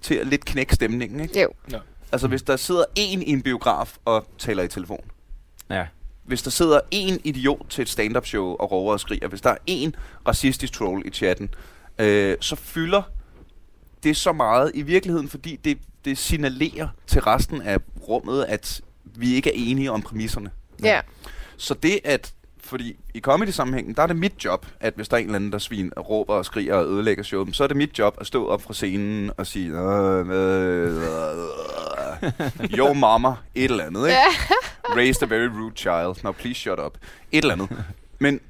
til 0.00 0.14
at 0.14 0.26
lidt 0.26 0.44
knække 0.44 0.74
stemningen, 0.74 1.20
ikke? 1.20 1.40
Jo. 1.42 1.78
Altså 2.12 2.28
hvis 2.28 2.42
der 2.42 2.56
sidder 2.56 2.84
én 2.98 3.00
i 3.02 3.30
en 3.30 3.42
biograf 3.42 3.96
og 4.04 4.26
taler 4.38 4.62
i 4.62 4.68
telefon, 4.68 5.04
Ja. 5.70 5.86
hvis 6.24 6.42
der 6.42 6.50
sidder 6.50 6.80
en 6.90 7.20
idiot 7.24 7.66
til 7.70 7.82
et 7.82 7.88
stand-up 7.88 8.26
show 8.26 8.44
og 8.56 8.72
råber 8.72 8.92
og 8.92 9.00
skriger, 9.00 9.28
hvis 9.28 9.40
der 9.40 9.50
er 9.50 9.56
en 9.66 9.94
racistisk 10.28 10.72
troll 10.72 11.02
i 11.06 11.10
chatten, 11.10 11.50
øh, 11.98 12.36
så 12.40 12.56
fylder 12.56 13.02
det 14.02 14.16
så 14.16 14.32
meget 14.32 14.70
i 14.74 14.82
virkeligheden, 14.82 15.28
fordi 15.28 15.56
det, 15.56 15.78
det 16.06 16.18
signalerer 16.18 16.88
til 17.06 17.20
resten 17.20 17.62
af 17.62 17.78
rummet, 18.08 18.44
at 18.44 18.80
vi 19.04 19.34
ikke 19.34 19.50
er 19.50 19.54
enige 19.56 19.92
om 19.92 20.02
præmisserne. 20.02 20.50
Ja. 20.82 21.00
Så 21.56 21.74
det 21.74 22.00
at, 22.04 22.32
fordi 22.60 22.96
i 23.14 23.20
comedy-sammenhængen, 23.20 23.94
der 23.94 24.02
er 24.02 24.06
det 24.06 24.16
mit 24.16 24.44
job, 24.44 24.66
at 24.80 24.94
hvis 24.96 25.08
der 25.08 25.16
er 25.16 25.20
en 25.20 25.26
eller 25.26 25.36
anden, 25.36 25.52
der 25.52 25.58
svin 25.58 25.92
og 25.96 26.10
råber 26.10 26.34
og 26.34 26.44
skriger 26.44 26.74
og 26.74 26.86
ødelægger 26.86 27.22
showet, 27.22 27.56
så 27.56 27.64
er 27.64 27.68
det 27.68 27.76
mit 27.76 27.98
job 27.98 28.16
at 28.20 28.26
stå 28.26 28.46
op 28.46 28.62
fra 28.62 28.74
scenen 28.74 29.30
og 29.36 29.46
sige, 29.46 29.70
øh, 29.70 30.28
øh, 30.30 30.96
øh, 32.62 32.70
yo 32.78 32.92
mama, 32.92 33.28
et 33.54 33.70
eller 33.70 33.84
andet, 33.84 34.06
ikke? 34.06 34.18
Raised 34.88 35.22
a 35.22 35.26
very 35.26 35.48
rude 35.48 35.76
child. 35.76 36.24
Now 36.24 36.32
please 36.32 36.60
shut 36.60 36.78
up. 36.86 36.98
Et 37.32 37.42
eller 37.42 37.54
andet. 37.54 37.68
Men 38.18 38.40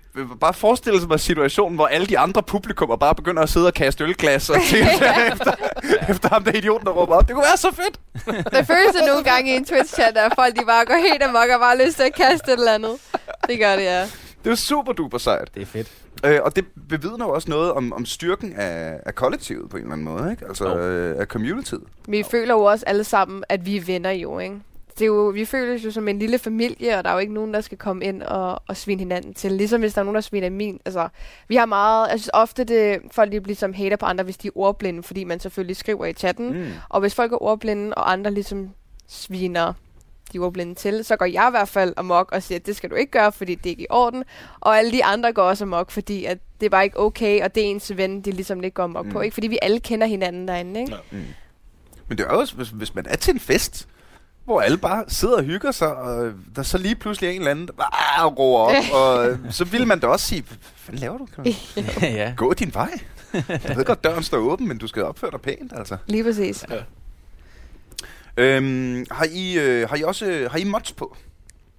bare 0.41 0.55
forestille 0.55 1.01
sig 1.01 1.09
mig 1.09 1.21
situationen, 1.21 1.75
hvor 1.75 1.87
alle 1.87 2.07
de 2.07 2.19
andre 2.19 2.43
publikummer 2.43 2.97
bare 2.97 3.15
begynder 3.15 3.43
at 3.43 3.49
sidde 3.49 3.67
og 3.67 3.75
kaste 3.75 4.05
ølglas 4.05 4.51
og 4.51 4.57
ting 4.71 4.87
efter, 5.33 5.53
efter 6.09 6.29
ham 6.29 6.45
der 6.45 6.53
idioten, 6.53 6.87
der 6.87 6.93
råber 6.93 7.15
op. 7.15 7.27
Det 7.29 7.35
kunne 7.35 7.45
være 7.45 7.57
så 7.57 7.75
fedt. 7.75 8.01
Det 8.55 8.67
føles 8.67 8.93
det 8.95 9.03
nogle 9.07 9.25
gange 9.25 9.53
i 9.53 9.57
en 9.57 9.65
Twitch-chat, 9.65 10.17
at 10.17 10.33
folk 10.35 10.57
de 10.61 10.65
bare 10.67 10.85
går 10.85 10.95
helt 11.11 11.23
amok 11.23 11.51
og 11.55 11.61
bare 11.61 11.77
har 11.77 11.85
lyst 11.87 11.97
til 11.97 12.03
at 12.05 12.15
kaste 12.15 12.53
et 12.53 12.59
eller 12.59 12.73
andet. 12.73 12.91
Det 13.49 13.59
gør 13.59 13.77
det, 13.77 13.83
ja. 13.85 14.03
Det 14.45 14.53
er 14.53 14.57
super 14.57 14.93
duper 14.93 15.19
sejt. 15.19 15.55
Det 15.55 15.63
er 15.63 15.67
fedt. 15.67 15.89
Øh, 16.25 16.39
og 16.43 16.57
det 16.57 16.65
bevidner 16.89 17.27
jo 17.27 17.33
også 17.33 17.51
noget 17.51 17.73
om, 17.73 17.93
om 17.93 18.07
styrken 18.07 18.53
af, 18.57 19.01
af 19.07 19.15
kollektivet 19.15 19.71
på 19.71 19.77
en 19.77 19.83
eller 19.83 19.93
anden 19.93 20.05
måde, 20.05 20.31
ikke? 20.31 20.45
Altså 20.49 20.69
Jo. 20.69 20.79
øh, 20.79 21.21
af 21.21 21.27
communityet. 21.27 21.83
Vi 22.09 22.25
føler 22.31 22.55
jo 22.55 22.61
også 22.63 22.85
alle 22.87 23.05
sammen, 23.05 23.45
at 23.49 23.67
vi 23.67 23.77
er 23.77 23.81
venner 23.81 24.11
jo, 24.11 24.39
ikke? 24.39 24.57
Det 24.99 25.03
er 25.03 25.07
jo, 25.07 25.29
vi 25.35 25.45
føles 25.45 25.85
jo 25.85 25.91
som 25.91 26.09
en 26.09 26.19
lille 26.19 26.39
familie, 26.39 26.99
og 26.99 27.05
der 27.05 27.11
er 27.11 27.15
jo 27.15 27.19
ikke 27.21 27.35
nogen, 27.35 27.55
der 27.55 27.61
skal 27.61 27.79
komme 27.79 28.05
ind 28.05 28.23
og, 28.23 28.63
og 28.69 28.77
svine 28.77 28.99
hinanden 28.99 29.35
til. 29.35 29.53
Ligesom 29.53 29.81
hvis 29.81 29.95
der 29.95 30.01
er 30.01 30.05
nogen, 30.05 30.15
der 30.15 30.21
sviner 30.21 30.51
min. 30.51 30.81
Altså, 30.85 31.09
vi 31.49 31.57
har 31.57 31.67
meget... 31.67 32.09
Jeg 32.11 32.19
synes 32.19 32.31
ofte, 32.35 32.65
det, 32.65 32.99
folk 33.13 33.33
de 33.33 33.39
ligesom 33.39 33.73
hater 33.73 33.97
på 33.97 34.07
andre, 34.07 34.25
hvis 34.25 34.37
de 34.37 34.49
er 34.49 34.53
ordblinde, 34.55 35.03
fordi 35.03 35.25
man 35.25 35.41
selvfølgelig 35.41 35.77
skriver 35.77 36.07
i 36.07 36.13
chatten. 36.13 36.53
Mm. 36.53 36.69
Og 36.89 37.01
hvis 37.01 37.15
folk 37.15 37.33
er 37.33 37.43
ordblinde, 37.43 37.95
og 37.95 38.13
andre 38.13 38.31
ligesom 38.31 38.71
sviner 39.07 39.73
de 40.33 40.39
ordblinde 40.39 40.75
til, 40.75 41.05
så 41.05 41.17
går 41.17 41.27
jeg 41.27 41.49
i 41.49 41.51
hvert 41.51 41.69
fald 41.69 41.95
amok 41.97 42.33
og 42.33 42.43
siger, 42.43 42.59
at 42.59 42.67
det 42.67 42.77
skal 42.77 42.91
du 42.91 42.95
ikke 42.95 43.13
gøre, 43.13 43.33
fordi 43.33 43.55
det 43.55 43.67
er 43.67 43.71
ikke 43.71 43.83
i 43.83 43.87
orden. 43.91 44.25
Og 44.61 44.79
alle 44.79 44.93
de 44.93 45.05
andre 45.05 45.33
går 45.33 45.43
også 45.43 45.65
amok, 45.65 45.91
fordi 45.91 46.25
at 46.25 46.39
det 46.61 46.67
er 46.67 46.71
bare 46.71 46.85
ikke 46.85 47.01
okay, 47.01 47.43
og 47.43 47.55
det 47.55 47.63
er 47.63 47.67
ens 47.67 47.97
ven, 47.97 48.21
de 48.21 48.31
ligesom 48.31 48.65
ikke 48.65 48.75
går 48.75 48.83
amok 48.83 49.07
mm. 49.07 49.13
på. 49.13 49.19
Mm. 49.19 49.25
Ikke? 49.25 49.35
Fordi 49.35 49.47
vi 49.47 49.59
alle 49.63 49.81
kender 49.81 50.07
hinanden 50.07 50.49
derinde, 50.49 50.81
ikke? 50.81 50.93
Ja. 51.13 51.19
Men 52.09 52.19
det 52.19 52.27
er 52.27 52.31
også, 52.31 52.57
hvis, 52.57 52.69
hvis 52.69 52.95
man 52.95 53.07
er 53.09 53.17
til 53.17 53.35
en 53.35 53.41
fest, 53.41 53.89
hvor 54.47 54.61
alle 54.61 54.79
bare 54.79 55.05
sidder 55.09 55.37
og 55.37 55.43
hygger 55.43 55.71
sig, 55.71 55.97
og 55.97 56.33
der 56.57 56.63
så 56.63 56.79
lige 56.79 56.95
pludselig 56.97 57.29
er 57.29 57.33
en 57.33 57.39
eller 57.39 57.51
anden, 57.51 57.67
der 57.67 57.73
bare 57.73 58.27
råber 58.29 58.59
op, 58.59 58.75
og 59.01 59.31
øh, 59.31 59.39
så 59.51 59.65
vil 59.65 59.87
man 59.87 60.01
da 60.01 60.07
også 60.07 60.27
sige, 60.27 60.45
hvad 60.89 60.99
laver 60.99 61.19
du? 61.19 61.27
Ja. 62.03 62.33
gå 62.37 62.53
din 62.55 62.75
vej? 62.75 62.91
Jeg 63.49 63.77
ved 63.77 63.85
godt, 63.85 64.05
døren 64.05 64.23
står 64.23 64.39
åben, 64.39 64.69
men 64.69 64.79
du 64.79 64.87
skal 64.87 65.03
opføre 65.05 65.31
dig 65.31 65.41
pænt, 65.41 65.73
altså. 65.77 65.97
Lige 66.07 66.25
præcis. 66.25 66.65
Øhm, 68.37 69.07
har, 69.11 69.27
I, 69.33 69.59
øh, 69.59 69.89
har 69.89 69.97
I 69.97 70.03
også 70.03 70.49
har 70.51 70.59
I 70.59 70.65
mods 70.65 70.93
på? 70.93 71.17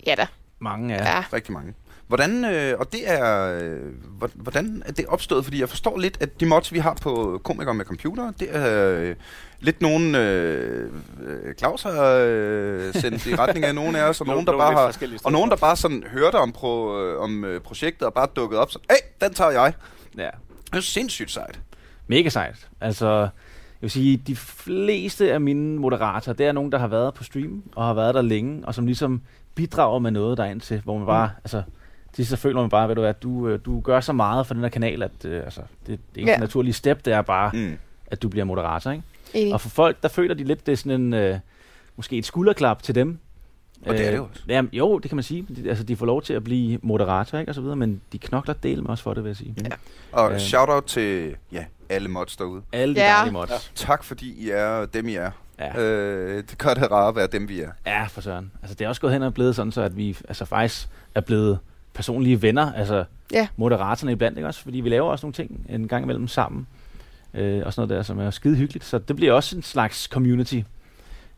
Ja 0.08 0.16
da. 0.16 0.28
Mange 0.60 0.94
Ja. 0.94 1.00
er. 1.02 1.06
ja. 1.16 1.24
Rigtig 1.34 1.54
mange. 1.54 1.74
Hvordan, 2.08 2.46
øh, 2.46 2.80
og 2.80 2.92
det 2.92 3.00
er, 3.12 3.54
øh, 3.64 3.80
hvor- 4.18 4.30
hvordan 4.36 4.84
er 4.86 4.92
det 4.92 5.06
opstået? 5.06 5.44
Fordi 5.44 5.60
jeg 5.60 5.70
forstår 5.70 5.98
lidt, 6.00 6.18
at 6.22 6.40
de 6.40 6.46
mods, 6.46 6.74
vi 6.74 6.80
har 6.80 6.94
på 7.02 7.42
komikere 7.44 7.74
med 7.74 7.86
computer, 7.86 8.32
det 8.40 8.48
er 8.56 8.98
øh, 9.00 9.16
lidt 9.60 9.82
nogen, 9.82 10.16
øh, 10.16 10.92
øh, 11.28 11.56
Claus 11.56 11.84
har 11.84 12.20
øh, 12.26 12.94
sendt 12.94 13.26
i 13.26 13.36
retning 13.36 13.66
af 13.66 13.76
nogen 13.76 13.96
af 13.96 14.04
os, 14.10 14.22
og 14.22 14.28
nogen, 14.34 14.46
der 14.46 14.58
bare 14.58 14.74
har, 14.74 14.98
og 15.26 15.32
nogen, 15.32 15.50
der 15.50 15.56
bare 15.56 15.76
sådan 15.76 16.04
hørte 16.12 16.36
om, 16.36 16.52
pro, 16.52 17.00
øh, 17.02 17.22
om 17.22 17.46
øh, 17.46 17.62
projektet 17.62 18.02
og 18.08 18.14
bare 18.14 18.28
dukket 18.36 18.60
op, 18.60 18.72
så, 18.72 18.80
hey, 18.92 18.98
den 19.28 19.34
tager 19.34 19.52
jeg. 19.52 19.74
Ja. 20.18 20.30
Det 20.72 20.78
er 20.78 20.80
sindssygt 20.82 21.32
sejt. 21.32 21.60
Mega 22.08 22.30
sejt. 22.30 22.68
Altså, 22.82 23.08
jeg 23.20 23.30
vil 23.82 23.92
sige, 23.92 24.18
de 24.28 24.36
fleste 24.36 25.34
af 25.34 25.42
mine 25.42 25.80
moderatorer, 25.80 26.36
det 26.36 26.46
er 26.46 26.52
nogen, 26.52 26.72
der 26.72 26.78
har 26.78 26.88
været 26.88 27.14
på 27.14 27.24
stream, 27.24 27.64
og 27.76 27.86
har 27.86 27.94
været 27.94 28.16
der 28.16 28.22
længe, 28.22 28.66
og 28.68 28.76
som 28.76 28.86
ligesom 28.86 29.22
bidrager 29.56 30.00
med 30.00 30.12
noget 30.12 30.38
derind 30.38 30.62
til, 30.62 30.82
hvor 30.84 30.98
man 30.98 31.08
bare, 31.08 31.28
mm. 31.28 31.42
altså, 31.44 31.64
til 32.24 32.28
så 32.28 32.38
føler 32.38 32.62
man 32.62 32.70
bare, 32.70 32.88
ved 32.88 32.96
du 32.96 33.02
hvad, 33.02 33.14
du, 33.14 33.48
øh, 33.48 33.60
du 33.66 33.80
gør 33.80 34.00
så 34.00 34.14
meget 34.14 34.48
for 34.48 34.54
den 34.54 34.64
her 34.64 34.70
kanal, 34.70 35.04
at 35.04 35.26
øh, 35.26 35.44
altså, 35.44 35.62
det, 35.88 36.00
det 36.16 36.22
eneste 36.22 36.32
Ja. 36.32 36.38
naturlige 36.40 36.74
step, 36.74 37.06
det 37.06 37.14
er 37.14 37.22
bare, 37.22 37.52
mm. 37.54 37.78
At 38.12 38.22
du 38.22 38.30
bliver 38.30 38.44
moderator, 38.46 38.92
ikke? 38.92 39.04
Enig. 39.34 39.54
Og 39.54 39.62
for 39.62 39.70
folk, 39.70 39.98
der 40.04 40.10
føler 40.10 40.34
de 40.36 40.44
lidt, 40.44 40.66
det 40.66 40.72
er 40.72 40.76
sådan 40.76 41.02
en, 41.02 41.14
øh, 41.14 41.40
måske 41.96 42.18
et 42.18 42.26
skulderklap 42.26 42.84
til 42.84 42.96
dem. 42.96 43.18
Og 43.86 43.94
det 43.94 44.06
er 44.06 44.10
det 44.12 44.18
jo 44.18 44.24
Øh, 44.24 44.30
også. 44.32 44.44
Jamen, 44.48 44.70
jo, 44.74 45.00
det 45.00 45.10
kan 45.10 45.16
man 45.16 45.24
sige. 45.24 45.46
De, 45.56 45.70
altså, 45.70 45.84
de 45.84 45.96
får 45.96 46.06
lov 46.06 46.22
til 46.22 46.34
at 46.34 46.44
blive 46.44 46.80
moderator, 46.84 47.38
ikke, 47.38 47.52
og 47.52 47.56
så 47.56 47.62
videre, 47.62 47.76
men 47.76 48.02
de 48.12 48.20
knokler 48.20 48.54
del 48.54 48.82
med 48.84 48.90
os 48.92 49.02
for 49.02 49.14
det, 49.14 49.24
vil 49.24 49.30
jeg 49.30 49.36
sige. 49.38 49.56
Ja. 49.64 49.70
Og 50.12 50.34
Øh. 50.34 50.40
shout-out 50.40 50.84
til 50.84 51.36
ja, 51.52 51.66
alle 51.90 52.10
mods 52.10 52.38
derude. 52.38 52.62
Alle 52.74 52.96
de 52.96 53.00
Ja. 53.00 53.08
dejlige 53.08 53.34
mods. 53.34 53.50
Ja. 53.50 53.56
Tak 53.76 54.04
fordi 54.04 54.34
I 54.46 54.50
er 54.50 54.86
dem, 54.86 55.08
I 55.08 55.16
er. 55.16 55.32
Ja. 55.60 55.82
Øh, 55.82 56.44
det 56.50 56.58
gør 56.58 56.74
det 56.74 56.92
rart 56.92 57.10
at 57.10 57.16
være 57.16 57.28
dem, 57.28 57.50
vi 57.50 57.62
er. 57.62 57.72
Ja, 57.86 58.04
for 58.06 58.22
søren. 58.22 58.52
Altså, 58.62 58.76
det 58.76 58.86
er 58.86 58.90
også 58.90 59.02
gået 59.02 59.14
hen 59.14 59.24
og 59.24 59.34
blevet 59.34 59.56
sådan, 59.56 59.72
så 59.72 59.82
at 59.82 59.98
vi 59.98 60.18
altså, 60.28 60.46
faktisk 60.46 60.90
er 61.16 61.22
blevet 61.22 61.60
personlige 61.98 62.42
venner, 62.42 62.74
altså 62.74 63.04
Ja. 63.34 63.48
moderatorerne 63.56 64.12
iblandt, 64.12 64.38
ikke 64.38 64.48
også? 64.48 64.62
Fordi 64.64 64.80
vi 64.80 64.90
laver 64.90 65.12
også 65.12 65.26
nogle 65.26 65.34
ting 65.34 65.66
en 65.70 65.88
gang 65.88 66.04
imellem 66.04 66.28
sammen, 66.28 66.68
øh, 67.34 67.62
og 67.66 67.74
sådan 67.74 67.88
noget 67.88 67.98
der, 67.98 68.04
som 68.04 68.20
er 68.20 68.30
skide 68.30 68.56
hyggeligt. 68.56 68.86
Så 68.86 68.98
det 68.98 69.16
bliver 69.16 69.34
også 69.34 69.56
en 69.56 69.62
slags 69.64 70.04
community. 70.04 70.60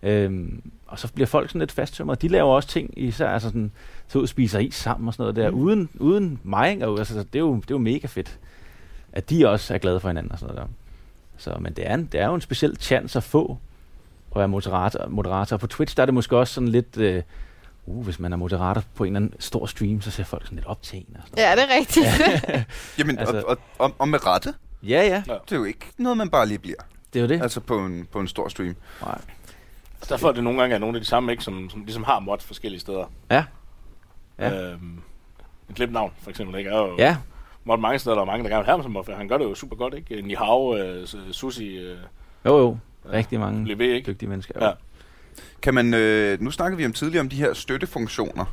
Øhm, 0.04 0.62
og 0.88 1.00
så 1.00 1.14
bliver 1.14 1.28
folk 1.28 1.50
sådan 1.50 1.60
lidt 1.60 1.72
fasttømret. 1.72 2.22
De 2.22 2.28
laver 2.28 2.54
også 2.54 2.70
ting, 2.70 2.94
især 2.98 3.30
altså 3.30 3.48
sådan, 3.50 3.72
så 4.08 4.18
ud 4.18 4.24
og 4.24 4.30
spiser 4.30 4.60
is 4.60 4.76
sammen 4.76 5.08
og 5.08 5.14
sådan 5.14 5.24
noget 5.24 5.36
der, 5.36 5.52
mm. 5.52 5.58
uden, 5.58 5.90
uden 6.00 6.40
mig. 6.44 6.72
ikke? 6.72 6.88
Og, 6.88 6.98
altså, 7.00 7.18
det, 7.20 7.36
er 7.36 7.40
jo, 7.40 7.56
det 7.56 7.62
er 7.72 7.76
jo 7.76 7.78
mega 7.78 8.08
fedt, 8.08 8.40
at 9.14 9.30
de 9.30 9.50
også 9.50 9.74
er 9.74 9.78
glade 9.78 10.00
for 10.00 10.08
hinanden 10.08 10.32
og 10.32 10.40
sådan 10.40 10.56
noget 10.56 10.68
der. 10.68 10.74
Så, 11.38 11.58
men 11.60 11.74
det 11.74 11.88
er, 11.90 11.94
en, 11.94 12.06
det 12.12 12.20
er 12.22 12.28
jo 12.28 12.36
en 12.36 12.42
speciel 12.42 12.78
chance 12.80 13.18
at 13.20 13.24
få, 13.24 13.58
at 14.32 14.40
være 14.40 14.48
moderator. 14.48 15.08
moderator. 15.10 15.58
På 15.58 15.68
Twitch 15.68 15.98
der 15.98 16.04
er 16.04 16.06
det 16.06 16.14
måske 16.14 16.38
også 16.38 16.54
sådan 16.54 16.70
lidt... 16.70 16.98
Øh, 16.98 17.24
uh, 17.90 18.04
hvis 18.04 18.20
man 18.20 18.34
er 18.34 18.38
moderator 18.38 18.84
på 18.96 19.04
en 19.04 19.08
eller 19.16 19.26
anden 19.28 19.42
stor 19.42 19.66
stream, 19.66 20.02
så 20.02 20.12
ser 20.12 20.24
folk 20.24 20.44
sådan 20.44 20.56
lidt 20.56 20.68
op 20.68 20.82
til 20.82 20.98
en. 20.98 21.06
Og 21.16 21.22
sådan 21.28 21.38
Ja, 21.40 21.56
det 21.56 21.64
er 21.72 21.76
rigtigt. 21.80 22.08
Jamen, 23.00 23.20
altså, 23.20 23.38
og, 23.38 23.46
og, 23.48 23.58
og, 23.80 23.96
og 24.00 24.08
med 24.08 24.26
rette, 24.26 24.54
ja, 24.84 25.02
ja, 25.08 25.24
det 25.46 25.52
er 25.52 25.56
jo 25.56 25.64
ikke 25.64 25.86
noget, 25.98 26.18
man 26.18 26.30
bare 26.30 26.48
lige 26.48 26.60
bliver. 26.60 26.76
det 27.14 27.20
er 27.20 27.24
jo 27.24 27.30
det. 27.30 27.42
Altså 27.42 27.60
på 27.60 27.80
en, 27.86 28.08
på 28.12 28.20
en 28.20 28.28
stor 28.28 28.48
stream. 28.48 28.76
Nej. 29.02 29.22
Så 30.02 30.08
derfor 30.10 30.28
er 30.28 30.32
det 30.32 30.44
nogle 30.44 30.60
gange 30.60 30.76
er 30.76 30.80
nogle 30.80 30.98
af 30.98 31.02
de 31.02 31.08
samme, 31.08 31.32
ikke, 31.32 31.44
som, 31.44 31.70
som 31.70 31.84
ligesom 31.84 32.04
har 32.04 32.20
mods 32.20 32.44
forskellige 32.44 32.80
steder. 32.82 33.12
Ja. 33.32 33.44
Ja. 34.40 34.72
Øhm, 34.72 35.02
et 35.70 35.76
glemt 35.76 35.94
navn, 35.94 36.12
for 36.22 36.30
eksempel, 36.30 36.58
ikke? 36.60 36.76
Jo 36.76 36.96
Ja, 36.98 37.18
mod 37.64 37.78
mange 37.78 38.00
steder, 38.00 38.16
der 38.16 38.22
er 38.22 38.26
mange, 38.26 38.44
der 38.44 38.50
gerne 38.50 38.60
vil 38.60 38.66
have 38.66 38.78
ham 38.78 38.84
som 38.84 38.92
mod, 38.92 39.16
han 39.16 39.28
gør 39.28 39.38
det 39.38 39.46
jo 39.46 39.56
super 39.56 39.76
godt, 39.76 39.94
ikke? 39.94 40.22
Nihao, 40.22 40.78
øh, 40.78 41.08
Susi, 41.32 41.78
øh, 41.78 41.98
jo 42.46 42.58
jo. 42.58 42.78
Rigtig 43.14 43.40
mange 43.40 43.74
Levé, 43.74 43.82
ikke? 43.82 44.12
dygtige 44.12 44.30
mennesker. 44.30 44.54
Ja. 44.62 44.66
Ja. 44.68 44.74
Kan 45.62 45.74
man, 45.74 45.94
øh, 45.94 46.42
nu 46.42 46.52
snakkede 46.52 46.78
vi 46.78 46.86
om 46.86 46.94
tidligere 46.94 47.22
om 47.22 47.30
de 47.30 47.36
her 47.36 47.54
støttefunktioner, 47.54 48.46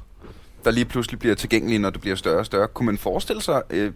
der 0.64 0.70
lige 0.70 0.84
pludselig 0.84 1.18
bliver 1.18 1.34
tilgængelige, 1.34 1.78
når 1.78 1.90
det 1.90 2.00
bliver 2.00 2.16
større 2.16 2.38
og 2.38 2.46
større. 2.46 2.68
Kunne 2.68 2.86
man 2.86 2.98
forestille 2.98 3.42
sig, 3.42 3.62
øh, 3.70 3.92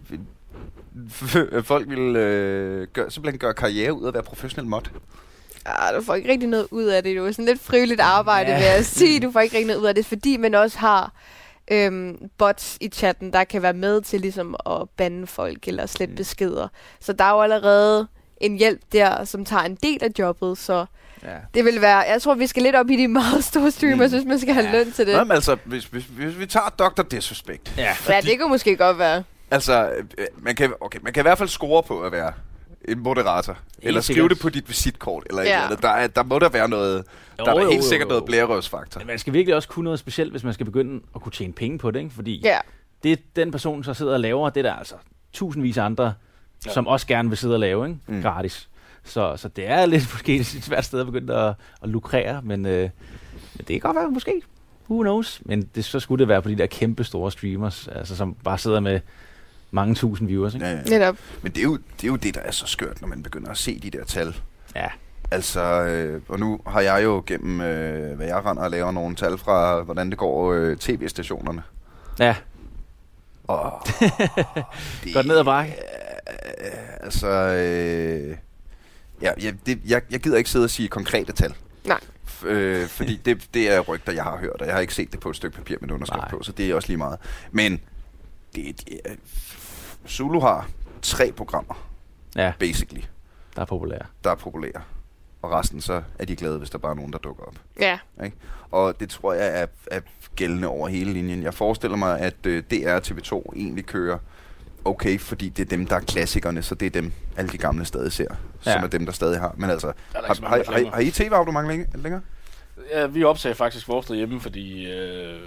at 1.57 1.65
folk 1.65 1.89
ville 1.89 2.19
øh, 2.19 2.87
gøre, 2.93 3.11
simpelthen 3.11 3.39
gøre 3.39 3.53
karriere 3.53 3.93
ud 3.93 4.03
af 4.03 4.07
at 4.07 4.13
være 4.13 4.23
professionel 4.23 4.69
mod? 4.69 4.81
Ah, 5.65 5.95
du 5.95 6.01
får 6.01 6.15
ikke 6.15 6.31
rigtig 6.31 6.49
noget 6.49 6.67
ud 6.71 6.83
af 6.83 7.03
det. 7.03 7.09
Det 7.09 7.17
er 7.21 7.25
jo 7.25 7.31
sådan 7.31 7.45
lidt 7.45 7.61
frivilligt 7.61 7.99
arbejde, 8.01 8.49
Ja. 8.51 8.57
vil 8.57 8.65
jeg 8.65 8.85
sige. 8.85 9.19
Du 9.19 9.31
får 9.31 9.39
ikke 9.39 9.55
rigtig 9.57 9.67
noget 9.73 9.79
ud 9.81 9.85
af 9.85 9.95
det, 9.95 10.05
fordi 10.05 10.37
man 10.37 10.55
også 10.55 10.79
har 10.79 11.13
øhm, 11.71 12.17
bots 12.37 12.77
i 12.81 12.87
chatten, 12.89 13.33
der 13.33 13.43
kan 13.43 13.61
være 13.61 13.73
med 13.73 14.01
til 14.01 14.21
ligesom 14.21 14.55
at 14.65 14.89
bande 14.97 15.27
folk 15.27 15.67
eller 15.67 15.85
slette 15.85 16.11
Mm. 16.11 16.17
beskeder. 16.17 16.67
Så 16.99 17.13
der 17.13 17.23
er 17.23 17.31
jo 17.31 17.41
allerede 17.41 18.07
en 18.37 18.57
hjælp 18.57 18.81
der, 18.91 19.25
som 19.25 19.45
tager 19.45 19.63
en 19.63 19.75
del 19.75 20.03
af 20.03 20.09
jobbet, 20.19 20.57
så 20.57 20.85
ja. 21.23 21.35
det 21.53 21.65
vil 21.65 21.81
være... 21.81 21.97
Jeg 21.97 22.21
tror, 22.21 22.35
vi 22.35 22.47
skal 22.47 22.63
lidt 22.63 22.75
op 22.75 22.89
i 22.89 22.95
de 22.95 23.07
meget 23.07 23.43
store 23.43 23.71
streamers, 23.71 24.11
Mm. 24.11 24.17
hvis 24.17 24.27
man 24.27 24.39
skal 24.39 24.53
have 24.53 24.65
Ja. 24.65 24.71
løn 24.71 24.91
til 24.91 25.07
det. 25.07 25.15
Nå, 25.17 25.23
men 25.23 25.31
altså, 25.31 25.57
hvis, 25.65 25.85
hvis, 25.85 26.03
hvis 26.05 26.39
vi 26.39 26.45
tager 26.45 26.69
Dr. 26.79 27.01
Disrespect. 27.01 27.73
ja. 27.77 27.95
Ja, 28.09 28.21
det 28.21 28.39
kunne 28.39 28.49
måske 28.49 28.75
godt 28.77 28.99
være. 28.99 29.23
Altså, 29.51 29.89
øh, 30.17 30.25
man 30.37 30.55
kan, 30.55 30.73
okay, 30.81 30.99
man 31.01 31.13
kan 31.13 31.21
i 31.21 31.25
hvert 31.25 31.37
fald 31.37 31.49
score 31.49 31.83
på 31.83 32.01
at 32.01 32.11
være 32.11 32.33
en 32.87 32.99
moderator. 32.99 33.57
eller 33.81 34.01
skrive 34.01 34.15
sikkert. 34.15 34.29
det 34.29 34.39
på 34.39 34.49
dit 34.49 34.69
visitkort. 34.69 35.23
Eller 35.29 35.43
Ja. 35.43 35.65
andet. 35.65 35.81
Der, 35.81 35.89
er, 35.89 36.07
der 36.07 36.23
må 36.23 36.39
der 36.39 36.49
være 36.49 36.69
noget... 36.69 37.03
Jo, 37.39 37.45
der 37.45 37.51
er 37.51 37.61
jo, 37.61 37.69
helt 37.69 37.81
jo, 37.83 37.87
sikkert 37.89 38.05
jo. 38.05 38.09
noget 38.09 38.25
blærerøvsfaktor. 38.25 38.99
Men 38.99 39.07
Man 39.07 39.19
skal 39.19 39.33
virkelig 39.33 39.55
også 39.55 39.67
kunne 39.69 39.83
noget 39.83 39.99
specielt, 39.99 40.31
hvis 40.31 40.43
man 40.43 40.53
skal 40.53 40.65
begynde 40.65 41.01
at 41.15 41.21
kunne 41.21 41.31
tjene 41.31 41.53
penge 41.53 41.77
på 41.77 41.91
det, 41.91 41.99
ikke? 41.99 42.11
Fordi 42.15 42.41
Ja. 42.43 42.57
det 43.03 43.35
den 43.35 43.51
person, 43.51 43.83
så 43.83 43.93
sidder 43.93 44.13
og 44.13 44.19
laver, 44.19 44.49
det 44.49 44.65
er 44.65 44.69
der 44.69 44.75
altså 44.77 44.95
tusindvis 45.33 45.77
af 45.77 45.83
andre, 45.83 46.13
Ja. 46.65 46.71
som 46.71 46.87
også 46.87 47.07
gerne 47.07 47.29
vil 47.29 47.37
sidde 47.37 47.55
og 47.55 47.59
lave, 47.59 47.87
ikke? 47.87 47.99
Mm. 48.07 48.21
Gratis. 48.21 48.69
Så, 49.03 49.37
så 49.37 49.47
det 49.47 49.67
er 49.67 49.85
lidt 49.85 50.07
måske 50.13 50.35
et 50.35 50.45
svært 50.45 50.85
sted 50.85 50.99
at 50.99 51.05
begynde 51.05 51.35
at, 51.35 51.53
at 51.83 51.89
lukrere, 51.89 52.41
men 52.41 52.65
øh, 52.65 52.89
det 53.57 53.65
kan 53.67 53.79
godt 53.79 53.95
være, 53.95 54.11
måske. 54.11 54.41
Who 54.89 55.01
knows? 55.01 55.41
Men 55.45 55.69
det, 55.75 55.85
så 55.85 55.99
skulle 55.99 56.19
det 56.19 56.27
være 56.27 56.41
på 56.41 56.49
de 56.49 56.57
der 56.57 56.65
kæmpe 56.65 57.03
store 57.03 57.31
streamers, 57.31 57.87
altså, 57.87 58.15
som 58.15 58.35
bare 58.43 58.57
sidder 58.57 58.79
med 58.79 58.99
mange 59.71 59.95
tusind 59.95 60.27
viewers, 60.27 60.53
ikke? 60.53 60.65
Ja, 60.65 60.71
ja. 60.73 60.81
Netop. 60.99 61.17
Men 61.41 61.51
det 61.51 61.59
er, 61.59 61.63
jo, 61.63 61.75
det 61.75 62.03
er 62.03 62.07
jo 62.07 62.15
det, 62.15 62.35
der 62.35 62.41
er 62.41 62.51
så 62.51 62.65
skørt, 62.67 63.01
når 63.01 63.07
man 63.07 63.23
begynder 63.23 63.49
at 63.51 63.57
se 63.57 63.79
de 63.79 63.89
der 63.89 64.03
tal. 64.05 64.35
Ja. 64.75 64.87
Altså, 65.31 65.61
øh, 65.83 66.21
og 66.27 66.39
nu 66.39 66.59
har 66.67 66.81
jeg 66.81 67.03
jo 67.03 67.23
gennem, 67.27 67.61
øh, 67.61 68.15
hvad 68.17 68.27
jeg 68.27 68.45
render 68.45 68.63
og 68.63 68.71
laver 68.71 68.91
nogle 68.91 69.15
tal 69.15 69.37
fra, 69.37 69.81
hvordan 69.81 70.09
det 70.09 70.17
går 70.17 70.53
øh, 70.53 70.77
tv-stationerne. 70.77 71.63
Ja, 72.19 72.35
Og 73.47 73.81
det, 75.03 75.13
Godt 75.13 75.27
ned 75.27 75.37
ad 75.37 75.43
bakke. 75.43 75.71
Øh, 75.71 76.71
altså, 77.01 77.27
øh, 77.29 78.37
ja, 79.21 79.31
jeg, 79.41 79.55
det, 79.65 79.79
jeg, 79.85 80.01
jeg 80.11 80.19
gider 80.19 80.37
ikke 80.37 80.49
sidde 80.49 80.63
og 80.63 80.69
sige 80.69 80.87
konkrete 80.87 81.33
tal. 81.33 81.53
Nej. 81.85 81.99
F- 82.27 82.47
øh, 82.47 82.87
fordi 82.87 83.15
det, 83.25 83.47
det 83.53 83.71
er 83.71 83.79
rygter, 83.79 84.11
jeg 84.13 84.23
har 84.23 84.37
hørt, 84.37 84.55
og 84.61 84.65
jeg 84.65 84.73
har 84.75 84.81
ikke 84.81 84.93
set 84.93 85.11
det 85.11 85.19
på 85.19 85.29
et 85.29 85.35
stykke 85.35 85.57
papir 85.57 85.75
med 85.81 85.91
underskrift 85.91 86.21
Nej. 86.21 86.29
på, 86.29 86.43
så 86.43 86.51
det 86.51 86.69
er 86.71 86.75
også 86.75 86.87
lige 86.87 86.97
meget. 86.97 87.19
Men 87.51 87.81
det, 88.55 88.87
det 88.89 88.99
er, 89.05 89.09
Zulu 90.07 90.39
har 90.39 90.69
tre 91.01 91.31
programmer, 91.31 91.87
ja, 92.35 92.53
basically, 92.59 93.01
der 93.55 93.61
er 93.61 93.65
populære. 93.65 94.05
der 94.23 94.31
er 94.31 94.35
populære. 94.35 94.81
Og 95.41 95.51
resten 95.51 95.81
så 95.81 96.03
er 96.19 96.25
de 96.25 96.35
glade, 96.35 96.57
hvis 96.57 96.69
der 96.69 96.77
bare 96.77 96.91
er 96.91 96.95
nogen, 96.95 97.13
der 97.13 97.19
dukker 97.19 97.43
op. 97.43 97.55
Ja. 97.79 97.99
Og 98.71 98.99
det 98.99 99.09
tror 99.09 99.33
jeg 99.33 99.61
er, 99.61 99.65
er 99.91 100.01
gældende 100.35 100.67
over 100.67 100.87
hele 100.87 101.13
linjen. 101.13 101.43
Jeg 101.43 101.53
forestiller 101.53 101.97
mig, 101.97 102.19
at 102.19 102.45
øh, 102.45 102.63
DR 102.71 102.91
og 102.93 103.01
TV2 103.07 103.41
egentlig 103.55 103.85
kører 103.85 104.17
okay, 104.85 105.19
fordi 105.19 105.49
det 105.49 105.65
er 105.65 105.69
dem, 105.69 105.85
der 105.85 105.95
er 105.95 105.99
klassikerne, 105.99 106.61
så 106.61 106.75
det 106.75 106.85
er 106.85 106.89
dem, 106.89 107.11
alle 107.37 107.51
de 107.51 107.57
gamle 107.57 107.85
stadig 107.85 108.11
ser, 108.11 108.35
ja. 108.65 108.73
som 108.73 108.83
er 108.83 108.87
dem, 108.87 109.05
der 109.05 109.13
stadig 109.13 109.39
har. 109.39 109.55
Men 109.57 109.69
altså, 109.69 109.87
er 109.87 109.93
har, 110.15 110.21
har, 110.21 110.41
mange 110.41 110.65
har, 110.65 110.73
reklamer. 110.73 110.91
har 110.91 110.99
I 110.99 111.11
tv-abonnement 111.11 111.67
længe, 111.67 111.85
længere? 111.95 112.21
Ja, 112.91 113.05
vi 113.05 113.23
optager 113.23 113.55
faktisk 113.55 113.87
vores 113.87 114.05
derhjemme, 114.05 114.41
fordi 114.41 114.91
øh, 114.91 115.39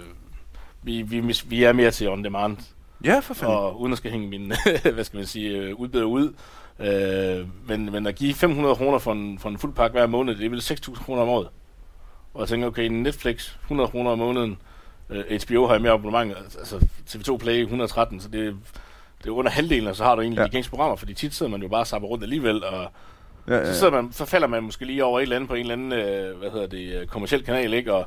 vi, 0.83 1.01
vi, 1.01 1.39
vi 1.45 1.63
er 1.63 1.73
mere 1.73 1.91
til 1.91 2.09
on 2.09 2.23
demand. 2.23 2.57
Ja, 3.03 3.19
for 3.19 3.33
fanden. 3.33 3.55
Og 3.55 3.81
uden 3.81 3.91
at 3.91 3.97
skal 3.97 4.11
hænge 4.11 4.27
min, 4.27 4.53
hvad 4.93 5.03
skal 5.03 5.17
man 5.17 5.25
sige, 5.25 5.57
øh, 5.57 5.75
udbyder 5.75 6.03
ud. 6.03 6.33
Øh, 6.79 7.47
men, 7.67 7.91
men 7.91 8.07
at 8.07 8.15
give 8.15 8.33
500 8.33 8.75
kroner 8.75 8.97
for 8.97 9.11
en, 9.11 9.39
for 9.39 9.49
en 9.49 9.57
fuld 9.57 9.73
pakke 9.73 9.93
hver 9.93 10.07
måned, 10.07 10.35
det 10.35 10.45
er 10.45 10.49
vel 10.49 10.59
6.000 10.59 11.03
kroner 11.03 11.21
om 11.21 11.29
året. 11.29 11.47
Og 12.33 12.41
jeg 12.41 12.49
tænker, 12.49 12.67
okay, 12.67 12.87
Netflix, 12.87 13.55
100 13.61 13.89
kroner 13.89 14.11
om 14.11 14.17
måneden, 14.17 14.57
øh, 15.09 15.41
HBO 15.47 15.65
har 15.65 15.73
jeg 15.73 15.81
mere 15.81 15.91
abonnement, 15.91 16.37
altså 16.37 16.87
TV2 17.09 17.37
Play 17.37 17.61
113, 17.61 18.19
så 18.19 18.27
det, 18.27 18.55
det 19.25 19.31
er 19.31 19.35
under 19.35 19.51
halvdelen, 19.51 19.87
og 19.87 19.95
så 19.95 20.03
har 20.03 20.15
du 20.15 20.21
egentlig 20.21 20.39
Ja. 20.39 20.45
de 20.45 20.49
gængse 20.51 20.69
programmer, 20.69 20.95
fordi 20.95 21.13
tit 21.13 21.33
sidder 21.33 21.51
man 21.51 21.61
jo 21.61 21.67
bare 21.67 21.79
og 21.81 21.87
sapper 21.87 22.07
rundt 22.07 22.23
alligevel, 22.23 22.63
og 22.63 22.87
Ja, 23.47 23.53
ja, 23.55 23.63
så, 23.63 23.67
ja. 23.69 23.73
sidder 23.73 23.93
man, 24.01 24.11
så 24.13 24.25
falder 24.25 24.47
man 24.47 24.63
måske 24.63 24.85
lige 24.85 25.03
over 25.05 25.19
et 25.19 25.23
eller 25.23 25.35
andet 25.35 25.49
på 25.49 25.55
en 25.55 25.59
eller 25.61 25.73
anden, 25.73 25.91
øh, 25.93 26.37
hvad 26.37 26.51
hedder 26.51 26.67
det, 26.67 27.01
øh, 27.01 27.07
kommersiel 27.07 27.43
kanal, 27.43 27.73
ikke? 27.73 27.93
Og, 27.93 28.05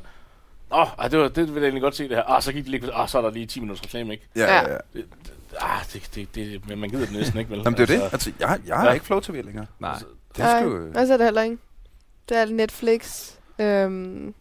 åh, 0.71 0.87
ej, 0.99 1.07
det, 1.07 1.19
var, 1.19 1.27
det 1.27 1.47
vil 1.47 1.61
jeg 1.61 1.63
egentlig 1.63 1.81
godt 1.81 1.95
se 1.95 2.03
det 2.09 2.15
her. 2.15 2.23
Ah, 2.23 2.41
så 2.41 2.51
gik 2.53 2.63
det 2.63 2.71
lige, 2.71 2.93
ah, 2.93 3.09
så 3.09 3.17
er 3.17 3.21
der 3.21 3.31
lige 3.31 3.45
10 3.45 3.59
minutters 3.59 3.83
reklame, 3.85 4.13
ikke? 4.13 4.27
ja, 4.35 4.55
ja, 4.55 4.71
ja. 4.71 4.77
Det, 4.93 5.05
ah, 5.61 5.79
det, 5.93 6.09
det, 6.15 6.35
det, 6.35 6.67
men 6.67 6.79
man 6.79 6.89
gider 6.89 7.05
det 7.05 7.13
næsten 7.15 7.39
ikke, 7.39 7.51
vel? 7.51 7.61
Jamen, 7.65 7.77
det 7.77 7.89
er 7.89 7.95
jo 7.95 8.01
det. 8.03 8.09
Altså, 8.13 8.31
jeg, 8.39 8.59
jeg 8.67 8.75
har 8.75 8.85
Ja. 8.87 8.93
ikke 8.93 9.05
Flow 9.05 9.19
TV 9.19 9.41
længere. 9.45 9.65
Nej. 9.79 9.95
Det 10.37 10.43
er 10.45 10.59
sgu... 10.61 10.69
Nej, 10.93 11.05
så 11.05 11.13
er 11.13 11.17
det 11.17 11.25
heller 11.25 11.41
ikke. 11.41 11.57
Det 12.29 12.37
er 12.37 12.45
Netflix. 12.45 13.31
Øhm, 13.59 14.33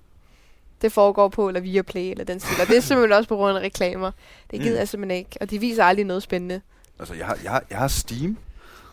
det 0.83 0.93
foregår 0.93 1.29
på, 1.29 1.49
eller 1.49 1.61
via 1.61 1.83
Play, 1.83 2.11
eller 2.11 2.25
den 2.25 2.41
stil. 2.41 2.61
Og 2.63 2.67
det 2.69 2.77
er 2.77 2.81
simpelthen 2.89 3.13
også 3.19 3.29
på 3.29 3.37
grund 3.37 3.59
af 3.59 3.63
reklamer. 3.63 4.11
Det 4.51 4.61
gider 4.61 4.73
Mm. 4.73 4.79
jeg 4.79 4.89
simpelthen 4.89 5.19
ikke. 5.19 5.31
Og 5.41 5.51
de 5.51 5.59
viser 5.59 5.85
aldrig 5.85 6.05
noget 6.07 6.23
spændende. 6.23 6.61
Altså, 6.99 7.15
jeg 7.15 7.27
har, 7.27 7.39
jeg 7.43 7.51
har, 7.51 7.63
jeg 7.71 7.79
har 7.79 7.89
Steam. 7.89 8.37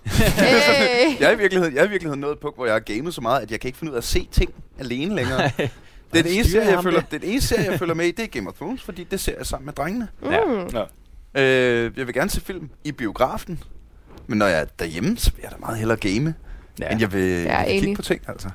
hey! 0.05 1.15
Jeg 1.19 1.27
er, 1.29 1.31
i 1.31 1.37
virkeligheden, 1.37 1.75
jeg 1.75 1.81
er 1.81 1.85
i 1.85 1.89
virkeligheden 1.89 2.19
nået 2.21 2.33
et 2.33 2.39
punkt, 2.39 2.57
hvor 2.57 2.65
jeg 2.65 2.73
har 2.75 2.79
gamet 2.79 3.13
så 3.13 3.21
meget, 3.21 3.41
at 3.41 3.51
jeg 3.51 3.59
kan 3.59 3.67
ikke 3.67 3.77
finde 3.79 3.91
ud 3.91 3.95
af 3.95 3.99
at 3.99 4.03
se 4.03 4.27
ting 4.31 4.53
alene 4.79 5.15
længere. 5.15 5.51
Den 5.57 5.69
Hvordan 6.21 6.31
eneste, 6.31 6.49
styrer 6.51 6.63
serie, 6.63 6.75
jeg 6.75 6.83
følger, 6.83 6.99
det? 7.01 7.21
den 7.21 7.29
eneste 7.29 7.47
serie, 7.55 7.71
jeg 7.71 7.79
følger 7.79 7.93
med 7.95 8.05
i, 8.05 8.11
det 8.11 8.23
er 8.23 8.27
Game 8.27 8.49
of 8.49 8.55
Thrones, 8.55 8.83
fordi 8.83 9.03
det 9.03 9.19
ser 9.19 9.33
jeg 9.37 9.45
sammen 9.45 9.65
med 9.65 9.73
drengene. 9.73 10.07
Mm. 10.21 10.29
Øh, 11.41 11.91
jeg 11.97 12.07
vil 12.07 12.13
gerne 12.13 12.29
se 12.29 12.41
film 12.41 12.69
i 12.83 12.91
biografen, 12.91 13.63
men 14.27 14.37
når 14.37 14.45
jeg 14.45 14.59
er 14.61 14.65
derhjemme, 14.79 15.17
så 15.17 15.31
vil 15.31 15.39
jeg 15.43 15.51
da 15.51 15.57
meget 15.59 15.77
hellere 15.77 15.97
game, 15.97 16.33
Ja. 16.79 16.85
ja. 16.85 16.91
end 16.91 16.99
jeg 17.01 17.13
vil, 17.13 17.21
jeg 17.21 17.65
vil 17.67 17.79
kigge 17.79 17.95
på 17.95 18.01
ting, 18.01 18.21
altså. 18.27 18.49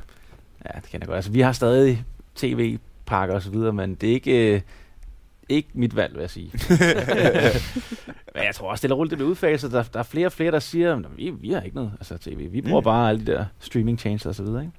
Ja, 0.65 0.81
det 0.81 0.91
kan 0.91 1.01
jeg 1.01 1.07
godt. 1.07 1.17
Altså, 1.17 1.31
vi 1.31 1.41
har 1.41 1.53
stadig 1.53 2.05
tv-pakker 2.37 2.79
og 3.11 3.43
så 3.43 3.51
videre, 3.51 3.73
men 3.73 3.95
det 3.95 4.09
er 4.09 4.13
ikke, 4.15 4.55
øh, 4.55 4.61
ikke 5.49 5.69
mit 5.75 5.97
valg, 5.97 6.15
vil 6.15 6.21
jeg 6.21 6.31
sige. 6.31 6.51
men 8.35 8.45
jeg 8.45 8.55
tror 8.55 8.71
også, 8.71 8.81
stille 8.81 8.95
og 8.95 8.99
roligt, 8.99 9.11
det 9.11 9.19
bliver 9.19 9.31
udfaset. 9.31 9.73
Der, 9.73 9.83
der 9.83 9.99
er 9.99 10.03
flere 10.03 10.27
og 10.27 10.33
flere, 10.33 10.51
der 10.53 10.59
siger, 10.59 10.97
at 10.97 11.05
vi, 11.17 11.31
vi 11.31 11.51
har 11.53 11.61
ikke 11.61 11.77
noget 11.77 11.93
altså, 12.01 12.19
tv. 12.19 12.53
Vi 12.53 12.61
bruger 12.61 12.81
Mm. 12.81 12.85
bare 12.85 13.09
alle 13.09 13.27
de 13.27 13.33
der 13.33 13.45
streaming 13.61 13.99
chains 13.99 14.27
og 14.27 14.35
så 14.35 14.43
videre, 14.43 14.61
ikke? 14.63 14.73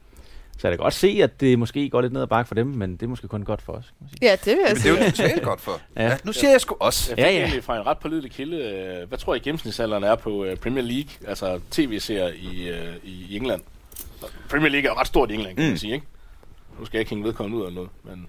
Så 0.57 0.67
jeg 0.67 0.77
kan 0.77 0.83
godt 0.83 0.93
se, 0.93 1.19
at 1.23 1.41
det 1.41 1.59
måske 1.59 1.89
går 1.89 2.01
lidt 2.01 2.13
ned 2.13 2.21
ad 2.21 2.27
bakke 2.27 2.47
for 2.47 2.55
dem, 2.55 2.67
men 2.67 2.91
det 2.91 3.03
er 3.03 3.07
måske 3.07 3.27
kun 3.27 3.43
godt 3.43 3.61
for 3.61 3.73
os. 3.73 3.85
Kan 3.85 3.95
man 3.99 4.09
sige. 4.09 4.19
Ja, 4.21 4.31
det 4.31 4.45
vil 4.45 4.57
jeg 4.67 4.75
Men 4.75 4.75
det 4.75 4.85
er 4.85 4.89
jo 4.89 4.95
sige. 4.97 5.11
totalt 5.27 5.43
godt 5.43 5.61
for. 5.61 5.79
Ja. 5.95 6.03
Ja. 6.03 6.17
nu 6.23 6.33
siger 6.33 6.51
jeg 6.51 6.61
sgu 6.61 6.75
også. 6.79 7.11
Jeg 7.17 7.25
fik 7.27 7.35
Ja, 7.39 7.53
ja, 7.55 7.59
fra 7.59 7.77
en 7.77 7.85
ret 7.85 7.97
pålidelig 7.97 8.31
kilde, 8.31 8.57
øh, 8.57 9.07
hvad 9.07 9.17
tror 9.17 9.35
I 9.35 9.39
gennemsnitsalderen 9.39 10.03
er 10.03 10.15
på 10.15 10.45
øh, 10.45 10.57
Premier 10.57 10.83
League, 10.83 11.09
altså 11.27 11.59
tv-serier 11.71 12.27
i, 12.27 12.69
øh, 12.69 12.95
i 13.03 13.35
England? 13.37 13.61
Premier 14.49 14.69
League 14.69 14.89
er 14.89 14.93
jo 14.93 14.99
ret 14.99 15.07
stort 15.07 15.31
i 15.31 15.33
England, 15.33 15.55
kan. 15.55 15.63
Mm. 15.65 15.69
man 15.69 15.77
sige, 15.77 15.93
ikke? 15.93 16.05
Nu 16.79 16.85
skal 16.85 16.97
jeg 16.97 17.01
ikke 17.01 17.09
hænge 17.09 17.23
vedkommende 17.23 17.61
ud 17.61 17.67
af 17.67 17.73
noget, 17.73 17.89
men 18.03 18.27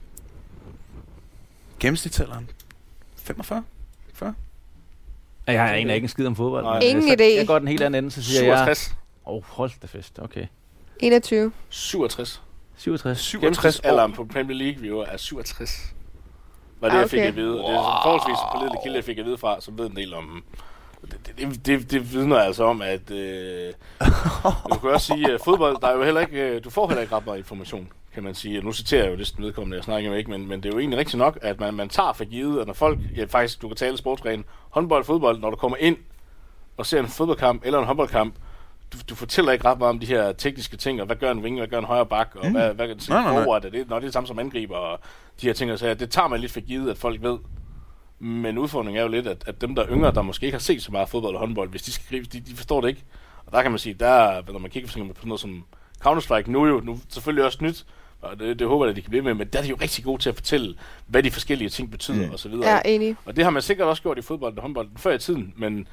Gennemsnitsalderen. 1.81 2.51
45? 3.17 3.65
40? 4.15 4.35
Ja, 5.47 5.53
Jeg 5.53 5.77
aner 5.79 5.95
ikke 5.95 6.05
en 6.05 6.09
skid 6.09 6.27
om 6.27 6.37
fodbold. 6.37 6.65
Nej. 6.65 6.79
Ingen 6.79 7.09
idé. 7.21 7.23
Jeg 7.23 7.47
går 7.47 7.59
den 7.59 7.69
helt 7.69 7.83
anden 7.83 8.05
ende, 8.05 8.11
så 8.11 8.23
siger 8.23 8.45
jeg... 8.45 8.59
67. 8.59 8.97
Åh, 9.27 9.35
oh, 9.37 9.43
hold 9.45 9.71
da 9.83 9.87
fest. 9.87 10.19
Okay. 10.19 10.47
21. 10.99 11.53
67. 11.69 12.43
67. 12.77 13.19
67 13.21 13.35
år. 13.37 13.41
Gennemsnitsalderen 13.41 14.13
på 14.13 14.25
Premier 14.25 14.57
League 14.59 14.81
viewer 14.83 15.05
er 15.05 15.17
67. 15.17 15.95
Var 16.81 16.89
det, 16.89 16.95
Ah, 16.95 17.01
jeg 17.01 17.11
fik 17.11 17.19
okay. 17.19 17.29
at 17.29 17.37
vide. 17.37 17.61
Og 17.65 17.71
det 17.71 17.77
er 17.77 18.01
forholdsvis 18.05 18.37
pålidelig 18.55 18.79
kilde, 18.83 18.97
jeg 18.97 19.05
fik 19.05 19.19
at 19.19 19.25
vide 19.25 19.39
fra, 19.39 19.61
som 19.61 19.79
ved 19.79 19.87
en 19.91 19.97
del 19.97 20.15
om... 20.15 20.45
Det, 21.03 21.33
det, 21.39 21.67
det, 21.67 21.91
det 21.91 22.13
vidner 22.13 22.37
altså 22.39 22.65
om, 22.65 22.83
at... 22.83 23.11
Øh, 23.11 23.73
du 24.73 24.79
kan 24.81 24.91
også 24.91 25.07
sige, 25.07 25.33
at 25.33 25.41
fodbold, 25.45 25.77
der 25.81 25.89
er 25.89 25.97
jo 25.97 26.05
heller 26.05 26.21
ikke... 26.21 26.61
Du 26.61 26.71
får 26.71 26.89
heller 26.89 27.03
ikke 27.03 27.17
ret 27.17 27.27
meget 27.27 27.39
information, 27.39 27.89
kan 28.15 28.23
man 28.23 28.35
sige. 28.35 28.61
Nu 28.61 28.73
citerer 28.73 29.03
jeg 29.03 29.13
jo 29.13 29.19
det 29.19 29.35
vedkommende, 29.39 29.77
jeg 29.77 29.85
snakker 29.85 30.11
med 30.11 30.19
ikke, 30.19 30.31
men, 30.31 30.49
men 30.49 30.63
det 30.63 30.69
er 30.69 30.73
jo 30.73 30.79
egentlig 30.79 30.99
rigtigt 30.99 31.19
nok, 31.19 31.39
at 31.43 31.61
man, 31.61 31.75
man 31.75 31.89
tager 31.89 32.13
for 32.13 32.25
givet, 32.25 32.61
at 32.61 32.67
når 32.67 32.75
folk... 32.75 32.99
Ja, 33.17 33.25
faktisk, 33.25 33.63
du 33.63 33.69
kan 33.69 33.77
tale 33.77 33.97
sportsgren, 33.97 34.45
håndbold, 34.71 35.05
fodbold, 35.05 35.39
når 35.41 35.51
du 35.51 35.57
kommer 35.57 35.77
ind 35.81 35.97
og 36.77 36.87
ser 36.87 37.01
en 37.01 37.09
fodboldkamp 37.09 37.63
eller 37.65 37.79
en 37.79 37.87
håndboldkamp, 37.87 38.35
du, 38.93 38.99
du 39.09 39.15
fortæller 39.15 39.53
ikke 39.53 39.65
ret 39.65 39.79
meget 39.79 39.91
om 39.91 39.99
de 39.99 40.07
her 40.07 40.33
tekniske 40.33 40.77
ting, 40.77 41.01
og 41.01 41.07
hvad 41.07 41.17
gør 41.17 41.31
en 41.31 41.39
wing, 41.39 41.57
hvad 41.59 41.69
gør 41.69 41.79
en 41.79 41.85
højre 41.85 42.07
bak, 42.07 42.31
og 42.35 42.47
mm. 42.47 42.53
hvad, 42.53 42.75
hvad 42.75 42.87
gør 42.87 42.95
en 42.95 43.01
Nej, 43.09 43.23
nej, 43.23 43.33
nej. 43.33 43.43
forward, 43.43 43.65
er 43.65 43.71
det, 43.71 43.89
når 43.89 43.97
det 43.97 44.03
er 44.03 44.07
det 44.07 44.13
samme 44.13 44.27
som 44.27 44.39
angriber, 44.39 44.77
og 44.77 45.01
de 45.41 45.47
her 45.47 45.55
ting, 45.55 45.73
og 45.73 45.79
så 45.79 45.95
det 45.95 46.11
tager 46.11 46.29
man 46.29 46.41
lidt 46.41 46.53
for 46.53 46.61
givet, 46.61 46.91
at 46.91 46.99
folk 46.99 47.23
ved. 47.23 47.39
Men 48.19 48.59
udfordringen 48.59 48.99
er 48.99 49.03
jo 49.03 49.09
lidt, 49.09 49.27
at, 49.27 49.45
at 49.47 49.61
dem, 49.61 49.75
der 49.75 49.83
er 49.83 49.89
yngre, 49.91 50.13
der 50.13 50.23
måske 50.23 50.47
ikke 50.47 50.57
har 50.57 50.61
set 50.61 50.83
så 50.83 50.93
meget 50.93 51.09
fodbold 51.09 51.35
og 51.35 51.41
håndbold, 51.41 51.71
hvis 51.71 51.83
de 51.83 51.93
skal 51.93 52.07
gribe, 52.09 52.27
de, 52.33 52.41
de 52.41 52.57
forstår 52.57 52.81
det 52.81 52.89
ikke. 52.89 53.05
Og 53.47 53.53
der 53.53 53.63
kan 53.63 53.71
man 53.71 53.79
sige, 53.79 53.95
der, 53.95 54.43
når 54.53 54.59
man 54.59 54.71
kigger 54.71 54.87
på 54.87 54.93
sådan 54.93 55.15
noget 55.25 55.41
som 55.41 55.65
Counter-Strike, 56.07 56.51
nu 56.51 56.65
er 56.65 56.69
jo 56.69 56.81
nu 56.81 56.99
selvfølgelig 57.09 57.45
også 57.45 57.59
nyt, 57.61 57.87
og 58.23 58.39
det, 58.41 58.59
det 58.59 58.67
håber 58.67 58.85
jeg, 58.85 58.91
at 58.91 58.97
de 58.97 59.03
kan 59.03 59.11
blive 59.11 59.23
med, 59.25 59.35
men 59.35 59.47
der 59.49 59.59
er 59.59 59.63
de 59.63 59.69
jo 59.69 59.77
rigtig 59.81 60.05
gode 60.05 60.23
til 60.23 60.29
at 60.29 60.35
fortælle, 60.35 60.75
hvad 61.07 61.23
de 61.23 61.31
forskellige 61.31 61.69
ting 61.69 61.91
betyder, 61.91 62.27
Mm. 62.27 62.33
og 62.33 62.39
så 62.39 62.49
videre. 62.49 62.71
Ja, 62.71 62.81
enig. 62.85 63.17
Og 63.25 63.37
det 63.37 63.45
har 63.45 63.51
man 63.51 63.63
sikkert 63.63 63.89
også 63.89 64.03
gjort 64.03 64.19
i 64.19 64.23
fodbold 64.23 64.57
og 64.57 64.63
håndbold 64.63 64.89
før 64.97 65.15
i 65.15 65.19
tiden, 65.19 65.55
men 65.57 65.87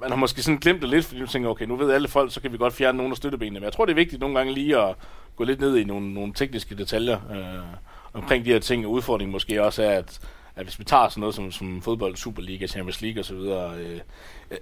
man 0.00 0.10
har 0.10 0.16
måske 0.16 0.42
sådan 0.42 0.58
glemt 0.58 0.80
det 0.82 0.88
lidt, 0.88 1.04
fordi 1.04 1.20
du 1.20 1.26
tænker, 1.26 1.48
okay, 1.48 1.64
nu 1.64 1.76
ved 1.76 1.90
alle 1.92 2.08
folk, 2.08 2.32
så 2.32 2.40
kan 2.40 2.52
vi 2.52 2.56
godt 2.56 2.74
fjerne 2.74 2.96
nogle 2.98 3.10
af 3.10 3.16
støttebenene. 3.16 3.60
Men 3.60 3.64
jeg 3.64 3.72
tror, 3.72 3.84
det 3.84 3.92
er 3.92 3.96
vigtigt 3.96 4.20
nogle 4.20 4.36
gange 4.38 4.54
lige 4.54 4.78
at 4.78 4.94
gå 5.36 5.44
lidt 5.44 5.60
ned 5.60 5.76
i 5.76 5.84
nogle, 5.84 6.14
nogle 6.14 6.32
tekniske 6.34 6.74
detaljer 6.74 7.18
øh, 7.32 7.64
omkring 8.12 8.44
de 8.44 8.52
her 8.52 8.58
ting. 8.58 8.86
Og 8.86 8.92
udfordringen 8.92 9.32
måske 9.32 9.62
også 9.64 9.82
er, 9.82 9.90
at, 9.90 10.20
at 10.56 10.64
hvis 10.64 10.78
vi 10.78 10.84
tager 10.84 11.08
sådan 11.08 11.20
noget 11.20 11.34
som, 11.34 11.52
som 11.52 11.82
fodbold, 11.82 12.16
Superliga, 12.16 12.66
Champions 12.66 13.02
League 13.02 13.20
osv., 13.20 13.34
øh, 13.36 14.00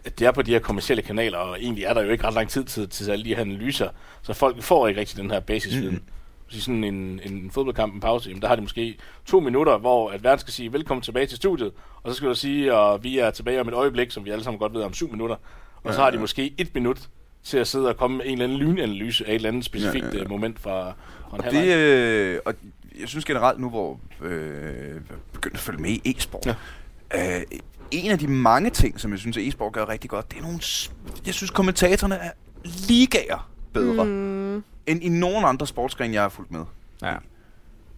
at 0.04 0.18
det 0.18 0.26
er 0.26 0.32
på 0.32 0.42
de 0.42 0.50
her 0.50 0.58
kommercielle 0.58 1.02
kanaler, 1.02 1.38
og 1.38 1.60
egentlig 1.62 1.84
er 1.84 1.94
der 1.94 2.02
jo 2.02 2.10
ikke 2.10 2.24
ret 2.26 2.34
lang 2.34 2.48
tid 2.48 2.64
til, 2.64 2.88
til 2.88 3.10
alle 3.10 3.24
de 3.24 3.34
her 3.34 3.40
analyser, 3.40 3.88
så 4.22 4.32
folk 4.32 4.62
får 4.62 4.88
ikke 4.88 5.00
rigtig 5.00 5.16
den 5.18 5.30
her 5.30 5.40
basisviden. 5.40 5.94
Mm. 5.94 6.02
Hvis 6.50 6.62
sådan 6.62 6.84
en, 6.84 7.20
en 7.24 7.50
fodboldkamp, 7.50 7.94
en 7.94 8.00
pause, 8.00 8.28
jamen, 8.28 8.42
der 8.42 8.48
har 8.48 8.56
de 8.56 8.62
måske 8.62 8.96
to 9.26 9.40
minutter, 9.40 9.78
hvor 9.78 10.10
at 10.10 10.24
verden 10.24 10.38
skal 10.38 10.52
sige, 10.52 10.72
velkommen 10.72 11.02
tilbage 11.02 11.26
til 11.26 11.36
studiet, 11.36 11.72
og 12.02 12.10
så 12.10 12.16
skal 12.16 12.28
du 12.28 12.34
sige, 12.34 12.74
at 12.74 13.04
vi 13.04 13.18
er 13.18 13.30
tilbage 13.30 13.60
om 13.60 13.68
et 13.68 13.74
øjeblik, 13.74 14.10
som 14.10 14.24
vi 14.24 14.30
alle 14.30 14.44
sammen 14.44 14.58
godt 14.58 14.74
ved 14.74 14.82
om 14.82 14.92
syv 14.92 15.10
minutter, 15.10 15.36
og 15.84 15.94
så 15.94 16.00
har 16.00 16.10
de 16.10 16.18
måske 16.18 16.54
et 16.58 16.74
minut 16.74 17.08
til 17.44 17.58
at 17.58 17.66
sidde 17.66 17.88
og 17.88 17.96
komme 17.96 18.16
med 18.16 18.26
en 18.26 18.32
eller 18.32 18.44
anden 18.44 18.58
lynanalyse 18.58 19.26
af 19.26 19.30
et 19.30 19.34
eller 19.34 19.48
andet 19.48 19.64
specifikt 19.64 20.04
Ja, 20.04 20.10
ja, 20.10 20.16
ja. 20.16 20.22
ja, 20.22 20.28
moment 20.28 20.58
fra, 20.58 20.92
fra 21.30 21.36
en 21.36 21.44
Og, 21.44 21.52
det, 21.52 21.76
øh, 21.76 22.38
og 22.44 22.54
jeg 23.00 23.08
synes 23.08 23.24
generelt 23.24 23.60
nu, 23.60 23.70
hvor 23.70 24.00
øh, 24.22 24.30
jeg 24.30 24.96
er 24.96 25.00
begyndt 25.32 25.54
at 25.54 25.60
følge 25.60 25.82
med 25.82 25.90
i 25.90 26.00
e-sport, 26.04 26.46
ja. 26.46 27.36
øh, 27.36 27.42
en 27.90 28.10
af 28.10 28.18
de 28.18 28.28
mange 28.28 28.70
ting, 28.70 29.00
som 29.00 29.10
jeg 29.10 29.18
synes, 29.18 29.36
at 29.36 29.42
e-sport 29.42 29.72
gør 29.72 29.88
rigtig 29.88 30.10
godt, 30.10 30.30
det 30.30 30.38
er 30.38 30.42
nogle... 30.42 30.58
Jeg 31.26 31.34
synes, 31.34 31.50
kommentatorerne 31.50 32.14
er 32.14 32.30
ligager 32.88 33.50
bedre, 33.72 34.04
mm. 34.04 34.39
End 34.90 35.02
i 35.04 35.08
nogen 35.08 35.44
andre 35.44 35.66
sportsgrene, 35.66 36.14
jeg 36.14 36.22
har 36.22 36.28
fulgt 36.28 36.50
med. 36.50 36.64
Ja. 37.02 37.14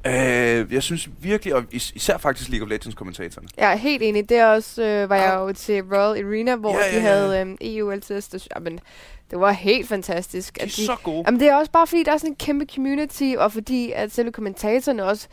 Øh, 0.07 0.73
jeg 0.73 0.83
synes 0.83 1.09
virkelig, 1.21 1.55
og 1.55 1.65
is- 1.71 1.93
især 1.95 2.19
faktisk 2.19 2.51
League 2.51 2.67
of 2.67 2.71
Legends 2.71 2.95
kommentatorerne. 2.95 3.49
jeg 3.57 3.73
er 3.73 3.77
helt 3.77 4.03
enig. 4.03 4.29
Det 4.29 4.37
er 4.37 4.47
også, 4.47 4.83
øh, 4.83 5.11
var 5.11 5.17
jeg 5.17 5.35
jo 5.35 5.53
til 5.53 5.83
Royal 5.83 6.27
Arena, 6.27 6.57
hvor 6.57 6.71
Ja, 6.79 6.85
ja, 6.87 6.91
de 6.91 6.95
ja. 6.97 7.01
havde 7.15 7.41
øhm, 7.41 7.57
EU 7.61 7.91
LTS. 7.95 8.29
Det, 8.29 8.49
jamen, 8.57 8.81
det 9.31 9.41
var 9.41 9.51
helt 9.53 9.89
fantastisk. 9.89 10.55
De 10.57 10.61
er 10.61 10.65
at 10.65 10.69
de, 10.77 10.87
så 10.87 10.97
gode. 11.03 11.23
Jamen, 11.27 11.41
det 11.41 11.49
er 11.49 11.55
også 11.57 11.71
bare 11.71 11.87
fordi, 11.87 12.03
der 12.03 12.13
er 12.13 12.17
sådan 12.17 12.31
en 12.31 12.37
kæmpe 12.37 12.67
community, 12.75 13.35
og 13.39 13.53
fordi 13.53 13.93
at 13.93 14.13
selve 14.13 14.33
kommentatorerne 14.33 15.05
også 15.05 15.29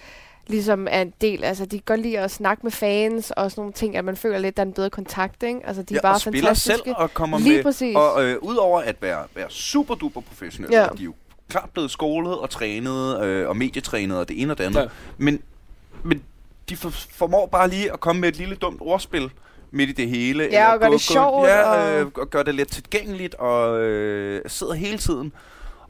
ligesom 0.48 0.88
er 0.92 1.02
en 1.02 1.14
del, 1.22 1.44
altså 1.44 1.66
de 1.66 1.70
kan 1.78 1.84
godt 1.86 2.02
lide 2.02 2.20
at 2.20 2.32
snakke 2.32 2.64
med 2.64 2.72
fans 2.72 3.32
og 3.32 3.52
sådan 3.52 3.62
nogle 3.62 3.74
ting, 3.74 3.96
at 3.98 4.06
man 4.06 4.16
føler 4.18 4.38
lidt, 4.40 4.58
der 4.58 4.64
er 4.64 4.68
en 4.68 4.74
bedre 4.74 4.90
kontakt, 4.90 5.44
ikke? 5.44 5.60
Altså 5.66 5.84
de 5.84 5.94
er 5.94 5.98
ja, 5.98 6.02
bare 6.02 6.14
og 6.16 6.22
spiller 6.22 6.42
fantastiske. 6.50 6.82
selv 6.86 6.96
og 6.98 7.14
kommer 7.14 7.40
Lige 7.40 7.56
med. 7.56 7.64
præcis. 7.64 7.96
Og 7.96 8.24
øh, 8.26 8.38
udover 8.42 8.80
at 8.82 8.96
være, 9.02 9.24
være 9.36 9.50
super 9.50 9.96
duper 9.96 10.22
professionelle, 10.22 10.78
Ja. 10.78 10.84
ja. 10.84 10.90
de 10.98 11.00
er 11.02 11.06
jo 11.06 11.14
klart 11.50 11.70
blevet 11.74 11.92
skolet 11.92 12.38
og 12.40 12.50
trænet 12.50 13.24
øh, 13.24 13.50
og 13.50 13.58
medietrænet 13.58 14.18
og 14.18 14.30
det 14.30 14.42
ene 14.42 14.54
og 14.54 14.58
det 14.58 14.64
andet. 14.64 14.80
Ja. 14.80 14.86
Men, 15.18 15.42
men 16.04 16.24
de 16.70 16.76
for, 16.78 16.90
formår 16.90 17.46
bare 17.46 17.70
lige 17.70 17.94
at 17.94 18.00
komme 18.00 18.20
med 18.22 18.30
et 18.30 18.36
lille 18.38 18.56
dumt 18.56 18.78
ordspil 18.82 19.30
midt 19.72 19.90
i 19.90 19.94
det 19.94 20.10
hele. 20.10 20.44
Ja, 20.52 20.68
og 20.68 20.74
eller 20.74 20.80
gør 20.80 20.88
gå- 20.88 20.94
det 20.94 21.02
sjovt, 21.02 21.48
Ja, 21.48 21.62
og- 21.72 22.00
øh, 22.02 22.08
og 22.18 22.30
gør 22.30 22.44
det 22.44 22.56
let 22.56 22.68
tilgængeligt 22.68 23.36
og 23.36 23.80
øh, 23.82 24.42
sidder 24.48 24.74
hele 24.74 24.98
tiden. 24.98 25.32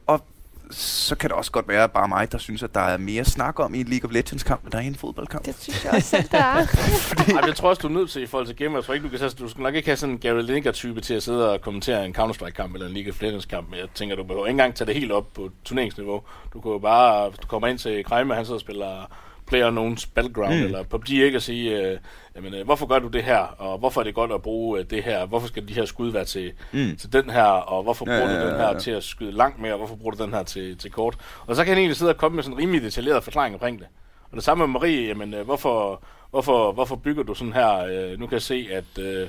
Og 0.06 0.24
så 0.70 1.14
kan 1.16 1.30
det 1.30 1.36
også 1.36 1.50
godt 1.52 1.68
være 1.68 1.88
bare 1.88 2.08
mig, 2.08 2.32
der 2.32 2.38
synes, 2.38 2.62
at 2.62 2.74
der 2.74 2.80
er 2.80 2.96
mere 2.98 3.24
snak 3.24 3.60
om 3.60 3.74
i 3.74 3.80
en 3.80 3.86
League 3.86 4.08
of 4.10 4.14
Legends 4.14 4.42
kamp, 4.42 4.62
end 4.62 4.72
der 4.72 4.78
er 4.78 4.82
i 4.82 4.86
en 4.86 4.94
fodboldkamp. 4.94 5.44
Det 5.44 5.56
synes 5.58 5.84
jeg 5.84 5.92
også 5.92 6.08
selv, 6.08 6.28
der 6.30 6.38
er. 6.38 6.42
Ej, 7.34 7.40
men 7.40 7.46
jeg 7.46 7.56
tror 7.56 7.68
også, 7.68 7.80
du 7.82 7.88
er 7.88 7.92
nødt 7.92 8.10
til 8.10 8.22
i 8.22 8.26
forhold 8.26 8.46
til 8.46 8.56
gamer. 8.56 8.78
Jeg 8.78 8.84
tror 8.84 8.94
ikke, 8.94 9.04
du 9.08 9.16
kan 9.18 9.30
du 9.38 9.48
skal 9.48 9.62
nok 9.62 9.74
ikke 9.74 9.88
have 9.88 9.96
sådan 9.96 10.12
en 10.14 10.18
Gary 10.18 10.42
Lineker-type 10.42 11.00
til 11.00 11.14
at 11.14 11.22
sidde 11.22 11.52
og 11.52 11.60
kommentere 11.60 12.06
en 12.06 12.14
Counter-Strike-kamp 12.14 12.74
eller 12.74 12.86
en 12.86 12.94
League 12.94 13.12
of 13.12 13.22
Legends-kamp. 13.22 13.70
Men 13.70 13.78
jeg 13.78 13.88
tænker, 13.94 14.16
du 14.16 14.22
behøver 14.24 14.46
ikke 14.46 14.50
engang 14.50 14.74
tage 14.74 14.86
det 14.86 14.94
helt 14.94 15.12
op 15.12 15.26
på 15.34 15.50
turneringsniveau. 15.64 16.22
Du 16.52 16.60
kan 16.60 16.70
jo 16.72 16.78
bare, 16.78 17.28
hvis 17.28 17.38
du 17.38 17.46
kommer 17.46 17.68
ind 17.68 17.78
til 17.78 18.04
Krejme, 18.04 18.34
han 18.34 18.44
sidder 18.44 18.56
og 18.56 18.60
spiller 18.60 19.10
PlayerUnknown's 19.52 20.08
Battleground 20.14 20.54
Mm. 20.54 20.60
mm. 20.60 20.64
eller 20.64 20.82
PUBG, 20.82 21.10
ikke 21.10 21.36
at 21.36 21.42
sige, 21.42 21.80
øh, 21.86 21.98
jamen, 22.44 22.60
øh, 22.60 22.64
hvorfor 22.64 22.86
gør 22.86 22.98
du 22.98 23.08
det 23.08 23.22
her, 23.24 23.38
og 23.38 23.78
hvorfor 23.78 24.00
er 24.00 24.04
det 24.04 24.14
godt 24.14 24.32
at 24.32 24.42
bruge 24.42 24.78
øh, 24.80 24.84
det 24.90 25.02
her, 25.02 25.26
hvorfor 25.26 25.46
skal 25.48 25.68
de 25.68 25.74
her 25.74 25.84
skud 25.84 26.10
være 26.10 26.24
til, 26.24 26.52
Mm. 26.72 26.96
til 26.96 27.12
den 27.12 27.30
her, 27.30 27.42
og 27.44 27.82
hvorfor 27.82 28.04
bruger 28.04 28.18
ja, 28.30 28.40
du 28.40 28.46
den 28.46 28.54
ja, 28.54 28.60
her 28.60 28.72
ja. 28.72 28.78
til 28.78 28.90
at 28.90 29.04
skyde 29.04 29.32
langt 29.32 29.58
mere, 29.60 29.72
og 29.72 29.78
hvorfor 29.78 29.96
bruger 29.96 30.14
du 30.14 30.24
den 30.24 30.34
her 30.34 30.42
til, 30.42 30.78
til 30.78 30.90
kort. 30.90 31.16
Og 31.46 31.56
så 31.56 31.64
kan 31.64 31.68
han 31.70 31.78
egentlig 31.78 31.96
sidde 31.96 32.10
og 32.10 32.16
komme 32.16 32.34
med 32.34 32.42
sådan 32.42 32.56
en 32.56 32.60
rimelig 32.60 32.82
detaljeret 32.82 33.24
forklaring 33.24 33.54
omkring 33.54 33.78
det. 33.78 33.86
Og 34.30 34.36
det 34.36 34.44
samme 34.44 34.66
med 34.66 34.72
Marie, 34.72 35.06
jamen, 35.06 35.34
øh, 35.34 35.44
hvorfor, 35.44 36.02
hvorfor, 36.30 36.72
hvorfor 36.72 36.96
bygger 36.96 37.22
du 37.22 37.34
sådan 37.34 37.52
her? 37.52 37.78
Øh, 37.78 38.20
nu 38.20 38.26
kan 38.26 38.32
jeg 38.32 38.42
se, 38.42 38.68
at 38.72 39.04
øh, 39.04 39.28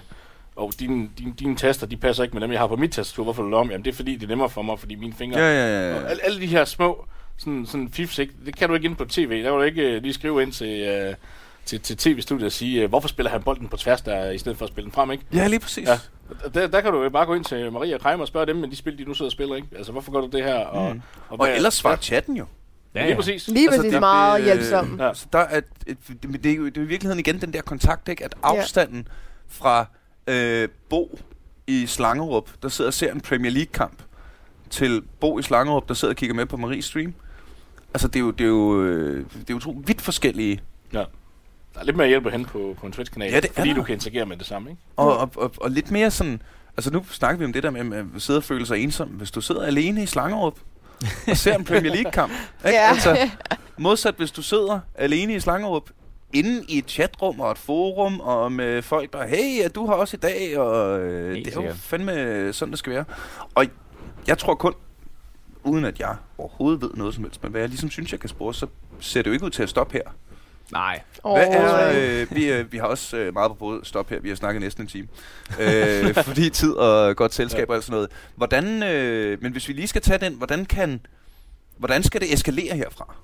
og 0.56 0.74
dine, 0.80 1.10
dine, 1.18 1.34
dine 1.40 1.56
taster, 1.56 1.88
de 1.88 1.98
passer 1.98 2.24
ikke 2.24 2.34
med 2.36 2.42
dem, 2.42 2.52
jeg 2.52 2.60
har 2.60 2.68
på 2.68 2.76
mit 2.76 2.92
tastatur. 2.92 3.24
Hvorfor 3.24 3.44
vil 3.44 3.52
du 3.52 3.58
om? 3.58 3.72
Jamen, 3.72 3.86
det 3.86 3.92
er 3.92 3.96
fordi, 3.96 4.16
det 4.16 4.24
er 4.24 4.28
nemmere 4.28 4.50
for 4.50 4.62
mig, 4.62 4.80
fordi 4.80 4.96
mine 4.96 5.14
fingre... 5.14 5.40
Ja, 5.40 5.68
ja, 5.68 5.90
ja. 5.90 5.96
Og 6.04 6.10
alle, 6.10 6.26
alle 6.26 6.42
de 6.42 6.48
her 6.48 6.66
små 6.66 7.06
sådan, 7.38 7.66
sådan 7.66 7.90
fifs, 7.90 8.20
ikke? 8.20 8.34
Det 8.46 8.56
kan 8.56 8.70
du 8.70 8.76
ikke 8.76 8.86
ind 8.86 8.96
på 8.96 9.06
tv. 9.06 9.38
Der 9.38 9.44
kan 9.44 9.52
du 9.52 9.62
ikke 9.62 9.82
øh, 9.96 10.02
lige 10.02 10.14
skrive 10.14 10.42
ind 10.42 10.52
til, 10.52 10.82
øh, 10.82 11.14
til, 11.66 11.80
til 11.80 11.98
tv-studiet 11.98 12.46
og 12.46 12.52
sige, 12.52 12.82
øh, 12.84 12.90
hvorfor 12.90 13.08
spiller 13.08 13.30
han 13.30 13.44
bolden 13.44 13.68
på 13.68 13.78
tværs 13.78 14.02
der, 14.02 14.30
i 14.32 14.38
stedet 14.38 14.58
for 14.58 14.66
at 14.66 14.72
spille 14.72 14.86
den 14.86 14.92
frem, 14.94 15.12
ikke? 15.12 15.24
Ja, 15.34 15.48
lige 15.48 15.60
præcis. 15.60 15.88
Ja. 15.88 16.00
Der, 16.54 16.68
der 16.68 16.82
kan 16.82 16.92
du 16.92 17.04
jo 17.04 17.10
bare 17.10 17.26
gå 17.26 17.34
ind 17.34 17.46
til 17.46 17.72
Maria 17.72 17.96
og 17.96 18.02
Kreimer 18.02 18.22
og 18.22 18.28
spørge 18.28 18.46
dem, 18.46 18.56
men 18.56 18.72
de 18.72 18.76
spil, 18.76 18.98
de 18.98 19.04
nu 19.04 19.14
sidder 19.14 19.28
og 19.28 19.32
spiller, 19.32 19.56
ikke? 19.56 19.68
Altså, 19.76 19.92
hvorfor 19.92 20.12
gør 20.12 20.22
du 20.22 20.28
det 20.28 20.44
her? 20.44 20.56
Og, 20.56 20.94
Mm. 20.96 21.02
og, 21.30 21.40
Og 21.40 21.50
ellers 21.56 21.74
svarer 21.74 21.96
chatten 21.98 22.38
jo. 22.38 22.46
Ja, 22.96 23.06
lige 23.06 23.16
præcis. 23.16 23.48
Lige 23.48 23.66
Altså, 23.68 23.80
præcis 23.80 23.92
det- 23.92 24.00
meget 24.00 24.40
øh, 24.40 24.46
hjælpsom. 24.46 25.00
Ja. 25.00 25.14
Så 25.14 25.26
der 25.34 25.40
er 25.40 25.58
et, 25.58 25.64
et, 25.88 25.98
det, 26.24 26.44
det, 26.44 26.52
er 26.52 26.56
jo, 26.56 26.66
det 26.66 26.78
er 26.78 26.82
i 26.82 26.86
virkeligheden 26.86 27.20
igen 27.20 27.42
den 27.42 27.54
der 27.54 27.62
kontakt, 27.62 28.10
ikke? 28.10 28.26
at 28.26 28.36
afstanden 28.44 29.08
fra 29.48 29.86
øh, 30.28 30.68
Bo 30.90 31.20
i 31.68 31.86
Slangerup, 31.88 32.50
der 32.64 32.70
sidder 32.70 32.90
og 32.90 32.94
ser 32.94 33.12
en 33.14 33.22
Premier 33.22 33.52
League-kamp, 33.52 34.04
til 34.70 35.02
Bo 35.20 35.40
i 35.40 35.42
Slangerup, 35.44 35.88
der 35.88 35.94
sidder 35.94 36.12
og 36.12 36.16
kigger 36.16 36.34
med 36.36 36.46
på 36.46 36.58
Maries 36.58 36.86
stream. 36.86 37.14
Altså, 37.94 38.08
det 38.08 38.16
er 38.16 38.20
jo, 38.20 38.32
det 38.32 38.44
er 38.44 38.48
jo, 38.50 38.84
øh, 38.84 39.26
det 39.34 39.50
er 39.50 39.54
jo 39.54 39.60
to 39.60 39.82
vidt 39.86 40.02
forskellige. 40.02 40.60
Der 41.74 41.80
er 41.80 41.84
lidt 41.84 41.98
mere 41.98 42.08
hjælp 42.08 42.26
at 42.26 42.32
hente 42.32 42.50
på, 42.50 42.76
på 42.80 42.86
en 42.86 42.92
Twitch-kanal, 42.92 43.32
Ja, 43.32 43.40
det 43.40 43.50
er 43.50 43.54
fordi 43.54 43.70
der. 43.70 43.76
du 43.76 43.84
kan 43.84 43.94
interagere 43.94 44.26
med 44.26 44.38
det 44.38 44.46
samme, 44.46 44.70
ikke? 44.70 44.82
Og, 44.96 45.18
og, 45.18 45.32
og, 45.36 45.52
og 45.58 45.72
lidt 45.72 45.92
mere 45.92 46.12
sådan... 46.12 46.42
Altså, 46.78 46.92
nu 46.92 47.06
snakker 47.12 47.40
vi 47.40 47.46
om 47.46 47.54
det 47.54 47.64
der 47.64 47.72
med 47.72 47.98
at 47.98 48.06
sidde 48.18 48.38
og 48.38 48.44
føle 48.44 48.66
sig 48.66 48.78
ensom. 48.78 49.08
Hvis 49.08 49.32
du 49.32 49.42
sidder 49.42 49.62
alene 49.66 50.04
i 50.04 50.06
Slangerup 50.06 50.60
og 51.28 51.38
ser 51.38 51.56
en 51.56 51.64
Premier 51.66 51.94
League-kamp, 51.94 52.32
ikke? 52.66 52.78
Ja. 52.78 52.90
Altså, 52.90 53.30
modsat 53.78 54.16
hvis 54.18 54.32
du 54.32 54.42
sidder 54.42 54.80
alene 54.96 55.36
i 55.36 55.40
Slangerup, 55.40 55.90
inde 56.34 56.66
i 56.68 56.78
et 56.78 56.86
chatrum 56.88 57.40
og 57.40 57.52
et 57.52 57.58
forum, 57.58 58.20
og 58.20 58.52
med 58.52 58.82
folk, 58.82 59.14
der, 59.14 59.28
hey, 59.28 59.58
ja, 59.64 59.68
du 59.68 59.86
har 59.88 59.94
også 59.94 60.18
i 60.18 60.20
dag, 60.20 60.58
og 60.58 61.00
øh, 61.00 61.36
det 61.46 61.48
er 61.58 61.62
jo 61.64 61.74
fandme 61.74 62.54
sådan, 62.54 62.72
det 62.72 62.80
skal 62.80 62.94
være. 62.94 63.06
Og 63.56 63.66
jeg 64.28 64.38
tror 64.38 64.56
kun, 64.56 64.74
uden 65.64 65.86
at 65.86 66.00
jeg 66.00 66.16
overhovedet 66.38 66.82
ved 66.82 66.90
noget 66.94 67.14
som 67.16 67.24
helst, 67.24 67.44
men 67.44 67.52
hvad 67.52 67.62
jeg 67.62 67.70
ligesom 67.70 67.90
synes, 67.90 68.12
jeg 68.12 68.20
kan 68.20 68.30
spore, 68.30 68.54
så 68.54 68.68
ser 69.00 69.22
det 69.22 69.28
jo 69.28 69.34
ikke 69.34 69.46
ud 69.46 69.50
til 69.50 69.64
at 69.64 69.70
stoppe 69.70 69.94
her. 69.94 70.04
Nej. 70.72 71.02
Hvad 71.22 71.48
er, 71.48 71.92
øh, 71.96 72.36
vi, 72.36 72.52
øh, 72.52 72.72
vi 72.72 72.78
har 72.78 72.86
også 72.86 73.18
øh, 73.18 73.34
meget 73.34 73.52
på 73.52 73.56
både 73.56 73.80
stop 73.84 74.10
her, 74.10 74.20
vi 74.20 74.30
har 74.30 74.36
snakket 74.36 74.62
næsten 74.62 74.84
en 74.84 74.88
time. 74.88 75.08
Øh, 75.60 76.16
fordi 76.26 76.50
tid 76.50 76.74
og 76.74 77.16
godt 77.16 77.34
selskab 77.34 77.70
og 77.70 77.76
alt 77.76 77.84
sådan 77.84 77.94
noget. 77.94 78.10
Hvordan, 78.36 78.84
øh, 78.84 79.42
men 79.42 79.52
hvis 79.52 79.68
vi 79.68 79.74
lige 79.74 79.88
skal 79.88 80.02
tage 80.02 80.18
den, 80.18 80.34
hvordan 80.34 80.66
kan, 80.66 81.06
hvordan 81.78 82.04
skal 82.04 82.22
det 82.22 82.34
eskalere 82.34 82.76
herfra? 82.76 83.16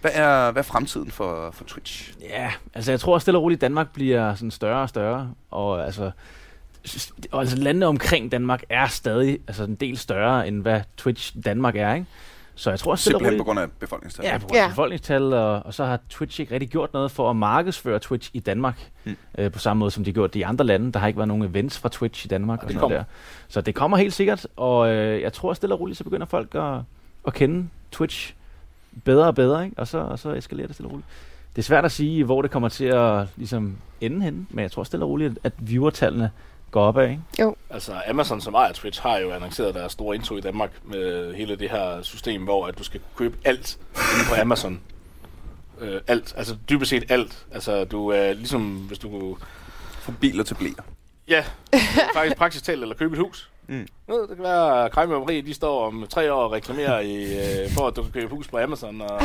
Hvad 0.00 0.10
er, 0.14 0.50
hvad 0.50 0.62
er 0.62 0.66
fremtiden 0.66 1.10
for, 1.10 1.50
for 1.50 1.64
Twitch? 1.64 2.12
Ja, 2.20 2.52
altså 2.74 2.92
jeg 2.92 3.00
tror 3.00 3.16
at 3.16 3.22
stille 3.22 3.38
og 3.38 3.42
roligt, 3.42 3.60
Danmark 3.60 3.92
bliver 3.92 4.34
sådan 4.34 4.50
større 4.50 4.82
og 4.82 4.88
større, 4.88 5.34
og 5.50 5.84
altså, 5.84 6.10
og 7.30 7.40
altså 7.40 7.56
landene 7.56 7.86
omkring 7.86 8.32
Danmark 8.32 8.62
er 8.68 8.86
stadig 8.86 9.38
altså 9.48 9.64
en 9.64 9.74
del 9.74 9.98
større, 9.98 10.48
end 10.48 10.62
hvad 10.62 10.80
Twitch 10.96 11.36
Danmark 11.44 11.76
er, 11.76 11.94
ikke? 11.94 12.06
Så 12.60 12.70
jeg 12.70 12.78
tror 12.78 12.94
stille 12.94 13.16
og 13.16 13.20
Simpelthen 13.20 13.26
roligt... 13.32 13.40
på 13.40 13.44
grund 13.44 13.58
af 13.60 13.66
befolkningstallet. 13.80 14.32
Ja, 14.32 14.38
på 14.38 14.46
grund 14.46 14.58
af 14.58 14.62
Ja. 14.64 14.68
befolkningstal, 14.68 15.22
og, 15.32 15.62
og 15.66 15.74
så 15.74 15.84
har 15.84 15.98
Twitch 16.10 16.40
ikke 16.40 16.54
rigtig 16.54 16.70
gjort 16.70 16.92
noget 16.92 17.10
for 17.10 17.30
at 17.30 17.36
markedsføre 17.36 17.98
Twitch 17.98 18.30
i 18.34 18.40
Danmark, 18.40 18.90
Mm. 19.04 19.16
øh, 19.38 19.52
på 19.52 19.58
samme 19.58 19.78
måde 19.78 19.90
som 19.90 20.04
de 20.04 20.12
gjorde 20.12 20.32
det 20.32 20.38
i 20.40 20.42
andre 20.42 20.64
lande. 20.64 20.92
Der 20.92 20.98
har 20.98 21.06
ikke 21.06 21.16
været 21.16 21.28
nogen 21.28 21.42
events 21.42 21.78
fra 21.78 21.88
Twitch 21.88 22.26
i 22.26 22.28
Danmark 22.28 22.58
Og 22.58 22.62
og, 22.62 22.68
det 22.68 22.76
sådan 22.76 22.88
noget 22.90 22.98
der. 22.98 23.04
Så 23.48 23.60
det 23.60 23.74
kommer 23.74 23.96
helt 23.96 24.12
sikkert, 24.14 24.46
og 24.56 24.90
øh, 24.90 25.20
jeg 25.22 25.32
tror 25.32 25.52
stille 25.54 25.74
og 25.74 25.80
roligt, 25.80 25.98
så 25.98 26.04
begynder 26.04 26.26
folk 26.26 26.54
at, 26.54 26.78
at 27.26 27.34
kende 27.34 27.68
Twitch 27.92 28.34
bedre 29.04 29.26
og 29.26 29.34
bedre, 29.34 29.64
ikke? 29.64 29.78
Og, 29.78 29.88
så, 29.88 29.98
og 29.98 30.18
så 30.18 30.30
eskalerer 30.34 30.66
det 30.66 30.76
stille 30.76 30.88
og 30.88 30.92
roligt. 30.92 31.08
Det 31.56 31.62
er 31.62 31.66
svært 31.66 31.84
at 31.84 31.92
sige, 31.92 32.24
hvor 32.24 32.42
det 32.42 32.50
kommer 32.50 32.68
til 32.68 32.84
at 32.84 33.26
ligesom, 33.36 33.76
ende 34.00 34.22
henne, 34.22 34.46
men 34.50 34.62
jeg 34.62 34.70
tror 34.72 34.84
stille 34.84 35.04
og 35.04 35.08
roligt, 35.10 35.38
at 35.44 35.52
viewertallene 35.58 36.30
går 36.70 36.86
opad, 36.86 37.10
ikke? 37.10 37.22
Altså 37.70 38.02
Amazon 38.08 38.40
som 38.40 38.54
ejer 38.54 38.72
Twitch 38.72 39.02
har 39.02 39.18
jo 39.18 39.32
annonceret 39.32 39.74
deres 39.74 39.92
store 39.92 40.16
indtog 40.16 40.38
i 40.38 40.40
Danmark 40.40 40.70
med 40.84 41.34
hele 41.34 41.56
det 41.56 41.70
her 41.70 42.02
system, 42.02 42.44
hvor 42.44 42.66
at 42.66 42.78
du 42.78 42.84
skal 42.84 43.00
købe 43.16 43.36
alt 43.44 43.78
inde 43.96 44.28
på 44.28 44.40
Amazon. 44.40 44.80
Øh, 45.80 46.00
alt, 46.06 46.34
altså 46.36 46.56
dybest 46.70 46.90
set 46.90 47.10
alt. 47.10 47.46
Altså 47.52 47.84
du 47.84 48.08
er 48.08 48.32
ligesom, 48.32 48.76
hvis 48.76 48.98
du... 48.98 49.36
Fra 50.00 50.12
biler 50.20 50.44
til 50.44 50.54
blæer. 50.54 50.82
Ja, 51.28 51.44
faktisk 52.14 52.36
praktisk 52.36 52.64
talt, 52.64 52.82
eller 52.82 52.94
købe 52.94 53.12
et 53.12 53.18
hus. 53.18 53.50
Mm. 53.70 53.86
Nå, 54.08 54.20
det 54.20 54.36
kan 54.36 54.42
være, 54.44 54.84
at 54.84 54.92
Krejme 54.92 55.14
og 55.14 55.20
Marie, 55.20 55.42
de 55.42 55.54
står 55.54 55.86
om 55.86 56.06
tre 56.10 56.32
år 56.32 56.42
og 56.42 56.52
reklamerer 56.52 57.00
i, 57.00 57.22
øh, 57.24 57.70
for, 57.70 57.86
at 57.86 57.96
du 57.96 58.02
kan 58.02 58.12
købe 58.12 58.26
hus 58.34 58.48
på 58.48 58.58
Amazon, 58.58 59.00
og 59.00 59.20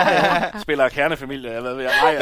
spiller 0.62 0.88
kernefamilie, 0.88 1.50
jeg 1.50 1.62
ved, 1.62 1.76
jeg, 1.80 1.90
ej, 2.02 2.14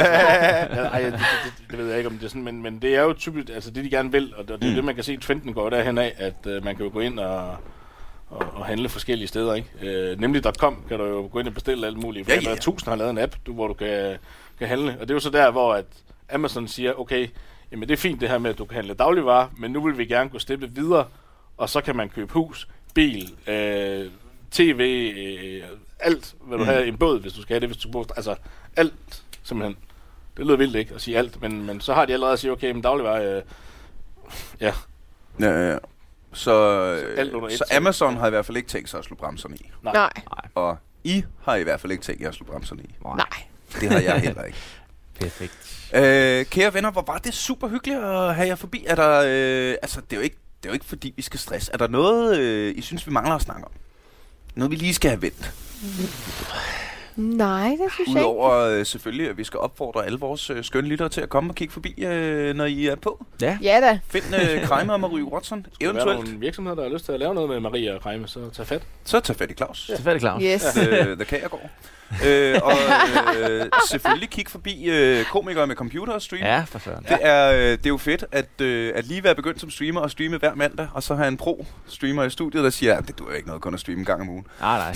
altså, 0.69 0.81
ej, 0.83 1.01
det, 1.01 1.11
det, 1.13 1.19
det, 1.43 1.53
det, 1.71 1.77
ved 1.79 1.87
jeg 1.87 1.97
ikke, 1.97 2.09
om 2.09 2.13
det 2.17 2.25
er 2.25 2.29
sådan, 2.29 2.43
men, 2.43 2.61
men 2.61 2.79
det 2.81 2.95
er 2.95 3.01
jo 3.01 3.13
typisk, 3.13 3.49
altså 3.49 3.71
det, 3.71 3.83
de 3.85 3.89
gerne 3.89 4.11
vil, 4.11 4.33
og 4.37 4.47
det, 4.47 4.61
det 4.61 4.65
er 4.67 4.69
Mm. 4.69 4.75
det, 4.75 4.83
man 4.83 4.95
kan 4.95 5.03
se, 5.03 5.17
trenden 5.17 5.53
går 5.53 5.69
derhen 5.69 5.97
af, 5.97 6.13
at 6.17 6.47
øh, 6.47 6.63
man 6.65 6.75
kan 6.75 6.85
jo 6.85 6.91
gå 6.93 6.99
ind 6.99 7.19
og, 7.19 7.47
og, 8.29 8.43
og 8.55 8.65
handle 8.65 8.89
forskellige 8.89 9.27
steder, 9.27 9.53
ikke? 9.53 9.69
Øh, 9.81 10.19
nemlig.com 10.21 10.83
kan 10.89 10.99
du 10.99 11.05
jo 11.05 11.29
gå 11.31 11.39
ind 11.39 11.47
og 11.47 11.53
bestille 11.53 11.87
alt 11.87 11.97
muligt, 11.97 12.25
for 12.25 12.31
Ja, 12.31 12.35
ja, 12.39 12.41
ja. 12.49 12.49
ja. 12.49 12.55
tusind 12.59 12.89
har 12.89 12.95
lavet 12.95 13.09
en 13.11 13.17
app, 13.17 13.35
du, 13.45 13.53
hvor 13.53 13.67
du 13.67 13.73
kan, 13.73 14.17
kan 14.59 14.67
handle, 14.67 14.91
og 15.01 15.07
det 15.07 15.09
er 15.09 15.15
jo 15.15 15.19
så 15.19 15.29
der, 15.29 15.51
hvor 15.51 15.73
at 15.73 15.85
Amazon 16.33 16.67
siger, 16.67 16.93
okay, 16.99 17.27
jamen 17.71 17.87
det 17.89 17.93
er 17.93 17.97
fint 17.97 18.21
det 18.21 18.29
her 18.29 18.37
med, 18.37 18.49
at 18.49 18.57
du 18.57 18.65
kan 18.65 18.75
handle 18.75 18.93
dagligvarer, 18.93 19.47
men 19.57 19.71
nu 19.71 19.81
vil 19.85 19.97
vi 19.97 20.05
gerne 20.05 20.29
gå 20.29 20.39
steppet 20.39 20.75
videre, 20.75 21.05
og 21.59 21.69
så 21.69 21.81
kan 21.81 21.95
man 21.95 22.09
købe 22.09 22.33
hus, 22.33 22.67
bil, 22.93 23.33
øh, 23.47 24.11
tv, 24.51 25.11
øh, 25.17 25.63
alt, 25.99 26.35
hvad 26.41 26.57
du 26.57 26.63
Mm. 26.63 26.69
har, 26.69 26.77
en 26.79 26.97
båd, 26.97 27.19
hvis 27.21 27.33
du 27.33 27.41
skal 27.41 27.53
have 27.53 27.59
det, 27.59 27.69
hvis 27.69 27.77
du 27.83 27.91
bor, 27.91 28.05
altså 28.15 28.35
alt, 28.75 29.23
simpelthen. 29.43 29.77
Det 30.37 30.45
lyder 30.45 30.57
vildt 30.57 30.75
ikke 30.75 30.95
at 30.95 31.01
sige 31.01 31.17
alt, 31.17 31.41
men, 31.41 31.65
men 31.65 31.81
så 31.81 31.93
har 31.93 32.05
de 32.05 32.13
allerede 32.13 32.33
at 32.33 32.39
sige, 32.39 32.51
okay, 32.51 32.71
men 32.71 32.81
dagligvarer, 32.81 33.37
øh, 33.37 33.43
ja, 34.61 34.73
Ja, 35.39 35.71
ja. 35.71 35.77
Så, 36.33 36.51
alt 37.17 37.33
under 37.33 37.47
øh, 37.47 37.51
et, 37.53 37.57
så 37.59 37.65
så- 37.69 37.77
Amazon 37.77 38.17
har 38.17 38.27
i 38.27 38.29
hvert 38.29 38.45
fald 38.45 38.57
ikke 38.57 38.69
tænkt 38.69 38.89
sig 38.89 38.97
at 38.97 39.05
slå 39.05 39.15
bremserne 39.15 39.55
i. 39.55 39.71
nej. 39.83 39.93
Nej, 39.93 40.09
Og 40.55 40.77
I 41.03 41.23
har 41.43 41.55
i 41.55 41.63
hvert 41.63 41.79
fald 41.81 41.91
ikke 41.91 42.03
tænkt 42.03 42.21
jer 42.21 42.27
at 42.27 42.33
slå 42.35 42.45
bremserne 42.45 42.83
i. 42.83 42.89
nej. 43.05 43.25
Det 43.81 43.89
har 43.89 43.99
jeg 43.99 44.19
heller 44.21 44.43
ikke. 44.43 44.57
Perfekt. 45.21 45.89
Øh, 45.95 46.45
kære 46.45 46.73
venner, 46.73 46.91
hvor 46.91 47.01
var 47.07 47.17
det 47.17 47.33
super 47.33 47.67
hyggeligt 47.67 47.99
at 47.99 48.35
have 48.35 48.47
jer 48.47 48.55
forbi. 48.55 48.85
Er 48.87 48.95
der, 48.95 49.19
øh, 49.27 49.77
altså, 49.81 50.01
det 50.01 50.13
er, 50.13 50.17
jo 50.17 50.23
ikke, 50.23 50.37
det 50.63 50.69
er 50.69 50.69
jo 50.69 50.73
ikke 50.73 50.85
fordi, 50.85 51.13
vi 51.15 51.21
skal 51.21 51.39
stresse. 51.39 51.71
Er 51.73 51.77
der 51.77 51.87
noget, 51.87 52.37
øh, 52.39 52.73
I 52.77 52.81
synes, 52.81 53.07
vi 53.07 53.11
mangler 53.11 53.35
at 53.35 53.41
snakke 53.41 53.65
om? 53.65 53.71
Noget, 54.55 54.71
vi 54.71 54.75
lige 54.75 54.93
skal 54.93 55.09
have 55.11 55.21
vendt. 55.21 55.53
Nej, 57.15 57.69
det 57.69 57.77
synes 57.93 58.07
jeg 58.07 58.07
ikke. 58.07 58.19
Udover 58.19 58.51
øh, 58.55 58.85
selvfølgelig, 58.85 59.29
at 59.29 59.37
vi 59.37 59.43
skal 59.43 59.59
opfordre 59.59 60.05
alle 60.05 60.19
vores 60.19 60.49
øh, 60.49 60.63
skønne 60.63 60.89
lyttere 60.89 61.09
til 61.09 61.21
at 61.21 61.29
komme 61.29 61.51
og 61.51 61.55
kigge 61.55 61.71
forbi, 61.73 62.05
øh, 62.05 62.55
når 62.55 62.65
I 62.65 62.87
er 62.87 62.95
på. 62.95 63.25
Ja. 63.41 63.57
Ja 63.61 63.79
da. 63.81 63.99
Find 64.07 64.23
øh, 64.35 64.63
Kramer 64.67 64.93
og 64.93 64.99
Marie 64.99 65.23
Watson. 65.23 65.65
Skulle 65.73 65.87
der 65.87 65.93
være 65.93 66.03
Eventuelt, 66.03 66.29
nogle 66.29 66.39
virksomheder, 66.39 66.75
der 66.75 66.83
har 66.83 66.89
lyst 66.89 67.05
til 67.05 67.11
at 67.11 67.19
lave 67.19 67.33
noget 67.33 67.49
med 67.49 67.59
Maria 67.59 67.95
og 67.95 68.01
Krejme, 68.01 68.27
så 68.27 68.49
tag 68.49 68.67
fat. 68.67 68.81
så 69.03 69.19
tag 69.19 69.35
fat 69.35 69.51
i 69.51 69.53
Claus. 69.53 69.91
Så 69.95 70.01
færdig 70.03 70.21
klar. 70.21 70.41
Yes. 70.41 70.77
øh, 70.77 71.15
The 71.15 71.25
Kagergaard. 71.25 71.69
øh, 72.27 72.59
og 72.63 72.73
øh, 73.39 73.65
selvfølgelig 73.89 74.29
kig 74.29 74.45
forbi 74.49 74.89
øh, 74.89 75.25
komikere 75.25 75.67
med 75.67 75.75
computer 75.75 76.13
og 76.13 76.21
stream. 76.21 76.43
Ja, 76.43 76.63
for 76.67 76.79
søren. 76.79 77.03
Det 77.09 77.17
er, 77.21 77.51
øh, 77.51 77.59
det 77.59 77.85
er 77.85 77.89
jo 77.89 77.97
fedt, 77.97 78.25
at, 78.31 78.61
øh, 78.61 78.91
at 78.95 79.05
lige 79.05 79.23
være 79.23 79.35
begyndt 79.35 79.61
som 79.61 79.69
streamer 79.69 80.01
og 80.01 80.11
streame 80.11 80.37
hver 80.37 80.55
mandag, 80.55 80.87
og 80.93 81.03
så 81.03 81.15
have 81.15 81.27
en 81.27 81.37
pro-streamer 81.37 82.23
i 82.23 82.29
studiet, 82.29 82.63
der 82.63 82.69
siger, 82.69 82.97
at 82.97 83.07
det 83.07 83.19
duer 83.19 83.33
ikke 83.33 83.47
noget 83.47 83.61
kun 83.61 83.73
at 83.73 83.79
streame 83.79 83.99
en 83.99 84.05
gang 84.05 84.21
om 84.21 84.29
ugen. 84.29 84.47
Ah, 84.61 84.79
nej. 84.79 84.95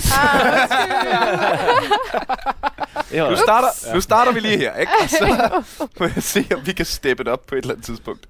Var 3.12 3.30
Nu 3.30 3.36
starter, 3.36 3.94
nu 3.94 4.00
starter 4.00 4.32
vi 4.32 4.40
lige 4.40 4.58
her, 4.58 4.76
ikke? 4.76 4.92
Og 5.02 5.08
så 5.10 5.62
må 6.00 6.06
jeg 6.14 6.22
se, 6.22 6.46
om 6.54 6.66
vi 6.66 6.72
kan 6.72 6.86
steppe 6.86 7.24
det 7.24 7.32
op 7.32 7.46
på 7.46 7.54
et 7.54 7.58
eller 7.58 7.74
andet 7.74 7.86
tidspunkt. 7.86 8.26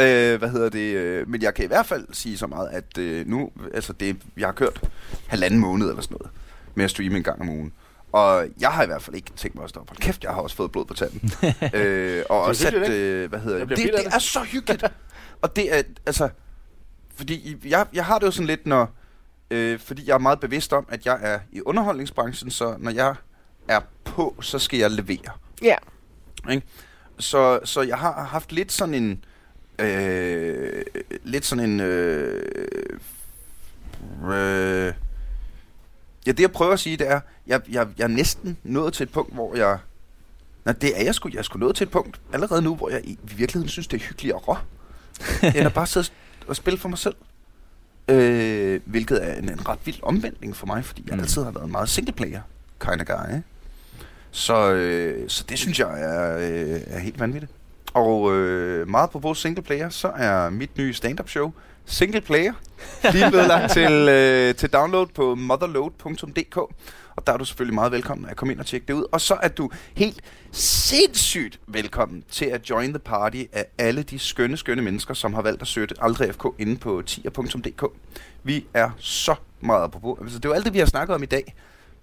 Øh, 0.00 0.38
hvad 0.38 0.48
hedder 0.48 0.68
det? 0.68 0.94
øh, 0.94 1.28
Men 1.28 1.42
jeg 1.42 1.54
kan 1.54 1.64
i 1.64 1.68
hvert 1.68 1.86
fald 1.86 2.06
sige 2.12 2.38
så 2.38 2.46
meget, 2.46 2.68
at 2.72 2.98
øh, 2.98 3.26
nu, 3.26 3.50
altså 3.74 3.92
det, 3.92 4.16
jeg 4.36 4.46
har 4.46 4.52
kørt 4.52 4.80
halvanden 5.26 5.60
måned 5.60 5.88
eller 5.88 6.02
sådan 6.02 6.16
noget, 6.20 6.30
med 6.74 6.84
at 6.84 6.90
streame 6.90 7.16
en 7.16 7.22
gang 7.22 7.40
om 7.40 7.48
ugen. 7.48 7.72
Og 8.16 8.46
jeg 8.60 8.72
har 8.72 8.82
i 8.82 8.86
hvert 8.86 9.02
fald 9.02 9.16
ikke 9.16 9.32
tænkt 9.36 9.54
mig 9.54 9.64
at 9.64 9.70
stoppe. 9.70 9.90
Hold 9.90 9.98
kæft, 9.98 10.24
jeg 10.24 10.32
har 10.32 10.40
også 10.40 10.56
fået 10.56 10.72
blod 10.72 10.84
på 10.84 10.94
tanden. 10.94 11.30
øh, 11.74 12.24
og 12.28 12.42
også 12.42 12.62
sat, 12.62 12.90
øh, 12.90 13.28
hvad 13.28 13.38
hedder 13.38 13.58
Jeg 13.58 13.68
det? 13.68 13.76
Det, 13.78 13.84
det 13.84 14.04
det. 14.04 14.14
er 14.14 14.18
så 14.18 14.40
hyggeligt. 14.42 14.84
og 15.42 15.56
det 15.56 15.78
er, 15.78 15.82
altså, 16.06 16.28
fordi 17.14 17.56
jeg, 17.64 17.86
jeg 17.92 18.04
har 18.04 18.18
det 18.18 18.26
jo 18.26 18.30
sådan 18.30 18.46
lidt, 18.46 18.66
når, 18.66 18.90
øh, 19.50 19.78
fordi 19.78 20.08
jeg 20.08 20.14
er 20.14 20.18
meget 20.18 20.40
bevidst 20.40 20.72
om, 20.72 20.86
at 20.88 21.06
jeg 21.06 21.18
er 21.22 21.38
i 21.52 21.62
underholdningsbranchen, 21.62 22.50
så 22.50 22.76
når 22.78 22.90
jeg 22.90 23.14
er 23.68 23.80
på, 24.04 24.36
så 24.40 24.58
skal 24.58 24.78
jeg 24.78 24.90
levere. 24.90 25.32
Ja. 25.62 25.76
Ikke? 26.50 26.66
Så, 27.18 27.60
så 27.64 27.82
jeg 27.82 27.98
har 27.98 28.24
haft 28.24 28.52
lidt 28.52 28.72
sådan 28.72 28.94
en, 28.94 29.24
øh, 29.78 30.84
lidt 31.24 31.44
sådan 31.44 31.70
en, 31.70 31.80
øh, 31.80 32.98
øh, 34.24 34.92
ja, 36.26 36.32
det 36.32 36.40
jeg 36.40 36.52
prøver 36.52 36.72
at 36.72 36.80
sige, 36.80 36.96
det 36.96 37.10
er, 37.10 37.20
jeg, 37.46 37.60
jeg, 37.70 37.86
jeg 37.98 38.04
er 38.04 38.08
næsten 38.08 38.56
nået 38.64 38.92
til 38.92 39.04
et 39.04 39.10
punkt, 39.12 39.34
hvor 39.34 39.56
jeg, 39.56 39.78
nej, 40.64 40.74
det 40.80 41.00
er 41.00 41.04
jeg 41.04 41.14
sgu, 41.14 41.28
jeg 41.32 41.38
er 41.38 41.42
sgu 41.42 41.58
nået 41.58 41.76
til 41.76 41.84
et 41.84 41.90
punkt 41.90 42.20
allerede 42.32 42.62
nu, 42.62 42.74
hvor 42.74 42.90
jeg 42.90 43.00
i, 43.04 43.18
virkeligheden 43.22 43.68
synes, 43.68 43.86
det 43.86 44.00
er 44.02 44.04
hyggeligt 44.04 44.34
at 44.34 44.48
rå. 44.48 44.56
End 45.56 45.56
at 45.66 45.72
bare 45.74 45.86
sidde 45.86 46.06
og 46.48 46.56
spille 46.56 46.78
for 46.78 46.88
mig 46.88 46.98
selv. 46.98 47.14
Øh, 48.08 48.80
hvilket 48.84 49.28
er 49.28 49.34
en, 49.34 49.48
en 49.48 49.68
ret 49.68 49.78
vild 49.84 49.96
omvending 50.02 50.56
for 50.56 50.66
mig, 50.66 50.84
fordi 50.84 51.04
jeg 51.06 51.14
Mm. 51.14 51.20
altid 51.20 51.44
har 51.44 51.50
været 51.50 51.64
en 51.64 51.72
meget 51.72 51.88
singleplayer 51.88 52.40
kind 52.80 53.00
of 53.00 53.06
guy. 53.06 53.34
Ikke? 53.34 53.42
Så, 54.30 54.72
øh, 54.72 55.28
så 55.28 55.44
det 55.48 55.58
synes 55.58 55.78
jeg 55.78 56.02
er, 56.02 56.36
øh, 56.36 56.80
er 56.86 56.98
helt 56.98 57.20
vanvittigt. 57.20 57.52
Og 57.94 58.34
øh, 58.34 58.88
meget 58.88 59.10
på 59.10 59.18
vores 59.18 59.38
singleplayer, 59.38 59.88
så 59.88 60.08
er 60.08 60.50
mit 60.50 60.78
nye 60.78 60.94
stand-up 60.94 61.28
show 61.28 61.52
single 61.86 62.20
player. 62.20 62.52
Lige 63.12 63.30
blevet 63.30 63.46
lagt 63.46 63.72
til, 63.72 63.92
øh, 64.08 64.54
til 64.54 64.70
download 64.72 65.06
på 65.06 65.34
motherload.dk. 65.34 66.56
Og 67.16 67.26
der 67.26 67.32
er 67.32 67.36
du 67.36 67.44
selvfølgelig 67.44 67.74
meget 67.74 67.92
velkommen 67.92 68.30
at 68.30 68.36
komme 68.36 68.52
ind 68.52 68.60
og 68.60 68.66
tjekke 68.66 68.86
det 68.86 68.92
ud. 68.92 69.04
Og 69.12 69.20
så 69.20 69.38
er 69.42 69.48
du 69.48 69.70
helt 69.94 70.20
sindssygt 70.52 71.60
velkommen 71.66 72.24
til 72.30 72.44
at 72.44 72.70
join 72.70 72.90
the 72.90 72.98
party 72.98 73.42
af 73.52 73.64
alle 73.78 74.02
de 74.02 74.18
skønne, 74.18 74.56
skønne 74.56 74.82
mennesker, 74.82 75.14
som 75.14 75.34
har 75.34 75.42
valgt 75.42 75.62
at 75.62 75.68
søge 75.68 75.88
aldrig 76.00 76.34
FK 76.34 76.44
inde 76.58 76.76
på 76.76 77.02
tier.dk. 77.06 77.84
Vi 78.42 78.66
er 78.74 78.90
så 78.98 79.34
meget 79.60 79.84
apropos. 79.84 80.18
Altså, 80.20 80.38
det 80.38 80.44
er 80.44 80.48
jo 80.48 80.54
alt 80.54 80.64
det, 80.64 80.72
vi 80.72 80.78
har 80.78 80.86
snakket 80.86 81.14
om 81.14 81.22
i 81.22 81.26
dag. 81.26 81.54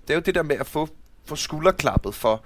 Det 0.02 0.10
er 0.10 0.16
jo 0.16 0.22
det 0.26 0.36
der 0.36 0.44
med 0.44 0.56
at 0.56 0.68
få, 0.68 0.90
få 1.26 1.36
skulderklappet 1.36 2.16
for 2.16 2.44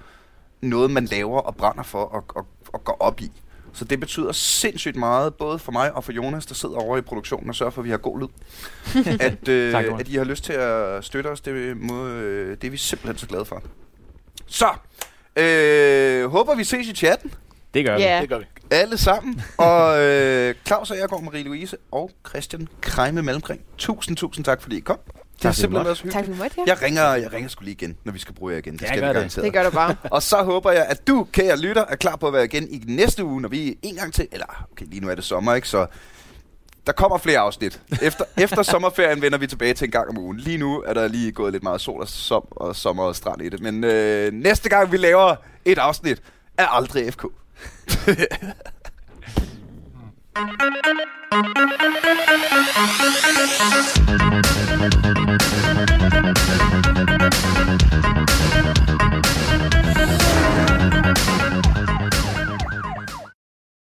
noget, 0.60 0.90
man 0.90 1.04
laver 1.04 1.40
og 1.40 1.56
brænder 1.56 1.82
for 1.82 2.04
og, 2.04 2.24
og, 2.28 2.46
og 2.72 2.84
går 2.84 2.96
op 3.00 3.20
i. 3.20 3.32
Så 3.78 3.84
det 3.84 4.00
betyder 4.00 4.32
sindssygt 4.32 4.96
meget, 4.96 5.34
både 5.34 5.58
for 5.58 5.72
mig 5.72 5.92
og 5.92 6.04
for 6.04 6.12
Jonas, 6.12 6.46
der 6.46 6.54
sidder 6.54 6.76
over 6.76 6.96
i 6.98 7.00
produktionen 7.00 7.48
og 7.48 7.54
sørger 7.54 7.70
for, 7.70 7.80
at 7.80 7.84
vi 7.84 7.90
har 7.90 7.96
god 7.96 8.20
lyd. 8.20 8.28
at, 9.20 9.48
øh, 9.48 9.72
Tak, 9.72 9.84
at 9.84 10.08
I 10.08 10.16
har 10.16 10.24
lyst 10.24 10.44
til 10.44 10.52
at 10.52 11.04
støtte 11.04 11.28
os, 11.28 11.40
det, 11.40 11.76
må, 11.76 12.06
øh, 12.06 12.56
det 12.60 12.66
er 12.66 12.70
vi 12.70 12.76
simpelthen 12.76 13.18
så 13.18 13.26
glade 13.26 13.44
for. 13.44 13.62
Så, 14.46 14.68
øh, 15.36 16.30
håber 16.30 16.54
vi 16.54 16.64
ses 16.64 16.86
i 16.88 16.94
chatten, 16.94 17.34
Det 17.74 17.84
gør 17.84 17.96
vi. 17.96 18.02
Ja. 18.02 18.18
Det 18.20 18.28
gør 18.28 18.38
vi. 18.38 18.44
alle 18.70 18.98
sammen. 18.98 19.42
og 19.58 20.02
øh, 20.04 20.54
Claus 20.66 20.90
og 20.90 20.98
jeg 20.98 21.08
går 21.08 21.18
Marie-Louise 21.20 21.74
og 21.92 22.10
Christian 22.28 22.68
Krejme 22.80 23.22
Mellemkring. 23.22 23.60
Tusind, 23.78 24.16
tusind 24.16 24.44
tak, 24.44 24.62
fordi 24.62 24.76
I 24.76 24.80
kom. 24.80 24.98
Det 25.42 25.50
I 25.50 25.52
simpelthen 25.52 25.72
måtte. 25.72 25.84
været 25.86 25.98
så 25.98 26.04
Tak 26.04 26.24
hyggeligt. 26.26 26.38
for 26.54 26.60
det, 26.62 26.68
ja. 26.68 26.72
Jeg 26.74 26.82
ringer, 26.82 27.14
jeg 27.14 27.32
ringer 27.32 27.48
skulle 27.48 27.64
lige 27.66 27.74
igen, 27.82 27.96
når 28.04 28.12
vi 28.12 28.18
skal 28.18 28.34
bruge 28.34 28.52
jer 28.52 28.58
igen. 28.58 28.72
Det 28.72 28.82
Ja, 28.82 28.86
skal 28.86 29.00
gør 29.00 29.06
vi 29.06 29.08
det. 29.08 29.14
garanteret. 29.14 29.44
Det 29.44 29.52
gør 29.52 29.62
du 29.62 29.70
bare. 29.70 29.96
Og 30.16 30.22
så 30.22 30.42
håber 30.42 30.70
jeg, 30.70 30.86
at 30.88 31.06
du, 31.06 31.26
kære 31.32 31.58
lytter, 31.58 31.84
er 31.88 31.96
klar 31.96 32.16
på 32.16 32.26
at 32.26 32.32
være 32.32 32.44
igen 32.44 32.68
i 32.70 32.82
næste 32.86 33.24
uge, 33.24 33.40
når 33.40 33.48
vi 33.48 33.78
en 33.82 33.94
gang 33.94 34.14
til... 34.14 34.28
Eller, 34.32 34.66
okay, 34.72 34.84
lige 34.86 35.00
nu 35.00 35.08
er 35.08 35.14
det 35.14 35.24
sommer, 35.24 35.54
ikke? 35.54 35.68
Så 35.68 35.86
der 36.86 36.92
kommer 36.92 37.18
flere 37.18 37.38
afsnit. 37.38 37.80
Efter, 38.02 38.24
efter 38.44 38.62
sommerferien 38.62 39.22
vender 39.22 39.38
vi 39.38 39.46
tilbage 39.46 39.74
til 39.74 39.84
en 39.84 39.90
gang 39.90 40.08
om 40.08 40.18
ugen. 40.18 40.36
Lige 40.38 40.58
nu 40.58 40.82
er 40.86 40.94
der 40.94 41.08
lige 41.08 41.32
gået 41.32 41.52
lidt 41.52 41.62
meget 41.62 41.80
sol 41.80 42.00
og, 42.00 42.08
som, 42.08 42.42
og 42.50 42.76
sommer 42.76 43.02
og 43.04 43.16
strand 43.16 43.42
i 43.42 43.48
det. 43.48 43.60
Men 43.60 43.84
øh, 43.84 44.32
næste 44.32 44.68
gang, 44.68 44.92
vi 44.92 44.96
laver 44.96 45.36
et 45.64 45.78
afsnit, 45.78 46.22
er 46.58 46.66
aldrig 46.66 47.12
FK. 47.12 47.24
Thank 50.38 50.62
you. 55.62 55.67